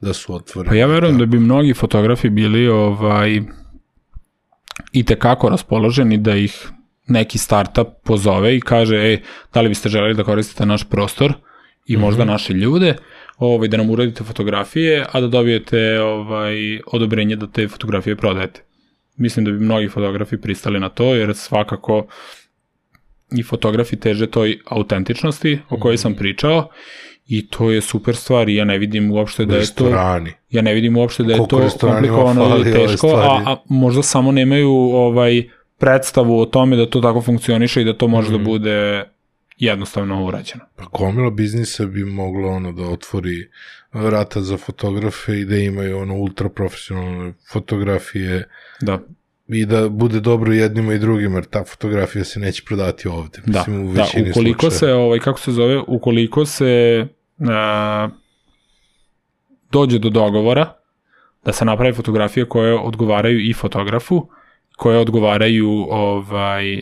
da 0.00 0.12
su 0.12 0.34
otvoreni. 0.34 0.70
Pa 0.70 0.76
ja 0.76 0.86
verujem 0.86 1.18
da 1.18 1.26
bi 1.26 1.38
mnogi 1.38 1.74
fotografi 1.74 2.30
bili 2.30 2.68
ovaj, 2.68 3.40
i 4.92 5.04
tekako 5.04 5.48
raspoloženi 5.48 6.18
da 6.18 6.34
ih 6.36 6.68
neki 7.06 7.38
startup 7.38 7.88
pozove 8.04 8.56
i 8.56 8.60
kaže, 8.60 8.96
ej, 8.96 9.22
da 9.54 9.60
li 9.60 9.68
biste 9.68 9.88
želeli 9.88 10.14
da 10.14 10.24
koristite 10.24 10.66
naš 10.66 10.84
prostor, 10.84 11.34
i 11.86 11.96
možda 11.96 12.24
mm 12.24 12.28
-hmm. 12.28 12.32
naše 12.32 12.52
ljude, 12.52 12.96
ovaj, 13.38 13.68
da 13.68 13.76
nam 13.76 13.90
uradite 13.90 14.24
fotografije, 14.24 15.06
a 15.12 15.20
da 15.20 15.26
dobijete 15.26 16.00
ovaj, 16.00 16.80
odobrenje 16.86 17.36
da 17.36 17.46
te 17.46 17.68
fotografije 17.68 18.16
prodajete. 18.16 18.62
Mislim 19.16 19.44
da 19.44 19.50
bi 19.50 19.58
mnogi 19.58 19.88
fotografi 19.88 20.36
pristali 20.36 20.80
na 20.80 20.88
to, 20.88 21.14
jer 21.14 21.34
svakako 21.34 22.06
i 23.38 23.42
fotografi 23.42 23.96
teže 23.96 24.26
toj 24.26 24.58
autentičnosti 24.66 25.58
o 25.70 25.78
kojoj 25.78 25.98
sam 25.98 26.12
mhm. 26.12 26.18
pričao 26.18 26.68
i 27.26 27.48
to 27.48 27.70
je 27.70 27.80
super 27.80 28.16
stvar 28.16 28.48
i 28.48 28.54
ja 28.54 28.64
ne 28.64 28.78
vidim 28.78 29.10
uopšte 29.10 29.44
da 29.44 29.56
je 29.56 29.74
to 29.74 29.88
ja 30.50 30.62
ne 30.62 30.74
vidim 30.74 30.96
uopšte 30.96 31.22
da 31.22 31.32
je 31.32 31.38
Koliko 31.38 31.70
to 31.70 31.86
komplikovano 31.86 32.56
ili 32.56 32.72
teško, 32.72 33.08
a, 33.08 33.42
a 33.46 33.56
možda 33.68 34.02
samo 34.02 34.32
nemaju 34.32 34.70
ovaj 34.72 35.42
predstavu 35.78 36.40
o 36.40 36.46
tome 36.46 36.76
da 36.76 36.90
to 36.90 37.00
tako 37.00 37.20
funkcioniše 37.20 37.82
i 37.82 37.84
da 37.84 37.92
to 37.92 38.08
može 38.08 38.28
mm. 38.28 38.32
da 38.32 38.38
mhm. 38.38 38.44
bude 38.44 39.04
jednostavno 39.56 40.24
urađeno. 40.24 40.64
Pa 40.76 40.84
gomila 40.98 41.30
biznisa 41.30 41.86
bi 41.86 42.04
moglo 42.04 42.48
ono 42.48 42.72
da 42.72 42.82
otvori 42.82 43.50
vrata 43.92 44.40
za 44.40 44.56
fotografe 44.56 45.40
i 45.40 45.44
da 45.44 45.56
imaju 45.56 45.98
ono 45.98 46.14
ultra 46.14 46.48
profesionalne 46.48 47.32
fotografije. 47.52 48.48
Da. 48.80 48.98
I 49.48 49.66
da 49.66 49.88
bude 49.88 50.20
dobro 50.20 50.52
jednima 50.52 50.94
i 50.94 50.98
drugima, 50.98 51.34
jer 51.36 51.44
ta 51.44 51.64
fotografija 51.64 52.24
se 52.24 52.40
neće 52.40 52.62
prodati 52.66 53.08
ovde. 53.08 53.38
Da, 53.46 53.58
Mislim, 53.58 53.88
u 53.88 53.92
da, 53.92 54.06
ukoliko 54.30 54.60
slučaja. 54.60 54.78
se, 54.78 54.92
ovaj, 54.92 55.18
kako 55.18 55.40
se 55.40 55.52
zove, 55.52 55.78
ukoliko 55.86 56.46
se 56.46 57.06
a, 57.48 58.08
dođe 59.72 59.98
do 59.98 60.10
dogovora 60.10 60.72
da 61.44 61.52
se 61.52 61.64
napravi 61.64 61.94
fotografije 61.94 62.48
koje 62.48 62.74
odgovaraju 62.74 63.40
i 63.40 63.52
fotografu, 63.52 64.28
koje 64.76 64.98
odgovaraju 64.98 65.70
ovaj 65.90 66.80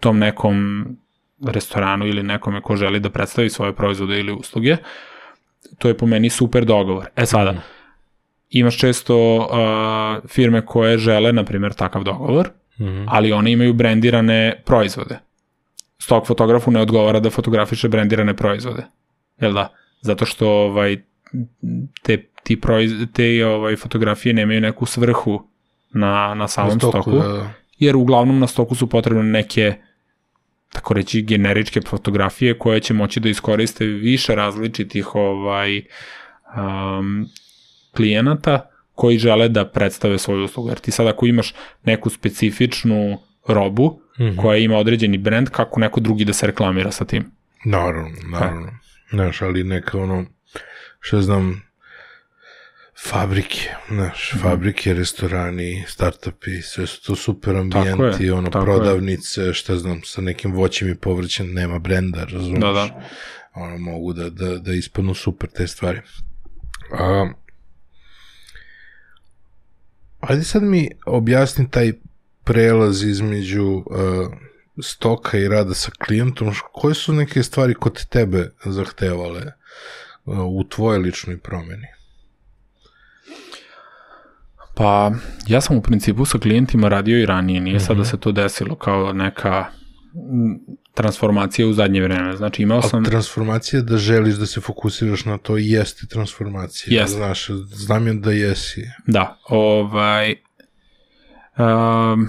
tom 0.00 0.18
nekom 0.18 0.86
restoranu 1.46 2.06
ili 2.06 2.22
nekome 2.22 2.60
ko 2.60 2.76
želi 2.76 3.00
da 3.00 3.10
predstavi 3.10 3.50
svoje 3.50 3.72
proizvode 3.72 4.18
ili 4.18 4.32
usluge, 4.32 4.76
to 5.78 5.88
je 5.88 5.96
po 5.96 6.06
meni 6.06 6.30
super 6.30 6.64
dogovor. 6.64 7.06
E 7.16 7.26
sada, 7.26 7.52
mm. 7.52 7.62
imaš 8.50 8.78
često 8.78 9.36
uh, 9.36 10.28
firme 10.30 10.66
koje 10.66 10.98
žele, 10.98 11.32
na 11.32 11.44
primjer, 11.44 11.74
takav 11.74 12.02
dogovor, 12.02 12.48
mm. 12.80 13.04
ali 13.08 13.32
one 13.32 13.52
imaju 13.52 13.74
brendirane 13.74 14.62
proizvode. 14.66 15.18
Stok 15.98 16.26
fotografu 16.26 16.70
ne 16.70 16.80
odgovara 16.80 17.20
da 17.20 17.30
fotografiše 17.30 17.88
brendirane 17.88 18.36
proizvode. 18.36 18.82
Jel 19.40 19.52
da? 19.52 19.68
Zato 20.00 20.26
što 20.26 20.48
ovaj, 20.48 20.96
te, 22.02 22.22
ti 22.42 22.60
proiz, 22.60 22.92
te 23.12 23.46
ovaj, 23.46 23.76
fotografije 23.76 24.32
nemaju 24.34 24.60
neku 24.60 24.86
svrhu 24.86 25.48
na, 25.90 26.34
na 26.34 26.48
samom 26.48 26.72
na 26.72 26.78
stoku, 26.78 26.90
stoku 26.90 27.10
da, 27.10 27.28
da. 27.28 27.50
jer 27.78 27.96
uglavnom 27.96 28.38
na 28.38 28.46
stoku 28.46 28.74
su 28.74 28.86
potrebne 28.86 29.22
neke 29.22 29.74
tako 30.72 30.94
reći 30.94 31.22
generičke 31.22 31.80
fotografije 31.80 32.58
koje 32.58 32.80
će 32.80 32.94
moći 32.94 33.20
da 33.20 33.28
iskoriste 33.28 33.84
više 33.84 34.34
različitih 34.34 35.14
ovaj 35.14 35.76
um, 35.78 37.26
klijenata 37.96 38.70
koji 38.94 39.18
žele 39.18 39.48
da 39.48 39.68
predstave 39.68 40.18
svoju 40.18 40.44
uslugu. 40.44 40.68
Jer 40.68 40.78
ti 40.78 40.90
sad 40.90 41.06
ako 41.06 41.26
imaš 41.26 41.54
neku 41.84 42.10
specifičnu 42.10 43.18
robu 43.48 44.00
mm 44.18 44.22
-hmm. 44.24 44.42
koja 44.42 44.58
ima 44.58 44.76
određeni 44.76 45.18
brend, 45.18 45.48
kako 45.48 45.80
neko 45.80 46.00
drugi 46.00 46.24
da 46.24 46.32
se 46.32 46.46
reklamira 46.46 46.90
sa 46.90 47.04
tim? 47.04 47.30
Naravno, 47.64 48.16
naravno. 48.30 48.72
Znaš, 49.10 49.42
ali 49.42 49.64
neka 49.64 49.98
ono, 49.98 50.24
što 51.00 51.20
znam, 51.22 51.62
fabrike, 53.06 53.74
znaš, 53.88 54.34
fabrike, 54.42 54.94
restorani, 54.94 55.84
startupi, 55.88 56.62
sve 56.62 56.86
su 56.86 57.02
to 57.02 57.16
super 57.16 57.56
ambijenti, 57.56 58.24
je, 58.24 58.32
ono, 58.32 58.50
tako 58.50 58.58
je. 58.58 58.64
prodavnice, 58.64 59.54
šta 59.54 59.76
znam, 59.76 60.00
sa 60.04 60.20
nekim 60.20 60.52
voćem 60.52 60.88
i 60.88 60.94
povrćem, 60.94 61.52
nema 61.52 61.78
brenda, 61.78 62.24
razumiješ? 62.24 62.60
Da, 62.60 62.72
da. 62.72 63.02
Ono, 63.54 63.78
mogu 63.78 64.12
da, 64.12 64.30
da, 64.30 64.58
da 64.58 64.72
ispadnu 64.72 65.14
super 65.14 65.50
te 65.50 65.66
stvari. 65.66 66.00
A, 66.92 67.30
ajde 70.20 70.44
sad 70.44 70.62
mi 70.62 70.90
objasni 71.06 71.70
taj 71.70 71.92
prelaz 72.44 73.02
između 73.02 73.64
uh, 73.64 73.84
stoka 74.82 75.38
i 75.38 75.48
rada 75.48 75.74
sa 75.74 75.90
klijentom, 76.06 76.54
koje 76.72 76.94
su 76.94 77.12
neke 77.12 77.42
stvari 77.42 77.74
kod 77.74 78.06
tebe 78.06 78.50
zahtevale 78.64 79.42
uh, 80.24 80.38
u 80.38 80.64
tvojoj 80.68 80.98
ličnoj 80.98 81.38
promeni? 81.38 81.97
Pa, 84.78 85.12
ja 85.46 85.60
sam 85.60 85.76
u 85.76 85.82
principu 85.82 86.24
sa 86.24 86.38
klijentima 86.38 86.88
radio 86.88 87.18
i 87.18 87.26
ranije, 87.26 87.60
nije 87.60 87.80
sad 87.80 87.96
da 87.96 88.04
se 88.04 88.16
to 88.16 88.32
desilo 88.32 88.74
kao 88.74 89.12
neka 89.12 89.66
mm, 90.14 90.54
transformacija 90.94 91.68
u 91.68 91.72
zadnje 91.72 92.02
vreme. 92.02 92.36
Znači, 92.36 92.62
imao 92.62 92.82
sam... 92.82 93.04
transformacija 93.04 93.82
da 93.82 93.96
želiš 93.96 94.34
da 94.34 94.46
se 94.46 94.60
fokusiraš 94.60 95.24
na 95.24 95.38
to 95.38 95.56
jeste 95.56 96.06
transformacija. 96.06 97.00
Jeste. 97.00 97.16
Znaš, 97.16 97.48
znam 97.66 98.06
je 98.06 98.14
da 98.14 98.32
jesi. 98.32 98.84
Da, 99.06 99.38
ovaj... 99.48 100.34
Um, 101.58 102.28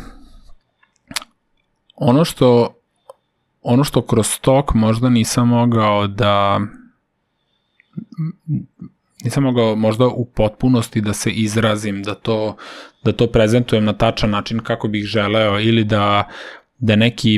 ono 1.95 2.25
što 2.25 2.75
ono 3.61 3.83
što 3.83 4.05
kroz 4.05 4.27
stok 4.27 4.73
možda 4.73 5.09
nisam 5.09 5.47
mogao 5.47 6.07
da 6.07 6.59
nisam 9.23 9.43
mogao 9.43 9.75
možda 9.75 10.07
u 10.07 10.25
potpunosti 10.25 11.01
da 11.01 11.13
se 11.13 11.31
izrazim, 11.31 12.03
da 12.03 12.15
to, 12.15 12.55
da 13.03 13.11
to 13.11 13.27
prezentujem 13.27 13.85
na 13.85 13.93
tačan 13.93 14.29
način 14.29 14.59
kako 14.59 14.87
bih 14.87 15.05
želeo 15.05 15.59
ili 15.59 15.83
da, 15.83 16.27
da 16.77 16.95
neki 16.95 17.35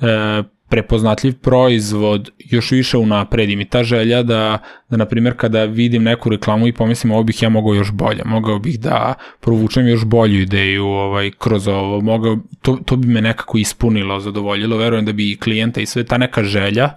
e, 0.00 0.42
prepoznatljiv 0.68 1.34
proizvod 1.38 2.30
još 2.38 2.70
više 2.70 2.96
unapredim. 2.98 3.60
I 3.60 3.64
ta 3.64 3.84
želja 3.84 4.22
da, 4.22 4.58
da 4.90 4.96
na 4.96 5.06
primjer 5.06 5.36
kada 5.36 5.64
vidim 5.64 6.02
neku 6.02 6.30
reklamu 6.30 6.66
i 6.66 6.72
pomislim 6.72 7.12
ovo 7.12 7.22
bih 7.22 7.42
ja 7.42 7.48
mogao 7.48 7.74
još 7.74 7.92
bolje, 7.92 8.22
mogao 8.24 8.58
bih 8.58 8.80
da 8.80 9.14
provučem 9.40 9.88
još 9.88 10.04
bolju 10.04 10.40
ideju 10.40 10.84
ovaj, 10.84 11.30
kroz 11.38 11.68
ovo, 11.68 12.00
mogao, 12.00 12.38
to, 12.62 12.78
to 12.84 12.96
bi 12.96 13.08
me 13.08 13.20
nekako 13.20 13.58
ispunilo, 13.58 14.20
zadovoljilo, 14.20 14.76
verujem 14.76 15.04
da 15.04 15.12
bi 15.12 15.32
i 15.32 15.36
klijenta 15.36 15.80
i 15.80 15.86
sve 15.86 16.04
ta 16.04 16.18
neka 16.18 16.44
želja 16.44 16.90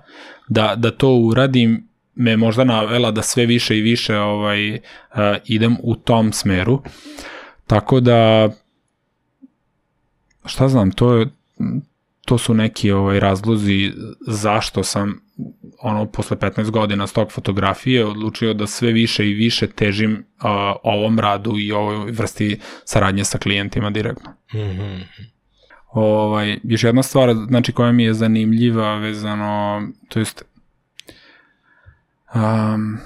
da, 0.49 0.75
da 0.77 0.91
to 0.91 1.15
uradim 1.15 1.90
me 2.21 2.37
možda 2.37 2.63
navela 2.63 3.11
da 3.11 3.21
sve 3.21 3.45
više 3.45 3.77
i 3.77 3.81
više 3.81 4.17
ovaj 4.17 4.73
uh, 4.73 4.79
idem 5.45 5.77
u 5.83 5.95
tom 5.95 6.33
smeru. 6.33 6.81
Tako 7.67 7.99
da 7.99 8.49
šta 10.45 10.67
znam, 10.67 10.91
to 10.91 11.13
je 11.13 11.27
to 12.25 12.37
su 12.37 12.53
neki 12.53 12.91
ovaj 12.91 13.19
razlozi 13.19 13.91
zašto 14.27 14.83
sam 14.83 15.21
ono 15.81 16.05
posle 16.05 16.37
15 16.37 16.69
godina 16.69 17.07
stok 17.07 17.31
fotografije 17.31 18.05
odlučio 18.05 18.53
da 18.53 18.67
sve 18.67 18.91
više 18.91 19.29
i 19.29 19.33
više 19.33 19.67
težim 19.67 20.13
uh, 20.13 20.45
ovom 20.83 21.19
radu 21.19 21.57
i 21.57 21.71
ovoj 21.71 22.11
vrsti 22.11 22.59
saradnje 22.85 23.23
sa 23.23 23.37
klijentima 23.37 23.89
direktno. 23.89 24.31
Mhm. 24.53 25.01
Ovaj, 25.91 26.59
još 26.63 26.83
jedna 26.83 27.03
stvar, 27.03 27.33
znači 27.47 27.71
koja 27.71 27.91
mi 27.91 28.03
je 28.03 28.13
zanimljiva 28.13 28.95
vezano, 28.95 29.81
to 30.07 30.19
jest 30.19 30.50
um, 32.35 32.97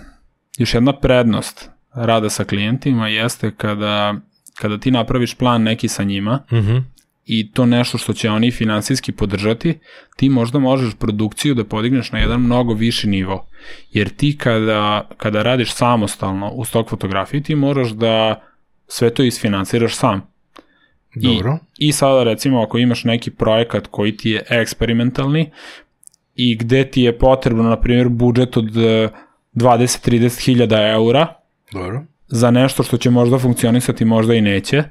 još 0.58 0.74
jedna 0.74 0.94
prednost 1.00 1.70
rada 1.94 2.30
sa 2.30 2.44
klijentima 2.44 3.08
jeste 3.08 3.52
kada, 3.58 4.16
kada 4.60 4.78
ti 4.78 4.92
napraviš 4.92 5.36
plan 5.36 5.64
neki 5.64 5.88
sa 5.88 6.04
njima 6.04 6.40
Mhm. 6.52 6.78
i 7.26 7.52
to 7.52 7.66
nešto 7.66 7.98
što 7.98 8.14
će 8.14 8.30
oni 8.30 8.52
finansijski 8.52 9.12
podržati, 9.12 9.80
ti 10.16 10.30
možda 10.30 10.60
možeš 10.60 10.94
produkciju 11.00 11.54
da 11.54 11.64
podigneš 11.64 12.12
na 12.12 12.20
jedan 12.20 12.42
mnogo 12.42 12.74
viši 12.74 13.08
nivo. 13.08 13.48
Jer 13.92 14.10
ti 14.10 14.38
kada, 14.38 15.10
kada 15.18 15.44
radiš 15.44 15.74
samostalno 15.74 16.50
u 16.52 16.66
stok 16.66 16.90
fotografiji, 16.90 17.44
ti 17.44 17.56
moraš 17.56 17.90
da 17.90 18.42
sve 18.88 19.10
to 19.14 19.24
isfinansiraš 19.24 19.96
sam. 19.96 20.22
Dobro. 21.16 21.60
I, 21.80 21.88
I 21.88 21.92
sada 21.92 22.24
recimo 22.24 22.62
ako 22.62 22.78
imaš 22.78 23.04
neki 23.04 23.32
projekat 23.32 23.88
koji 23.92 24.18
ti 24.18 24.30
je 24.30 24.44
eksperimentalni 24.50 25.52
i 26.36 26.56
gde 26.56 26.92
ti 26.92 27.02
je 27.02 27.18
potrebno, 27.18 27.64
na 27.64 27.80
primjer, 27.80 28.10
budžet 28.10 28.58
od 28.58 28.78
eh, 28.78 29.10
20-30 29.54 30.46
hiljada 30.46 30.88
eura 30.88 31.28
Dobro. 31.72 32.04
za 32.28 32.52
nešto 32.52 32.84
što 32.84 32.98
će 32.98 33.10
možda 33.10 33.40
funkcionisati, 33.40 34.06
možda 34.06 34.34
i 34.34 34.42
neće, 34.42 34.84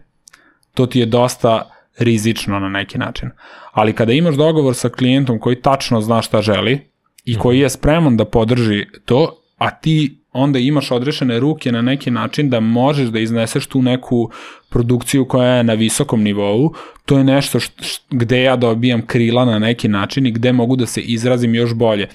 to 0.75 0.87
ti 0.87 1.01
je 1.01 1.07
dosta 1.07 1.71
rizično 1.99 2.59
na 2.59 2.69
neki 2.69 2.99
način. 2.99 3.31
Ali 3.73 3.93
kada 3.93 4.13
imaš 4.13 4.35
dogovor 4.35 4.75
sa 4.75 4.89
klijentom 4.89 5.39
koji 5.39 5.63
tačno 5.63 6.01
zna 6.01 6.23
šta 6.23 6.43
želi 6.43 6.91
i 7.25 7.39
koji 7.39 7.59
je 7.59 7.71
spreman 7.71 8.17
da 8.17 8.25
podrži 8.25 8.87
to, 9.05 9.43
a 9.59 9.71
ti 9.71 10.24
onda 10.35 10.59
imaš 10.59 10.91
odrešene 10.91 11.41
ruke 11.41 11.73
na 11.73 11.83
neki 11.83 12.11
način 12.11 12.51
da 12.51 12.61
možeš 12.61 13.09
da 13.09 13.21
izneseš 13.21 13.67
tu 13.67 13.83
neku 13.83 14.31
produkciju 14.69 15.29
koja 15.29 15.55
je 15.55 15.65
na 15.65 15.75
visokom 15.75 16.23
nivou, 16.23 16.75
to 17.07 17.19
je 17.19 17.25
nešto 17.25 17.61
št, 17.61 17.83
št, 17.83 18.03
gde 18.11 18.43
ja 18.43 18.57
dobijam 18.57 19.07
krila 19.07 19.45
na 19.45 19.59
neki 19.59 19.89
način 19.89 20.27
i 20.27 20.33
gde 20.33 20.53
mogu 20.53 20.77
da 20.77 20.87
se 20.87 21.01
izrazim 21.01 21.55
još 21.55 21.75
bolje. 21.75 22.09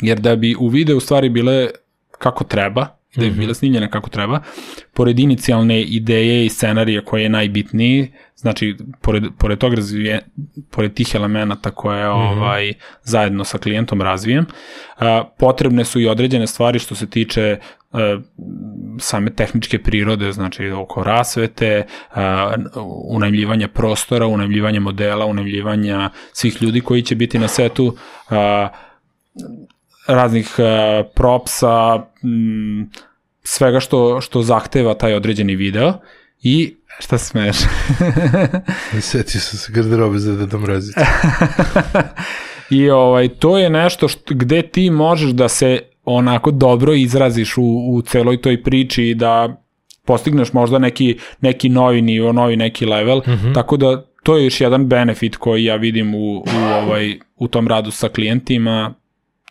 Jer 0.00 0.20
da 0.20 0.36
bi 0.36 0.54
u 0.58 0.68
videu 0.68 1.00
stvari 1.00 1.28
bile 1.28 1.68
kako 2.18 2.44
treba, 2.44 2.97
da 3.18 3.24
bi 3.24 3.30
bile 3.30 3.54
snimljene 3.54 3.90
kako 3.90 4.10
treba, 4.10 4.40
pored 4.94 5.18
inicijalne 5.18 5.82
ideje 5.82 6.46
i 6.46 6.48
scenarija 6.48 7.04
koji 7.04 7.22
je 7.22 7.28
najbitniji, 7.28 8.12
znači 8.36 8.76
pored, 9.02 9.24
pored 9.38 9.58
tog 9.58 9.74
razvije, 9.74 10.20
pored 10.70 10.94
tih 10.94 11.14
elemenata 11.14 11.70
koje 11.70 12.08
ovaj 12.08 12.72
zajedno 13.02 13.44
sa 13.44 13.58
klijentom 13.58 14.02
razvijem, 14.02 14.46
a, 14.98 15.24
potrebne 15.38 15.84
su 15.84 16.00
i 16.00 16.08
određene 16.08 16.46
stvari 16.46 16.78
što 16.78 16.94
se 16.94 17.10
tiče 17.10 17.58
a, 17.92 18.20
same 18.98 19.30
tehničke 19.30 19.78
prirode, 19.78 20.32
znači 20.32 20.70
oko 20.70 21.02
rasvete, 21.02 21.86
a, 22.14 22.54
unajmljivanja 23.08 23.68
prostora, 23.68 24.26
unajmljivanja 24.26 24.80
modela, 24.80 25.26
unajmljivanja 25.26 26.10
svih 26.32 26.62
ljudi 26.62 26.80
koji 26.80 27.02
će 27.02 27.14
biti 27.14 27.38
na 27.38 27.48
setu, 27.48 27.96
a, 28.30 28.68
raznih 30.08 30.54
uh, 30.58 31.06
propsa, 31.14 32.02
m, 32.22 32.90
svega 33.48 33.80
što, 33.80 34.20
što 34.20 34.42
zahteva 34.42 34.94
taj 34.94 35.14
određeni 35.14 35.56
video 35.56 35.92
i 36.42 36.74
šta? 36.98 37.64
I 38.98 39.00
setio 39.10 39.40
sam 39.40 39.58
se 39.58 39.72
garderobe 39.72 40.18
za 40.18 40.36
Deda 40.36 40.58
Mrazića. 40.58 41.00
I 42.70 42.90
ovaj, 42.90 43.28
to 43.28 43.58
je 43.58 43.70
nešto 43.70 44.08
što, 44.08 44.34
gde 44.34 44.62
ti 44.62 44.90
možeš 44.90 45.30
da 45.30 45.48
se 45.48 45.80
onako 46.04 46.50
dobro 46.50 46.94
izraziš 46.94 47.56
u, 47.56 47.62
u 47.62 48.02
celoj 48.02 48.40
toj 48.40 48.62
priči 48.62 49.04
i 49.04 49.14
da 49.14 49.62
postigneš 50.04 50.52
možda 50.52 50.78
neki, 50.78 51.18
neki 51.40 51.68
novi 51.68 52.02
nivo, 52.02 52.32
novi 52.32 52.56
neki 52.56 52.86
level, 52.86 53.18
mm 53.18 53.30
-hmm. 53.30 53.54
tako 53.54 53.76
da 53.76 54.04
to 54.22 54.36
je 54.36 54.44
još 54.44 54.60
jedan 54.60 54.86
benefit 54.86 55.36
koji 55.36 55.64
ja 55.64 55.76
vidim 55.76 56.14
u, 56.14 56.38
u, 56.38 56.44
ovaj, 56.82 57.18
u 57.36 57.48
tom 57.48 57.68
radu 57.68 57.90
sa 57.90 58.08
klijentima 58.08 58.94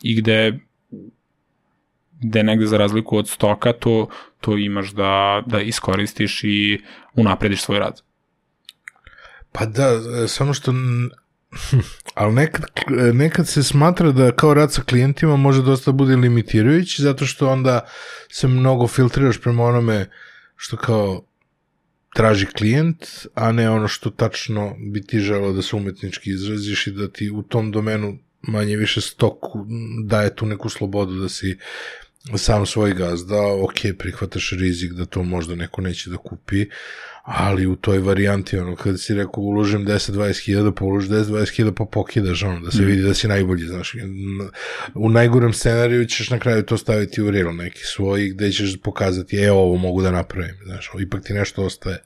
i 0.02 0.16
gde 0.16 0.67
gde 2.22 2.44
negde 2.44 2.66
za 2.66 2.78
razliku 2.78 3.18
od 3.18 3.30
stoka 3.30 3.74
to, 3.74 4.10
to 4.42 4.58
imaš 4.58 4.92
da, 4.92 5.44
da 5.46 5.62
iskoristiš 5.62 6.44
i 6.44 6.82
unaprediš 7.14 7.62
svoj 7.62 7.80
rad. 7.80 8.02
Pa 9.52 9.66
da, 9.66 10.02
samo 10.28 10.54
što... 10.54 10.74
Ali 12.14 12.34
nekad, 12.34 12.66
nekad 13.14 13.48
se 13.48 13.64
smatra 13.64 14.12
da 14.12 14.32
kao 14.32 14.54
rad 14.54 14.74
sa 14.74 14.82
klijentima 14.82 15.36
može 15.36 15.62
dosta 15.62 15.92
bude 15.92 16.16
limitirajući, 16.16 17.02
zato 17.02 17.26
što 17.26 17.50
onda 17.50 17.88
se 18.32 18.48
mnogo 18.48 18.88
filtriraš 18.88 19.42
prema 19.42 19.64
onome 19.64 20.10
što 20.56 20.78
kao 20.78 21.24
traži 22.16 22.46
klijent, 22.46 23.06
a 23.34 23.52
ne 23.52 23.70
ono 23.70 23.88
što 23.88 24.10
tačno 24.10 24.76
bi 24.92 25.02
ti 25.02 25.20
želeo 25.20 25.54
da 25.54 25.62
se 25.62 25.76
umetnički 25.76 26.30
izraziš 26.30 26.88
i 26.88 26.92
da 26.92 27.08
ti 27.08 27.32
u 27.32 27.44
tom 27.44 27.72
domenu 27.72 28.18
manje 28.42 28.76
više 28.76 29.02
stoku 29.02 29.66
daje 30.06 30.36
tu 30.36 30.46
neku 30.46 30.70
slobodu 30.70 31.20
da 31.20 31.30
si 31.30 31.58
sam 32.36 32.66
svoj 32.66 32.94
gazda, 32.94 33.42
ok, 33.64 33.98
prihvataš 34.00 34.52
rizik 34.52 34.94
da 34.94 35.06
to 35.06 35.24
možda 35.24 35.56
neko 35.56 35.82
neće 35.82 36.10
da 36.10 36.18
kupi, 36.18 36.66
ali 37.24 37.68
u 37.68 37.76
toj 37.76 38.00
varijanti, 38.00 38.58
ono, 38.58 38.76
kada 38.76 38.98
si 38.98 39.14
rekao 39.14 39.44
uložim 39.44 39.86
10-20 39.86 40.46
hiljada, 40.46 40.72
pa 40.72 40.86
uložiš 40.86 41.10
10-20 41.10 41.56
hiljada, 41.56 41.76
pa 41.76 41.86
pokidaš, 41.86 42.44
ono, 42.44 42.60
da 42.60 42.72
se 42.72 42.84
vidi 42.84 43.02
da 43.02 43.14
si 43.14 43.28
najbolji, 43.28 43.68
znaš. 43.68 43.96
U 44.94 45.10
najgorem 45.10 45.54
scenariju 45.54 46.06
ćeš 46.06 46.30
na 46.30 46.40
kraju 46.40 46.64
to 46.64 46.78
staviti 46.78 47.22
u 47.22 47.32
reel 47.32 47.56
neki 47.56 47.84
svoj, 47.84 48.30
gde 48.30 48.52
ćeš 48.52 48.78
pokazati, 48.84 49.38
e, 49.38 49.52
ovo 49.52 49.78
mogu 49.78 50.02
da 50.02 50.12
napravim, 50.12 50.56
znaš, 50.66 50.90
ipak 51.00 51.24
ti 51.24 51.34
nešto 51.34 51.64
ostaje. 51.64 52.04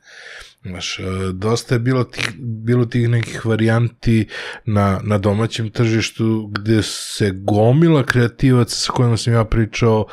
Znaš, 0.63 0.99
e, 0.99 1.03
dosta 1.33 1.75
je 1.75 1.79
bilo 1.79 2.03
tih, 2.03 2.31
bilo 2.39 2.85
tih 2.85 3.09
nekih 3.09 3.45
varijanti 3.45 4.27
na, 4.65 4.99
na 5.03 5.17
domaćem 5.17 5.69
tržištu 5.69 6.49
gde 6.51 6.83
se 6.83 7.31
gomila 7.33 8.03
kreativaca 8.03 8.75
sa 8.75 8.91
kojima 8.91 9.17
sam 9.17 9.33
ja 9.33 9.45
pričao 9.45 10.07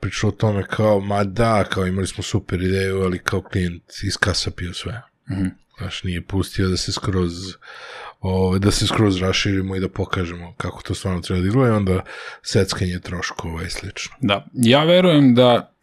pričao 0.00 0.28
o 0.28 0.32
tome 0.32 0.66
kao, 0.66 1.00
ma 1.00 1.24
da, 1.24 1.64
kao 1.64 1.86
imali 1.86 2.06
smo 2.06 2.22
super 2.22 2.62
ideju, 2.62 3.02
ali 3.02 3.18
kao 3.18 3.42
klijent 3.42 3.82
iskasapio 4.02 4.74
sve. 4.74 5.02
Mhm. 5.30 5.46
Znaš, 5.78 6.04
nije 6.04 6.22
pustio 6.22 6.68
da 6.68 6.76
se 6.76 6.92
skroz 6.92 7.32
o, 8.20 8.58
da 8.58 8.70
se 8.70 8.86
skroz 8.86 9.22
raširimo 9.22 9.76
i 9.76 9.80
da 9.80 9.88
pokažemo 9.88 10.54
kako 10.56 10.82
to 10.82 10.94
stvarno 10.94 11.20
treba 11.20 11.40
da 11.40 11.46
izgleda 11.46 11.72
i 11.72 11.76
onda 11.76 12.04
seckanje 12.42 13.00
troškova 13.00 13.62
i 13.62 13.70
slično. 13.70 14.14
Da, 14.20 14.46
ja 14.52 14.84
verujem 14.84 15.34
da 15.34 15.75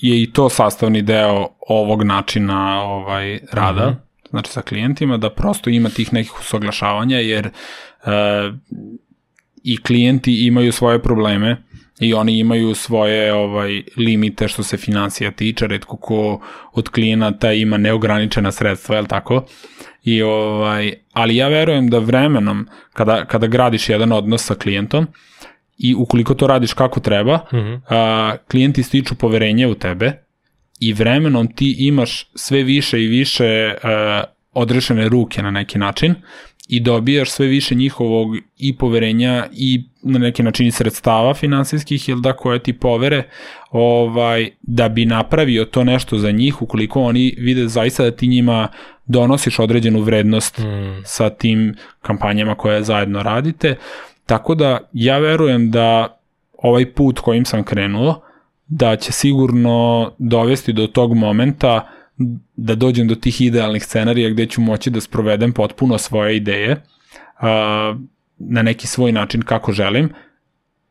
je 0.00 0.22
i 0.22 0.32
to 0.32 0.48
sastavni 0.48 1.02
deo 1.02 1.48
ovog 1.68 2.02
načina 2.02 2.82
ovaj 2.82 3.38
rada, 3.52 3.86
Mhm. 3.90 3.98
znači 4.30 4.50
sa 4.50 4.62
klijentima, 4.62 5.16
da 5.16 5.30
prosto 5.30 5.70
ima 5.70 5.88
tih 5.88 6.12
nekih 6.12 6.40
usaglašavanja, 6.40 7.18
jer 7.18 7.46
e, 7.46 7.50
i 9.62 9.82
klijenti 9.82 10.46
imaju 10.46 10.72
svoje 10.72 11.02
probleme 11.02 11.62
i 12.00 12.14
oni 12.14 12.38
imaju 12.38 12.74
svoje 12.74 13.34
ovaj 13.34 13.82
limite 13.96 14.48
što 14.48 14.62
se 14.62 14.76
financija 14.76 15.30
tiče, 15.30 15.66
redko 15.66 15.96
ko 15.96 16.40
od 16.72 16.88
klijenata 16.88 17.52
ima 17.52 17.76
neograničena 17.76 18.52
sredstva, 18.52 18.96
je 18.96 19.06
tako? 19.06 19.44
I 20.04 20.22
ovaj, 20.22 20.92
ali 21.12 21.36
ja 21.36 21.48
verujem 21.48 21.88
da 21.90 21.98
vremenom, 21.98 22.68
kada, 22.92 23.24
kada 23.24 23.46
gradiš 23.46 23.88
jedan 23.88 24.12
odnos 24.12 24.44
sa 24.44 24.54
klijentom, 24.54 25.06
i 25.78 25.94
ukoliko 25.94 26.34
to 26.34 26.46
radiš 26.46 26.72
kako 26.72 27.00
treba, 27.00 27.36
mm 27.36 27.56
-hmm. 27.56 27.80
a, 27.88 28.36
klijenti 28.50 28.82
stiču 28.82 29.14
poverenje 29.14 29.66
u 29.66 29.74
tebe 29.74 30.12
i 30.80 30.92
vremenom 30.92 31.48
ti 31.48 31.76
imaš 31.78 32.30
sve 32.34 32.62
više 32.62 33.02
i 33.02 33.06
više 33.06 33.74
a, 33.82 34.24
odrešene 34.52 35.08
ruke 35.08 35.42
na 35.42 35.50
neki 35.50 35.78
način 35.78 36.14
i 36.68 36.80
dobijaš 36.80 37.30
sve 37.30 37.46
više 37.46 37.74
njihovog 37.74 38.36
i 38.56 38.76
poverenja 38.76 39.46
i 39.52 39.84
na 40.02 40.18
neki 40.18 40.42
način 40.42 40.66
i 40.66 40.70
sredstava 40.70 41.34
finansijskih 41.34 42.08
ili 42.08 42.20
da 42.20 42.32
koje 42.32 42.62
ti 42.62 42.72
povere 42.72 43.22
ovaj 43.70 44.50
da 44.62 44.88
bi 44.88 45.04
napravio 45.04 45.64
to 45.64 45.84
nešto 45.84 46.18
za 46.18 46.30
njih 46.30 46.62
ukoliko 46.62 47.02
oni 47.02 47.34
vide 47.38 47.68
zaista 47.68 48.04
da 48.04 48.10
ti 48.10 48.26
njima 48.26 48.68
donosiš 49.06 49.58
određenu 49.58 50.00
vrednost 50.00 50.58
mm. 50.58 51.02
sa 51.04 51.30
tim 51.30 51.76
kampanjama 52.02 52.54
koje 52.54 52.82
zajedno 52.82 53.22
radite 53.22 53.76
tako 54.26 54.54
da 54.54 54.80
ja 54.92 55.18
verujem 55.18 55.70
da 55.70 56.18
ovaj 56.58 56.92
put 56.92 57.20
kojim 57.20 57.44
sam 57.44 57.64
krenuo 57.64 58.22
da 58.66 58.96
će 58.96 59.12
sigurno 59.12 60.10
dovesti 60.18 60.72
do 60.72 60.86
tog 60.86 61.14
momenta 61.14 61.88
da 62.56 62.74
dođem 62.74 63.08
do 63.08 63.14
tih 63.14 63.40
idealnih 63.40 63.84
scenarija 63.84 64.30
gde 64.30 64.46
ću 64.46 64.60
moći 64.60 64.90
da 64.90 65.00
sprovedem 65.00 65.52
potpuno 65.52 65.98
svoje 65.98 66.36
ideje 66.36 66.82
na 68.38 68.62
neki 68.62 68.86
svoj 68.86 69.12
način 69.12 69.42
kako 69.42 69.72
želim, 69.72 70.12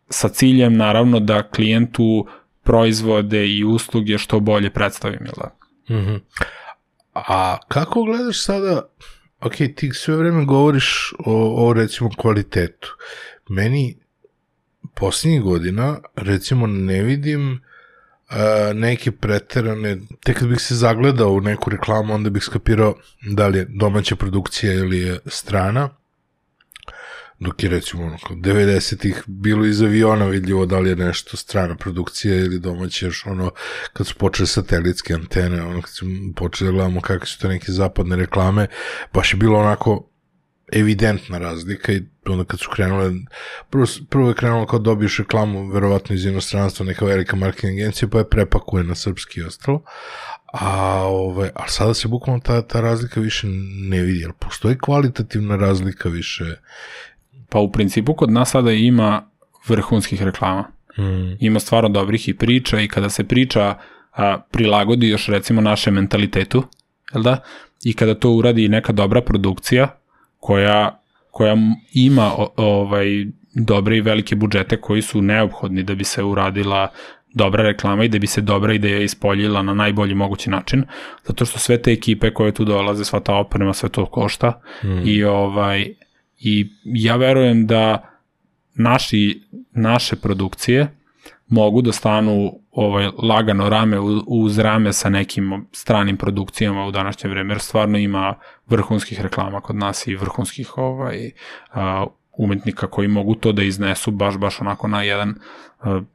sa 0.10 0.30
ciljem 0.30 0.78
naravno 0.78 1.20
da 1.20 1.44
klijentu 1.44 2.28
proizvode 2.64 3.48
i 3.48 3.64
usluge 3.64 4.18
što 4.18 4.40
bolje 4.40 4.70
predstavim. 4.70 5.20
Mm 5.90 5.94
-hmm. 5.94 6.20
A 7.14 7.58
kako 7.68 8.04
gledaš 8.04 8.44
sada, 8.44 8.82
ok, 9.42 9.56
ti 9.76 9.92
sve 9.94 10.16
vreme 10.16 10.46
govoriš 10.46 11.14
o, 11.20 11.68
o 11.68 11.74
recimo 11.74 12.10
kvalitetu. 12.18 12.96
Meni 13.50 13.98
posljednjih 14.94 15.42
godina 15.42 16.00
recimo 16.16 16.68
ne 16.68 17.04
vidim 17.04 17.62
a, 18.30 18.72
neke 18.76 19.12
preterane, 19.12 19.98
tek 20.24 20.40
kad 20.40 20.48
bih 20.48 20.62
se 20.62 20.76
zagledao 20.76 21.30
u 21.30 21.42
neku 21.42 21.70
reklamu, 21.70 22.14
onda 22.14 22.30
bih 22.30 22.44
skapirao 22.44 22.96
da 23.22 23.48
li 23.48 23.58
je 23.58 23.68
domaća 23.70 24.16
produkcija 24.16 24.74
ili 24.74 25.00
je 25.00 25.20
strana, 25.26 25.90
dok 27.40 27.64
je 27.64 27.70
recimo 27.70 28.06
ono, 28.06 28.18
90-ih 28.30 29.24
bilo 29.28 29.66
iz 29.66 29.82
aviona 29.82 30.26
vidljivo 30.26 30.66
da 30.66 30.80
li 30.80 30.90
je 30.90 30.96
nešto 30.96 31.38
strana 31.38 31.76
produkcija 31.76 32.36
ili 32.36 32.60
domaća, 32.60 33.06
još 33.06 33.26
ono, 33.26 33.52
kad 33.94 34.08
su 34.08 34.16
počeli 34.16 34.48
satelitske 34.48 35.14
antene, 35.14 35.64
ono, 35.64 35.82
kad 35.82 35.92
su 35.92 36.06
počeli 36.36 36.68
da 36.68 36.72
gledamo 36.72 37.02
kakve 37.02 37.28
su 37.28 37.40
to 37.40 37.48
neke 37.48 37.72
zapadne 37.72 38.16
reklame, 38.16 38.68
baš 39.14 39.34
je 39.34 39.38
bilo 39.38 39.60
onako 39.60 40.10
evidentna 40.72 41.38
razlika 41.38 41.92
i 41.92 42.04
onda 42.26 42.44
kad 42.44 42.60
su 42.60 42.70
krenule, 42.74 43.12
prvo, 43.70 43.86
prvo 44.10 44.28
je 44.30 44.36
krenulo 44.36 44.66
kao 44.66 44.80
dobiješ 44.80 45.18
reklamu, 45.18 45.68
verovatno 45.68 46.16
iz 46.16 46.26
inostranstva, 46.26 46.86
neka 46.86 47.06
velika 47.06 47.36
marketing 47.36 47.80
agencija, 47.80 48.10
pa 48.10 48.18
je 48.18 48.30
prepakuje 48.30 48.84
na 48.84 48.96
srpski 48.96 49.40
i 49.40 49.44
ostalo, 49.44 49.84
a, 50.54 51.04
ove, 51.04 51.52
a 51.56 51.68
sada 51.68 51.94
se 51.94 52.08
bukvalno 52.08 52.40
ta, 52.40 52.62
ta 52.62 52.82
razlika 52.82 53.20
više 53.20 53.48
ne 53.90 54.02
vidi, 54.02 54.20
jer 54.20 54.32
postoji 54.40 54.78
kvalitativna 54.78 55.56
razlika 55.56 56.10
više 56.10 56.56
Pa 57.50 57.60
u 57.60 57.72
principu 57.72 58.14
kod 58.14 58.32
nas 58.32 58.52
sada 58.52 58.72
ima 58.72 59.30
vrhunskih 59.68 60.24
reklama. 60.24 60.66
Hmm. 60.96 61.38
Ima 61.40 61.60
stvarno 61.60 61.90
dobrih 61.90 62.30
i 62.30 62.34
priča 62.34 62.80
i 62.80 62.88
kada 62.88 63.10
se 63.10 63.24
priča 63.24 63.76
a, 64.16 64.38
prilagodi 64.52 65.10
još 65.10 65.28
recimo 65.28 65.62
našem 65.62 65.94
mentalitetu, 65.94 66.64
jel 67.14 67.24
da? 67.24 67.38
I 67.84 67.94
kada 67.94 68.16
to 68.16 68.32
uradi 68.32 68.68
neka 68.68 68.94
dobra 68.94 69.22
produkcija 69.22 69.88
koja, 70.40 71.00
koja 71.32 71.58
ima 71.94 72.32
o, 72.38 72.54
ovaj 72.58 73.26
dobre 73.54 73.98
i 73.98 74.02
velike 74.02 74.36
budžete 74.36 74.78
koji 74.78 75.02
su 75.02 75.22
neophodni 75.22 75.84
da 75.84 75.96
bi 75.96 76.04
se 76.04 76.24
uradila 76.24 76.88
dobra 77.34 77.64
reklama 77.64 78.04
i 78.04 78.10
da 78.10 78.20
bi 78.20 78.28
se 78.28 78.42
dobra 78.42 78.74
ideja 78.74 79.02
ispoljila 79.02 79.62
na 79.62 79.74
najbolji 79.74 80.16
mogući 80.16 80.50
način, 80.50 80.84
zato 81.24 81.46
što 81.46 81.60
sve 81.60 81.82
te 81.82 81.92
ekipe 81.92 82.34
koje 82.34 82.52
tu 82.52 82.66
dolaze, 82.66 83.06
sva 83.06 83.20
ta 83.20 83.36
oprema, 83.36 83.74
sve 83.74 83.90
to 83.90 84.06
košta 84.06 84.62
Hmm. 84.82 85.02
i 85.06 85.24
ovaj 85.24 85.94
i 86.46 86.70
ja 86.84 87.16
verujem 87.16 87.68
da 87.68 88.10
naši, 88.76 89.42
naše 89.72 90.16
produkcije 90.16 90.88
mogu 91.48 91.82
da 91.82 91.92
stanu 91.92 92.60
ovaj, 92.72 93.10
lagano 93.24 93.70
rame 93.70 94.00
uz 94.28 94.60
rame 94.60 94.94
sa 94.94 95.10
nekim 95.10 95.68
stranim 95.72 96.18
produkcijama 96.18 96.86
u 96.86 96.92
današnje 96.92 97.30
vreme, 97.30 97.54
jer 97.54 97.60
stvarno 97.60 97.98
ima 97.98 98.36
vrhunskih 98.68 99.22
reklama 99.22 99.62
kod 99.62 99.76
nas 99.76 100.08
i 100.08 100.16
vrhunskih 100.16 100.78
ovaj, 100.78 101.32
a, 101.74 102.06
umetnika 102.38 102.88
koji 102.88 103.08
mogu 103.08 103.36
to 103.36 103.52
da 103.52 103.64
iznesu 103.64 104.12
baš, 104.12 104.38
baš 104.38 104.62
onako 104.62 104.88
na 104.88 105.04
jedan 105.04 105.36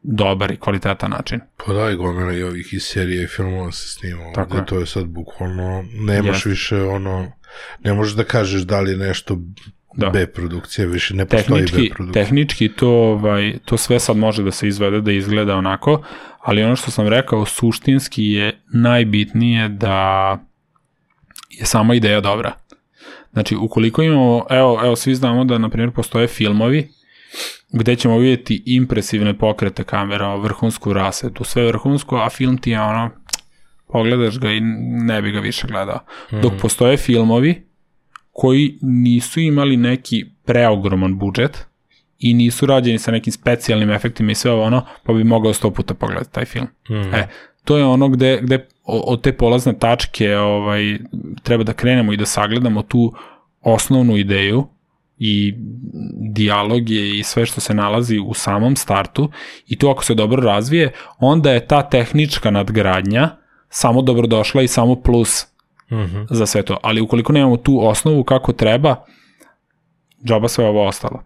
dobar 0.02 0.50
i 0.50 0.56
kvalitetan 0.56 1.10
način. 1.10 1.40
Pa 1.56 1.72
da, 1.72 1.90
i 1.90 1.96
gomila 1.96 2.32
i 2.32 2.42
ovih 2.42 2.68
iz 2.72 2.82
serije 2.82 3.24
i 3.24 3.26
filmova 3.26 3.72
se 3.72 3.88
snima. 3.88 4.32
Tako 4.34 4.56
je. 4.56 4.66
to 4.66 4.78
je 4.78 4.86
sad 4.86 5.06
bukvalno, 5.06 5.84
nemaš 5.92 6.36
Jeste. 6.36 6.48
više 6.48 6.82
ono, 6.82 7.32
ne 7.84 7.94
možeš 7.94 8.14
da 8.14 8.24
kažeš 8.24 8.62
da 8.62 8.80
li 8.80 8.90
je 8.90 8.96
nešto 8.96 9.38
Da. 9.96 10.10
B 10.10 10.26
produkcija, 10.26 10.86
više 10.86 11.14
ne 11.14 11.26
postoji 11.26 11.62
B 11.62 11.66
tehnički, 11.66 11.94
produkcija. 11.94 12.24
tehnički 12.24 12.68
to, 12.68 12.90
ovaj, 12.90 13.54
to 13.64 13.76
sve 13.76 14.00
sad 14.00 14.16
može 14.16 14.42
da 14.42 14.50
se 14.50 14.68
izvede 14.68 15.00
da 15.00 15.12
izgleda 15.12 15.56
onako, 15.56 16.02
ali 16.40 16.62
ono 16.62 16.76
što 16.76 16.90
sam 16.90 17.08
rekao, 17.08 17.46
suštinski 17.46 18.24
je 18.24 18.60
najbitnije 18.72 19.68
da 19.68 20.38
je 21.50 21.66
sama 21.66 21.94
ideja 21.94 22.20
dobra. 22.20 22.52
Znači, 23.32 23.56
ukoliko 23.56 24.02
imamo, 24.02 24.46
evo, 24.50 24.80
evo 24.84 24.96
svi 24.96 25.14
znamo 25.14 25.44
da, 25.44 25.58
na 25.58 25.68
primjer, 25.68 25.90
postoje 25.90 26.26
filmovi 26.26 26.88
gde 27.72 27.96
ćemo 27.96 28.18
vidjeti 28.18 28.62
impresivne 28.66 29.38
pokrete 29.38 29.84
kamera, 29.84 30.34
vrhunsku 30.34 30.92
rasetu, 30.92 31.44
sve 31.44 31.66
vrhunsko, 31.66 32.16
a 32.16 32.30
film 32.30 32.58
ti 32.58 32.70
je 32.70 32.80
ono, 32.80 33.10
pogledaš 33.92 34.38
ga 34.38 34.50
i 34.50 34.60
ne 35.04 35.22
bi 35.22 35.30
ga 35.30 35.40
više 35.40 35.66
gledao. 35.66 35.98
Dok 36.30 36.52
postoje 36.60 36.96
filmovi 36.96 37.69
koji 38.32 38.78
nisu 38.82 39.40
imali 39.40 39.76
neki 39.76 40.24
preogroman 40.44 41.18
budžet 41.18 41.66
i 42.18 42.34
nisu 42.34 42.66
rađeni 42.66 42.98
sa 42.98 43.10
nekim 43.10 43.32
specijalnim 43.32 43.90
efektima 43.90 44.32
i 44.32 44.34
sve 44.34 44.50
ovo 44.50 44.62
ono, 44.62 44.86
pa 45.04 45.12
bi 45.12 45.24
mogao 45.24 45.52
sto 45.52 45.70
puta 45.70 45.94
pogledati 45.94 46.32
taj 46.32 46.44
film. 46.44 46.66
Mhm. 46.90 47.14
E, 47.14 47.28
to 47.64 47.76
je 47.76 47.84
ono 47.84 48.08
gde, 48.08 48.38
gde 48.42 48.66
od 48.84 49.22
te 49.22 49.32
polazne 49.32 49.78
tačke 49.78 50.36
ovaj, 50.36 50.98
treba 51.42 51.64
da 51.64 51.72
krenemo 51.72 52.12
i 52.12 52.16
da 52.16 52.26
sagledamo 52.26 52.82
tu 52.82 53.14
osnovnu 53.60 54.16
ideju 54.16 54.66
i 55.18 55.54
dijalog 56.32 56.90
je 56.90 57.18
i 57.18 57.22
sve 57.22 57.46
što 57.46 57.60
se 57.60 57.74
nalazi 57.74 58.18
u 58.18 58.34
samom 58.34 58.76
startu 58.76 59.30
i 59.66 59.78
to 59.78 59.90
ako 59.90 60.04
se 60.04 60.14
dobro 60.14 60.42
razvije, 60.42 60.92
onda 61.18 61.52
je 61.52 61.66
ta 61.66 61.88
tehnička 61.88 62.50
nadgradnja 62.50 63.30
samo 63.68 64.02
dobrodošla 64.02 64.62
i 64.62 64.68
samo 64.68 64.96
plus 65.02 65.46
Mhm. 65.92 66.22
za 66.30 66.46
sve 66.46 66.62
to. 66.62 66.78
Ali 66.82 67.00
ukoliko 67.00 67.32
nemamo 67.32 67.56
tu 67.56 67.88
osnovu 67.88 68.24
kako 68.24 68.52
treba, 68.52 68.96
džaba 70.24 70.48
sve 70.48 70.66
ovo 70.66 70.86
ostalo. 70.86 71.22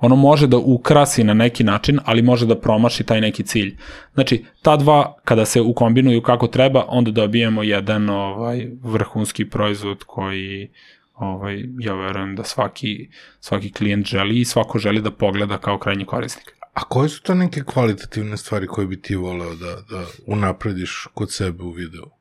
Ono 0.00 0.16
može 0.16 0.46
da 0.46 0.56
ukrasi 0.56 1.24
na 1.24 1.34
neki 1.34 1.64
način, 1.64 1.98
ali 2.04 2.22
može 2.22 2.46
da 2.46 2.60
promaši 2.60 3.04
taj 3.04 3.20
neki 3.20 3.42
cilj. 3.42 3.76
Znači, 4.14 4.44
ta 4.62 4.76
dva, 4.76 5.14
kada 5.24 5.44
se 5.44 5.60
ukombinuju 5.60 6.22
kako 6.22 6.46
treba, 6.46 6.84
onda 6.88 7.10
dobijemo 7.10 7.62
jedan 7.62 8.10
ovaj 8.10 8.68
vrhunski 8.82 9.50
proizvod 9.50 10.04
koji 10.04 10.70
ovaj, 11.14 11.64
ja 11.78 11.94
verujem 11.94 12.36
da 12.36 12.44
svaki, 12.44 13.08
svaki 13.40 13.72
klijent 13.72 14.06
želi 14.06 14.40
i 14.40 14.44
svako 14.44 14.78
želi 14.78 15.02
da 15.02 15.10
pogleda 15.10 15.58
kao 15.58 15.78
krajnji 15.78 16.04
korisnik. 16.04 16.56
A 16.72 16.84
koje 16.84 17.08
su 17.08 17.22
to 17.22 17.34
neke 17.34 17.62
kvalitativne 17.62 18.36
stvari 18.36 18.66
koje 18.66 18.86
bi 18.86 19.02
ti 19.02 19.16
voleo 19.16 19.54
da, 19.54 19.76
da 19.90 20.04
unaprediš 20.26 21.08
kod 21.14 21.32
sebe 21.32 21.62
u 21.62 21.70
videu? 21.70 22.15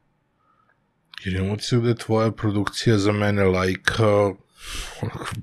Jer 1.26 1.36
imam 1.36 1.52
utisak 1.52 1.82
da 1.82 1.90
je 1.90 1.96
tvoja 1.96 2.32
produkcija 2.32 2.98
za 2.98 3.12
mene 3.12 3.44
lajka 3.44 4.34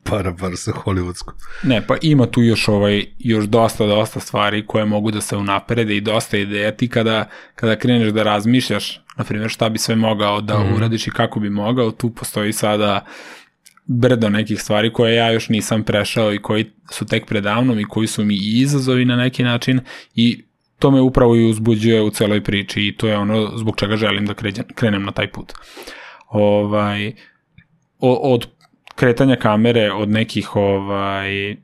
para, 0.03 0.33
bar 0.33 0.57
sa 0.57 0.73
hollywoodskom. 0.73 1.33
Ne, 1.63 1.87
pa 1.87 1.97
ima 2.03 2.27
tu 2.27 2.43
još 2.43 2.69
ovaj 2.69 3.05
još 3.19 3.45
dosta 3.45 3.87
dosta 3.87 4.21
stvari 4.21 4.67
koje 4.67 4.85
mogu 4.85 5.11
da 5.11 5.21
se 5.21 5.37
unaprede 5.37 5.97
i 5.97 6.01
dosta 6.01 6.39
ideja 6.39 6.77
ti 6.77 6.89
kada 6.89 7.29
kada 7.55 7.77
kreneš 7.77 8.13
da 8.13 8.23
razmišljaš, 8.23 9.01
na 9.17 9.25
primjer 9.25 9.51
šta 9.51 9.69
bi 9.69 9.79
sve 9.79 9.97
mogao 9.97 10.41
da 10.41 10.59
mm. 10.59 10.75
uradiš 10.75 11.07
i 11.07 11.11
kako 11.11 11.41
bi 11.41 11.51
mogao, 11.51 11.91
tu 11.91 12.11
postoji 12.11 12.53
sada 12.53 13.05
brdo 13.87 14.29
nekih 14.29 14.63
stvari 14.63 14.93
koje 14.93 15.15
ja 15.15 15.33
još 15.33 15.49
nisam 15.49 15.83
prešao 15.83 16.35
i 16.35 16.43
koji 16.43 16.71
su 16.91 17.07
tek 17.07 17.27
predavnom 17.27 17.81
i 17.81 17.89
koji 17.89 18.07
su 18.07 18.25
mi 18.25 18.35
i 18.35 18.61
izazovi 18.61 19.05
na 19.05 19.17
neki 19.17 19.43
način 19.43 19.81
i 20.15 20.45
to 20.83 20.91
me 20.91 21.01
upravo 21.01 21.37
i 21.37 21.45
uzbuđuje 21.51 22.03
u 22.03 22.11
celoj 22.11 22.43
priči 22.45 22.87
i 22.87 22.97
to 22.97 23.09
je 23.09 23.19
ono 23.19 23.53
zbog 23.57 23.77
čega 23.77 23.97
želim 23.97 24.27
da 24.27 24.35
krenem 24.75 25.05
na 25.05 25.13
taj 25.13 25.31
put. 25.33 25.53
Ovaj, 26.29 27.13
od 28.01 28.47
kretanja 28.95 29.37
kamere, 29.37 29.93
od 29.93 30.09
nekih 30.09 30.57
ovaj, 30.57 31.57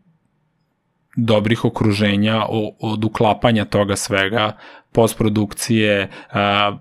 dobrih 1.18 1.64
okruženja, 1.64 2.44
od 2.80 3.04
uklapanja 3.04 3.64
toga 3.64 3.96
svega, 3.96 4.52
postprodukcije, 4.92 6.08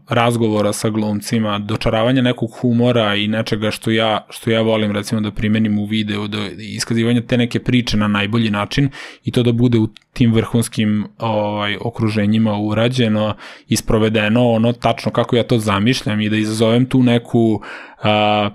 razgovora 0.09 0.73
sa 0.73 0.89
glumcima, 0.89 1.59
dočaravanja 1.59 2.21
nekog 2.21 2.51
humora 2.61 3.15
i 3.15 3.27
nečega 3.27 3.71
što 3.71 3.91
ja, 3.91 4.25
što 4.29 4.51
ja 4.51 4.61
volim 4.61 4.91
recimo 4.91 5.21
da 5.21 5.31
primenim 5.31 5.79
u 5.79 5.85
videu, 5.85 6.27
da 6.27 6.37
iskazivanja 6.57 7.21
te 7.21 7.37
neke 7.37 7.59
priče 7.59 7.97
na 7.97 8.07
najbolji 8.07 8.49
način 8.49 8.89
i 9.23 9.31
to 9.31 9.43
da 9.43 9.51
bude 9.51 9.79
u 9.79 9.87
tim 10.13 10.33
vrhunskim 10.33 11.07
ovaj, 11.17 11.77
okruženjima 11.81 12.57
urađeno, 12.57 13.35
isprovedeno 13.67 14.49
ono 14.49 14.73
tačno 14.73 15.11
kako 15.11 15.35
ja 15.35 15.43
to 15.43 15.59
zamišljam 15.59 16.21
i 16.21 16.29
da 16.29 16.37
izazovem 16.37 16.85
tu 16.85 17.03
neku 17.03 17.61
a, 18.03 18.49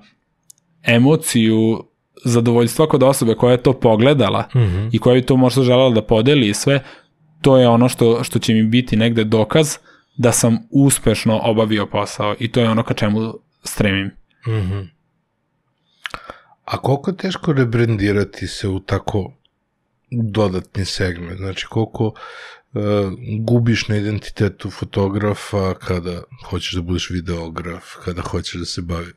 emociju 0.87 1.92
zadovoljstva 2.25 2.87
kod 2.87 3.03
osobe 3.03 3.35
koja 3.35 3.53
je 3.53 3.63
to 3.63 3.73
pogledala 3.73 4.49
mm 4.55 4.59
-hmm. 4.59 4.89
i 4.93 4.99
koja 4.99 5.15
bi 5.15 5.27
to 5.27 5.37
možda 5.37 5.63
želela 5.63 5.91
da 5.91 6.03
podeli 6.03 6.49
i 6.49 6.55
sve, 6.55 6.83
to 7.41 7.59
je 7.59 7.69
ono 7.69 7.89
što, 7.89 8.25
što 8.25 8.39
će 8.39 8.55
mi 8.55 8.63
biti 8.63 8.97
negde 8.97 9.25
dokaz 9.25 9.77
da 10.17 10.33
sam 10.33 10.59
uspešno 10.71 11.41
obavio 11.43 11.87
posao 11.87 12.35
i 12.39 12.53
to 12.53 12.61
je 12.61 12.71
ono 12.71 12.83
ka 12.83 12.95
čemu 12.95 13.35
stremim. 13.65 14.11
Mm 14.47 14.51
-hmm. 14.51 14.89
A 16.65 16.79
koliko 16.79 17.11
je 17.11 17.17
teško 17.17 17.53
rebrandirati 17.53 18.47
se 18.47 18.69
u 18.69 18.81
tako 18.81 19.33
dodatni 20.11 20.85
segment? 20.85 21.37
Znači, 21.37 21.67
koliko 21.67 22.05
uh, 22.07 22.13
gubiš 23.41 23.89
na 23.89 23.97
identitetu 23.97 24.71
fotografa 24.71 25.75
kada 25.75 26.23
hoćeš 26.51 26.75
da 26.75 26.83
budeš 26.83 27.11
videograf, 27.11 27.85
kada 28.05 28.23
hoćeš 28.23 28.55
da 28.55 28.65
se 28.65 28.83
bavi 28.83 29.13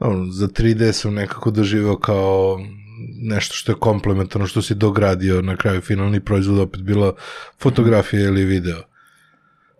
no, 0.00 0.26
za 0.30 0.48
3D 0.48 0.92
sam 0.92 1.14
nekako 1.14 1.50
doživao 1.50 1.96
kao 1.96 2.60
nešto 3.22 3.54
što 3.54 3.72
je 3.72 3.76
komplementarno, 3.76 4.46
što 4.46 4.62
si 4.62 4.74
dogradio 4.74 5.42
na 5.42 5.56
kraju 5.56 5.80
finalni 5.80 6.20
proizvod 6.20 6.58
opet 6.58 6.82
bila 6.82 7.12
fotografija 7.58 8.22
ili 8.22 8.44
video. 8.44 8.82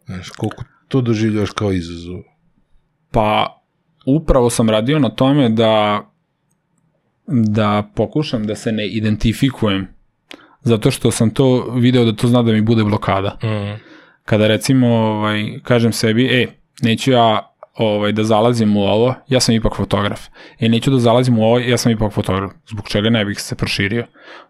Znaš, 0.07 0.31
koliko 0.31 0.65
to 0.89 1.01
doživljaš 1.01 1.51
kao 1.51 1.73
izazov? 1.73 2.21
Pa, 3.11 3.63
upravo 4.07 4.51
sam 4.51 4.71
radio 4.71 4.99
na 4.99 5.09
tome 5.09 5.49
da 5.49 6.03
da 7.27 7.91
pokušam 7.95 8.47
da 8.47 8.55
se 8.55 8.73
ne 8.73 8.89
identifikujem 8.89 9.97
zato 10.67 10.91
što 10.91 11.11
sam 11.11 11.31
to 11.31 11.71
video 11.71 12.05
da 12.05 12.13
to 12.13 12.29
zna 12.29 12.43
da 12.43 12.53
mi 12.53 12.61
bude 12.61 12.85
blokada. 12.85 13.39
Mm. 13.43 13.81
Kada 14.25 14.47
recimo 14.47 14.89
ovaj, 14.89 15.61
kažem 15.63 15.93
sebi, 15.93 16.27
e, 16.27 16.47
neću 16.83 17.11
ja 17.11 17.56
ovaj, 17.79 18.13
da 18.13 18.25
zalazim 18.25 18.77
u 18.77 18.83
ovo, 18.83 19.15
ja 19.29 19.41
sam 19.41 19.55
ipak 19.55 19.77
fotograf. 19.77 20.21
E, 20.61 20.69
neću 20.69 20.91
da 20.91 20.99
zalazim 20.99 21.39
u 21.39 21.45
ovo, 21.45 21.59
ja 21.59 21.77
sam 21.77 21.93
ipak 21.93 22.13
fotograf. 22.13 22.51
Zbog 22.69 22.89
čega 22.89 23.11
ne 23.11 23.25
bih 23.25 23.41
se 23.41 23.55
proširio? 23.55 24.07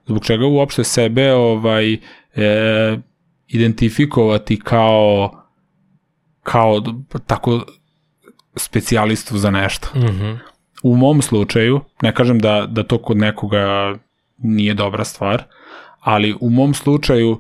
Zbog 0.07 0.25
čega 0.25 0.47
uopšte 0.47 0.85
sebe 0.85 1.33
ovaj, 1.33 1.93
e, 1.93 1.99
identifikovati 3.49 4.61
kao 4.61 5.31
kao 6.43 6.83
tako 7.27 7.65
specijalistu 8.57 9.39
za 9.39 9.51
nešto. 9.51 9.89
Mm 9.95 10.01
-hmm. 10.01 10.39
U 10.83 10.97
mom 10.97 11.23
slučaju, 11.23 11.81
ne 12.03 12.15
kažem 12.15 12.39
da, 12.39 12.67
da 12.69 12.83
to 12.83 12.99
kod 12.99 13.17
nekoga 13.17 13.95
nije 14.39 14.75
dobra 14.75 15.05
stvar, 15.05 15.45
ali 16.01 16.35
u 16.41 16.51
mom 16.51 16.75
slučaju 16.75 17.31
uh, 17.31 17.39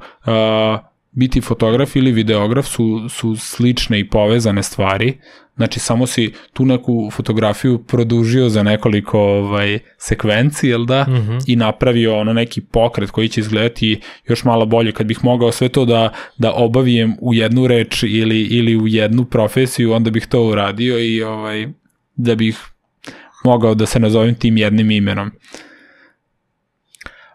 biti 1.17 1.41
fotograf 1.41 1.97
ili 1.97 2.13
videograf 2.13 2.67
su, 2.67 3.09
su 3.09 3.37
slične 3.37 4.01
i 4.01 4.09
povezane 4.09 4.63
stvari, 4.63 5.19
Znači, 5.57 5.81
samo 5.81 6.07
si 6.07 6.33
tu 6.53 6.65
neku 6.65 7.11
fotografiju 7.13 7.79
produžio 7.79 8.49
za 8.49 8.63
nekoliko 8.63 9.21
ovaj, 9.21 9.79
sekvenci, 9.99 10.69
jel 10.69 10.85
da? 10.85 11.05
Mm 11.09 11.13
-hmm. 11.13 11.45
I 11.47 11.57
napravio 11.57 12.19
ono 12.19 12.33
neki 12.33 12.61
pokret 12.61 13.11
koji 13.11 13.29
će 13.29 13.41
izgledati 13.41 14.01
još 14.29 14.45
malo 14.45 14.67
bolje. 14.67 14.93
Kad 14.93 15.07
bih 15.07 15.25
mogao 15.25 15.53
sve 15.53 15.69
to 15.69 15.85
da, 15.85 16.13
da 16.39 16.53
obavijem 16.53 17.17
u 17.21 17.35
jednu 17.35 17.67
reč 17.67 18.03
ili, 18.03 18.41
ili 18.41 18.77
u 18.77 18.87
jednu 18.87 19.25
profesiju, 19.25 19.93
onda 19.93 20.11
bih 20.11 20.27
to 20.27 20.45
uradio 20.45 20.99
i 20.99 21.23
ovaj, 21.23 21.69
da 22.17 22.35
bih 22.35 22.59
mogao 23.45 23.75
da 23.75 23.87
se 23.87 24.01
nazovem 24.01 24.35
tim 24.35 24.57
jednim 24.57 24.91
imenom. 24.91 25.31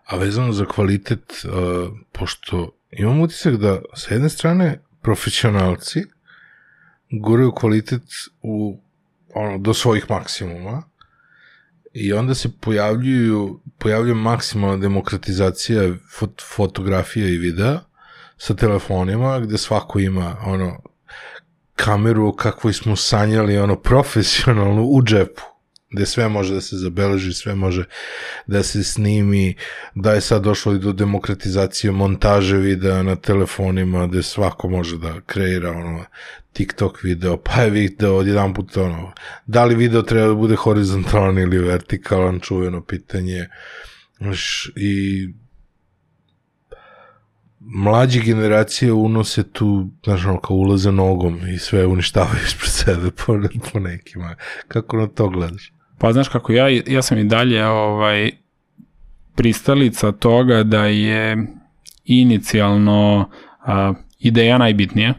A 0.05 0.17
vezano 0.17 0.51
za 0.53 0.65
kvalitet, 0.65 1.45
uh, 1.45 1.97
pošto 2.11 2.71
imam 2.91 3.21
utisak 3.21 3.55
da 3.55 3.81
sa 3.93 4.13
jedne 4.13 4.29
strane 4.29 4.79
profesionalci 5.01 6.03
guraju 7.11 7.51
kvalitet 7.51 8.03
u, 8.41 8.81
ono, 9.35 9.57
do 9.57 9.73
svojih 9.73 10.09
maksimuma 10.09 10.83
i 11.93 12.13
onda 12.13 12.35
se 12.35 12.49
pojavljuju, 12.61 13.61
pojavljuje 13.77 14.15
maksimalna 14.15 14.77
demokratizacija 14.77 15.93
fot, 16.17 16.41
fotografija 16.55 17.27
i 17.27 17.37
videa 17.37 17.79
sa 18.37 18.55
telefonima 18.55 19.39
gde 19.39 19.57
svako 19.57 19.99
ima 19.99 20.35
ono 20.45 20.81
kameru 21.75 22.35
kakvu 22.35 22.73
smo 22.73 22.95
sanjali 22.95 23.57
ono 23.57 23.75
profesionalnu 23.75 24.83
u 24.83 25.03
džepu 25.03 25.50
gde 25.91 26.05
sve 26.05 26.29
može 26.29 26.53
da 26.53 26.61
se 26.61 26.77
zabeleži, 26.77 27.33
sve 27.33 27.55
može 27.55 27.83
da 28.47 28.63
se 28.63 28.83
snimi, 28.83 29.55
da 29.95 30.13
je 30.13 30.21
sad 30.21 30.43
došlo 30.43 30.73
i 30.73 30.79
do 30.79 30.93
demokratizacije 30.93 31.91
montaže 31.91 32.57
videa 32.57 33.03
na 33.03 33.15
telefonima, 33.15 34.07
gde 34.07 34.23
svako 34.23 34.69
može 34.69 34.97
da 34.97 35.21
kreira 35.21 35.71
ono 35.71 36.05
TikTok 36.53 37.03
video, 37.03 37.37
pa 37.37 37.61
je 37.61 37.69
video 37.69 38.15
odjedan 38.15 38.53
put 38.53 38.77
ono, 38.77 39.13
da 39.45 39.65
li 39.65 39.75
video 39.75 40.01
treba 40.01 40.27
da 40.27 40.33
bude 40.33 40.55
horizontalan 40.55 41.37
ili 41.37 41.57
vertikalan, 41.57 42.39
čuveno 42.39 42.81
pitanje, 42.81 43.47
i 44.75 45.27
mlađe 47.59 48.19
generacije 48.19 48.93
unose 48.93 49.51
tu, 49.51 49.89
znaš, 50.03 50.25
ono, 50.25 50.39
kao 50.39 50.55
ulaze 50.55 50.91
nogom 50.91 51.39
i 51.55 51.57
sve 51.57 51.85
uništavaju 51.85 52.39
ispred 52.47 52.71
sebe 52.71 53.11
po, 53.11 53.39
po 53.73 53.79
nekima. 53.79 54.35
Kako 54.67 54.97
na 54.97 55.07
to 55.07 55.29
gledaš? 55.29 55.73
Pa 56.01 56.13
znaš 56.13 56.27
kako, 56.27 56.51
ja, 56.51 56.67
ja 56.87 57.01
sam 57.01 57.17
i 57.17 57.23
dalje 57.23 57.65
ovaj, 57.65 58.31
pristalica 59.35 60.11
toga 60.11 60.63
da 60.63 60.85
je 60.85 61.47
inicijalno 62.05 63.29
a, 63.65 63.93
ideja 64.19 64.57
najbitnija 64.57 65.13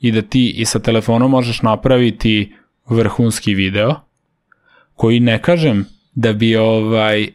i 0.00 0.12
da 0.12 0.22
ti 0.22 0.50
i 0.50 0.64
sa 0.64 0.78
telefonom 0.78 1.30
možeš 1.30 1.62
napraviti 1.62 2.54
vrhunski 2.88 3.54
video 3.54 3.94
koji 4.94 5.20
ne 5.20 5.42
kažem 5.42 5.86
da 6.14 6.32
bi 6.32 6.56
ovaj 6.56 7.28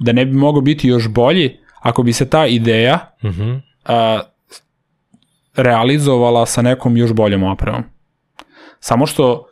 da 0.00 0.12
ne 0.12 0.26
bi 0.26 0.32
mogao 0.32 0.60
biti 0.60 0.88
još 0.88 1.08
bolji 1.08 1.58
ako 1.80 2.02
bi 2.02 2.12
se 2.12 2.30
ta 2.30 2.46
ideja 2.46 3.14
uh 3.22 3.30
mhm. 3.30 3.42
-huh. 3.42 3.60
a, 3.84 4.20
realizovala 5.56 6.46
sa 6.46 6.62
nekom 6.62 6.96
još 6.96 7.12
boljom 7.12 7.42
opremom. 7.42 7.82
Samo 8.80 9.06
što 9.06 9.49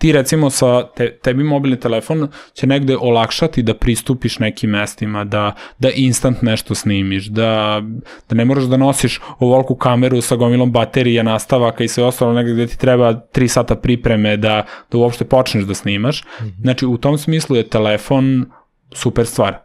ti 0.00 0.12
recimo 0.12 0.50
sa 0.50 0.86
te, 0.96 1.10
tebi 1.22 1.44
mobilni 1.44 1.76
telefon 1.80 2.28
će 2.54 2.66
negde 2.66 2.96
olakšati 2.96 3.62
da 3.62 3.74
pristupiš 3.74 4.38
nekim 4.38 4.70
mestima, 4.70 5.24
da, 5.24 5.54
da 5.78 5.90
instant 5.90 6.42
nešto 6.42 6.74
snimiš, 6.74 7.26
da, 7.26 7.82
da 8.28 8.36
ne 8.36 8.44
moraš 8.44 8.64
da 8.64 8.76
nosiš 8.76 9.20
ovolku 9.38 9.74
kameru 9.76 10.20
sa 10.20 10.36
gomilom 10.36 10.72
baterija, 10.72 11.22
nastavaka 11.22 11.84
i 11.84 11.88
sve 11.88 12.04
ostalo 12.04 12.32
negde 12.32 12.52
gde 12.52 12.66
ti 12.66 12.78
treba 12.78 13.12
3 13.12 13.48
sata 13.48 13.76
pripreme 13.76 14.36
da, 14.36 14.64
da 14.92 14.98
uopšte 14.98 15.24
počneš 15.24 15.64
da 15.64 15.74
snimaš. 15.74 16.22
Mm 16.22 16.44
-hmm. 16.44 16.60
Znači 16.62 16.86
u 16.86 16.96
tom 16.96 17.18
smislu 17.18 17.56
je 17.56 17.68
telefon 17.68 18.46
super 18.92 19.26
stvar. 19.26 19.58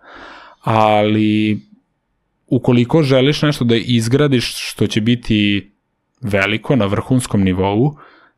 Ali 0.61 1.61
ukoliko 2.47 3.03
želiš 3.03 3.41
nešto 3.41 3.65
da 3.65 3.75
izgradiš 3.75 4.71
što 4.71 4.87
će 4.87 5.01
biti 5.01 5.71
veliko 6.21 6.75
na 6.75 6.85
vrhunskom 6.85 7.43
nivou, 7.43 7.95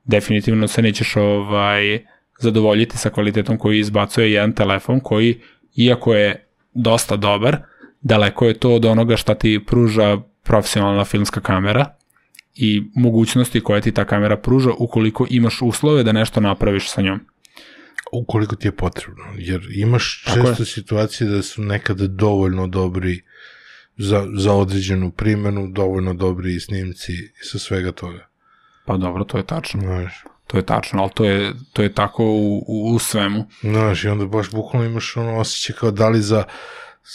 definitivno 0.07 0.67
se 0.67 0.81
nećeš 0.81 1.15
ovaj, 1.15 2.05
zadovoljiti 2.39 2.97
sa 2.97 3.09
kvalitetom 3.09 3.57
koji 3.57 3.79
izbacuje 3.79 4.31
jedan 4.31 4.53
telefon 4.53 4.99
koji, 4.99 5.41
iako 5.75 6.13
je 6.13 6.47
dosta 6.73 7.15
dobar, 7.15 7.57
daleko 8.01 8.45
je 8.45 8.53
to 8.53 8.75
od 8.75 8.85
onoga 8.85 9.17
šta 9.17 9.35
ti 9.35 9.59
pruža 9.67 10.17
profesionalna 10.43 11.05
filmska 11.05 11.41
kamera 11.41 11.85
i 12.55 12.83
mogućnosti 12.95 13.61
koje 13.61 13.81
ti 13.81 13.91
ta 13.91 14.05
kamera 14.05 14.37
pruža 14.37 14.71
ukoliko 14.79 15.27
imaš 15.29 15.61
uslove 15.61 16.03
da 16.03 16.11
nešto 16.11 16.41
napraviš 16.41 16.89
sa 16.89 17.01
njom. 17.01 17.19
ukoliko 18.11 18.55
ti 18.55 18.67
je 18.67 18.71
potrebno. 18.71 19.23
Jer 19.37 19.67
imaš 19.75 20.23
često 20.33 20.65
situacije 20.65 21.29
da 21.29 21.41
su 21.41 21.61
nekada 21.61 22.07
dovoljno 22.07 22.67
dobri 22.67 23.21
za, 23.97 24.27
za 24.37 24.53
određenu 24.53 25.11
primenu, 25.11 25.67
dovoljno 25.67 26.13
dobri 26.13 26.59
snimci 26.59 27.13
i 27.13 27.45
sa 27.51 27.59
svega 27.59 27.91
toga. 27.91 28.26
Pa 28.87 28.97
dobro, 28.97 29.23
to 29.23 29.37
je 29.37 29.43
tačno. 29.43 29.81
Znaš, 29.81 30.23
To 30.47 30.57
je 30.57 30.63
tačno, 30.63 31.01
ali 31.01 31.11
to 31.13 31.25
je, 31.25 31.53
to 31.73 31.83
je 31.83 31.93
tako 31.93 32.23
u, 32.25 32.57
u, 32.67 32.93
u 32.95 32.99
svemu. 32.99 33.45
znaš, 33.61 34.03
i 34.03 34.07
onda 34.07 34.25
baš 34.25 34.51
bukvalno 34.51 34.87
imaš 34.87 35.17
ono 35.17 35.37
osjećaj 35.39 35.75
kao 35.75 35.91
da 35.91 36.09
li 36.09 36.21
za, 36.21 36.43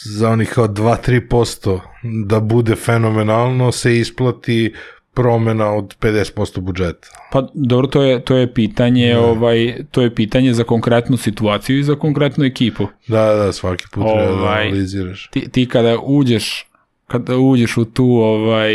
za 0.05 0.29
onih 0.29 0.49
kao 0.49 0.67
2-3% 0.67 1.79
da 2.25 2.39
bude 2.39 2.75
fenomenalno 2.75 3.71
se 3.71 3.97
isplati 3.99 4.73
promena 5.13 5.73
od 5.73 5.95
50% 5.99 6.59
budžeta. 6.59 7.07
Pa 7.31 7.47
dobro, 7.53 7.87
to 7.87 8.03
je, 8.03 8.21
to 8.21 8.35
je 8.35 8.53
pitanje, 8.53 9.17
ovaj, 9.17 9.75
to 9.91 10.01
je 10.01 10.15
pitanje 10.15 10.53
za 10.53 10.63
konkretnu 10.63 11.17
situaciju 11.17 11.79
i 11.79 11.83
za 11.83 11.95
konkretnu 11.95 12.45
ekipu. 12.45 12.87
Da, 13.07 13.33
da, 13.33 13.51
svaki 13.51 13.85
put 13.91 14.03
treba 14.03 14.31
da 14.31 14.41
Ovaj, 14.41 14.67
analiziraš. 14.67 15.29
Ti, 15.31 15.49
ti 15.51 15.69
kada 15.69 15.97
uđeš, 16.03 16.67
kada 17.07 17.37
uđeš 17.37 17.77
u 17.77 17.85
tu 17.85 18.05
ovaj, 18.05 18.73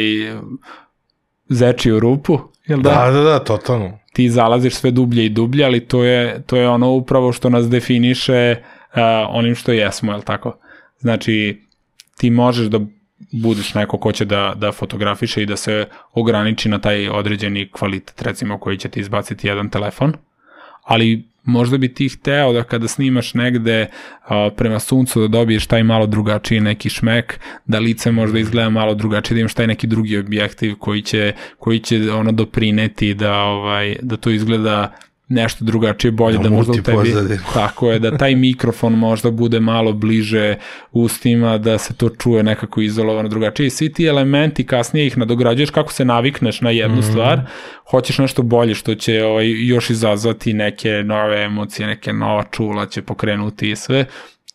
zečiju 1.48 2.00
rupu, 2.00 2.38
jel 2.68 2.80
da? 2.80 2.90
Da, 2.90 3.10
da, 3.10 3.20
da, 3.20 3.38
totalno. 3.38 3.98
ti 4.12 4.30
zalaziš 4.30 4.74
sve 4.74 4.90
dublje 4.90 5.24
i 5.24 5.28
dublje, 5.28 5.64
ali 5.64 5.80
to 5.80 6.04
je, 6.04 6.42
to 6.46 6.56
je 6.56 6.68
ono 6.68 6.90
upravo 6.90 7.32
što 7.32 7.50
nas 7.50 7.68
definiše 7.70 8.56
uh, 8.60 8.98
onim 9.28 9.54
što 9.54 9.72
jesmo, 9.72 10.12
je 10.12 10.22
tako? 10.22 10.56
Znači, 10.98 11.62
ti 12.16 12.30
možeš 12.30 12.66
da 12.66 12.80
budeš 13.32 13.74
neko 13.74 13.98
ko 13.98 14.12
će 14.12 14.24
da, 14.24 14.52
da 14.56 14.72
fotografiše 14.72 15.42
i 15.42 15.46
da 15.46 15.56
se 15.56 15.86
ograniči 16.12 16.68
na 16.68 16.78
taj 16.78 17.08
određeni 17.08 17.70
kvalitet, 17.70 18.22
recimo 18.22 18.58
koji 18.58 18.78
će 18.78 18.88
ti 18.88 19.00
izbaciti 19.00 19.46
jedan 19.46 19.70
telefon, 19.70 20.12
ali 20.82 21.27
možda 21.44 21.78
bi 21.78 21.94
ti 21.94 22.08
hteo 22.08 22.52
da 22.52 22.62
kada 22.62 22.88
snimaš 22.88 23.34
negde 23.34 23.86
a, 24.28 24.50
prema 24.56 24.78
suncu 24.78 25.20
da 25.20 25.28
dobiješ 25.28 25.66
taj 25.66 25.82
malo 25.82 26.06
drugačiji 26.06 26.60
neki 26.60 26.90
šmek, 26.90 27.40
da 27.66 27.78
lice 27.78 28.10
možda 28.10 28.38
izgleda 28.38 28.70
malo 28.70 28.94
drugačije, 28.94 29.34
da 29.34 29.40
imaš 29.40 29.54
taj 29.54 29.66
neki 29.66 29.86
drugi 29.86 30.18
objektiv 30.18 30.74
koji 30.78 31.02
će, 31.02 31.32
koji 31.58 31.78
će 31.78 32.12
ono 32.12 32.32
doprineti 32.32 33.14
da, 33.14 33.34
ovaj, 33.42 33.96
da 34.02 34.16
to 34.16 34.30
izgleda 34.30 34.92
nešto 35.28 35.64
drugačije, 35.64 36.10
bolje, 36.10 36.36
Da 36.36 36.42
da, 36.42 36.50
možda 36.50 36.72
u 36.72 36.82
tebi, 36.82 37.14
tako 37.54 37.90
je, 37.90 37.98
da 37.98 38.16
taj 38.16 38.34
mikrofon 38.34 38.92
možda 38.92 39.30
bude 39.30 39.60
malo 39.60 39.92
bliže 39.92 40.56
ustima, 40.92 41.58
da 41.58 41.78
se 41.78 41.94
to 41.94 42.08
čuje 42.08 42.42
nekako 42.42 42.80
izolovano 42.80 43.28
drugačije. 43.28 43.66
I 43.66 43.70
svi 43.70 43.92
ti 43.92 44.04
elementi 44.04 44.66
kasnije 44.66 45.06
ih 45.06 45.18
nadograđuješ 45.18 45.70
kako 45.70 45.92
se 45.92 46.04
navikneš 46.04 46.60
na 46.60 46.70
jednu 46.70 46.98
mm. 46.98 47.02
stvar, 47.02 47.40
hoćeš 47.90 48.18
nešto 48.18 48.42
bolje 48.42 48.74
što 48.74 48.94
će 48.94 49.24
ovaj, 49.24 49.66
još 49.66 49.90
izazvati 49.90 50.52
neke 50.52 50.90
nove 51.04 51.44
emocije, 51.44 51.86
neke 51.86 52.12
nova 52.12 52.44
čula 52.50 52.86
će 52.86 53.02
pokrenuti 53.02 53.70
i 53.70 53.76
sve. 53.76 54.04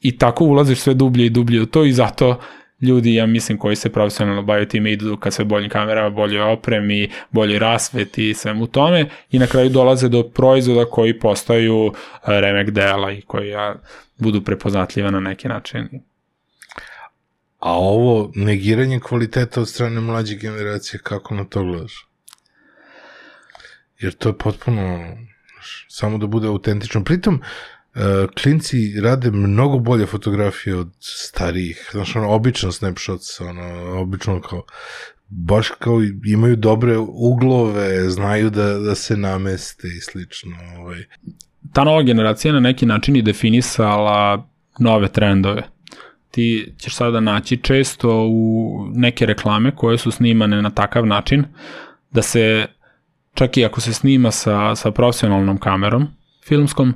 I 0.02 0.18
tako 0.18 0.46
ulaziš 0.46 0.80
sve 0.80 0.94
dublje 0.94 1.26
i 1.26 1.30
dublje 1.30 1.62
u 1.62 1.66
to 1.66 1.86
i 1.86 1.94
zato 1.94 2.40
ljudi, 2.84 3.16
ja 3.16 3.26
mislim, 3.26 3.58
koji 3.58 3.76
se 3.76 3.92
profesionalno 3.92 4.42
bavaju 4.42 4.68
time 4.68 4.92
idu 4.92 5.18
ka 5.18 5.32
sve 5.32 5.46
boljim 5.46 5.70
kamerama, 5.70 6.10
boljoj 6.10 6.42
opremi, 6.42 7.10
boljoj 7.32 7.60
rasveti 7.60 8.30
i 8.30 8.34
svemu 8.34 8.68
tome 8.68 9.10
i 9.32 9.40
na 9.40 9.48
kraju 9.48 9.70
dolaze 9.70 10.10
do 10.10 10.24
proizvoda 10.24 10.86
koji 10.86 11.20
postaju 11.20 11.88
e, 11.88 11.92
remek 12.42 12.70
dela 12.70 13.12
i 13.12 13.22
koji 13.22 13.50
ja, 13.50 13.76
budu 14.18 14.42
prepoznatljiva 14.42 15.12
na 15.12 15.20
neki 15.20 15.48
način. 15.48 15.90
A 17.60 17.78
ovo 17.78 18.32
negiranje 18.36 19.00
kvaliteta 19.00 19.62
od 19.62 19.70
strane 19.70 20.02
mlađe 20.02 20.36
generacije, 20.36 21.00
kako 21.04 21.36
na 21.36 21.44
to 21.44 21.64
gledaš? 21.64 22.08
Jer 24.00 24.14
to 24.14 24.30
je 24.30 24.38
potpuno 24.38 25.16
samo 25.88 26.18
da 26.18 26.28
bude 26.28 26.48
autentično. 26.48 27.04
Pritom, 27.04 27.36
uh, 27.36 27.73
klinci 28.42 29.02
rade 29.02 29.32
mnogo 29.32 29.80
bolje 29.80 30.06
fotografije 30.06 30.76
od 30.76 30.92
starijih. 31.00 31.90
Znaš, 31.92 32.16
ono, 32.16 32.30
obično 32.30 32.72
snapshots, 32.72 33.42
ono, 33.42 34.00
obično 34.02 34.42
kao, 34.42 34.64
baš 35.28 35.70
kao 35.80 36.02
imaju 36.26 36.56
dobre 36.56 36.98
uglove, 37.08 38.10
znaju 38.10 38.50
da, 38.50 38.74
da 38.80 38.96
se 38.96 39.18
nameste 39.18 39.88
i 39.88 40.02
slično. 40.02 40.58
Ovaj. 40.80 41.04
Ta 41.74 41.84
nova 41.84 42.04
generacija 42.04 42.54
na 42.54 42.60
neki 42.60 42.86
način 42.86 43.16
je 43.16 43.22
definisala 43.22 44.50
nove 44.80 45.08
trendove. 45.08 45.64
Ti 46.32 46.74
ćeš 46.78 46.96
sada 46.96 47.20
naći 47.20 47.58
često 47.58 48.28
u 48.28 48.72
neke 48.94 49.26
reklame 49.26 49.76
koje 49.76 49.98
su 49.98 50.12
snimane 50.12 50.62
na 50.62 50.70
takav 50.70 51.06
način 51.06 51.46
da 52.12 52.22
se, 52.22 52.66
čak 53.34 53.58
i 53.58 53.66
ako 53.66 53.82
se 53.82 53.94
snima 53.94 54.32
sa, 54.32 54.76
sa 54.76 54.92
profesionalnom 54.92 55.58
kamerom 55.58 56.08
filmskom, 56.48 56.94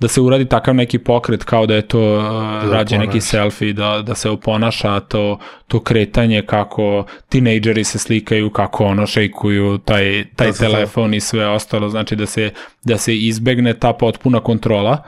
da 0.00 0.08
se 0.08 0.20
uradi 0.20 0.44
takav 0.44 0.74
neki 0.74 0.98
pokret 0.98 1.44
kao 1.44 1.66
da 1.66 1.74
je 1.74 1.82
to 1.82 2.18
uh, 2.18 2.72
rađe 2.72 2.98
neki 2.98 3.20
selfie, 3.20 3.72
da, 3.72 4.02
da 4.06 4.14
se 4.14 4.30
oponaša 4.30 5.00
to, 5.00 5.38
to 5.68 5.80
kretanje 5.80 6.42
kako 6.46 7.04
tinejdžeri 7.28 7.84
se 7.84 7.98
slikaju, 7.98 8.50
kako 8.50 8.84
ono 8.84 9.06
šejkuju 9.06 9.78
taj, 9.78 10.24
taj 10.36 10.46
Da, 10.46 10.52
da, 10.52 10.58
da. 10.58 10.74
telefon 10.74 11.14
i 11.14 11.20
sve 11.20 11.48
ostalo, 11.48 11.88
znači 11.88 12.16
da 12.16 12.26
se, 12.26 12.50
da 12.84 12.98
se 12.98 13.16
izbegne 13.16 13.74
ta 13.74 13.92
potpuna 13.92 14.40
kontrola 14.40 15.02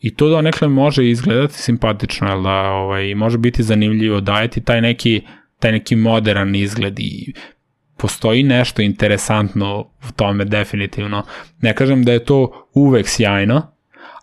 i 0.00 0.14
to 0.14 0.28
donekle 0.28 0.68
može 0.68 1.08
izgledati 1.10 1.54
simpatično, 1.54 2.28
jel 2.28 2.42
da 2.42 2.70
ovaj, 2.70 3.14
može 3.14 3.38
biti 3.38 3.62
zanimljivo, 3.62 4.20
dajeti 4.20 4.60
taj 4.60 4.80
neki, 4.80 5.22
taj 5.58 5.72
neki 5.72 5.96
modern 5.96 6.54
izgled 6.54 6.98
i 6.98 7.32
postoji 7.96 8.42
nešto 8.42 8.82
interesantno 8.82 9.80
u 9.80 10.12
tome 10.16 10.44
definitivno. 10.44 11.22
Ne 11.60 11.74
kažem 11.74 12.04
da 12.04 12.12
je 12.12 12.24
to 12.24 12.68
uvek 12.74 13.08
sjajno, 13.08 13.77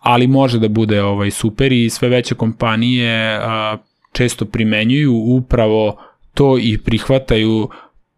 ali 0.06 0.26
može 0.26 0.58
da 0.58 0.68
bude 0.68 1.02
ovaj 1.02 1.30
super 1.30 1.72
i 1.72 1.90
sve 1.90 2.08
veće 2.08 2.34
kompanije 2.34 3.38
a, 3.42 3.76
često 4.12 4.44
primenjuju 4.44 5.14
upravo 5.14 5.96
to 6.34 6.58
i 6.58 6.78
prihvataju 6.78 7.68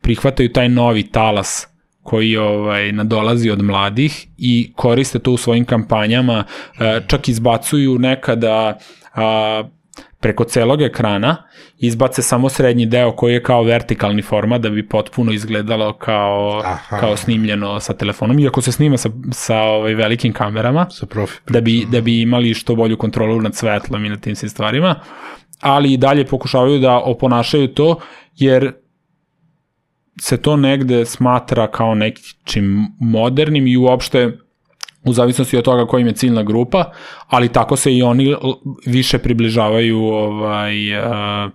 prihvataju 0.00 0.52
taj 0.52 0.68
novi 0.68 1.02
talas 1.02 1.66
koji 2.02 2.36
ovaj 2.36 2.92
nadolazi 2.92 3.50
od 3.50 3.62
mladih 3.62 4.26
i 4.38 4.72
koriste 4.76 5.18
to 5.18 5.32
u 5.32 5.36
svojim 5.36 5.64
kampanjama, 5.64 6.44
čak 7.06 7.28
izbacuju 7.28 7.98
nekada 7.98 8.78
a, 9.14 9.64
preko 10.20 10.44
celog 10.44 10.82
ekrana 10.82 11.36
izbace 11.78 12.22
samo 12.22 12.48
srednji 12.48 12.86
deo 12.86 13.12
koji 13.12 13.32
je 13.32 13.42
kao 13.42 13.62
vertikalni 13.62 14.22
format 14.22 14.60
da 14.60 14.70
bi 14.70 14.88
potpuno 14.88 15.32
izgledalo 15.32 15.92
kao, 15.92 16.62
Aha. 16.64 17.00
kao 17.00 17.16
snimljeno 17.16 17.80
sa 17.80 17.94
telefonom, 17.94 18.38
iako 18.38 18.62
se 18.62 18.72
snima 18.72 18.96
sa, 18.96 19.10
sa 19.32 19.58
ovaj, 19.58 19.94
velikim 19.94 20.32
kamerama 20.32 20.86
Sa 20.90 21.06
profi. 21.06 21.34
da 21.48 21.60
bi, 21.60 21.86
da 21.92 22.00
bi 22.00 22.20
imali 22.20 22.54
što 22.54 22.74
bolju 22.74 22.96
kontrolu 22.96 23.40
nad 23.40 23.54
svetlom 23.54 24.04
i 24.04 24.08
nad 24.08 24.20
tim 24.20 24.36
svim 24.36 24.50
stvarima, 24.50 24.94
ali 25.60 25.92
i 25.92 25.96
dalje 25.96 26.26
pokušavaju 26.26 26.78
da 26.78 26.98
oponašaju 26.98 27.68
to, 27.68 28.00
jer 28.36 28.72
se 30.20 30.36
to 30.36 30.56
negde 30.56 31.04
smatra 31.04 31.70
kao 31.70 31.94
nečim 31.94 32.86
modernim 33.00 33.66
i 33.66 33.76
uopšte 33.76 34.38
u 35.08 35.12
zavisnosti 35.12 35.56
od 35.56 35.64
toga 35.64 35.86
kojim 35.86 36.06
je 36.06 36.12
ciljna 36.12 36.42
grupa, 36.42 36.92
ali 37.26 37.52
tako 37.52 37.76
se 37.76 37.94
i 37.94 38.02
oni 38.02 38.36
više 38.86 39.18
približavaju 39.18 39.98
ovaj, 39.98 40.98
uh, 40.98 41.50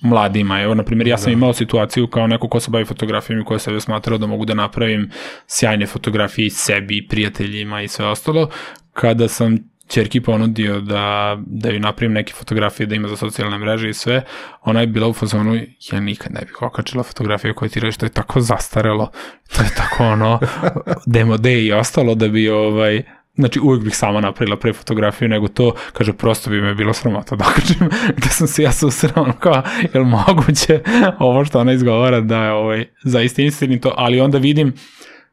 mladima. 0.00 0.60
Evo, 0.60 0.74
na 0.74 0.82
primjer, 0.82 1.08
ja 1.08 1.18
sam 1.18 1.32
imao 1.32 1.52
situaciju 1.52 2.06
kao 2.06 2.26
neko 2.26 2.48
ko 2.48 2.60
se 2.60 2.70
bavi 2.70 2.84
fotografijom 2.84 3.40
i 3.40 3.44
ko 3.44 3.54
je 3.54 3.58
sebe 3.58 3.80
smatrao 3.80 4.18
da 4.18 4.26
mogu 4.26 4.44
da 4.44 4.54
napravim 4.54 5.10
sjajne 5.46 5.86
fotografije 5.86 6.46
i 6.46 6.50
sebi, 6.50 6.96
i 6.96 7.08
prijateljima 7.08 7.82
i 7.82 7.88
sve 7.88 8.06
ostalo, 8.06 8.50
kada 8.92 9.28
sam 9.28 9.58
čerki 9.88 10.20
ponudio 10.20 10.80
da, 10.80 11.36
da 11.46 11.68
joj 11.68 11.80
napravim 11.80 12.12
neke 12.12 12.32
fotografije 12.32 12.86
da 12.86 12.94
ima 12.94 13.08
za 13.08 13.16
socijalne 13.16 13.58
mreže 13.58 13.88
i 13.88 13.94
sve, 13.94 14.22
ona 14.62 14.80
je 14.80 14.86
bila 14.86 15.08
u 15.08 15.12
fazonu, 15.12 15.54
ja 15.92 16.00
nikad 16.00 16.32
ne 16.32 16.40
bih 16.40 16.62
okačila 16.62 17.02
fotografije 17.02 17.54
koje 17.54 17.68
ti 17.68 17.80
radiš, 17.80 17.96
to 17.96 18.06
je 18.06 18.10
tako 18.10 18.40
zastarelo, 18.40 19.10
to 19.56 19.62
je 19.62 19.68
tako 19.76 20.04
ono, 20.04 20.38
demo 21.06 21.36
day 21.36 21.66
i 21.66 21.72
ostalo 21.72 22.14
da 22.14 22.28
bi 22.28 22.48
ovaj, 22.48 23.02
znači 23.34 23.60
uvijek 23.60 23.84
bih 23.84 23.96
sama 23.96 24.20
napravila 24.20 24.56
pre 24.56 24.72
fotografiju 24.72 25.28
nego 25.28 25.48
to, 25.48 25.74
kaže 25.92 26.12
prosto 26.12 26.50
bi 26.50 26.60
me 26.60 26.74
bilo 26.74 26.92
sramota 26.92 27.36
da 27.36 27.44
okačim, 27.44 27.88
da 28.22 28.28
sam 28.28 28.46
se 28.46 28.62
ja 28.62 28.72
susreo 28.72 29.22
ono 29.22 29.32
kao, 29.32 29.62
je 29.94 30.00
li 30.00 30.06
moguće 30.06 30.80
ovo 31.18 31.44
što 31.44 31.60
ona 31.60 31.72
izgovara 31.72 32.20
da 32.20 32.44
je 32.44 32.52
ovaj, 32.52 32.84
zaista 33.04 33.42
istinito, 33.42 33.94
ali 33.96 34.20
onda 34.20 34.38
vidim 34.38 34.72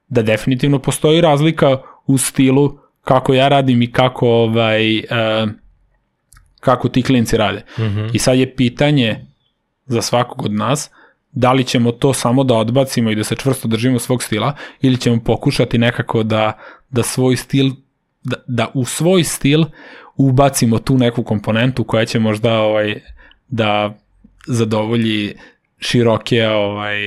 da 0.08 0.22
definitivno 0.22 0.80
postoji 0.80 1.22
razlika 1.22 1.78
u 2.06 2.18
stilu 2.18 2.83
kako 3.04 3.34
ja 3.34 3.48
radim 3.48 3.82
i 3.82 3.92
kako 3.92 4.28
ovaj 4.30 4.98
uh, 4.98 5.50
kako 6.60 6.90
ti 6.90 7.04
klinci 7.04 7.38
rade. 7.38 7.64
Mm 7.78 7.82
-hmm. 7.82 8.10
I 8.14 8.20
sad 8.20 8.38
je 8.38 8.56
pitanje 8.56 9.26
za 9.86 10.02
svakog 10.02 10.46
od 10.46 10.54
nas 10.54 10.90
da 11.32 11.54
li 11.54 11.64
ćemo 11.64 11.92
to 11.92 12.14
samo 12.14 12.44
da 12.44 12.56
odbacimo 12.56 13.12
i 13.12 13.16
da 13.16 13.24
se 13.24 13.36
čvrsto 13.36 13.68
držimo 13.68 14.00
svog 14.00 14.24
stila 14.24 14.56
ili 14.82 14.98
ćemo 14.98 15.20
pokušati 15.24 15.78
nekako 15.78 16.24
da, 16.24 16.60
da 16.90 17.04
svoj 17.04 17.36
stil 17.38 17.70
da, 18.24 18.36
da 18.48 18.72
u 18.74 18.86
svoj 18.86 19.24
stil 19.24 19.64
ubacimo 20.16 20.80
tu 20.80 20.98
neku 20.98 21.24
komponentu 21.24 21.84
koja 21.84 22.06
će 22.06 22.20
možda 22.20 22.60
ovaj 22.60 23.02
da 23.48 23.94
zadovolji 24.48 25.36
široke 25.80 26.48
ovaj 26.48 26.98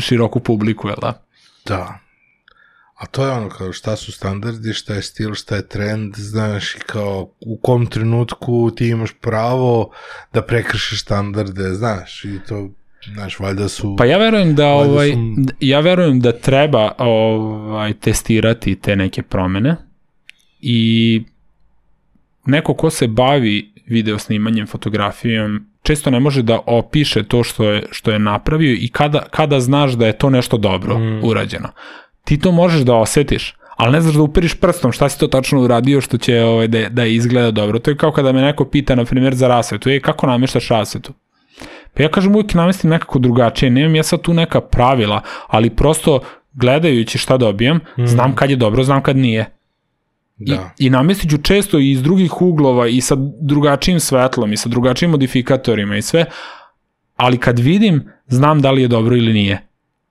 široku 0.00 0.40
publiku, 0.40 0.88
jel 0.88 0.96
da? 1.00 1.22
Da. 1.66 1.98
A 2.96 3.06
to 3.06 3.24
je 3.26 3.32
ono 3.32 3.48
kao 3.48 3.72
šta 3.72 3.96
su 3.96 4.12
standardi, 4.12 4.72
šta 4.72 4.94
je 4.94 5.02
stil, 5.02 5.34
šta 5.34 5.56
je 5.56 5.68
trend, 5.68 6.14
znaš, 6.16 6.74
i 6.74 6.78
kao 6.86 7.30
u 7.40 7.58
kom 7.62 7.86
trenutku 7.86 8.70
ti 8.76 8.88
imaš 8.88 9.10
pravo 9.20 9.90
da 10.32 10.42
prekršiš 10.42 11.02
standarde, 11.02 11.62
znaš, 11.62 12.24
i 12.24 12.38
to, 12.48 12.70
znaš, 13.14 13.38
valjda 13.38 13.68
su... 13.68 13.96
Pa 13.98 14.04
ja 14.04 14.18
verujem 14.18 14.54
da 14.54 14.66
ovaj 14.66 15.12
su- 15.12 15.52
ja 15.60 15.80
verujem 15.80 16.20
da 16.20 16.32
treba 16.32 16.92
ovaj 16.98 17.94
testirati 17.94 18.80
te 18.80 18.96
neke 18.96 19.22
promene 19.22 19.76
i 20.60 21.22
neko 22.46 22.74
ko 22.74 22.90
se 22.90 23.06
bavi 23.06 23.72
video 23.86 24.18
snimanjem, 24.18 24.66
fotografijom, 24.66 25.66
često 25.82 26.10
ne 26.10 26.20
može 26.20 26.42
da 26.42 26.60
opiše 26.66 27.22
to 27.22 27.44
što 27.44 27.70
je, 27.70 27.82
što 27.90 28.10
je 28.10 28.18
napravio 28.18 28.76
i 28.80 28.88
kada, 28.88 29.26
kada 29.30 29.60
znaš 29.60 29.92
da 29.92 30.06
je 30.06 30.18
to 30.18 30.30
nešto 30.30 30.56
dobro 30.58 30.98
mm. 30.98 31.20
urađeno. 31.24 31.68
Ti 32.26 32.38
to 32.38 32.52
možeš 32.52 32.80
da 32.82 32.94
osetiš, 32.94 33.54
ali 33.76 33.92
ne 33.92 34.00
znaš 34.00 34.14
da 34.14 34.22
uperiš 34.22 34.54
prstom 34.54 34.92
šta 34.92 35.08
si 35.08 35.20
to 35.20 35.26
tačno 35.26 35.62
uradio 35.62 36.00
što 36.00 36.18
će 36.18 36.42
ovaj, 36.42 36.68
da, 36.68 36.88
da 36.88 37.04
izgleda 37.04 37.50
dobro. 37.50 37.78
To 37.78 37.90
je 37.90 37.96
kao 37.96 38.12
kada 38.12 38.32
me 38.32 38.42
neko 38.42 38.64
pita, 38.64 38.94
na 38.94 39.04
primjer, 39.04 39.34
za 39.34 39.48
rasvetu. 39.48 39.90
E, 39.90 40.00
kako 40.00 40.26
namještaš 40.26 40.68
rasvetu? 40.68 41.12
Pa 41.94 42.02
ja 42.02 42.08
kažem 42.08 42.34
uvijek 42.34 42.54
namestim 42.54 42.90
nekako 42.90 43.18
drugačije, 43.18 43.70
nemam 43.70 43.94
ja 43.94 44.02
sad 44.02 44.20
tu 44.20 44.34
neka 44.34 44.60
pravila, 44.60 45.20
ali 45.46 45.70
prosto 45.70 46.20
gledajući 46.52 47.18
šta 47.18 47.36
dobijam, 47.36 47.76
mm. 47.76 48.06
znam 48.06 48.34
kad 48.34 48.50
je 48.50 48.56
dobro, 48.56 48.82
znam 48.82 49.02
kad 49.02 49.16
nije. 49.16 49.50
Da. 50.36 50.74
I, 50.78 50.86
I 50.86 50.90
namestit 50.90 51.30
ću 51.30 51.38
često 51.38 51.78
i 51.78 51.90
iz 51.90 52.02
drugih 52.02 52.42
uglova 52.42 52.88
i 52.88 53.00
sa 53.00 53.16
drugačijim 53.40 54.00
svetlom 54.00 54.52
i 54.52 54.56
sa 54.56 54.68
drugačijim 54.68 55.10
modifikatorima 55.10 55.96
i 55.96 56.02
sve, 56.02 56.24
ali 57.16 57.38
kad 57.38 57.58
vidim, 57.58 58.10
znam 58.26 58.60
da 58.62 58.70
li 58.70 58.82
je 58.82 58.88
dobro 58.88 59.16
ili 59.16 59.32
nije. 59.32 59.66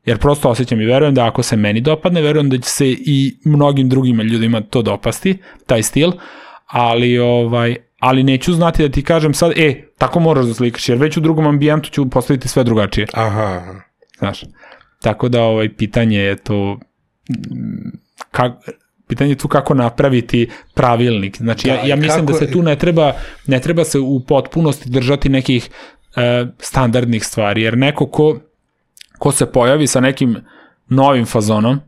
Jer 0.05 0.17
prosto 0.19 0.49
osjećam 0.49 0.81
i 0.81 0.85
verujem 0.85 1.13
da 1.13 1.25
ako 1.27 1.43
se 1.43 1.55
meni 1.55 1.81
dopadne, 1.81 2.21
verujem 2.21 2.49
da 2.49 2.57
će 2.57 2.69
se 2.69 2.87
i 2.89 3.37
mnogim 3.45 3.89
drugim 3.89 4.21
ljudima 4.21 4.61
to 4.61 4.81
dopasti, 4.81 5.37
taj 5.65 5.83
stil, 5.83 6.11
ali 6.65 7.17
ovaj 7.19 7.75
ali 7.99 8.23
neću 8.23 8.53
znati 8.53 8.83
da 8.83 8.89
ti 8.91 9.03
kažem 9.03 9.33
sad, 9.33 9.51
e, 9.55 9.87
tako 9.97 10.19
moraš 10.19 10.45
da 10.45 10.53
slikaš, 10.53 10.89
jer 10.89 10.97
već 10.97 11.17
u 11.17 11.21
drugom 11.21 11.47
ambijentu 11.47 11.89
ću 11.89 12.09
postaviti 12.09 12.47
sve 12.47 12.63
drugačije. 12.63 13.07
Aha. 13.13 13.61
Znaš, 14.17 14.43
tako 15.01 15.29
da 15.29 15.43
ovaj, 15.43 15.73
pitanje 15.73 16.19
je 16.19 16.35
to, 16.35 16.79
kak, 18.31 18.51
pitanje 19.07 19.31
je 19.31 19.35
tu 19.35 19.47
kako 19.47 19.73
napraviti 19.73 20.49
pravilnik. 20.73 21.37
Znači, 21.37 21.67
Da, 21.67 21.73
ja, 21.73 21.85
ja 21.85 21.95
mislim 21.95 22.25
da 22.25 22.33
kako- 22.33 22.45
se 22.45 22.51
tu 22.51 22.61
ne 22.61 22.75
treba, 22.75 23.13
ne 23.47 23.59
treba 23.59 23.83
se 23.83 23.99
u 23.99 24.19
potpunosti 24.27 24.89
držati 24.89 25.29
nekih 25.29 25.69
e, 26.15 26.45
standardnih 26.59 27.25
stvari, 27.25 27.61
jer 27.61 27.77
neko 27.77 28.07
ko, 28.07 28.39
ko 29.25 29.31
se 29.31 29.45
pojavi 29.51 29.87
sa 29.87 29.99
nekim 29.99 30.35
novim 30.89 31.25
fazonom, 31.25 31.79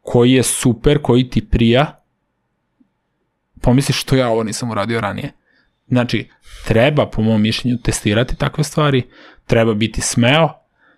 koji 0.00 0.32
je 0.32 0.42
super, 0.42 0.98
koji 1.02 1.30
ti 1.30 1.48
prija, 1.48 2.02
pomisliš 3.60 4.00
što 4.00 4.16
ja 4.16 4.28
ovo 4.28 4.42
nisam 4.42 4.70
uradio 4.70 5.00
ranije. 5.00 5.32
Znači, 5.88 6.28
treba, 6.64 7.06
po 7.06 7.22
mom 7.22 7.42
mišljenju, 7.42 7.78
testirati 7.82 8.36
takve 8.36 8.64
stvari, 8.64 9.02
treba 9.46 9.74
biti 9.74 10.00
smeo 10.00 10.48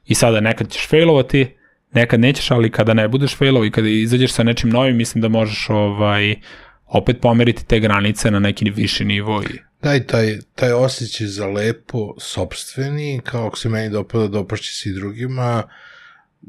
i 0.04 0.14
sada 0.14 0.40
nekad 0.40 0.70
ćeš 0.70 0.88
failovati, 0.88 1.56
nekad 1.92 2.20
nećeš, 2.20 2.50
ali 2.50 2.70
kada 2.70 2.94
ne 2.94 3.08
budeš 3.08 3.36
failov 3.36 3.66
i 3.66 3.70
kada 3.70 3.88
izađeš 3.88 4.32
sa 4.32 4.42
nečim 4.42 4.70
novim, 4.70 4.96
mislim 4.96 5.22
da 5.22 5.28
možeš 5.28 5.70
ovaj, 5.70 6.36
opet 6.86 7.20
pomeriti 7.20 7.66
te 7.66 7.80
granice 7.80 8.30
na 8.30 8.38
neki 8.38 8.70
viši 8.70 9.04
nivo 9.04 9.42
i 9.42 9.58
Daj, 9.82 10.06
taj, 10.06 10.38
taj 10.54 10.72
osjećaj 10.72 11.26
za 11.26 11.46
lepo, 11.46 12.14
sobstveni, 12.18 13.20
kao 13.24 13.46
ako 13.46 13.58
se 13.58 13.68
meni 13.68 13.90
dopada, 13.90 14.26
dopašće 14.28 14.72
se 14.72 14.88
i 14.88 14.92
drugima, 14.92 15.62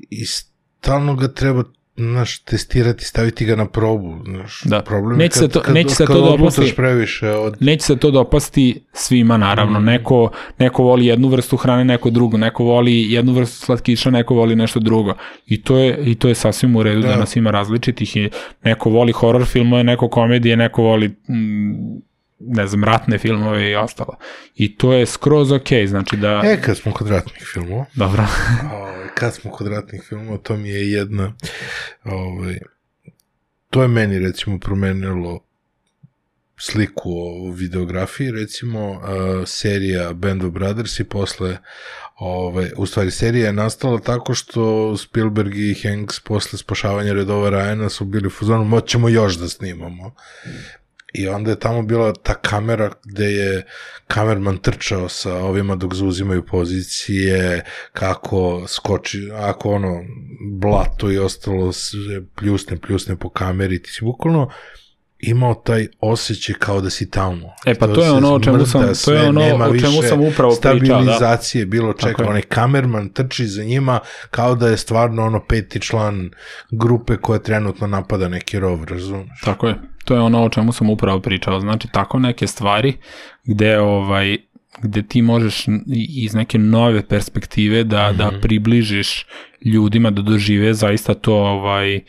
i 0.10 0.26
stalno 0.26 1.16
ga 1.16 1.28
treba 1.28 1.64
znaš, 1.98 2.40
testirati, 2.40 3.06
staviti 3.06 3.46
ga 3.46 3.56
na 3.56 3.68
probu, 3.68 4.16
znaš, 4.26 4.62
Da. 4.64 4.82
problem 4.82 5.18
Neće 5.18 5.34
je 5.34 5.40
se 5.40 5.48
to- 5.50 5.64
neće 5.70 5.90
se 5.90 6.06
to 6.06 6.14
kad 6.14 6.40
dopasti. 6.40 6.74
previše 6.76 7.30
od... 7.30 7.58
neće 7.60 7.84
se 7.84 7.98
to 7.98 8.12
dopasti 8.12 8.84
svima 8.94 9.38
naravno. 9.38 9.80
Mm. 9.80 9.84
Neko, 9.84 10.30
neko 10.60 10.84
voli 10.84 11.06
jednu 11.06 11.28
vrstu 11.28 11.58
hrane, 11.58 11.86
neko 11.86 12.10
drugu, 12.10 12.38
neko 12.38 12.64
voli 12.64 13.12
jednu 13.12 13.34
vrstu 13.34 13.66
slatkiša, 13.66 14.10
neko 14.10 14.36
voli 14.36 14.56
nešto 14.56 14.80
drugo. 14.80 15.14
I 15.48 15.62
to 15.62 15.78
je, 15.78 15.98
i 16.02 16.16
to 16.16 16.28
je 16.28 16.36
sasvim 16.36 16.76
u 16.76 16.84
redu 16.84 17.02
da, 17.02 17.08
Da. 17.08 17.16
nas 17.16 17.36
ima 17.36 17.52
različitih 17.52 18.18
i 18.18 18.30
neko 18.64 18.90
voli 18.90 19.12
horror 19.12 19.46
filmove, 19.46 19.84
neko 19.84 20.10
komedije, 20.10 20.58
neko 20.58 20.82
voli 20.84 21.08
mm, 21.08 21.93
ne 22.48 22.68
znam, 22.68 22.84
ratne 22.84 23.18
filmove 23.18 23.72
i 23.72 23.76
ostalo. 23.76 24.18
I 24.56 24.78
to 24.78 24.94
je 24.94 25.06
skroz 25.06 25.52
okej, 25.52 25.88
znači 25.88 26.18
da... 26.18 26.42
E, 26.46 26.62
kad 26.62 26.78
smo 26.78 26.92
kod 26.92 27.10
ratnih 27.10 27.44
filmova, 27.54 27.86
Dobro. 27.96 28.26
ovaj, 28.78 29.08
kad 29.16 29.34
smo 29.34 29.52
kod 29.52 29.68
ratnih 29.68 30.04
filmova, 30.10 30.38
to 30.38 30.58
mi 30.58 30.70
je 30.70 30.92
jedna, 30.92 31.34
ovaj, 32.04 32.60
to 33.70 33.82
je 33.82 33.88
meni 33.88 34.20
recimo 34.20 34.60
promenilo 34.60 35.40
sliku 36.58 37.12
o 37.12 37.52
videografiji, 37.52 38.32
recimo 38.32 38.92
uh, 38.92 39.00
serija 39.46 40.14
Band 40.14 40.44
of 40.44 40.52
Brothers 40.52 41.00
i 41.00 41.04
posle 41.04 41.58
Ove, 42.16 42.72
u 42.78 42.86
stvari, 42.86 43.12
serija 43.12 43.46
je 43.46 43.54
nastala 43.54 44.00
tako 44.00 44.34
što 44.34 44.98
Spielberg 44.98 45.56
i 45.56 45.76
Hanks 45.84 46.20
posle 46.20 46.60
spašavanja 46.60 47.14
redova 47.14 47.50
Ryana 47.50 47.90
su 47.90 48.06
bili 48.06 48.28
u 48.28 48.30
fuzonu, 48.30 48.64
moćemo 48.64 49.10
još 49.10 49.36
da 49.36 49.48
snimamo. 49.50 50.16
I 51.14 51.28
onda 51.28 51.52
je 51.52 51.60
tamo 51.60 51.82
bila 51.82 52.14
ta 52.14 52.34
kamera 52.34 52.92
gde 53.04 53.26
je 53.26 53.66
kamerman 54.08 54.58
trčao 54.58 55.10
sa 55.10 55.36
ovima 55.36 55.76
dok 55.76 55.94
zauzimaju 55.94 56.46
pozicije, 56.46 57.66
kako 57.94 58.64
skoči, 58.68 59.32
ako 59.34 59.72
ono, 59.72 60.04
blato 60.52 61.12
i 61.12 61.18
ostalo 61.18 61.72
pljusne, 62.36 62.78
pljusne 62.78 63.16
po 63.16 63.30
kameri, 63.30 63.82
ti 63.82 63.90
si 63.90 64.06
bukvalno 64.06 64.50
imao 65.24 65.54
taj 65.54 65.88
osjećaj 66.00 66.56
kao 66.60 66.82
da 66.82 66.90
si 66.90 67.10
tamo. 67.10 67.50
E, 67.66 67.76
pa 67.76 67.88
to 67.88 68.02
je 68.02 68.08
se 68.08 68.12
ono 68.12 68.34
o 68.34 68.40
čemu 68.40 68.66
sam- 68.66 68.94
to 69.06 69.14
je 69.14 69.30
ono 69.30 69.42
o 69.42 69.78
čemu 69.80 70.02
sam 70.10 70.22
upravo 70.22 70.56
pričao, 70.62 70.80
da. 70.80 71.14
Stabilizacije, 71.14 71.66
bilo 71.66 71.94
Tako 71.94 72.08
čeka, 72.10 72.24
je. 72.24 72.30
onaj 72.30 72.42
kamerman 72.42 73.10
trči 73.10 73.48
za 73.48 73.64
njima 73.64 74.00
kao 74.32 74.56
da 74.56 74.68
je 74.68 74.78
stvarno 74.78 75.26
ono 75.26 75.46
peti 75.50 75.82
član 75.82 76.30
grupe 76.72 77.18
koja 77.18 77.40
trenutno 77.40 77.88
napada 77.88 78.30
neki 78.30 78.60
rov, 78.60 78.84
razumeš? 78.84 79.42
Tako 79.44 79.68
je. 79.68 79.76
To 80.06 80.16
je 80.16 80.22
ono 80.22 80.44
o 80.44 80.50
čemu 80.50 80.72
sam 80.72 80.90
upravo 80.90 81.20
pričao. 81.20 81.60
Znači, 81.60 81.88
tako 81.92 82.20
neke 82.20 82.48
stvari 82.48 82.94
gde, 83.44 83.80
ovaj, 83.80 84.38
gde 84.82 85.04
ti 85.04 85.22
možeš 85.22 85.66
iz 86.24 86.34
neke 86.34 86.58
nove 86.58 87.08
perspektive 87.08 87.84
da, 87.84 88.12
mm 88.12 88.14
-hmm. 88.14 88.18
da 88.18 88.32
približiš 88.42 89.26
ljudima 89.66 90.12
da 90.12 90.22
dožive 90.22 90.74
zaista 90.74 91.14
to 91.14 91.36
ovaj, 91.36 92.02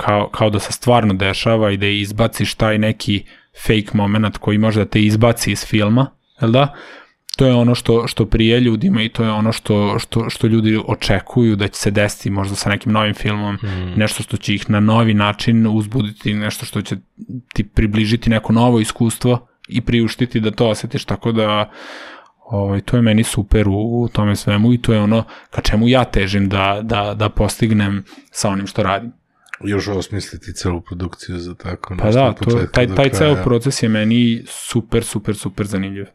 kao, 0.00 0.28
kao 0.32 0.50
da 0.50 0.58
se 0.58 0.72
stvarno 0.72 1.14
dešava 1.14 1.70
i 1.70 1.76
da 1.76 1.86
izbaciš 1.86 2.54
taj 2.54 2.78
neki 2.78 3.24
fake 3.66 3.90
moment 3.92 4.38
koji 4.38 4.58
može 4.58 4.80
da 4.80 4.90
te 4.90 5.02
izbaci 5.02 5.52
iz 5.52 5.66
filma, 5.66 6.06
jel 6.40 6.50
da? 6.50 6.74
To 7.36 7.46
je 7.46 7.54
ono 7.54 7.74
što, 7.74 8.06
što 8.06 8.26
prije 8.26 8.60
ljudima 8.60 9.02
i 9.02 9.08
to 9.08 9.24
je 9.24 9.30
ono 9.30 9.52
što, 9.52 9.98
što, 9.98 10.30
što 10.30 10.46
ljudi 10.46 10.80
očekuju 10.86 11.56
da 11.56 11.68
će 11.68 11.80
se 11.80 11.90
desiti 11.90 12.30
možda 12.30 12.56
sa 12.56 12.70
nekim 12.70 12.92
novim 12.92 13.14
filmom, 13.14 13.54
mm. 13.54 13.92
nešto 13.96 14.22
što 14.22 14.36
će 14.36 14.54
ih 14.54 14.70
na 14.70 14.80
novi 14.80 15.14
način 15.14 15.66
uzbuditi, 15.66 16.34
nešto 16.34 16.66
što 16.66 16.82
će 16.82 16.96
ti 17.54 17.64
približiti 17.64 18.30
neko 18.30 18.52
novo 18.52 18.80
iskustvo 18.80 19.46
i 19.68 19.80
priuštiti 19.80 20.40
da 20.40 20.50
to 20.50 20.68
osjetiš, 20.68 21.04
tako 21.04 21.32
da 21.32 21.70
ovaj, 22.44 22.80
to 22.80 22.96
je 22.96 23.02
meni 23.02 23.24
super 23.24 23.68
u, 23.68 24.02
u 24.02 24.08
tome 24.12 24.36
svemu 24.36 24.72
i 24.72 24.78
to 24.78 24.92
je 24.92 25.00
ono 25.00 25.24
ka 25.50 25.62
čemu 25.62 25.88
ja 25.88 26.04
težim 26.04 26.48
da, 26.48 26.80
da, 26.82 27.14
da 27.14 27.28
postignem 27.28 28.04
sa 28.30 28.48
onim 28.48 28.66
što 28.66 28.82
radim. 28.82 29.19
Još 29.64 29.88
osmisliti 29.88 30.52
celu 30.52 30.80
produkciju 30.80 31.38
za 31.38 31.54
tako 31.54 31.96
Pa 31.98 32.04
nešto 32.04 32.20
da, 32.20 32.28
od 32.28 32.38
to, 32.38 32.66
taj, 32.72 32.94
taj 32.94 33.10
ceo 33.10 33.36
proces 33.44 33.82
je 33.82 33.88
meni 33.88 34.42
super, 34.46 35.04
super, 35.04 35.36
super 35.36 35.66
zanimljiv. 35.66 36.06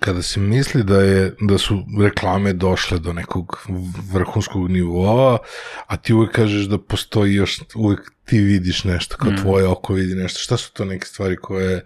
Kada 0.00 0.22
se 0.22 0.40
misli 0.40 0.84
da 0.84 1.02
je 1.02 1.34
da 1.40 1.58
su 1.58 1.82
reklame 2.02 2.52
došle 2.52 2.98
do 2.98 3.12
nekog 3.12 3.66
vrhunskog 4.12 4.70
nivoa, 4.70 5.38
a 5.86 5.96
ti 5.96 6.14
uvek 6.14 6.32
kažeš 6.32 6.66
da 6.66 6.78
postoji 6.78 7.34
još, 7.34 7.60
uvek 7.74 8.12
ti 8.24 8.38
vidiš 8.38 8.84
nešto, 8.84 9.16
kao 9.16 9.30
mm. 9.30 9.36
tvoje 9.36 9.66
oko 9.66 9.92
vidi 9.92 10.14
nešto. 10.14 10.40
Šta 10.40 10.56
su 10.56 10.72
to 10.72 10.84
neke 10.84 11.06
stvari 11.06 11.36
koje, 11.36 11.84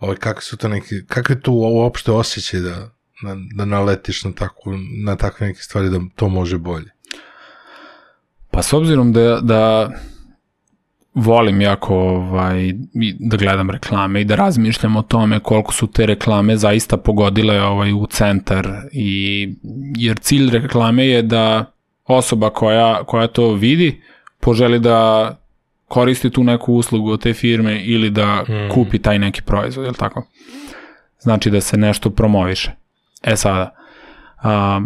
ovaj, 0.00 0.16
kakve 0.16 0.42
su 0.42 0.56
to 0.56 0.68
neke, 0.68 1.02
kakve 1.08 1.40
tu 1.40 1.52
uopšte 1.52 2.12
osjećaj 2.12 2.60
da, 2.60 2.74
da, 3.22 3.36
da 3.54 3.64
naletiš 3.64 4.24
na, 4.24 4.32
takvu, 4.32 4.72
na 5.04 5.16
takve 5.16 5.46
neke 5.46 5.62
stvari 5.62 5.90
da 5.90 6.00
to 6.16 6.28
može 6.28 6.58
bolje? 6.58 6.93
Pa 8.54 8.62
s 8.62 8.72
obzirom 8.72 9.12
da, 9.12 9.40
da 9.42 9.90
volim 11.14 11.60
jako 11.60 11.96
ovaj, 11.96 12.72
da 13.18 13.36
gledam 13.36 13.70
reklame 13.70 14.20
i 14.20 14.24
da 14.24 14.34
razmišljam 14.34 14.96
o 14.96 15.02
tome 15.02 15.40
koliko 15.40 15.72
su 15.72 15.86
te 15.86 16.06
reklame 16.06 16.56
zaista 16.56 16.96
pogodile 16.96 17.62
ovaj, 17.62 17.92
u 17.92 18.06
centar 18.06 18.68
i 18.92 19.48
jer 19.96 20.18
cilj 20.18 20.50
reklame 20.50 21.06
je 21.06 21.22
da 21.22 21.72
osoba 22.04 22.50
koja, 22.50 23.04
koja 23.04 23.26
to 23.26 23.52
vidi 23.52 24.02
poželi 24.40 24.78
da 24.78 25.30
koristi 25.88 26.30
tu 26.30 26.44
neku 26.44 26.74
uslugu 26.74 27.10
od 27.10 27.22
te 27.22 27.32
firme 27.32 27.82
ili 27.84 28.10
da 28.10 28.42
mm. 28.48 28.70
kupi 28.74 28.98
taj 28.98 29.18
neki 29.18 29.42
proizvod, 29.42 29.84
je 29.84 29.90
li 29.90 29.96
tako? 29.96 30.26
Znači 31.20 31.50
da 31.50 31.60
se 31.60 31.76
nešto 31.76 32.10
promoviše. 32.10 32.72
E 33.22 33.36
sada, 33.36 33.74
a, 34.42 34.80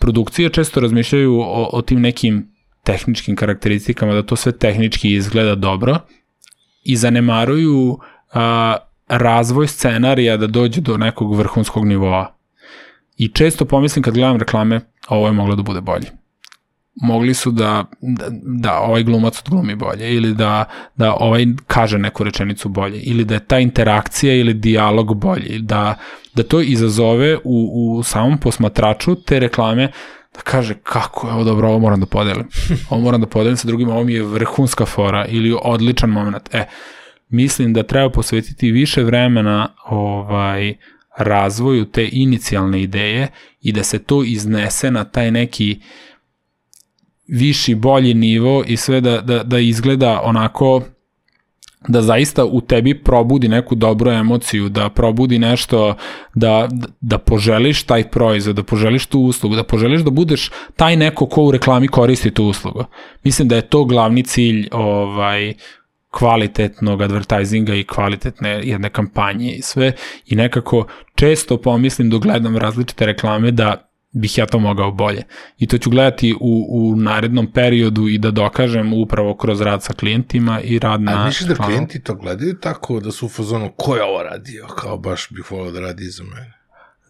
produkcije 0.00 0.48
često 0.48 0.80
razmišljaju 0.80 1.40
o, 1.40 1.68
o 1.72 1.82
tim 1.82 2.00
nekim 2.00 2.51
tehničkim 2.84 3.36
karakteristikama, 3.36 4.14
da 4.14 4.22
to 4.22 4.36
sve 4.36 4.52
tehnički 4.52 5.14
izgleda 5.14 5.54
dobro 5.54 5.98
i 6.84 6.96
zanemaruju 6.96 7.98
a, 8.32 8.76
razvoj 9.08 9.68
scenarija 9.68 10.36
da 10.36 10.46
dođe 10.46 10.80
do 10.80 10.96
nekog 10.96 11.36
vrhunskog 11.36 11.86
nivoa. 11.86 12.34
I 13.16 13.28
često 13.28 13.64
pomislim 13.64 14.02
kad 14.02 14.14
gledam 14.14 14.36
reklame, 14.36 14.80
ovo 15.08 15.26
je 15.26 15.32
moglo 15.32 15.56
da 15.56 15.62
bude 15.62 15.80
bolje 15.80 16.22
mogli 16.94 17.34
su 17.34 17.50
da, 17.50 17.84
da, 18.00 18.26
da 18.30 18.80
ovaj 18.80 19.02
glumac 19.02 19.38
odglumi 19.38 19.74
bolje 19.74 20.14
ili 20.14 20.34
da, 20.34 20.64
da 20.96 21.14
ovaj 21.14 21.46
kaže 21.66 21.98
neku 21.98 22.24
rečenicu 22.24 22.68
bolje 22.68 23.00
ili 23.00 23.24
da 23.24 23.34
je 23.34 23.46
ta 23.46 23.58
interakcija 23.58 24.34
ili 24.34 24.54
dijalog 24.54 25.14
bolji, 25.14 25.58
da, 25.58 25.94
da 26.34 26.42
to 26.42 26.60
izazove 26.60 27.38
u, 27.44 27.96
u 27.98 28.02
samom 28.02 28.38
posmatraču 28.38 29.14
te 29.14 29.38
reklame 29.38 29.92
da 30.34 30.40
kaže 30.40 30.74
kako 30.82 31.26
je 31.26 31.34
ovo 31.34 31.44
dobro, 31.44 31.68
ovo 31.68 31.78
moram 31.78 32.00
da 32.00 32.06
podelim. 32.06 32.48
Ovo 32.90 33.00
moram 33.00 33.20
da 33.20 33.26
podelim 33.26 33.56
sa 33.56 33.68
drugim, 33.68 33.88
ovo 33.88 34.04
mi 34.04 34.14
je 34.14 34.22
vrhunska 34.22 34.86
fora 34.86 35.26
ili 35.26 35.56
odličan 35.62 36.10
moment. 36.10 36.54
E, 36.54 36.66
mislim 37.28 37.72
da 37.72 37.82
treba 37.82 38.10
posvetiti 38.10 38.70
više 38.70 39.02
vremena 39.02 39.68
ovaj 39.84 40.74
razvoju 41.18 41.84
te 41.84 42.08
inicijalne 42.12 42.82
ideje 42.82 43.28
i 43.60 43.72
da 43.72 43.82
se 43.82 43.98
to 43.98 44.24
iznese 44.24 44.90
na 44.90 45.04
taj 45.04 45.30
neki 45.30 45.80
viši, 47.26 47.74
bolji 47.74 48.14
nivo 48.14 48.64
i 48.66 48.76
sve 48.76 49.00
da, 49.00 49.20
da, 49.20 49.42
da 49.42 49.58
izgleda 49.58 50.20
onako 50.24 50.82
da 51.88 52.02
zaista 52.02 52.44
u 52.44 52.60
tebi 52.60 53.02
probudi 53.02 53.48
neku 53.48 53.74
dobru 53.74 54.10
emociju, 54.10 54.68
da 54.68 54.88
probudi 54.88 55.38
nešto, 55.38 55.94
da, 56.34 56.68
da 57.00 57.18
poželiš 57.18 57.82
taj 57.82 58.10
proizvod, 58.10 58.56
da 58.56 58.62
poželiš 58.62 59.06
tu 59.06 59.20
uslugu, 59.20 59.56
da 59.56 59.64
poželiš 59.64 60.00
da 60.00 60.10
budeš 60.10 60.50
taj 60.76 60.96
neko 60.96 61.26
ko 61.26 61.42
u 61.42 61.50
reklami 61.50 61.88
koristi 61.88 62.30
tu 62.30 62.44
uslugu. 62.44 62.84
Mislim 63.24 63.48
da 63.48 63.56
je 63.56 63.62
to 63.62 63.84
glavni 63.84 64.22
cilj 64.22 64.68
ovaj, 64.72 65.54
kvalitetnog 66.10 67.02
advertisinga 67.02 67.74
i 67.74 67.84
kvalitetne 67.84 68.60
jedne 68.64 68.90
kampanje 68.90 69.52
i 69.52 69.62
sve 69.62 69.92
i 70.26 70.36
nekako 70.36 70.86
često 71.14 71.56
pomislim 71.56 72.10
dok 72.10 72.22
gledam 72.22 72.56
različite 72.56 73.06
reklame 73.06 73.50
da 73.50 73.91
bih 74.12 74.38
ja 74.38 74.46
to 74.46 74.58
mogao 74.58 74.92
bolje. 74.92 75.22
I 75.58 75.66
to 75.66 75.78
ću 75.78 75.90
gledati 75.90 76.34
u, 76.40 76.66
u 76.70 76.96
narednom 76.96 77.52
periodu 77.52 78.08
i 78.08 78.18
da 78.18 78.30
dokažem 78.30 78.92
upravo 78.92 79.36
kroz 79.36 79.60
rad 79.60 79.82
sa 79.82 79.92
klijentima 79.92 80.60
i 80.60 80.78
rad 80.78 81.00
na... 81.00 81.22
A 81.22 81.26
misliš 81.26 81.48
da 81.48 81.54
klijenti 81.54 82.02
to 82.02 82.14
gledaju 82.14 82.54
tako 82.54 83.00
da 83.00 83.12
su 83.12 83.26
u 83.26 83.28
fazonu 83.28 83.72
ko 83.76 83.96
je 83.96 84.02
ovo 84.02 84.22
radio, 84.22 84.66
kao 84.66 84.98
baš 84.98 85.28
bih 85.30 85.50
volao 85.50 85.70
da 85.70 85.80
radi 85.80 86.04
iza 86.04 86.24
mene? 86.24 86.52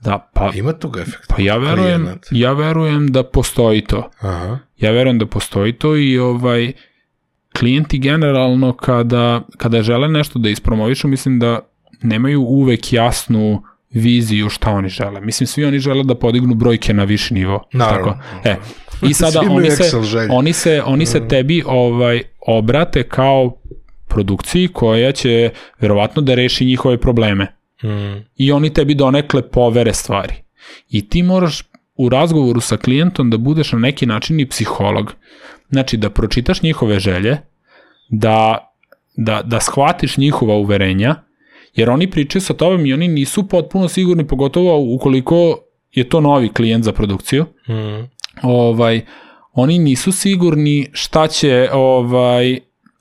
Da, 0.00 0.30
pa... 0.34 0.50
Ima 0.54 0.72
tog 0.72 0.96
efekta? 0.96 1.34
Pa 1.34 1.42
ja 1.42 1.56
verujem, 1.56 2.02
klijenat. 2.02 2.26
ja 2.30 2.52
verujem 2.52 3.12
da 3.12 3.22
postoji 3.22 3.84
to. 3.84 4.10
Aha. 4.20 4.58
Ja 4.78 4.90
verujem 4.90 5.18
da 5.18 5.26
postoji 5.26 5.72
to 5.72 5.96
i 5.96 6.18
ovaj 6.18 6.72
klijenti 7.58 7.98
generalno 7.98 8.72
kada, 8.72 9.42
kada 9.56 9.82
žele 9.82 10.08
nešto 10.08 10.38
da 10.38 10.48
ispromovišu, 10.48 11.08
mislim 11.08 11.38
da 11.38 11.60
nemaju 12.02 12.40
uvek 12.40 12.92
jasnu 12.92 13.62
viziju 13.92 14.48
šta 14.48 14.70
oni 14.70 14.88
žele. 14.88 15.20
Mislim, 15.20 15.46
svi 15.46 15.64
oni 15.64 15.78
žele 15.78 16.04
da 16.04 16.14
podignu 16.14 16.54
brojke 16.54 16.94
na 16.94 17.04
viši 17.04 17.34
nivo. 17.34 17.64
Naravno. 17.72 18.12
Tako? 18.12 18.48
E, 18.48 18.56
I 19.02 19.14
sada 19.20 19.40
oni 19.50 19.70
se, 19.70 19.84
oni 20.30 20.52
se, 20.52 20.82
oni 20.86 21.06
se 21.06 21.28
tebi 21.28 21.62
ovaj 21.66 22.22
obrate 22.46 23.02
kao 23.02 23.56
produkciji 24.08 24.68
koja 24.68 25.12
će 25.12 25.50
verovatno 25.80 26.22
da 26.22 26.34
reši 26.34 26.64
njihove 26.64 27.00
probleme. 27.00 27.56
Mm. 27.84 28.24
I 28.36 28.52
oni 28.52 28.72
tebi 28.72 28.94
donekle 28.94 29.50
povere 29.50 29.94
stvari. 29.94 30.34
I 30.88 31.08
ti 31.08 31.22
moraš 31.22 31.62
u 31.94 32.08
razgovoru 32.08 32.60
sa 32.60 32.76
klijentom 32.76 33.30
da 33.30 33.38
budeš 33.38 33.72
na 33.72 33.78
neki 33.78 34.06
način 34.06 34.40
i 34.40 34.48
psiholog. 34.48 35.14
Znači 35.70 35.96
da 35.96 36.10
pročitaš 36.10 36.62
njihove 36.62 36.98
želje, 37.00 37.38
da, 38.08 38.68
da, 39.16 39.42
da 39.42 39.60
shvatiš 39.60 40.16
njihova 40.16 40.54
uverenja, 40.54 41.14
jer 41.74 41.90
oni 41.90 42.10
pričaju 42.10 42.42
sa 42.42 42.54
tobom 42.54 42.86
i 42.86 42.92
oni 42.92 43.08
nisu 43.08 43.48
potpuno 43.48 43.88
sigurni, 43.88 44.26
pogotovo 44.26 44.94
ukoliko 44.94 45.58
je 45.92 46.08
to 46.08 46.20
novi 46.20 46.48
klijent 46.48 46.84
za 46.84 46.92
produkciju. 46.92 47.44
Mm. 47.68 48.08
Ovaj, 48.42 49.00
oni 49.52 49.78
nisu 49.78 50.12
sigurni 50.12 50.88
šta 50.92 51.26
će, 51.28 51.68
ovaj, 51.72 52.58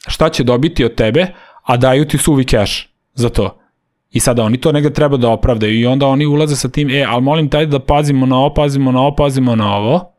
šta 0.07 0.29
će 0.29 0.43
dobiti 0.43 0.85
od 0.85 0.95
tebe, 0.95 1.27
a 1.63 1.77
daju 1.77 2.05
ti 2.05 2.17
suvi 2.17 2.45
keš 2.45 2.89
za 3.13 3.29
to. 3.29 3.57
I 4.11 4.19
sada 4.19 4.43
oni 4.43 4.57
to 4.57 4.71
negde 4.71 4.89
treba 4.89 5.17
da 5.17 5.29
opravdaju 5.29 5.79
i 5.79 5.85
onda 5.85 6.07
oni 6.07 6.25
ulaze 6.25 6.55
sa 6.55 6.69
tim, 6.69 6.89
e, 6.89 7.05
ali 7.09 7.21
molim 7.21 7.49
taj 7.49 7.65
da 7.65 7.79
pazimo 7.79 8.25
na 8.25 8.37
ovo, 8.37 8.53
pazimo 8.53 8.91
na 8.91 9.01
ovo, 9.01 9.15
pazimo 9.15 9.55
na 9.55 9.75
ovo, 9.75 10.13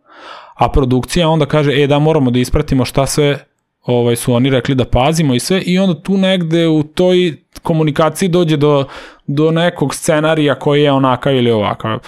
a 0.54 0.68
produkcija 0.68 1.28
onda 1.28 1.46
kaže, 1.46 1.82
e, 1.82 1.86
da 1.86 1.98
moramo 1.98 2.30
da 2.30 2.38
ispratimo 2.38 2.84
šta 2.84 3.06
sve 3.06 3.38
ovaj, 3.82 4.16
su 4.16 4.34
oni 4.34 4.50
rekli 4.50 4.74
da 4.74 4.84
pazimo 4.84 5.34
i 5.34 5.40
sve 5.40 5.62
i 5.62 5.78
onda 5.78 6.02
tu 6.02 6.16
negde 6.16 6.68
u 6.68 6.82
toj 6.82 7.41
komunikaciji 7.62 8.28
dođe 8.28 8.56
do, 8.56 8.84
do 9.26 9.50
nekog 9.50 9.94
scenarija 9.94 10.54
koji 10.54 10.82
je 10.82 10.92
onakav 10.92 11.36
ili 11.36 11.50
ovakav. 11.50 11.98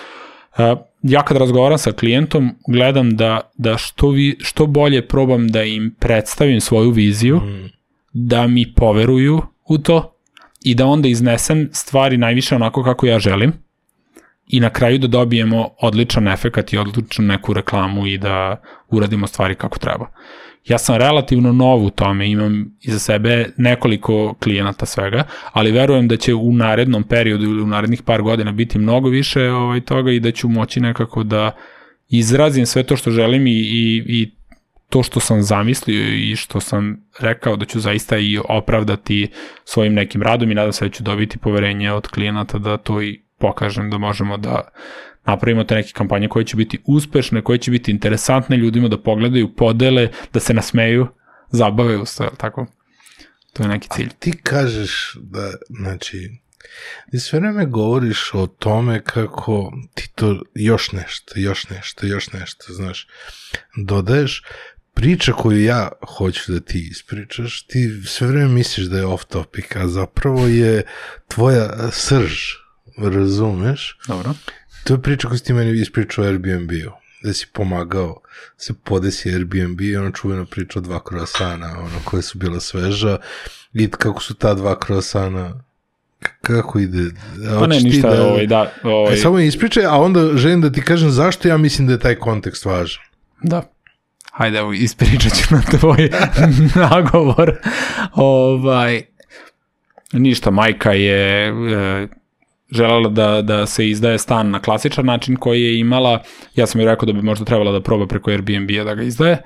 Uh, 0.58 0.78
ja 1.02 1.22
kad 1.22 1.36
razgovaram 1.36 1.78
sa 1.78 1.92
klijentom, 1.92 2.50
gledam 2.68 3.16
da, 3.16 3.40
da 3.56 3.76
što, 3.76 4.08
vi, 4.08 4.36
što 4.40 4.66
bolje 4.66 5.08
probam 5.08 5.48
da 5.48 5.62
im 5.62 5.94
predstavim 6.00 6.60
svoju 6.60 6.90
viziju, 6.90 7.36
mm. 7.36 7.70
da 8.12 8.46
mi 8.46 8.74
poveruju 8.74 9.42
u 9.68 9.78
to 9.78 10.16
i 10.64 10.74
da 10.74 10.86
onda 10.86 11.08
iznesem 11.08 11.68
stvari 11.72 12.16
najviše 12.16 12.54
onako 12.54 12.84
kako 12.84 13.06
ja 13.06 13.18
želim 13.18 13.52
i 14.48 14.60
na 14.60 14.70
kraju 14.70 14.98
da 14.98 15.06
dobijemo 15.06 15.68
odličan 15.80 16.28
efekat 16.28 16.72
i 16.72 16.78
odličnu 16.78 17.24
neku 17.24 17.52
reklamu 17.52 18.06
i 18.06 18.18
da 18.18 18.62
uradimo 18.88 19.26
stvari 19.26 19.54
kako 19.54 19.78
treba. 19.78 20.06
Ja 20.68 20.78
sam 20.78 20.96
relativno 20.96 21.52
nov 21.52 21.84
u 21.84 21.90
tome, 21.90 22.30
imam 22.30 22.76
iza 22.80 22.98
sebe 22.98 23.46
nekoliko 23.56 24.34
klijenata 24.42 24.86
svega, 24.86 25.24
ali 25.52 25.72
verujem 25.72 26.08
da 26.08 26.16
će 26.16 26.34
u 26.34 26.52
narednom 26.52 27.02
periodu 27.02 27.44
ili 27.44 27.62
u 27.62 27.66
narednih 27.66 28.02
par 28.02 28.22
godina 28.22 28.52
biti 28.52 28.78
mnogo 28.78 29.08
više 29.08 29.50
ovaj, 29.50 29.80
toga 29.80 30.10
i 30.10 30.20
da 30.20 30.30
ću 30.30 30.48
moći 30.48 30.80
nekako 30.80 31.22
da 31.22 31.50
izrazim 32.08 32.66
sve 32.66 32.82
to 32.82 32.96
što 32.96 33.10
želim 33.10 33.46
i, 33.46 33.50
i, 33.50 34.04
i 34.06 34.30
to 34.88 35.02
što 35.02 35.20
sam 35.20 35.42
zamislio 35.42 36.14
i 36.14 36.36
što 36.36 36.60
sam 36.60 36.96
rekao 37.20 37.56
da 37.56 37.64
ću 37.64 37.80
zaista 37.80 38.18
i 38.18 38.38
opravdati 38.48 39.28
svojim 39.64 39.94
nekim 39.94 40.22
radom 40.22 40.50
i 40.50 40.54
nadam 40.54 40.72
se 40.72 40.84
da 40.84 40.90
ću 40.90 41.02
dobiti 41.02 41.38
poverenje 41.38 41.92
od 41.92 42.08
klijenata 42.08 42.58
da 42.58 42.76
to 42.76 43.02
i 43.02 43.20
pokažem 43.38 43.90
da 43.90 43.98
možemo 43.98 44.36
da 44.36 44.68
napravimo 45.26 45.64
te 45.64 45.74
neke 45.74 45.92
kampanje 45.92 46.28
koje 46.28 46.44
će 46.44 46.56
biti 46.56 46.78
uspešne, 46.86 47.42
koje 47.42 47.58
će 47.58 47.70
biti 47.70 47.90
interesantne 47.90 48.56
ljudima 48.56 48.88
da 48.88 49.02
pogledaju, 49.02 49.54
podele, 49.54 50.08
da 50.32 50.40
se 50.40 50.54
nasmeju, 50.54 51.06
zabave 51.50 51.96
u 51.96 52.06
sve, 52.06 52.28
tako? 52.36 52.66
To 53.52 53.62
je 53.62 53.68
neki 53.68 53.88
cilj. 53.94 54.06
A 54.06 54.18
ti 54.18 54.32
kažeš 54.42 55.16
da, 55.20 55.52
znači, 55.68 56.30
ti 57.10 57.18
sve 57.18 57.40
vreme 57.40 57.66
govoriš 57.66 58.30
o 58.34 58.46
tome 58.46 59.02
kako 59.02 59.72
ti 59.94 60.12
to 60.14 60.42
još 60.54 60.92
nešto, 60.92 61.32
još 61.36 61.68
nešto, 61.68 62.06
još 62.06 62.32
nešto, 62.32 62.72
znaš, 62.72 63.08
dodaješ 63.76 64.42
priča 64.94 65.32
koju 65.32 65.64
ja 65.64 65.88
hoću 66.16 66.52
da 66.52 66.60
ti 66.60 66.88
ispričaš, 66.90 67.66
ti 67.66 68.02
sve 68.06 68.26
vreme 68.26 68.48
misliš 68.48 68.86
da 68.86 68.98
je 68.98 69.06
off 69.06 69.24
topic, 69.24 69.64
a 69.76 69.88
zapravo 69.88 70.46
je 70.46 70.82
tvoja 71.28 71.90
srž, 71.92 72.40
razumeš? 72.96 73.98
Dobro. 74.08 74.34
To 74.84 74.94
je 74.94 75.02
priča 75.02 75.28
koju 75.28 75.38
si 75.38 75.44
ti 75.44 75.52
meni 75.52 75.80
ispričao 75.80 76.24
o 76.24 76.28
Airbnb-u 76.28 77.04
da 77.22 77.32
si 77.32 77.46
pomagao 77.52 78.20
se 78.56 78.74
podesi 78.84 79.30
Airbnb 79.30 79.80
i 79.80 79.96
ono 79.96 80.10
čuveno 80.10 80.44
priča 80.46 80.78
o 80.78 80.82
dva 80.82 81.04
krosana, 81.04 81.78
ono 81.78 82.00
koje 82.04 82.22
su 82.22 82.38
bila 82.38 82.60
sveža 82.60 83.18
i 83.72 83.90
kako 83.90 84.22
su 84.22 84.34
ta 84.34 84.54
dva 84.54 84.78
krosana 84.78 85.64
kako 86.42 86.78
ide? 86.78 87.10
Pa 87.60 87.66
ne, 87.66 87.80
ništa, 87.80 88.10
da, 88.10 88.26
ovaj, 88.26 88.46
da. 88.46 88.72
Ovaj... 88.82 89.14
E, 89.14 89.16
samo 89.16 89.38
ispričaj, 89.38 89.84
a 89.84 89.94
onda 89.94 90.36
želim 90.36 90.60
da 90.60 90.72
ti 90.72 90.82
kažem 90.82 91.10
zašto 91.10 91.48
ja 91.48 91.56
mislim 91.56 91.86
da 91.86 91.92
je 91.92 91.98
taj 91.98 92.14
kontekst 92.14 92.64
važan. 92.64 93.02
Da. 93.42 93.62
Hajde, 94.32 94.58
evo, 94.58 94.72
ispričat 94.72 95.32
ću 95.32 95.54
na 95.54 95.62
tvoj 95.78 96.10
nagovor. 96.90 97.58
Ovaj, 98.12 99.02
ništa, 100.12 100.50
majka 100.50 100.92
je... 100.92 101.48
E, 101.48 102.23
želela 102.70 103.08
da, 103.08 103.42
da 103.42 103.66
se 103.66 103.88
izdaje 103.88 104.18
stan 104.18 104.50
na 104.50 104.60
klasičan 104.60 105.06
način 105.06 105.36
koji 105.36 105.62
je 105.62 105.78
imala, 105.78 106.22
ja 106.54 106.66
sam 106.66 106.80
joj 106.80 106.90
rekao 106.90 107.06
da 107.06 107.12
bi 107.12 107.22
možda 107.22 107.44
trebala 107.44 107.72
da 107.72 107.80
proba 107.80 108.06
preko 108.06 108.30
Airbnb-a 108.30 108.84
da 108.84 108.94
ga 108.94 109.02
izdaje 109.02 109.42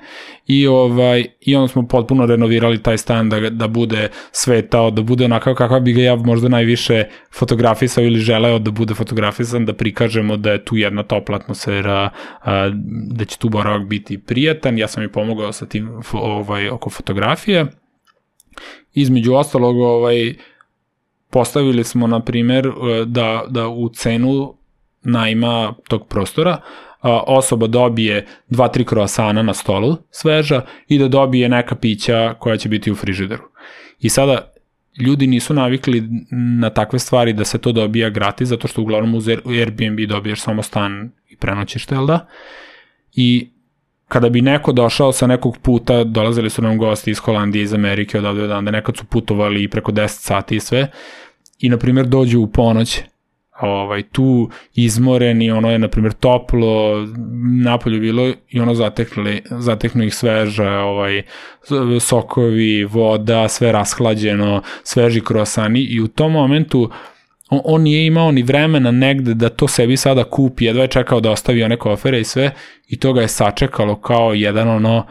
i, 0.47 0.67
ovaj, 0.67 1.25
i 1.41 1.55
onda 1.55 1.67
smo 1.67 1.87
potpuno 1.87 2.25
renovirali 2.25 2.83
taj 2.83 2.97
stan 2.97 3.29
da, 3.29 3.49
da 3.49 3.67
bude 3.67 4.09
svetao, 4.31 4.91
da 4.91 5.01
bude 5.01 5.25
onakav 5.25 5.55
kakva 5.55 5.79
bi 5.79 5.93
ga 5.93 6.01
ja 6.01 6.15
možda 6.15 6.49
najviše 6.49 7.03
fotografisao 7.33 8.03
ili 8.03 8.19
želeo 8.19 8.59
da 8.59 8.71
bude 8.71 8.93
fotografisan, 8.93 9.65
da 9.65 9.73
prikažemo 9.73 10.37
da 10.37 10.51
je 10.51 10.65
tu 10.65 10.77
jedna 10.77 11.03
topla 11.03 11.35
atmosfera, 11.35 12.09
da 13.11 13.25
će 13.25 13.37
tu 13.37 13.49
boravak 13.49 13.87
biti 13.87 14.17
prijatan, 14.17 14.77
ja 14.77 14.87
sam 14.87 15.03
joj 15.03 15.11
pomogao 15.11 15.51
sa 15.51 15.65
tim 15.65 16.01
ovaj, 16.13 16.69
oko 16.69 16.89
fotografije. 16.89 17.65
Između 18.93 19.33
ostalog, 19.33 19.77
ovaj, 19.77 20.33
postavili 21.29 21.83
smo, 21.83 22.07
na 22.07 22.19
primer, 22.19 22.67
e, 22.67 22.71
da, 23.05 23.43
da 23.49 23.67
u 23.67 23.89
cenu 23.89 24.53
najma 25.03 25.73
tog 25.87 26.07
prostora 26.07 26.61
a, 27.01 27.23
osoba 27.27 27.67
dobije 27.67 28.25
dva, 28.49 28.67
tri 28.67 28.85
kroasana 28.85 29.43
na 29.43 29.53
stolu 29.53 29.97
sveža 30.11 30.61
i 30.87 30.99
da 30.99 31.07
dobije 31.07 31.49
neka 31.49 31.75
pića 31.75 32.33
koja 32.39 32.57
će 32.57 32.69
biti 32.69 32.91
u 32.91 32.95
frižideru. 32.95 33.43
I 33.99 34.09
sada 34.09 34.51
ljudi 34.99 35.27
nisu 35.27 35.53
navikli 35.53 36.03
na 36.59 36.69
takve 36.69 36.99
stvari 36.99 37.33
da 37.33 37.45
se 37.45 37.57
to 37.57 37.71
dobija 37.71 38.09
gratis, 38.09 38.49
zato 38.49 38.67
što 38.67 38.81
uglavnom 38.81 39.15
uz 39.15 39.27
Airbnb 39.27 39.99
dobiješ 40.07 40.41
samo 40.41 40.63
stan 40.63 41.11
i 41.29 41.35
prenoćiš, 41.35 41.91
jel 41.91 42.05
da? 42.05 42.27
I 43.13 43.49
kada 44.09 44.29
bi 44.29 44.41
neko 44.41 44.71
došao 44.71 45.11
sa 45.11 45.27
nekog 45.27 45.57
puta, 45.57 46.03
dolazili 46.03 46.49
su 46.49 46.61
nam 46.61 46.77
gosti 46.77 47.11
iz 47.11 47.19
Holandije, 47.19 47.63
iz 47.63 47.73
Amerike, 47.73 48.17
odavde 48.17 48.43
odande, 48.43 48.71
nekad 48.71 48.97
su 48.97 49.05
putovali 49.05 49.67
preko 49.67 49.91
10 49.91 50.07
sati 50.07 50.55
i 50.55 50.59
sve, 50.59 50.91
i 51.59 51.69
na 51.69 51.77
primjer 51.77 52.05
dođu 52.05 52.41
u 52.41 52.47
ponoć, 52.47 53.01
ovaj, 53.61 54.03
tu 54.03 54.49
izmoreni, 54.73 55.51
ono 55.51 55.71
je 55.71 55.79
na 55.79 55.87
primjer 55.87 56.13
toplo, 56.13 57.07
napolju 57.63 57.99
bilo 57.99 58.33
i 58.49 58.59
ono 58.59 58.75
zatekli, 58.75 59.41
zateknu 59.49 60.03
ih 60.03 60.15
sveža, 60.15 60.71
ovaj, 60.71 61.23
sokovi, 61.99 62.83
voda, 62.83 63.47
sve 63.47 63.71
rashlađeno, 63.71 64.61
sveži 64.83 65.21
krosani 65.21 65.79
i 65.79 66.01
u 66.01 66.07
tom 66.07 66.31
momentu 66.31 66.89
on, 67.49 67.61
on 67.65 67.81
nije 67.81 68.05
imao 68.05 68.31
ni 68.31 68.43
vremena 68.43 68.91
negde 68.91 69.33
da 69.33 69.49
to 69.49 69.67
sebi 69.67 69.97
sada 69.97 70.23
kupi, 70.23 70.65
jedva 70.65 70.81
je 70.81 70.87
čekao 70.87 71.19
da 71.19 71.31
ostavi 71.31 71.63
one 71.63 71.77
kofere 71.77 72.19
i 72.19 72.23
sve 72.23 72.51
i 72.87 72.97
to 72.97 73.13
ga 73.13 73.21
je 73.21 73.27
sačekalo 73.27 73.95
kao 73.95 74.33
jedan 74.33 74.67
ono 74.69 75.05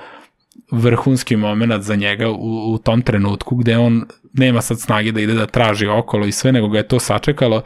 vrhunski 0.70 1.36
moment 1.36 1.82
za 1.82 1.96
njega 1.96 2.30
u, 2.30 2.72
u 2.72 2.78
tom 2.78 3.02
trenutku 3.02 3.56
gde 3.56 3.78
on 3.78 4.04
nema 4.32 4.60
sad 4.60 4.80
snage 4.80 5.12
da 5.12 5.20
ide 5.20 5.34
da 5.34 5.46
traži 5.46 5.86
okolo 5.86 6.26
i 6.26 6.32
sve, 6.32 6.52
nego 6.52 6.68
ga 6.68 6.78
je 6.78 6.88
to 6.88 6.98
sačekalo 6.98 7.62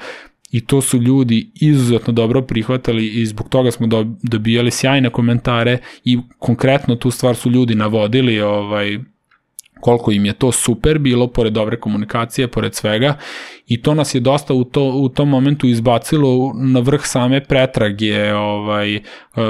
i 0.51 0.61
to 0.61 0.81
su 0.81 0.99
ljudi 0.99 1.51
izuzetno 1.55 2.12
dobro 2.12 2.43
prihvatali 2.43 3.07
i 3.07 3.27
zbog 3.27 3.49
toga 3.49 3.70
smo 3.70 3.86
dobijali 4.23 4.70
sjajne 4.70 5.11
komentare 5.11 5.78
i 6.05 6.19
konkretno 6.39 6.97
tu 6.97 7.11
stvar 7.11 7.36
su 7.36 7.51
ljudi 7.51 7.74
navodili 7.74 8.40
ovaj 8.40 8.99
koliko 9.83 10.13
im 10.13 10.27
je 10.27 10.33
to 10.33 10.53
super 10.53 10.99
bilo, 10.99 11.27
pored 11.27 11.53
dobre 11.53 11.77
komunikacije, 11.81 12.49
pored 12.49 12.75
svega, 12.75 13.17
i 13.67 13.83
to 13.83 13.95
nas 13.95 14.15
je 14.15 14.21
dosta 14.21 14.55
u, 14.55 14.65
to, 14.65 14.85
u 14.85 15.09
tom 15.09 15.29
momentu 15.29 15.67
izbacilo 15.67 16.53
na 16.55 16.81
vrh 16.81 17.01
same 17.05 17.41
pretrage, 17.45 18.35
ovaj, 18.35 19.01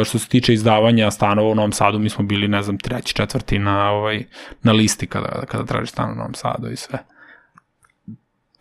što 0.05 0.19
se 0.19 0.29
tiče 0.29 0.55
izdavanja 0.55 1.11
stanova 1.11 1.51
u 1.51 1.55
Novom 1.55 1.73
Sadu, 1.73 1.99
mi 1.99 2.09
smo 2.09 2.25
bili, 2.25 2.49
ne 2.49 2.63
znam, 2.63 2.79
treći, 2.79 3.15
četvrti 3.15 3.59
na, 3.59 3.91
ovaj, 3.91 4.25
na 4.63 4.73
listi 4.73 5.07
kada, 5.07 5.45
kada 5.47 5.65
traži 5.65 5.87
stan 5.87 6.13
u 6.13 6.15
Novom 6.15 6.35
Sadu 6.35 6.71
i 6.71 6.77
sve 6.77 7.12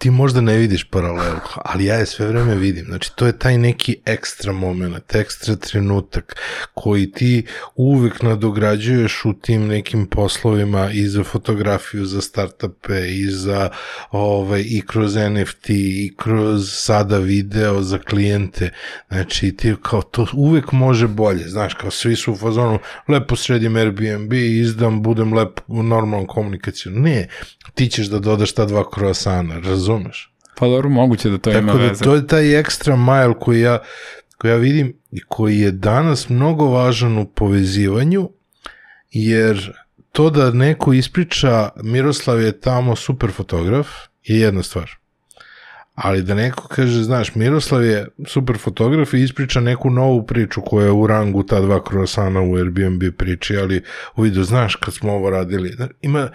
ti 0.01 0.11
možda 0.11 0.41
ne 0.41 0.57
vidiš 0.57 0.83
paralelu, 0.83 1.39
ali 1.55 1.85
ja 1.85 1.95
je 1.95 2.05
sve 2.05 2.27
vreme 2.27 2.55
vidim. 2.55 2.85
Znači, 2.85 3.11
to 3.15 3.25
je 3.25 3.39
taj 3.39 3.57
neki 3.57 3.95
ekstra 4.05 4.53
moment, 4.53 5.15
ekstra 5.15 5.55
trenutak 5.55 6.35
koji 6.73 7.11
ti 7.11 7.45
uvek 7.75 8.21
nadograđuješ 8.21 9.25
u 9.25 9.33
tim 9.33 9.67
nekim 9.67 10.05
poslovima 10.05 10.89
i 10.91 11.07
za 11.07 11.23
fotografiju, 11.23 12.05
za 12.05 12.21
startupe 12.21 13.07
i 13.07 13.31
za 13.31 13.69
ovaj, 14.11 14.63
i 14.65 14.81
kroz 14.87 15.15
NFT 15.15 15.69
i 15.69 16.13
kroz 16.17 16.69
sada 16.73 17.17
video 17.17 17.81
za 17.81 17.97
klijente. 17.97 18.69
Znači, 19.09 19.55
ti 19.55 19.75
kao 19.81 20.01
to 20.01 20.27
uvek 20.33 20.71
može 20.71 21.07
bolje. 21.07 21.47
Znaš, 21.47 21.73
kao 21.73 21.91
svi 21.91 22.15
su 22.15 22.33
u 22.33 22.37
fazonu 22.37 22.79
lepo 23.07 23.35
sredim 23.35 23.75
Airbnb, 23.75 24.33
izdam, 24.33 25.01
budem 25.01 25.33
lepo 25.33 25.61
u 25.67 25.83
normalnom 25.83 26.27
komunikaciju. 26.27 26.91
Ne, 26.91 27.27
ti 27.75 27.87
ćeš 27.87 28.07
da 28.07 28.19
dodaš 28.19 28.51
ta 28.51 28.65
dva 28.65 28.89
kroasana, 28.91 29.59
razumeš? 29.91 30.33
Pa 30.57 30.67
dobro, 30.67 30.89
moguće 30.89 31.29
da 31.29 31.37
to 31.37 31.51
Tako 31.51 31.63
ima 31.63 31.73
da 31.73 31.79
veze. 31.79 32.03
to 32.03 32.15
je 32.15 32.27
taj 32.27 32.59
ekstra 32.59 32.95
mile 32.95 33.33
koji 33.39 33.61
ja, 33.61 33.79
koji 34.37 34.51
ja 34.51 34.57
vidim 34.57 34.93
i 35.11 35.19
koji 35.27 35.59
je 35.59 35.71
danas 35.71 36.29
mnogo 36.29 36.65
važan 36.65 37.17
u 37.17 37.25
povezivanju, 37.25 38.29
jer 39.11 39.73
to 40.11 40.29
da 40.29 40.51
neko 40.51 40.93
ispriča 40.93 41.69
Miroslav 41.83 42.41
je 42.41 42.59
tamo 42.59 42.95
super 42.95 43.31
fotograf 43.31 43.87
je 44.23 44.39
jedna 44.39 44.63
stvar. 44.63 44.91
Ali 45.95 46.23
da 46.23 46.35
neko 46.35 46.67
kaže, 46.67 47.03
znaš, 47.03 47.35
Miroslav 47.35 47.83
je 47.83 48.07
super 48.27 48.57
fotograf 48.57 49.13
i 49.13 49.23
ispriča 49.23 49.59
neku 49.59 49.89
novu 49.89 50.25
priču 50.25 50.61
koja 50.61 50.85
je 50.85 50.91
u 50.91 51.07
rangu 51.07 51.43
ta 51.43 51.59
dva 51.61 51.83
krosana 51.83 52.41
u 52.41 52.55
Airbnb 52.55 53.03
priči, 53.17 53.57
ali 53.57 53.83
u 54.15 54.21
vidu, 54.21 54.43
znaš, 54.43 54.75
kad 54.75 54.93
smo 54.93 55.13
ovo 55.13 55.29
radili, 55.29 55.77
ima, 56.01 56.29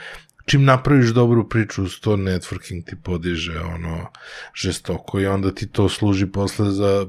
čim 0.47 0.65
napraviš 0.65 1.09
dobru 1.09 1.49
priču, 1.49 1.85
to 2.01 2.17
networking 2.17 2.85
ti 2.85 2.97
podiže 3.03 3.61
ono 3.61 4.07
žestoko 4.55 5.21
i 5.21 5.27
onda 5.27 5.55
ti 5.55 5.67
to 5.67 5.89
služi 5.89 6.27
posle 6.27 6.71
za, 6.71 7.07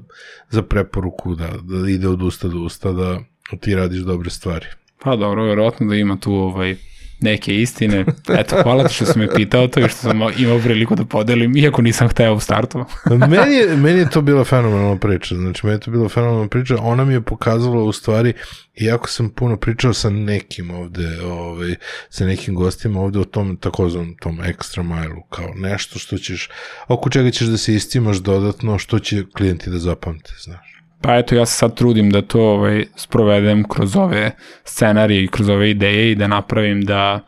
za 0.49 0.61
preporuku 0.61 1.35
da, 1.35 1.49
da 1.61 1.89
ide 1.89 2.07
od 2.07 2.21
usta 2.21 2.47
do 2.47 2.59
usta 2.59 2.91
da 2.91 3.19
ti 3.61 3.75
radiš 3.75 3.99
dobre 3.99 4.29
stvari. 4.29 4.65
Pa 4.99 5.15
dobro, 5.15 5.45
verovatno 5.45 5.87
da 5.87 5.95
ima 5.95 6.17
tu 6.19 6.33
ovaj 6.33 6.75
neke 7.19 7.55
istine. 7.55 8.05
Eto, 8.39 8.63
hvala 8.63 8.89
što 8.89 9.05
si 9.05 9.19
me 9.19 9.35
pitao 9.35 9.67
to 9.67 9.79
i 9.79 9.89
što 9.89 9.97
sam 9.97 10.21
imao 10.37 10.59
priliku 10.59 10.95
da 10.95 11.05
podelim, 11.05 11.57
iako 11.57 11.81
nisam 11.81 12.09
hteo 12.09 12.33
u 12.33 12.39
startu. 12.39 12.85
meni, 13.29 13.55
je, 13.55 13.77
meni 13.77 13.99
je 13.99 14.09
to 14.09 14.21
bila 14.21 14.43
fenomenalna 14.43 14.97
priča, 14.97 15.35
znači 15.35 15.65
meni 15.65 15.75
je 15.75 15.79
to 15.79 15.91
bila 15.91 16.09
fenomenalna 16.09 16.47
priča, 16.47 16.75
ona 16.81 17.05
mi 17.05 17.13
je 17.13 17.21
pokazala 17.21 17.83
u 17.83 17.91
stvari, 17.91 18.33
iako 18.75 19.09
sam 19.09 19.29
puno 19.29 19.57
pričao 19.57 19.93
sa 19.93 20.09
nekim 20.09 20.71
ovde, 20.71 21.21
ovaj, 21.23 21.75
sa 22.09 22.25
nekim 22.25 22.55
gostima 22.55 23.01
ovde 23.01 23.19
o 23.19 23.23
tom 23.23 23.57
takozvanom 23.57 24.15
tom 24.19 24.37
extra 24.37 24.83
mailu, 24.83 25.21
kao 25.29 25.53
nešto 25.55 25.99
što 25.99 26.17
ćeš, 26.17 26.49
oko 26.87 27.09
čega 27.09 27.31
ćeš 27.31 27.47
da 27.47 27.57
se 27.57 27.73
istimaš 27.73 28.17
dodatno, 28.17 28.77
što 28.79 28.99
će 28.99 29.23
klijenti 29.35 29.69
da 29.69 29.79
zapamte, 29.79 30.33
znaš. 30.43 30.76
Pa 31.01 31.15
eto, 31.17 31.35
ja 31.35 31.45
se 31.45 31.57
sad 31.57 31.75
trudim 31.75 32.09
da 32.09 32.21
to 32.21 32.41
ovaj, 32.41 32.85
sprovedem 32.95 33.63
kroz 33.69 33.95
ove 33.95 34.31
scenarije 34.63 35.23
i 35.23 35.27
kroz 35.27 35.49
ove 35.49 35.69
ideje 35.69 36.11
i 36.11 36.15
da 36.15 36.27
napravim 36.27 36.81
da, 36.81 37.25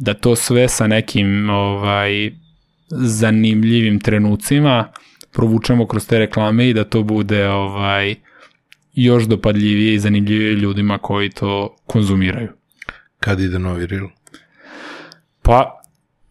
da 0.00 0.14
to 0.14 0.36
sve 0.36 0.68
sa 0.68 0.86
nekim 0.86 1.50
ovaj, 1.50 2.32
zanimljivim 2.90 4.00
trenucima 4.00 4.92
provučemo 5.32 5.86
kroz 5.86 6.06
te 6.06 6.18
reklame 6.18 6.68
i 6.68 6.74
da 6.74 6.84
to 6.84 7.02
bude 7.02 7.48
ovaj, 7.48 8.14
još 8.94 9.24
dopadljivije 9.24 9.94
i 9.94 9.98
zanimljivije 9.98 10.54
ljudima 10.54 10.98
koji 10.98 11.30
to 11.30 11.76
konzumiraju. 11.86 12.48
Kad 13.20 13.40
ide 13.40 13.58
novi 13.58 13.86
reel? 13.86 14.06
Pa, 15.42 15.82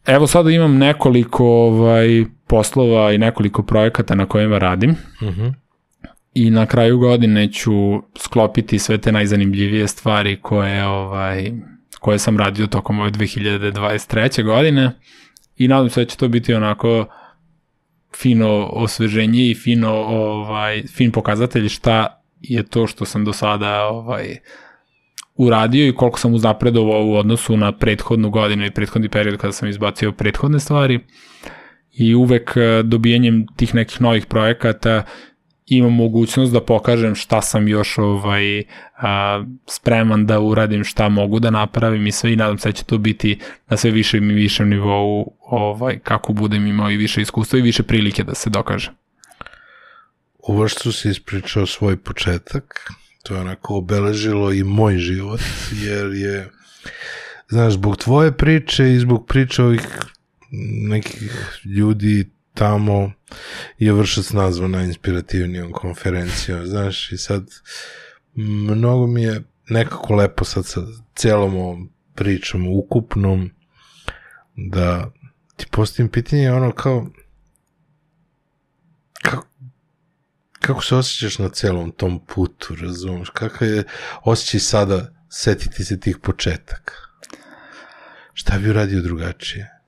evo 0.06 0.28
sada 0.28 0.52
imam 0.52 0.78
nekoliko 0.78 1.46
ovaj, 1.46 2.26
poslova 2.48 3.14
i 3.14 3.18
nekoliko 3.18 3.64
projekata 3.64 4.16
na 4.16 4.26
kojima 4.26 4.58
radim. 4.58 4.90
Uh 5.22 5.28
mhm. 5.28 5.42
-huh 5.42 5.62
i 6.34 6.50
na 6.50 6.66
kraju 6.66 7.00
godine 7.00 7.52
ću 7.52 7.72
sklopiti 8.18 8.80
sve 8.80 8.98
te 8.98 9.12
najzanimljivije 9.12 9.88
stvari 9.88 10.40
koje, 10.42 10.88
ovaj, 10.88 11.52
koje 12.00 12.20
sam 12.20 12.38
radio 12.38 12.68
tokom 12.68 13.00
ove 13.00 13.12
2023. 13.12 14.44
godine 14.44 14.92
i 15.58 15.68
nadam 15.68 15.90
se 15.90 16.02
da 16.02 16.06
će 16.06 16.18
to 16.18 16.28
biti 16.28 16.54
onako 16.54 17.06
fino 18.16 18.70
osveženje 18.72 19.50
i 19.50 19.56
fino 19.56 19.92
ovaj 19.94 20.84
fin 20.84 21.12
pokazatelj 21.12 21.70
šta 21.70 22.24
je 22.42 22.64
to 22.64 22.88
što 22.88 23.06
sam 23.06 23.26
do 23.26 23.34
sada 23.34 23.84
ovaj 23.84 24.38
uradio 25.36 25.88
i 25.88 25.96
koliko 25.96 26.20
sam 26.20 26.34
uznapredovao 26.34 27.06
u 27.06 27.16
odnosu 27.16 27.58
na 27.58 27.72
prethodnu 27.72 28.30
godinu 28.30 28.66
i 28.66 28.72
prethodni 28.72 29.10
period 29.10 29.38
kada 29.38 29.52
sam 29.52 29.70
izbacio 29.70 30.12
prethodne 30.12 30.60
stvari 30.60 31.00
i 31.92 32.16
uvek 32.16 32.52
eh, 32.56 32.84
dobijanjem 32.84 33.46
tih 33.56 33.76
nekih 33.76 34.02
novih 34.02 34.26
projekata 34.26 35.04
imam 35.65 35.94
mogućnost 35.94 36.53
da 36.53 36.61
pokažem 36.61 37.15
šta 37.15 37.41
sam 37.41 37.68
još 37.68 37.98
ovaj 37.98 38.64
a, 38.98 39.44
spreman 39.68 40.26
da 40.26 40.40
uradim, 40.40 40.84
šta 40.84 41.10
mogu 41.10 41.40
da 41.40 41.49
napravim 41.49 42.07
i 42.07 42.11
sve 42.11 42.34
i 42.34 42.35
nadam 42.35 42.57
se 42.57 42.69
da 42.69 42.73
će 42.73 42.84
to 42.84 42.98
biti 42.98 43.40
na 43.69 43.77
sve 43.77 43.91
višem 43.91 44.31
i 44.31 44.34
višem 44.34 44.69
nivou 44.69 45.34
ovaj, 45.40 45.99
kako 45.99 46.34
budem 46.34 46.68
imao 46.68 46.91
i 46.91 46.98
više 46.98 47.22
iskustva 47.22 47.60
i 47.60 47.61
više 47.61 47.84
prilike 47.84 48.23
da 48.23 48.35
se 48.35 48.49
dokaže. 48.49 48.91
U 50.48 50.57
vrstu 50.57 50.91
si 50.91 51.10
ispričao 51.10 51.65
svoj 51.65 51.98
početak, 51.98 52.91
to 53.23 53.35
je 53.35 53.41
onako 53.41 53.76
obeležilo 53.76 54.53
i 54.53 54.64
moj 54.64 54.98
život, 54.98 55.41
jer 55.84 56.14
je, 56.14 56.49
znaš, 57.49 57.73
zbog 57.73 57.98
tvoje 57.98 58.31
priče 58.31 58.94
i 58.94 58.99
zbog 58.99 59.27
priče 59.27 59.64
ovih 59.64 59.81
nekih 60.90 61.31
ljudi 61.65 62.30
tamo 62.54 63.12
je 63.78 63.94
vršac 63.94 64.32
nazva 64.32 64.68
najinspirativnijom 64.68 65.72
konferencijom, 65.72 66.68
znaš, 66.68 67.12
i 67.12 67.18
sad 67.18 67.48
mnogo 68.36 69.08
mi 69.08 69.24
je 69.24 69.44
nekako 69.70 70.16
lepo 70.16 70.46
sad 70.46 70.66
sa 70.66 70.82
celom 71.16 71.56
ovom 71.56 71.90
pričom 72.16 72.68
ukupnom 72.68 73.52
da 74.56 75.12
ti 75.56 75.66
postavim 75.72 76.12
pitanje 76.12 76.52
ono 76.52 76.72
kao 76.72 77.08
kako, 79.22 79.48
kako 80.60 80.84
se 80.84 80.96
osjećaš 80.96 81.40
na 81.40 81.50
celom 81.50 81.92
tom 81.92 82.26
putu, 82.26 82.76
razumeš? 82.76 83.30
Kakav 83.30 83.68
je 83.68 83.84
osjećaj 84.24 84.60
sada 84.60 85.14
setiti 85.30 85.84
se 85.84 86.00
tih 86.00 86.18
početaka? 86.18 86.94
Šta 88.34 88.58
bi 88.58 88.70
uradio 88.70 89.02
drugačije? 89.02 89.83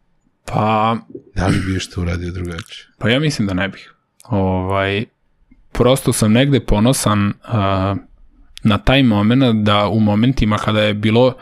Pa... 0.45 0.97
Da 1.35 1.47
li 1.47 1.59
bi 1.59 1.79
što 1.79 2.01
uradio 2.01 2.31
drugačije? 2.31 2.85
Pa 2.97 3.09
ja 3.09 3.19
mislim 3.19 3.47
da 3.47 3.53
ne 3.53 3.67
bih. 3.69 3.93
Ovaj, 4.29 5.05
prosto 5.71 6.13
sam 6.13 6.31
negde 6.31 6.59
ponosan 6.59 7.27
uh, 7.27 7.33
na 8.63 8.77
taj 8.77 9.03
moment 9.03 9.65
da 9.65 9.87
u 9.87 9.99
momentima 9.99 10.57
kada 10.57 10.81
je 10.81 10.93
bilo 10.93 11.33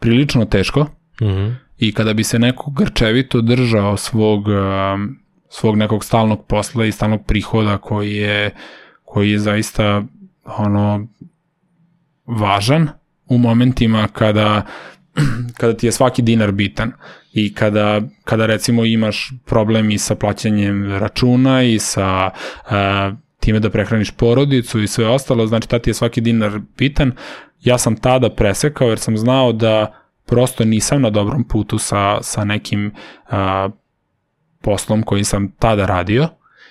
prilično 0.00 0.44
teško 0.44 0.86
Mhm. 1.22 1.50
i 1.78 1.92
kada 1.92 2.14
bi 2.14 2.24
se 2.24 2.38
neko 2.38 2.70
grčevito 2.70 3.40
držao 3.40 3.96
svog, 3.96 4.44
um, 4.48 5.18
svog 5.48 5.76
nekog 5.76 6.04
stalnog 6.04 6.46
posla 6.46 6.84
i 6.84 6.92
stalnog 6.92 7.26
prihoda 7.26 7.78
koji 7.78 8.12
je, 8.16 8.50
koji 9.04 9.30
je 9.30 9.38
zaista 9.38 10.02
ono 10.44 11.06
važan 12.26 12.88
u 13.26 13.38
momentima 13.38 14.08
kada 14.12 14.66
kada 15.58 15.76
ti 15.76 15.86
je 15.86 15.92
svaki 15.92 16.22
dinar 16.22 16.52
bitan 16.52 16.92
i 17.32 17.54
kada, 17.54 18.00
kada 18.24 18.46
recimo 18.46 18.84
imaš 18.84 19.32
problem 19.46 19.90
i 19.90 19.98
sa 19.98 20.14
plaćanjem 20.14 20.98
računa 20.98 21.62
i 21.62 21.78
sa 21.78 22.30
uh, 22.30 22.70
time 23.40 23.60
da 23.60 23.70
prehraniš 23.70 24.10
porodicu 24.10 24.82
i 24.82 24.86
sve 24.86 25.06
ostalo, 25.06 25.46
znači 25.46 25.68
tada 25.68 25.82
ti 25.82 25.90
je 25.90 25.94
svaki 25.94 26.20
dinar 26.20 26.60
bitan, 26.78 27.12
ja 27.60 27.78
sam 27.78 27.96
tada 27.96 28.30
presekao 28.30 28.88
jer 28.88 28.98
sam 28.98 29.18
znao 29.18 29.52
da 29.52 29.94
prosto 30.26 30.64
nisam 30.64 31.02
na 31.02 31.10
dobrom 31.10 31.48
putu 31.48 31.78
sa, 31.78 32.18
sa 32.22 32.44
nekim 32.44 32.86
uh, 33.30 33.72
poslom 34.62 35.02
koji 35.02 35.24
sam 35.24 35.50
tada 35.58 35.86
radio 35.86 36.28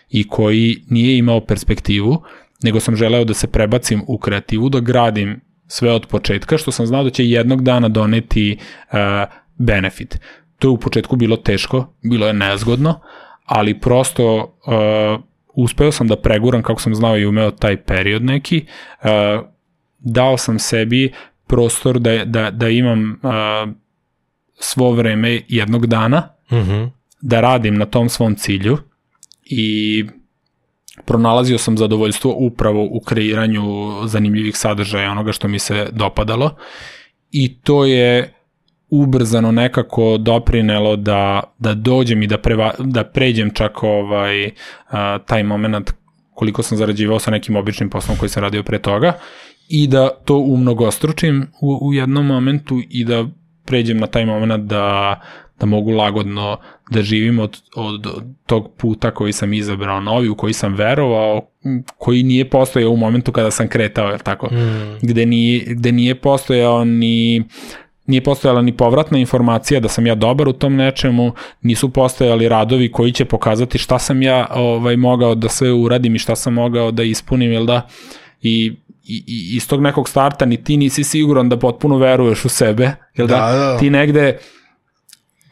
i 0.09 0.27
koji 0.27 0.83
nije 0.89 1.17
imao 1.17 1.45
perspektivu, 1.45 2.23
nego 2.63 2.79
sam 2.79 2.95
želeo 2.95 3.23
da 3.23 3.33
se 3.33 3.47
prebacim 3.47 4.03
u 4.07 4.17
kreativu, 4.17 4.69
da 4.69 4.79
gradim 4.79 5.41
sve 5.67 5.91
od 5.91 6.05
početka, 6.05 6.57
što 6.57 6.71
sam 6.71 6.85
znao 6.85 7.03
da 7.03 7.09
će 7.09 7.25
jednog 7.25 7.63
dana 7.63 7.89
doneti 7.89 8.57
uh, 8.57 8.97
benefit. 9.57 10.19
To 10.59 10.67
je 10.67 10.71
u 10.71 10.77
početku 10.77 11.15
bilo 11.15 11.37
teško, 11.37 11.93
bilo 12.03 12.27
je 12.27 12.33
nezgodno, 12.33 12.99
ali 13.45 13.79
prosto 13.79 14.35
uh, 14.35 15.23
uspeo 15.55 15.91
sam 15.91 16.07
da 16.07 16.15
preguram 16.15 16.63
kako 16.63 16.81
sam 16.81 16.95
znao 16.95 17.17
i 17.17 17.25
umeo 17.25 17.51
taj 17.51 17.77
period 17.77 18.23
neki, 18.23 18.65
uh, 19.03 19.09
dao 19.99 20.37
sam 20.37 20.59
sebi 20.59 21.13
prostor 21.47 21.99
da, 21.99 22.25
da, 22.25 22.51
da 22.51 22.69
imam 22.69 23.11
uh, 23.23 23.73
svo 24.59 24.91
vreme 24.91 25.41
jednog 25.47 25.87
dana, 25.87 26.29
Mhm. 26.51 26.83
da 27.21 27.41
radim 27.41 27.75
na 27.75 27.85
tom 27.85 28.09
svom 28.09 28.35
cilju 28.35 28.77
i 29.45 30.05
pronalazio 31.05 31.57
sam 31.57 31.77
zadovoljstvo 31.77 32.35
upravo 32.37 32.87
u 32.91 32.99
kreiranju 32.99 33.63
zanimljivih 34.05 34.57
sadržaja 34.57 35.11
onoga 35.11 35.31
što 35.31 35.47
mi 35.47 35.59
se 35.59 35.87
dopadalo. 35.91 36.55
I 37.31 37.59
to 37.61 37.85
je 37.85 38.33
ubrzano 38.89 39.51
nekako 39.51 40.17
doprinelo 40.17 40.95
da, 40.95 41.43
da 41.59 41.73
dođem 41.73 42.23
i 42.23 42.27
da, 42.27 42.37
preva, 42.37 42.73
da 42.79 43.03
pređem 43.03 43.53
čak 43.53 43.83
ovaj, 43.83 44.51
a, 44.89 45.19
taj 45.19 45.43
moment 45.43 45.93
koliko 46.33 46.63
sam 46.63 46.77
zarađivao 46.77 47.19
sa 47.19 47.31
nekim 47.31 47.55
običnim 47.55 47.89
poslom 47.89 48.17
koji 48.17 48.29
sam 48.29 48.43
radio 48.43 48.63
pre 48.63 48.79
toga 48.79 49.13
i 49.69 49.87
da 49.87 50.09
to 50.09 50.37
umnogostručim 50.37 51.47
u, 51.61 51.87
u 51.87 51.93
jednom 51.93 52.25
momentu 52.25 52.81
i 52.89 53.05
da 53.05 53.25
pređem 53.65 53.97
na 53.97 54.07
taj 54.07 54.25
moment 54.25 54.63
da, 54.63 55.19
da 55.59 55.65
mogu 55.65 55.91
lagodno 55.91 56.57
da 56.91 57.01
živim 57.01 57.39
od, 57.39 57.61
od 57.75 58.07
tog 58.45 58.71
puta 58.77 59.11
koji 59.11 59.33
sam 59.33 59.53
izabrao 59.53 60.01
novi, 60.01 60.29
u 60.29 60.35
koji 60.35 60.53
sam 60.53 60.73
verovao, 60.75 61.41
koji 61.97 62.23
nije 62.23 62.49
postojao 62.49 62.91
u 62.91 62.97
momentu 62.97 63.31
kada 63.31 63.51
sam 63.51 63.67
kretao, 63.67 64.09
jer 64.09 64.19
tako, 64.19 64.47
Mm. 64.51 64.97
gde 65.01 65.25
nije, 65.25 65.63
gde 65.67 65.91
nije 65.91 66.15
postojao 66.15 66.85
ni 66.85 67.43
nije 68.05 68.23
postojala 68.23 68.61
ni 68.61 68.77
povratna 68.77 69.17
informacija 69.17 69.79
da 69.79 69.87
sam 69.89 70.07
ja 70.07 70.15
dobar 70.15 70.47
u 70.47 70.53
tom 70.53 70.75
nečemu, 70.75 71.31
nisu 71.61 71.89
postojali 71.89 72.49
radovi 72.49 72.91
koji 72.91 73.11
će 73.11 73.25
pokazati 73.25 73.77
šta 73.77 73.99
sam 73.99 74.21
ja 74.21 74.47
ovaj 74.53 74.97
mogao 74.97 75.35
da 75.35 75.49
sve 75.49 75.73
uradim 75.73 76.15
i 76.15 76.19
šta 76.19 76.35
sam 76.35 76.53
mogao 76.53 76.91
da 76.91 77.03
ispunim, 77.03 77.51
jel 77.51 77.65
da? 77.65 77.87
I 78.41 78.73
i, 79.03 79.23
i 79.27 79.55
iz 79.55 79.67
tog 79.67 79.81
nekog 79.81 80.09
starta 80.09 80.45
ni 80.45 80.63
ti 80.63 80.77
nisi 80.77 81.03
siguran 81.03 81.49
da 81.49 81.57
potpuno 81.57 81.97
veruješ 81.97 82.45
u 82.45 82.49
sebe, 82.49 82.91
jel 83.15 83.27
da? 83.27 83.35
Da, 83.35 83.57
da. 83.57 83.77
Ti 83.77 83.89
negde 83.89 84.37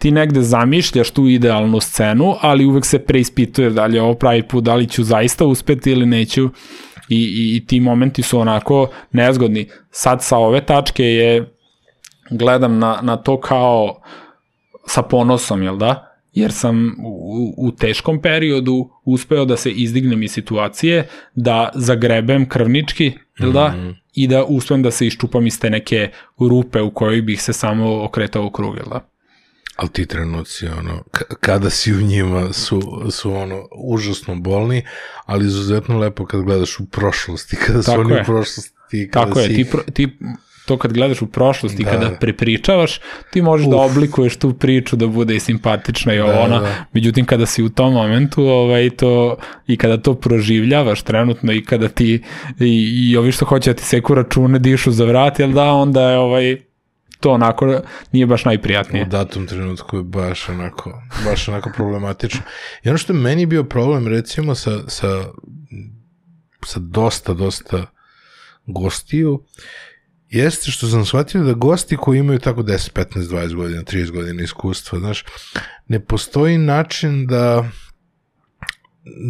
ti 0.06 0.12
negde 0.12 0.42
zamišljaš 0.42 1.10
tu 1.12 1.28
idealnu 1.28 1.80
scenu, 1.80 2.36
ali 2.42 2.66
uvek 2.66 2.86
se 2.86 3.00
preispituješ 3.00 3.74
da 3.74 3.86
li 3.86 3.98
je 3.98 4.02
ovo 4.02 4.14
pravi 4.14 4.44
put, 4.44 4.64
da 4.64 4.76
li 4.76 4.88
ću 4.88 5.04
zaista 5.04 5.46
uspeti 5.46 5.92
ili 5.92 6.06
neću 6.06 6.50
i, 7.10 7.18
i, 7.18 7.56
i 7.58 7.66
ti 7.66 7.80
momenti 7.80 8.22
su 8.22 8.40
onako 8.40 8.90
nezgodni. 9.12 9.68
Sad 9.92 10.24
sa 10.24 10.38
ove 10.38 10.62
tačke 10.62 11.04
je 11.04 11.54
gledam 12.32 12.78
na, 12.80 13.00
na 13.02 13.18
to 13.18 13.40
kao 13.40 14.02
sa 14.88 15.02
ponosom, 15.02 15.64
jel 15.64 15.78
da? 15.78 16.18
Jer 16.34 16.52
sam 16.52 16.96
u, 17.06 17.54
u 17.58 17.72
teškom 17.72 18.22
periodu 18.22 18.90
uspeo 19.06 19.46
da 19.46 19.58
se 19.58 19.72
izdignem 19.72 20.24
iz 20.24 20.32
situacije, 20.32 21.08
da 21.36 21.70
zagrebem 21.76 22.50
krvnički, 22.50 23.12
jel 23.40 23.52
da? 23.52 23.68
Mhm. 23.68 23.90
I 24.14 24.28
da 24.28 24.44
uspem 24.44 24.84
da 24.84 24.92
se 24.92 25.08
iščupam 25.08 25.48
iz 25.48 25.60
te 25.60 25.70
neke 25.70 26.10
rupe 26.40 26.82
u 26.82 26.92
kojoj 26.92 27.22
bih 27.22 27.42
se 27.42 27.54
samo 27.54 28.04
okretao 28.04 28.46
u 28.46 28.52
krug, 28.52 28.76
jel 28.76 28.90
da? 28.90 29.15
Ali 29.76 29.90
ti 29.90 30.06
trenuci, 30.06 30.68
ono, 30.68 31.04
kada 31.40 31.70
si 31.70 31.94
u 31.94 32.02
njima 32.02 32.54
su, 32.54 32.82
su 33.12 33.34
ono, 33.34 33.68
užasno 33.78 34.36
bolni, 34.36 34.84
ali 35.26 35.46
izuzetno 35.46 35.98
lepo 36.00 36.26
kad 36.26 36.42
gledaš 36.42 36.80
u 36.80 36.86
prošlosti, 36.86 37.56
kada 37.68 37.84
su 37.84 37.86
Tako 37.86 38.02
oni 38.02 38.14
je. 38.14 38.22
u 38.22 38.26
prošlosti, 38.26 39.10
kada 39.12 39.26
Tako 39.26 39.40
je, 39.40 39.48
si... 39.48 39.56
ti, 39.56 39.66
pro, 39.66 39.82
ti 39.94 40.18
to 40.66 40.78
kad 40.78 40.94
gledaš 40.94 41.22
u 41.22 41.28
prošlost 41.28 41.80
i 41.80 41.84
Da. 41.84 41.92
kada 41.92 42.10
prepričavaš, 42.12 43.00
ti 43.32 43.42
možeš 43.42 43.68
da 43.68 43.76
Uf. 43.76 43.92
oblikuješ 43.92 44.38
tu 44.38 44.54
priču 44.54 44.96
da 44.96 45.08
bude 45.08 45.36
i 45.36 45.40
simpatična 45.40 46.14
i 46.14 46.18
Da, 46.18 46.40
ona. 46.40 46.60
da. 46.60 46.86
Međutim, 46.94 47.26
kada 47.26 47.46
si 47.46 47.64
u 47.64 47.70
tom 47.70 47.94
momentu 47.94 48.44
ovaj, 48.44 48.90
to, 48.90 49.38
i 49.68 49.78
kada 49.78 49.98
to 49.98 50.16
proživljavaš 50.16 51.02
trenutno 51.02 51.54
i 51.54 51.64
kada 51.64 51.88
ti 51.88 52.24
i, 52.60 53.10
i 53.10 53.18
ovi 53.18 53.32
što 53.32 53.46
hoće 53.46 53.70
da 53.70 53.78
ti 53.78 53.84
seku 53.84 54.14
račune 54.16 54.60
dišu 54.60 54.92
za 54.92 55.06
vrat, 55.06 55.40
jel 55.40 55.52
da, 55.52 55.64
onda 55.66 56.10
je 56.12 56.18
ovaj, 56.18 56.58
to 57.20 57.32
onako 57.32 57.82
nije 58.12 58.26
baš 58.26 58.46
najprijatnije. 58.46 59.06
U 59.06 59.10
datom 59.10 59.48
trenutku 59.48 59.98
je 59.98 60.04
baš 60.04 60.50
onako, 60.50 61.02
baš 61.26 61.48
onako 61.48 61.72
problematično. 61.76 62.42
I 62.84 62.90
ono 62.90 62.98
što 62.98 63.14
je 63.14 63.20
meni 63.20 63.46
bio 63.46 63.64
problem, 63.64 64.08
recimo, 64.08 64.56
sa, 64.56 64.72
sa, 64.88 65.24
sa 66.66 66.80
dosta, 66.80 67.34
dosta 67.34 67.86
gostiju, 68.66 69.44
jeste 70.30 70.72
što 70.72 70.88
sam 70.88 71.06
shvatio 71.06 71.44
da 71.44 71.54
gosti 71.54 71.98
koji 71.98 72.20
imaju 72.20 72.40
tako 72.40 72.64
10, 72.64 72.92
15, 72.94 73.20
20 73.20 73.56
godina, 73.56 73.82
30 73.82 74.12
godina 74.12 74.44
iskustva, 74.44 75.00
znaš, 75.00 75.26
ne 75.88 76.00
postoji 76.00 76.58
način 76.58 77.28
da 77.28 77.70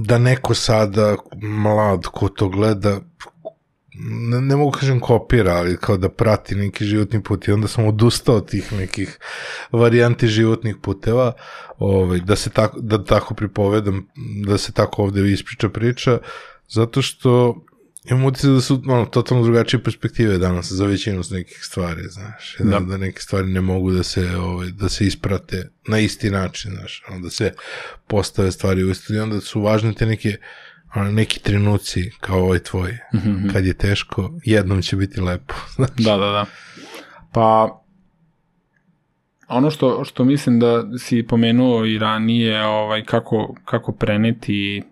da 0.06 0.18
neko 0.18 0.54
sada 0.54 1.16
mlad 1.42 2.02
ko 2.06 2.30
to 2.30 2.50
gleda 2.50 3.00
ne, 4.00 4.42
ne 4.42 4.56
mogu 4.56 4.72
kažem 4.72 5.00
kopira, 5.00 5.54
ali 5.54 5.78
kao 5.78 5.98
da 5.98 6.10
prati 6.10 6.56
neki 6.56 6.86
životni 6.86 7.24
put 7.24 7.48
i 7.48 7.52
onda 7.52 7.68
sam 7.68 7.86
odustao 7.86 8.36
od 8.36 8.50
tih 8.50 8.74
nekih 8.74 9.20
varijanti 9.72 10.28
životnih 10.28 10.76
puteva, 10.82 11.34
ovaj, 11.78 12.20
da 12.20 12.36
se 12.36 12.50
tako, 12.50 12.80
da 12.82 13.04
tako 13.04 13.34
pripovedam, 13.34 14.08
da 14.46 14.58
se 14.58 14.72
tako 14.72 15.04
ovde 15.04 15.32
ispriča 15.32 15.70
priča, 15.70 16.20
zato 16.70 17.02
što 17.02 17.64
imam 18.10 18.26
utisak 18.26 18.52
da 18.52 18.62
su 18.62 18.84
ono, 18.88 19.06
totalno 19.06 19.44
drugačije 19.44 19.84
perspektive 19.84 20.38
danas 20.38 20.72
za 20.72 20.86
većinu 20.86 21.24
s 21.24 21.30
nekih 21.30 21.60
stvari, 21.62 22.02
znaš, 22.10 22.56
da, 22.60 22.66
Da. 22.66 22.80
da 22.80 22.98
neke 22.98 23.22
stvari 23.22 23.48
ne 23.48 23.62
mogu 23.62 23.92
da 23.92 24.04
se, 24.04 24.38
ovaj, 24.38 24.72
da 24.72 24.90
se 24.90 25.08
isprate 25.08 25.70
na 25.88 26.00
isti 26.00 26.30
način, 26.30 26.72
znaš, 26.72 27.04
ono, 27.10 27.20
da 27.20 27.30
se 27.30 27.54
postave 28.08 28.52
stvari 28.52 28.84
u 28.84 28.92
istu 28.92 29.14
i 29.14 29.20
onda 29.20 29.42
su 29.42 29.62
važne 29.62 29.94
te 29.94 30.06
neke 30.06 30.38
ono, 30.96 31.12
neki 31.12 31.40
trenuci 31.40 32.12
kao 32.20 32.40
ovaj 32.40 32.60
tvoj, 32.60 32.98
Mhm. 33.14 33.50
kad 33.50 33.66
je 33.66 33.74
teško, 33.74 34.32
jednom 34.44 34.82
će 34.82 34.96
biti 34.96 35.22
lepo. 35.22 35.54
znaš. 35.76 35.90
Da, 35.98 36.18
da, 36.18 36.30
da. 36.30 36.46
Pa, 37.32 37.80
ono 39.48 39.72
što, 39.72 40.04
što 40.04 40.24
mislim 40.24 40.60
da 40.60 40.84
si 40.98 41.26
pomenuo 41.28 41.86
i 41.86 41.98
ranije, 42.00 42.66
ovaj, 42.66 43.04
kako, 43.04 43.56
kako 43.66 43.92
preneti 43.92 44.84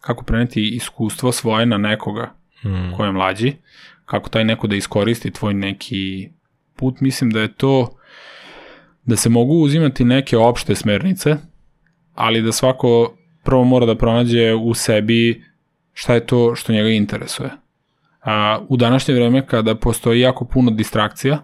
kako 0.00 0.24
preneti 0.24 0.68
iskustvo 0.68 1.32
svoje 1.32 1.66
na 1.66 1.78
nekoga 1.78 2.32
Mm. 2.64 2.96
ko 2.96 3.04
je 3.04 3.12
mlađi, 3.12 3.52
kako 4.04 4.28
taj 4.28 4.44
neko 4.44 4.66
da 4.66 4.76
iskoristi 4.76 5.30
tvoj 5.30 5.54
neki 5.54 6.28
put, 6.76 7.00
mislim 7.00 7.30
da 7.30 7.40
je 7.40 7.52
to 7.52 7.96
da 9.04 9.16
se 9.16 9.28
mogu 9.28 9.54
uzimati 9.54 10.04
neke 10.04 10.36
opšte 10.36 10.74
smernice, 10.74 11.36
ali 12.14 12.42
da 12.42 12.52
svako 12.52 13.16
prvo 13.44 13.64
mora 13.64 13.86
da 13.86 13.94
pronađe 13.94 14.54
u 14.54 14.74
sebi 14.74 15.44
šta 15.92 16.14
je 16.14 16.26
to 16.26 16.54
što 16.54 16.72
njega 16.72 16.88
interesuje. 16.88 17.50
A, 18.22 18.58
u 18.68 18.76
današnje 18.76 19.14
vreme 19.14 19.46
kada 19.46 19.74
postoji 19.74 20.20
jako 20.20 20.44
puno 20.44 20.70
distrakcija, 20.70 21.38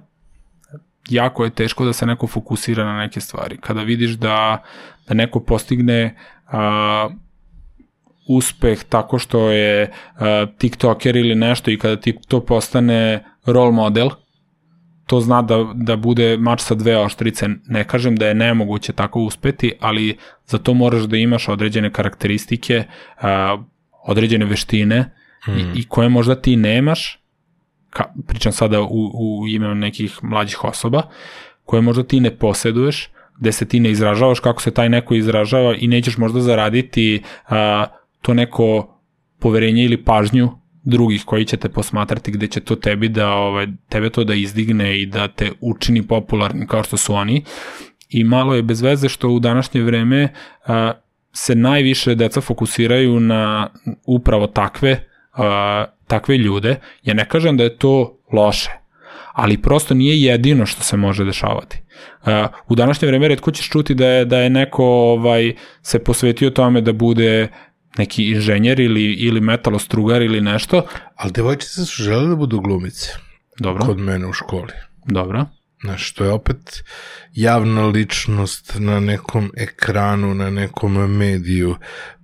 jako 1.09 1.45
je 1.45 1.51
teško 1.51 1.85
da 1.85 1.93
se 1.93 2.07
neko 2.07 2.27
fokusira 2.27 2.85
na 2.85 2.99
neke 2.99 3.21
stvari. 3.21 3.59
Kada 3.61 3.83
vidiš 3.83 4.11
da, 4.11 4.63
da 5.09 5.15
neko 5.15 5.41
postigne 5.41 6.17
a, 6.47 7.09
uspeh 8.29 8.85
tako 8.85 9.19
što 9.19 9.51
je 9.51 9.93
a, 10.15 10.47
tiktoker 10.59 11.17
ili 11.17 11.35
nešto 11.35 11.71
i 11.71 11.79
kada 11.79 11.97
ti 11.97 12.19
to 12.29 12.41
postane 12.41 13.25
role 13.47 13.73
model, 13.73 14.11
to 15.11 15.19
zna 15.21 15.43
da, 15.43 15.57
da 15.75 15.97
bude 15.97 16.37
mač 16.39 16.63
sa 16.63 16.75
dve 16.75 16.95
oštrice. 16.99 17.49
Ne 17.67 17.85
kažem 17.85 18.17
da 18.17 18.29
je 18.29 18.35
nemoguće 18.35 18.93
tako 18.93 19.21
uspeti, 19.27 19.73
ali 19.81 20.17
za 20.47 20.59
to 20.59 20.75
moraš 20.75 21.03
da 21.03 21.17
imaš 21.17 21.49
određene 21.49 21.91
karakteristike, 21.93 22.85
a, 23.21 23.59
određene 24.07 24.45
veštine 24.47 25.11
Mm. 25.49 25.59
i, 25.59 25.81
i 25.81 25.85
koje 25.89 26.09
možda 26.09 26.35
ti 26.35 26.57
nemaš, 26.57 27.19
ka, 27.91 28.05
pričam 28.27 28.53
sada 28.53 28.81
u, 28.83 29.11
u 29.15 29.49
ime 29.49 29.75
nekih 29.75 30.19
mlađih 30.23 30.65
osoba, 30.65 31.03
koje 31.65 31.83
možda 31.83 32.03
ti 32.03 32.21
ne 32.21 32.31
poseduješ, 32.31 33.11
gde 33.39 33.53
se 33.53 33.69
ti 33.69 33.81
ne 33.81 33.91
izražavaš 33.91 34.41
kako 34.41 34.63
se 34.63 34.71
taj 34.71 34.89
neko 34.89 35.15
izražava 35.15 35.75
i 35.75 35.87
nećeš 35.87 36.19
možda 36.19 36.41
zaraditi 36.41 37.23
a, 37.49 37.87
to 38.23 38.35
neko 38.35 38.99
poverenje 39.39 39.85
ili 39.85 40.05
pažnju 40.05 40.51
drugih 40.83 41.25
koji 41.25 41.45
će 41.45 41.57
te 41.57 41.69
posmatrati 41.69 42.31
gde 42.31 42.47
će 42.47 42.61
to 42.61 42.77
tebi 42.77 43.09
da 43.09 43.33
ovaj 43.33 43.67
tebe 43.89 44.11
to 44.11 44.25
da 44.25 44.35
izdigne 44.35 45.01
i 45.01 45.07
da 45.07 45.29
te 45.29 45.51
učini 45.61 46.03
popularnim 46.03 46.67
kao 46.67 46.83
što 46.83 46.97
su 46.97 47.15
oni 47.15 47.45
i 48.09 48.25
malo 48.25 48.55
je 48.55 48.63
bez 48.63 48.83
veze 48.83 49.09
što 49.09 49.29
u 49.29 49.41
današnje 49.41 49.83
vreme 49.83 50.29
a, 50.67 50.93
se 51.33 51.55
najviše 51.55 52.15
deca 52.15 52.41
fokusiraju 52.41 53.21
na 53.21 53.71
upravo 54.07 54.47
takve 54.47 55.05
a, 55.33 55.85
takve 56.07 56.39
ljude. 56.39 56.77
Ja 57.03 57.15
ne 57.15 57.29
kažem 57.29 57.57
da 57.57 57.65
je 57.65 57.77
to 57.77 58.19
loše, 58.33 58.71
ali 59.33 59.63
prosto 59.63 59.95
nije 59.95 60.23
jedino 60.23 60.67
što 60.67 60.83
se 60.83 60.97
može 60.97 61.25
dešavati. 61.25 61.83
U 62.69 62.75
današnje 62.75 63.09
vreme 63.09 63.29
redko 63.29 63.51
ćeš 63.51 63.69
čuti 63.69 63.95
da 63.95 64.07
je, 64.07 64.25
da 64.25 64.39
je 64.39 64.51
neko 64.51 64.85
ovaj, 64.85 65.55
se 65.83 65.99
posvetio 65.99 66.51
tome 66.51 66.81
da 66.81 66.93
bude 66.93 67.49
neki 67.99 68.31
inženjer 68.31 68.81
ili, 68.81 69.13
ili 69.13 69.41
metalostrugar 69.41 70.23
ili 70.23 70.41
nešto. 70.41 70.87
Ali 71.17 71.33
devojčice 71.33 71.85
su 71.85 72.03
žele 72.03 72.29
da 72.29 72.37
budu 72.37 72.61
glumice. 72.61 73.11
Dobro. 73.59 73.87
Kod 73.87 73.99
mene 73.99 74.27
u 74.27 74.33
školi. 74.33 74.73
Dobro. 75.07 75.47
Znaš, 75.85 76.13
to 76.13 76.25
je 76.25 76.31
opet 76.31 76.85
javna 77.35 77.87
ličnost 77.87 78.75
na 78.79 79.01
nekom 79.01 79.51
ekranu, 79.57 80.35
na 80.35 80.51
nekom 80.51 81.17
mediju. 81.17 81.77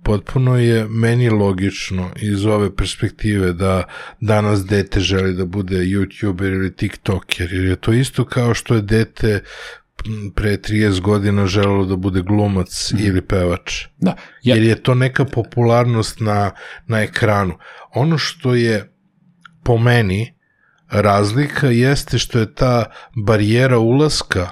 Potpuno 0.03 0.57
je 0.59 0.87
meni 0.89 1.29
logično 1.29 2.11
iz 2.21 2.45
ove 2.45 2.75
perspektive 2.75 3.53
da 3.53 3.83
danas 4.21 4.65
dete 4.65 4.99
želi 4.99 5.33
da 5.33 5.45
bude 5.45 5.75
youtuber 5.75 6.53
ili 6.53 6.75
tiktoker, 6.75 7.53
jer 7.53 7.65
je 7.65 7.75
to 7.75 7.93
isto 7.93 8.25
kao 8.25 8.53
što 8.53 8.75
je 8.75 8.81
dete 8.81 9.43
pre 10.35 10.57
30 10.57 11.01
godina 11.01 11.45
želelo 11.47 11.85
da 11.85 11.95
bude 11.95 12.21
glumac 12.21 12.91
mm. 12.93 12.97
ili 12.99 13.21
pevač. 13.21 13.85
Da. 13.97 14.15
Ja. 14.43 14.55
Jer 14.55 14.63
je 14.63 14.83
to 14.83 14.95
neka 14.95 15.25
popularnost 15.25 16.19
na, 16.19 16.51
na 16.87 17.01
ekranu. 17.01 17.57
Ono 17.95 18.17
što 18.17 18.55
je 18.55 18.93
po 19.63 19.77
meni 19.77 20.37
razlika 20.89 21.67
jeste 21.67 22.17
što 22.17 22.39
je 22.39 22.53
ta 22.53 22.85
barijera 23.15 23.77
ulaska 23.77 24.49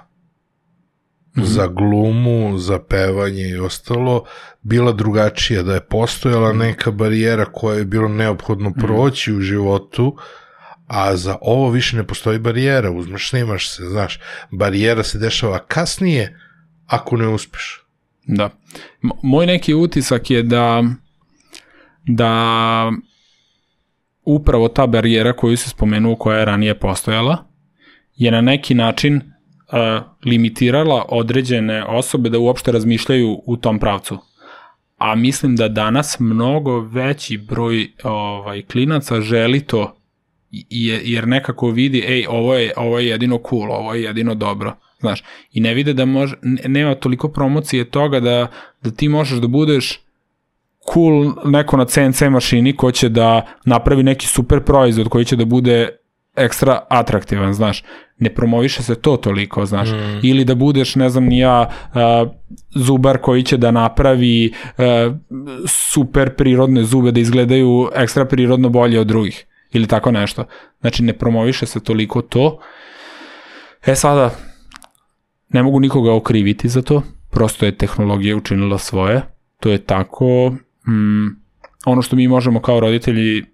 mm 1.38 1.42
-hmm. 1.42 1.46
za 1.46 1.68
glumu, 1.68 2.58
za 2.58 2.80
pevanje 2.80 3.50
i 3.50 3.60
ostalo 3.60 4.24
bila 4.62 4.92
drugačija, 4.92 5.64
da 5.64 5.74
je 5.74 5.88
postojala 5.88 6.50
mhm. 6.50 6.60
neka 6.60 6.92
barijera 6.92 7.46
koja 7.46 7.78
je 7.78 7.86
bilo 7.86 8.08
neophodno 8.08 8.70
mhm. 8.70 8.80
proći 8.80 9.32
mm 9.32 9.34
-hmm. 9.34 9.38
u 9.38 9.42
životu, 9.42 10.18
a 10.88 11.16
za 11.16 11.38
ovo 11.42 11.70
više 11.70 11.98
ne 11.98 12.08
postoji 12.08 12.40
barijera, 12.40 12.92
uzmeš, 12.92 13.30
snimaš 13.30 13.70
se, 13.70 13.84
znaš, 13.84 14.20
barijera 14.52 15.04
se 15.04 15.18
dešava 15.18 15.60
kasnije 15.60 16.40
ako 16.88 17.18
ne 17.18 17.28
uspeš. 17.28 17.82
Da. 18.28 18.50
Moj 19.24 19.46
neki 19.46 19.74
utisak 19.74 20.32
je 20.32 20.44
da 20.44 20.84
da 22.08 22.92
upravo 24.26 24.68
ta 24.68 24.88
barijera 24.88 25.34
koju 25.34 25.58
se 25.58 25.70
spomenuo 25.70 26.16
koja 26.16 26.40
je 26.40 26.46
ranije 26.46 26.80
postojala 26.80 27.56
je 28.16 28.32
na 28.32 28.42
neki 28.42 28.74
način 28.74 29.16
uh, 29.16 30.06
limitirala 30.26 31.06
određene 31.10 31.86
osobe 31.86 32.30
da 32.30 32.40
uopšte 32.40 32.72
razmišljaju 32.72 33.42
u 33.46 33.58
tom 33.58 33.80
pravcu. 33.80 34.18
A 34.98 35.16
mislim 35.16 35.56
da 35.56 35.68
danas 35.68 36.20
mnogo 36.20 36.80
veći 36.80 37.38
broj 37.38 37.92
ovaj 38.04 38.62
klinaca 38.62 39.22
želi 39.22 39.60
to 39.60 39.95
jer 40.70 41.28
nekako 41.28 41.70
vidi 41.70 42.04
ej 42.08 42.26
ovo 42.30 42.56
je 42.56 42.74
ovo 42.78 43.00
je 43.00 43.08
jedino 43.08 43.40
cool, 43.50 43.72
ovo 43.72 43.94
je 43.94 44.04
jedino 44.04 44.36
dobro, 44.36 44.76
znaš. 45.00 45.24
I 45.54 45.60
ne 45.60 45.74
vide 45.74 45.94
da 45.94 46.06
može 46.06 46.36
nema 46.66 46.96
toliko 46.96 47.30
promocije 47.30 47.86
toga 47.86 48.20
da 48.20 48.48
da 48.82 48.92
ti 48.92 49.10
možeš 49.10 49.40
da 49.40 49.48
budeš 49.48 50.00
cool 50.94 51.34
neko 51.46 51.78
na 51.78 51.86
CNC 51.86 52.22
mašini 52.22 52.76
ko 52.76 52.92
će 52.92 53.10
da 53.10 53.48
napravi 53.66 54.04
neki 54.04 54.28
super 54.28 54.64
proizvod 54.64 55.10
koji 55.10 55.26
će 55.26 55.36
da 55.36 55.46
bude 55.46 55.90
ekstra 56.36 56.80
atraktivan, 56.90 57.54
znaš. 57.54 57.84
Ne 58.18 58.34
promoviše 58.34 58.84
se 58.84 58.96
to 58.96 59.18
toliko, 59.18 59.66
znaš. 59.66 59.90
Mm. 59.90 60.20
Ili 60.24 60.46
da 60.46 60.56
budeš, 60.56 60.96
ne 60.96 61.10
znam, 61.10 61.26
nija 61.26 61.70
uh, 61.70 62.32
zubar 62.76 63.18
koji 63.18 63.44
će 63.44 63.58
da 63.58 63.72
napravi 63.72 64.54
uh, 64.78 64.84
super 65.68 66.36
prirodne 66.36 66.84
zube 66.84 67.12
da 67.12 67.20
izgledaju 67.20 67.90
ekstra 67.96 68.26
prirodno 68.26 68.70
bolje 68.70 69.00
od 69.00 69.08
drugih. 69.08 69.46
Ili 69.72 69.88
tako 69.88 70.12
nešto. 70.12 70.46
Znači, 70.82 71.04
ne 71.04 71.14
promoviše 71.14 71.66
se 71.66 71.84
toliko 71.84 72.22
to. 72.22 72.60
E 73.86 73.96
sada, 73.96 74.36
ne 75.50 75.64
mogu 75.64 75.80
nikoga 75.80 76.14
okriviti 76.14 76.70
za 76.70 76.82
to. 76.82 77.04
Prosto 77.32 77.66
je 77.66 77.78
tehnologija 77.78 78.36
učinila 78.36 78.78
svoje. 78.78 79.22
To 79.60 79.72
je 79.72 79.78
tako 79.78 80.56
mm, 80.88 81.28
ono 81.86 82.02
što 82.02 82.16
mi 82.16 82.28
možemo 82.28 82.62
kao 82.62 82.80
roditelji 82.80 83.46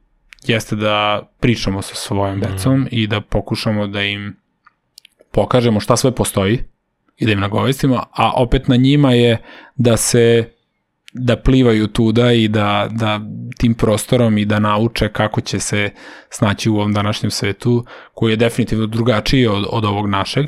jeste 0.48 0.76
da 0.76 1.28
pričamo 1.40 1.82
sa 1.82 1.96
svojom 1.96 2.38
mm. 2.38 2.42
decom 2.42 2.88
i 2.92 3.08
da 3.08 3.22
pokušamo 3.22 3.88
da 3.88 4.04
im 4.04 4.36
pokažemo 5.32 5.80
šta 5.80 5.98
sve 5.98 6.16
postoji 6.16 6.64
i 7.18 7.26
da 7.26 7.32
im 7.32 7.40
nagovestimo, 7.40 8.04
a 8.12 8.32
opet 8.36 8.68
na 8.68 8.76
njima 8.76 9.14
je 9.14 9.38
da 9.76 9.98
se 9.98 10.54
da 11.14 11.38
plivaju 11.38 11.88
tuda 11.88 12.32
i 12.32 12.48
da, 12.48 12.88
da 12.92 13.20
tim 13.58 13.74
prostorom 13.74 14.38
i 14.38 14.46
da 14.46 14.60
nauče 14.60 15.10
kako 15.10 15.42
će 15.42 15.60
se 15.60 15.90
snaći 16.30 16.70
u 16.70 16.76
ovom 16.76 16.94
današnjem 16.94 17.32
svetu 17.32 17.86
koji 18.14 18.32
je 18.32 18.38
definitivno 18.38 18.86
drugačiji 18.86 19.48
od, 19.48 19.66
od 19.70 19.86
ovog 19.86 20.10
našeg 20.10 20.46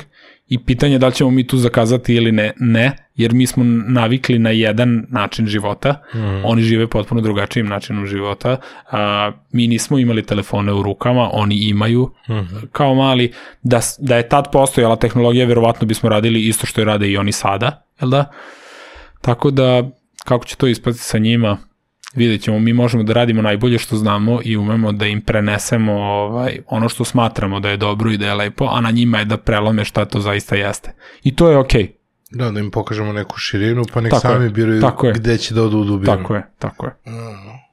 i 0.48 0.64
pitanje 0.64 0.98
da 0.98 1.06
li 1.06 1.14
ćemo 1.14 1.30
mi 1.30 1.46
tu 1.46 1.56
zakazati 1.56 2.14
ili 2.14 2.32
ne, 2.32 2.52
ne, 2.60 2.96
jer 3.14 3.32
mi 3.34 3.46
smo 3.46 3.64
navikli 3.88 4.38
na 4.38 4.50
jedan 4.50 5.06
način 5.08 5.46
života, 5.46 6.02
mm. 6.14 6.44
oni 6.44 6.62
žive 6.62 6.86
potpuno 6.86 7.20
drugačijim 7.20 7.66
načinom 7.66 8.06
života, 8.06 8.56
a, 8.90 9.32
mi 9.52 9.66
nismo 9.66 9.98
imali 9.98 10.22
telefone 10.22 10.72
u 10.72 10.82
rukama, 10.82 11.30
oni 11.32 11.68
imaju 11.68 12.10
mm. 12.28 12.66
kao 12.72 12.94
mali, 12.94 13.32
da, 13.62 13.80
da 13.98 14.16
je 14.16 14.28
tad 14.28 14.52
postojala 14.52 14.96
tehnologija, 14.96 15.46
verovatno 15.46 15.86
bismo 15.86 16.08
radili 16.08 16.48
isto 16.48 16.66
što 16.66 16.80
je 16.80 16.84
rade 16.84 17.08
i 17.08 17.16
oni 17.16 17.32
sada, 17.32 17.86
jel 18.00 18.10
da? 18.10 18.30
Tako 19.20 19.50
da, 19.50 19.90
kako 20.24 20.44
će 20.44 20.56
to 20.56 20.66
ispati 20.66 20.98
sa 20.98 21.18
njima, 21.18 21.58
vidjet 22.14 22.42
ćemo, 22.42 22.58
mi 22.58 22.72
možemo 22.72 23.02
da 23.02 23.12
radimo 23.12 23.42
najbolje 23.42 23.78
što 23.78 23.96
znamo 23.96 24.40
i 24.44 24.56
umemo 24.56 24.92
da 24.92 25.06
im 25.06 25.20
prenesemo 25.20 25.92
ovaj, 25.92 26.58
ono 26.66 26.88
što 26.88 27.04
smatramo 27.04 27.60
da 27.60 27.70
je 27.70 27.76
dobro 27.76 28.10
i 28.10 28.16
da 28.16 28.26
je 28.26 28.34
lepo, 28.34 28.68
a 28.70 28.80
na 28.80 28.90
njima 28.90 29.18
je 29.18 29.24
da 29.24 29.36
prelome 29.36 29.84
šta 29.84 30.04
to 30.04 30.20
zaista 30.20 30.56
jeste. 30.56 30.94
I 31.22 31.36
to 31.36 31.50
je 31.50 31.58
okej. 31.58 31.82
Okay. 31.82 31.92
Da, 32.30 32.50
da 32.50 32.60
im 32.60 32.70
pokažemo 32.70 33.12
neku 33.12 33.38
širinu, 33.38 33.84
pa 33.92 34.00
nek 34.00 34.10
tako 34.10 34.20
sami 34.20 34.44
je, 34.44 34.50
biraju 34.50 34.80
tako 34.80 35.12
gde 35.14 35.38
će 35.38 35.54
da 35.54 35.62
odu 35.62 35.78
u 35.78 35.84
dubinu. 35.84 36.16
Tako 36.16 36.34
je, 36.34 36.42
tako 36.58 36.86
je. 36.86 36.92
Mm. 37.06 37.64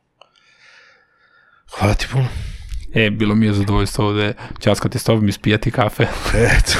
Hvala 1.77 1.93
ti 1.93 2.07
puno. 2.11 2.27
E, 2.93 3.09
bilo 3.09 3.35
mi 3.35 3.45
je 3.45 3.53
zadovoljstvo 3.53 4.07
ovde 4.07 4.33
časkati 4.59 4.99
s 4.99 5.03
tobom 5.03 5.29
i 5.29 5.31
spijati 5.31 5.71
kafe. 5.71 6.03
Eto. 6.57 6.79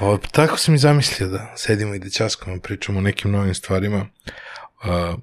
O, 0.00 0.18
tako 0.32 0.56
sam 0.56 0.74
i 0.74 0.78
zamislio 0.78 1.28
da 1.28 1.52
sedimo 1.56 1.94
i 1.94 1.98
da 1.98 2.10
časkamo, 2.10 2.60
pričamo 2.60 2.98
o 2.98 3.02
nekim 3.02 3.30
novim 3.30 3.54
stvarima. 3.54 4.06
Uh, 4.82 5.18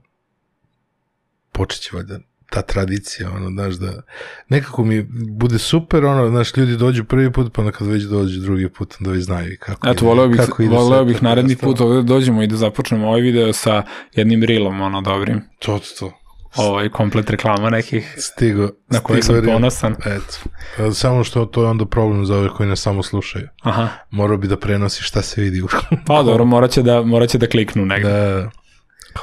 počet 1.52 1.82
će 1.82 1.90
valjda 1.94 2.20
ta 2.50 2.62
tradicija, 2.62 3.30
ono, 3.36 3.50
znaš, 3.50 3.76
da 3.76 4.02
nekako 4.50 4.84
mi 4.84 5.08
bude 5.30 5.60
super, 5.60 6.06
ono, 6.06 6.30
znaš, 6.30 6.58
ljudi 6.58 6.78
dođu 6.78 7.04
prvi 7.04 7.32
put, 7.32 7.54
pa 7.54 7.62
onda 7.62 7.72
kad 7.72 7.88
već 7.88 8.04
dođu 8.04 8.40
drugi 8.40 8.70
put, 8.70 8.96
onda 9.00 9.12
već 9.12 9.24
znaju 9.24 9.58
kako 9.60 9.90
Eto, 9.90 10.06
voleo 10.06 10.28
bih, 10.28 10.38
kako 10.40 10.64
voleo 10.64 11.06
bih 11.06 11.24
naredni 11.24 11.56
put 11.56 11.82
ovde 11.82 12.02
dođemo 12.02 12.44
i 12.44 12.48
da 12.48 12.56
započnemo 12.56 13.08
ovaj 13.08 13.22
video 13.22 13.54
sa 13.54 13.84
jednim 14.14 14.44
rilom, 14.44 14.82
ono, 14.82 15.02
dobrim. 15.02 15.42
To, 15.60 15.80
to, 15.80 15.86
to. 16.00 16.20
Ovo 16.56 16.82
je 16.82 16.90
komplet 16.90 17.30
reklama 17.30 17.70
nekih 17.70 18.16
stigo, 18.18 18.70
na 18.88 19.00
koji 19.00 19.22
sam 19.22 19.36
ponosan. 19.46 19.96
Eto. 20.06 20.50
Pa, 20.78 20.92
samo 20.92 21.24
što 21.24 21.46
to 21.46 21.62
je 21.64 21.68
onda 21.68 21.86
problem 21.86 22.26
za 22.26 22.36
ove 22.36 22.50
koji 22.50 22.70
ne 22.70 22.76
samo 22.76 23.04
slušaju. 23.04 23.48
Aha. 23.62 23.88
Morao 24.10 24.38
bi 24.38 24.48
da 24.48 24.58
prenosi 24.58 25.04
šta 25.04 25.22
se 25.22 25.42
vidi. 25.42 25.62
pa 26.08 26.24
dobro, 26.24 26.46
morat 26.46 26.72
će 26.72 26.82
da, 26.82 27.02
morat 27.02 27.30
će 27.30 27.38
da 27.38 27.50
kliknu 27.50 27.86
negde. 27.86 28.10
Da, 28.10 28.50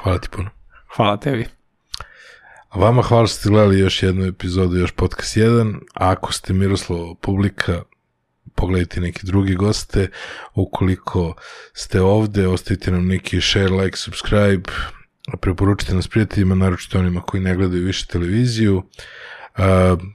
hvala 0.03 0.19
ti 0.19 0.29
puno. 0.29 0.51
Hvala 0.97 1.17
tebi. 1.17 1.47
A 2.69 2.79
vama 2.79 3.03
hvala 3.03 3.27
što 3.27 3.37
ste 3.37 3.49
gledali 3.49 3.79
još 3.79 4.03
jednu 4.03 4.25
epizodu, 4.27 4.77
još 4.77 4.93
podcast 4.93 5.37
1. 5.37 5.75
A 5.95 6.11
ako 6.11 6.33
ste 6.33 6.53
Miroslavo 6.53 7.15
publika, 7.15 7.83
pogledajte 8.55 9.01
neki 9.01 9.27
drugi 9.27 9.55
goste. 9.55 10.11
Ukoliko 10.55 11.35
ste 11.73 12.01
ovde, 12.01 12.49
ostavite 12.49 12.91
nam 12.91 13.07
neki 13.07 13.41
share, 13.41 13.69
like, 13.69 13.97
subscribe, 13.97 14.71
preporučite 15.41 15.95
nas 15.95 16.09
prijateljima, 16.09 16.55
naročito 16.55 16.99
onima 16.99 17.21
koji 17.21 17.43
ne 17.43 17.55
gledaju 17.55 17.85
više 17.85 18.07
televiziju. 18.07 18.83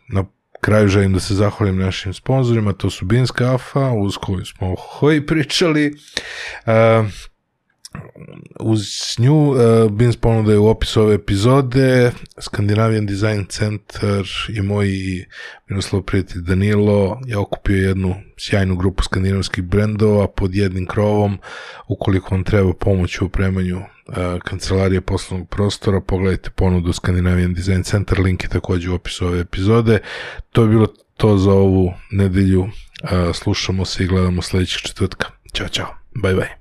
Na 0.10 0.26
kraju 0.62 0.88
želim 0.88 1.14
da 1.14 1.20
se 1.20 1.36
zahvalim 1.36 1.78
našim 1.78 2.14
sponsorima, 2.14 2.74
to 2.74 2.90
su 2.90 3.06
Binska 3.06 3.56
Afa, 3.56 3.92
uz 3.92 4.18
koju 4.18 4.46
smo 4.46 4.76
hoj 4.80 5.26
pričali. 5.26 5.94
Uz 8.60 9.16
nju 9.20 9.50
uh, 9.50 9.92
Bins 9.92 10.18
ponuda 10.18 10.52
je 10.52 10.58
u 10.58 10.68
opisu 10.68 11.02
ove 11.02 11.16
epizode 11.16 12.12
Scandinavian 12.38 13.06
Design 13.06 13.44
Center 13.50 14.28
i 14.50 14.62
moj 14.62 14.88
Miroslav 15.68 16.02
prijatelj 16.02 16.42
Danilo 16.42 17.22
je 17.26 17.38
okupio 17.38 17.88
jednu 17.88 18.16
sjajnu 18.38 18.76
grupu 18.76 19.04
skandinavskih 19.04 19.64
brendova 19.64 20.28
pod 20.28 20.56
jednim 20.56 20.86
krovom 20.86 21.38
ukoliko 21.88 22.36
vam 22.36 22.44
treba 22.44 22.74
pomoć 22.74 23.22
u 23.22 23.26
opremanju 23.26 23.78
uh, 23.78 24.42
kancelarije 24.44 25.02
poslovnog 25.02 25.50
prostora 25.50 26.02
pogledajte 26.02 26.50
ponudu 26.50 26.94
Scandinavian 26.94 27.54
Design 27.54 27.84
Center 27.84 28.20
link 28.20 28.44
je 28.44 28.50
takođe 28.50 28.90
u 28.90 28.96
opisu 28.96 29.28
ove 29.28 29.40
epizode 29.40 30.00
to 30.52 30.62
je 30.62 30.68
bilo 30.68 30.88
to 31.18 31.38
za 31.38 31.52
ovu 31.52 31.94
nedelju 32.12 32.62
uh, 32.62 32.70
slušamo 33.34 33.86
se 33.86 34.04
i 34.04 34.08
gledamo 34.08 34.42
sledećeg 34.42 34.82
četvrtka 34.82 35.28
Ćao, 35.54 35.68
čao. 35.68 35.96
Bye, 36.16 36.36
bye. 36.36 36.61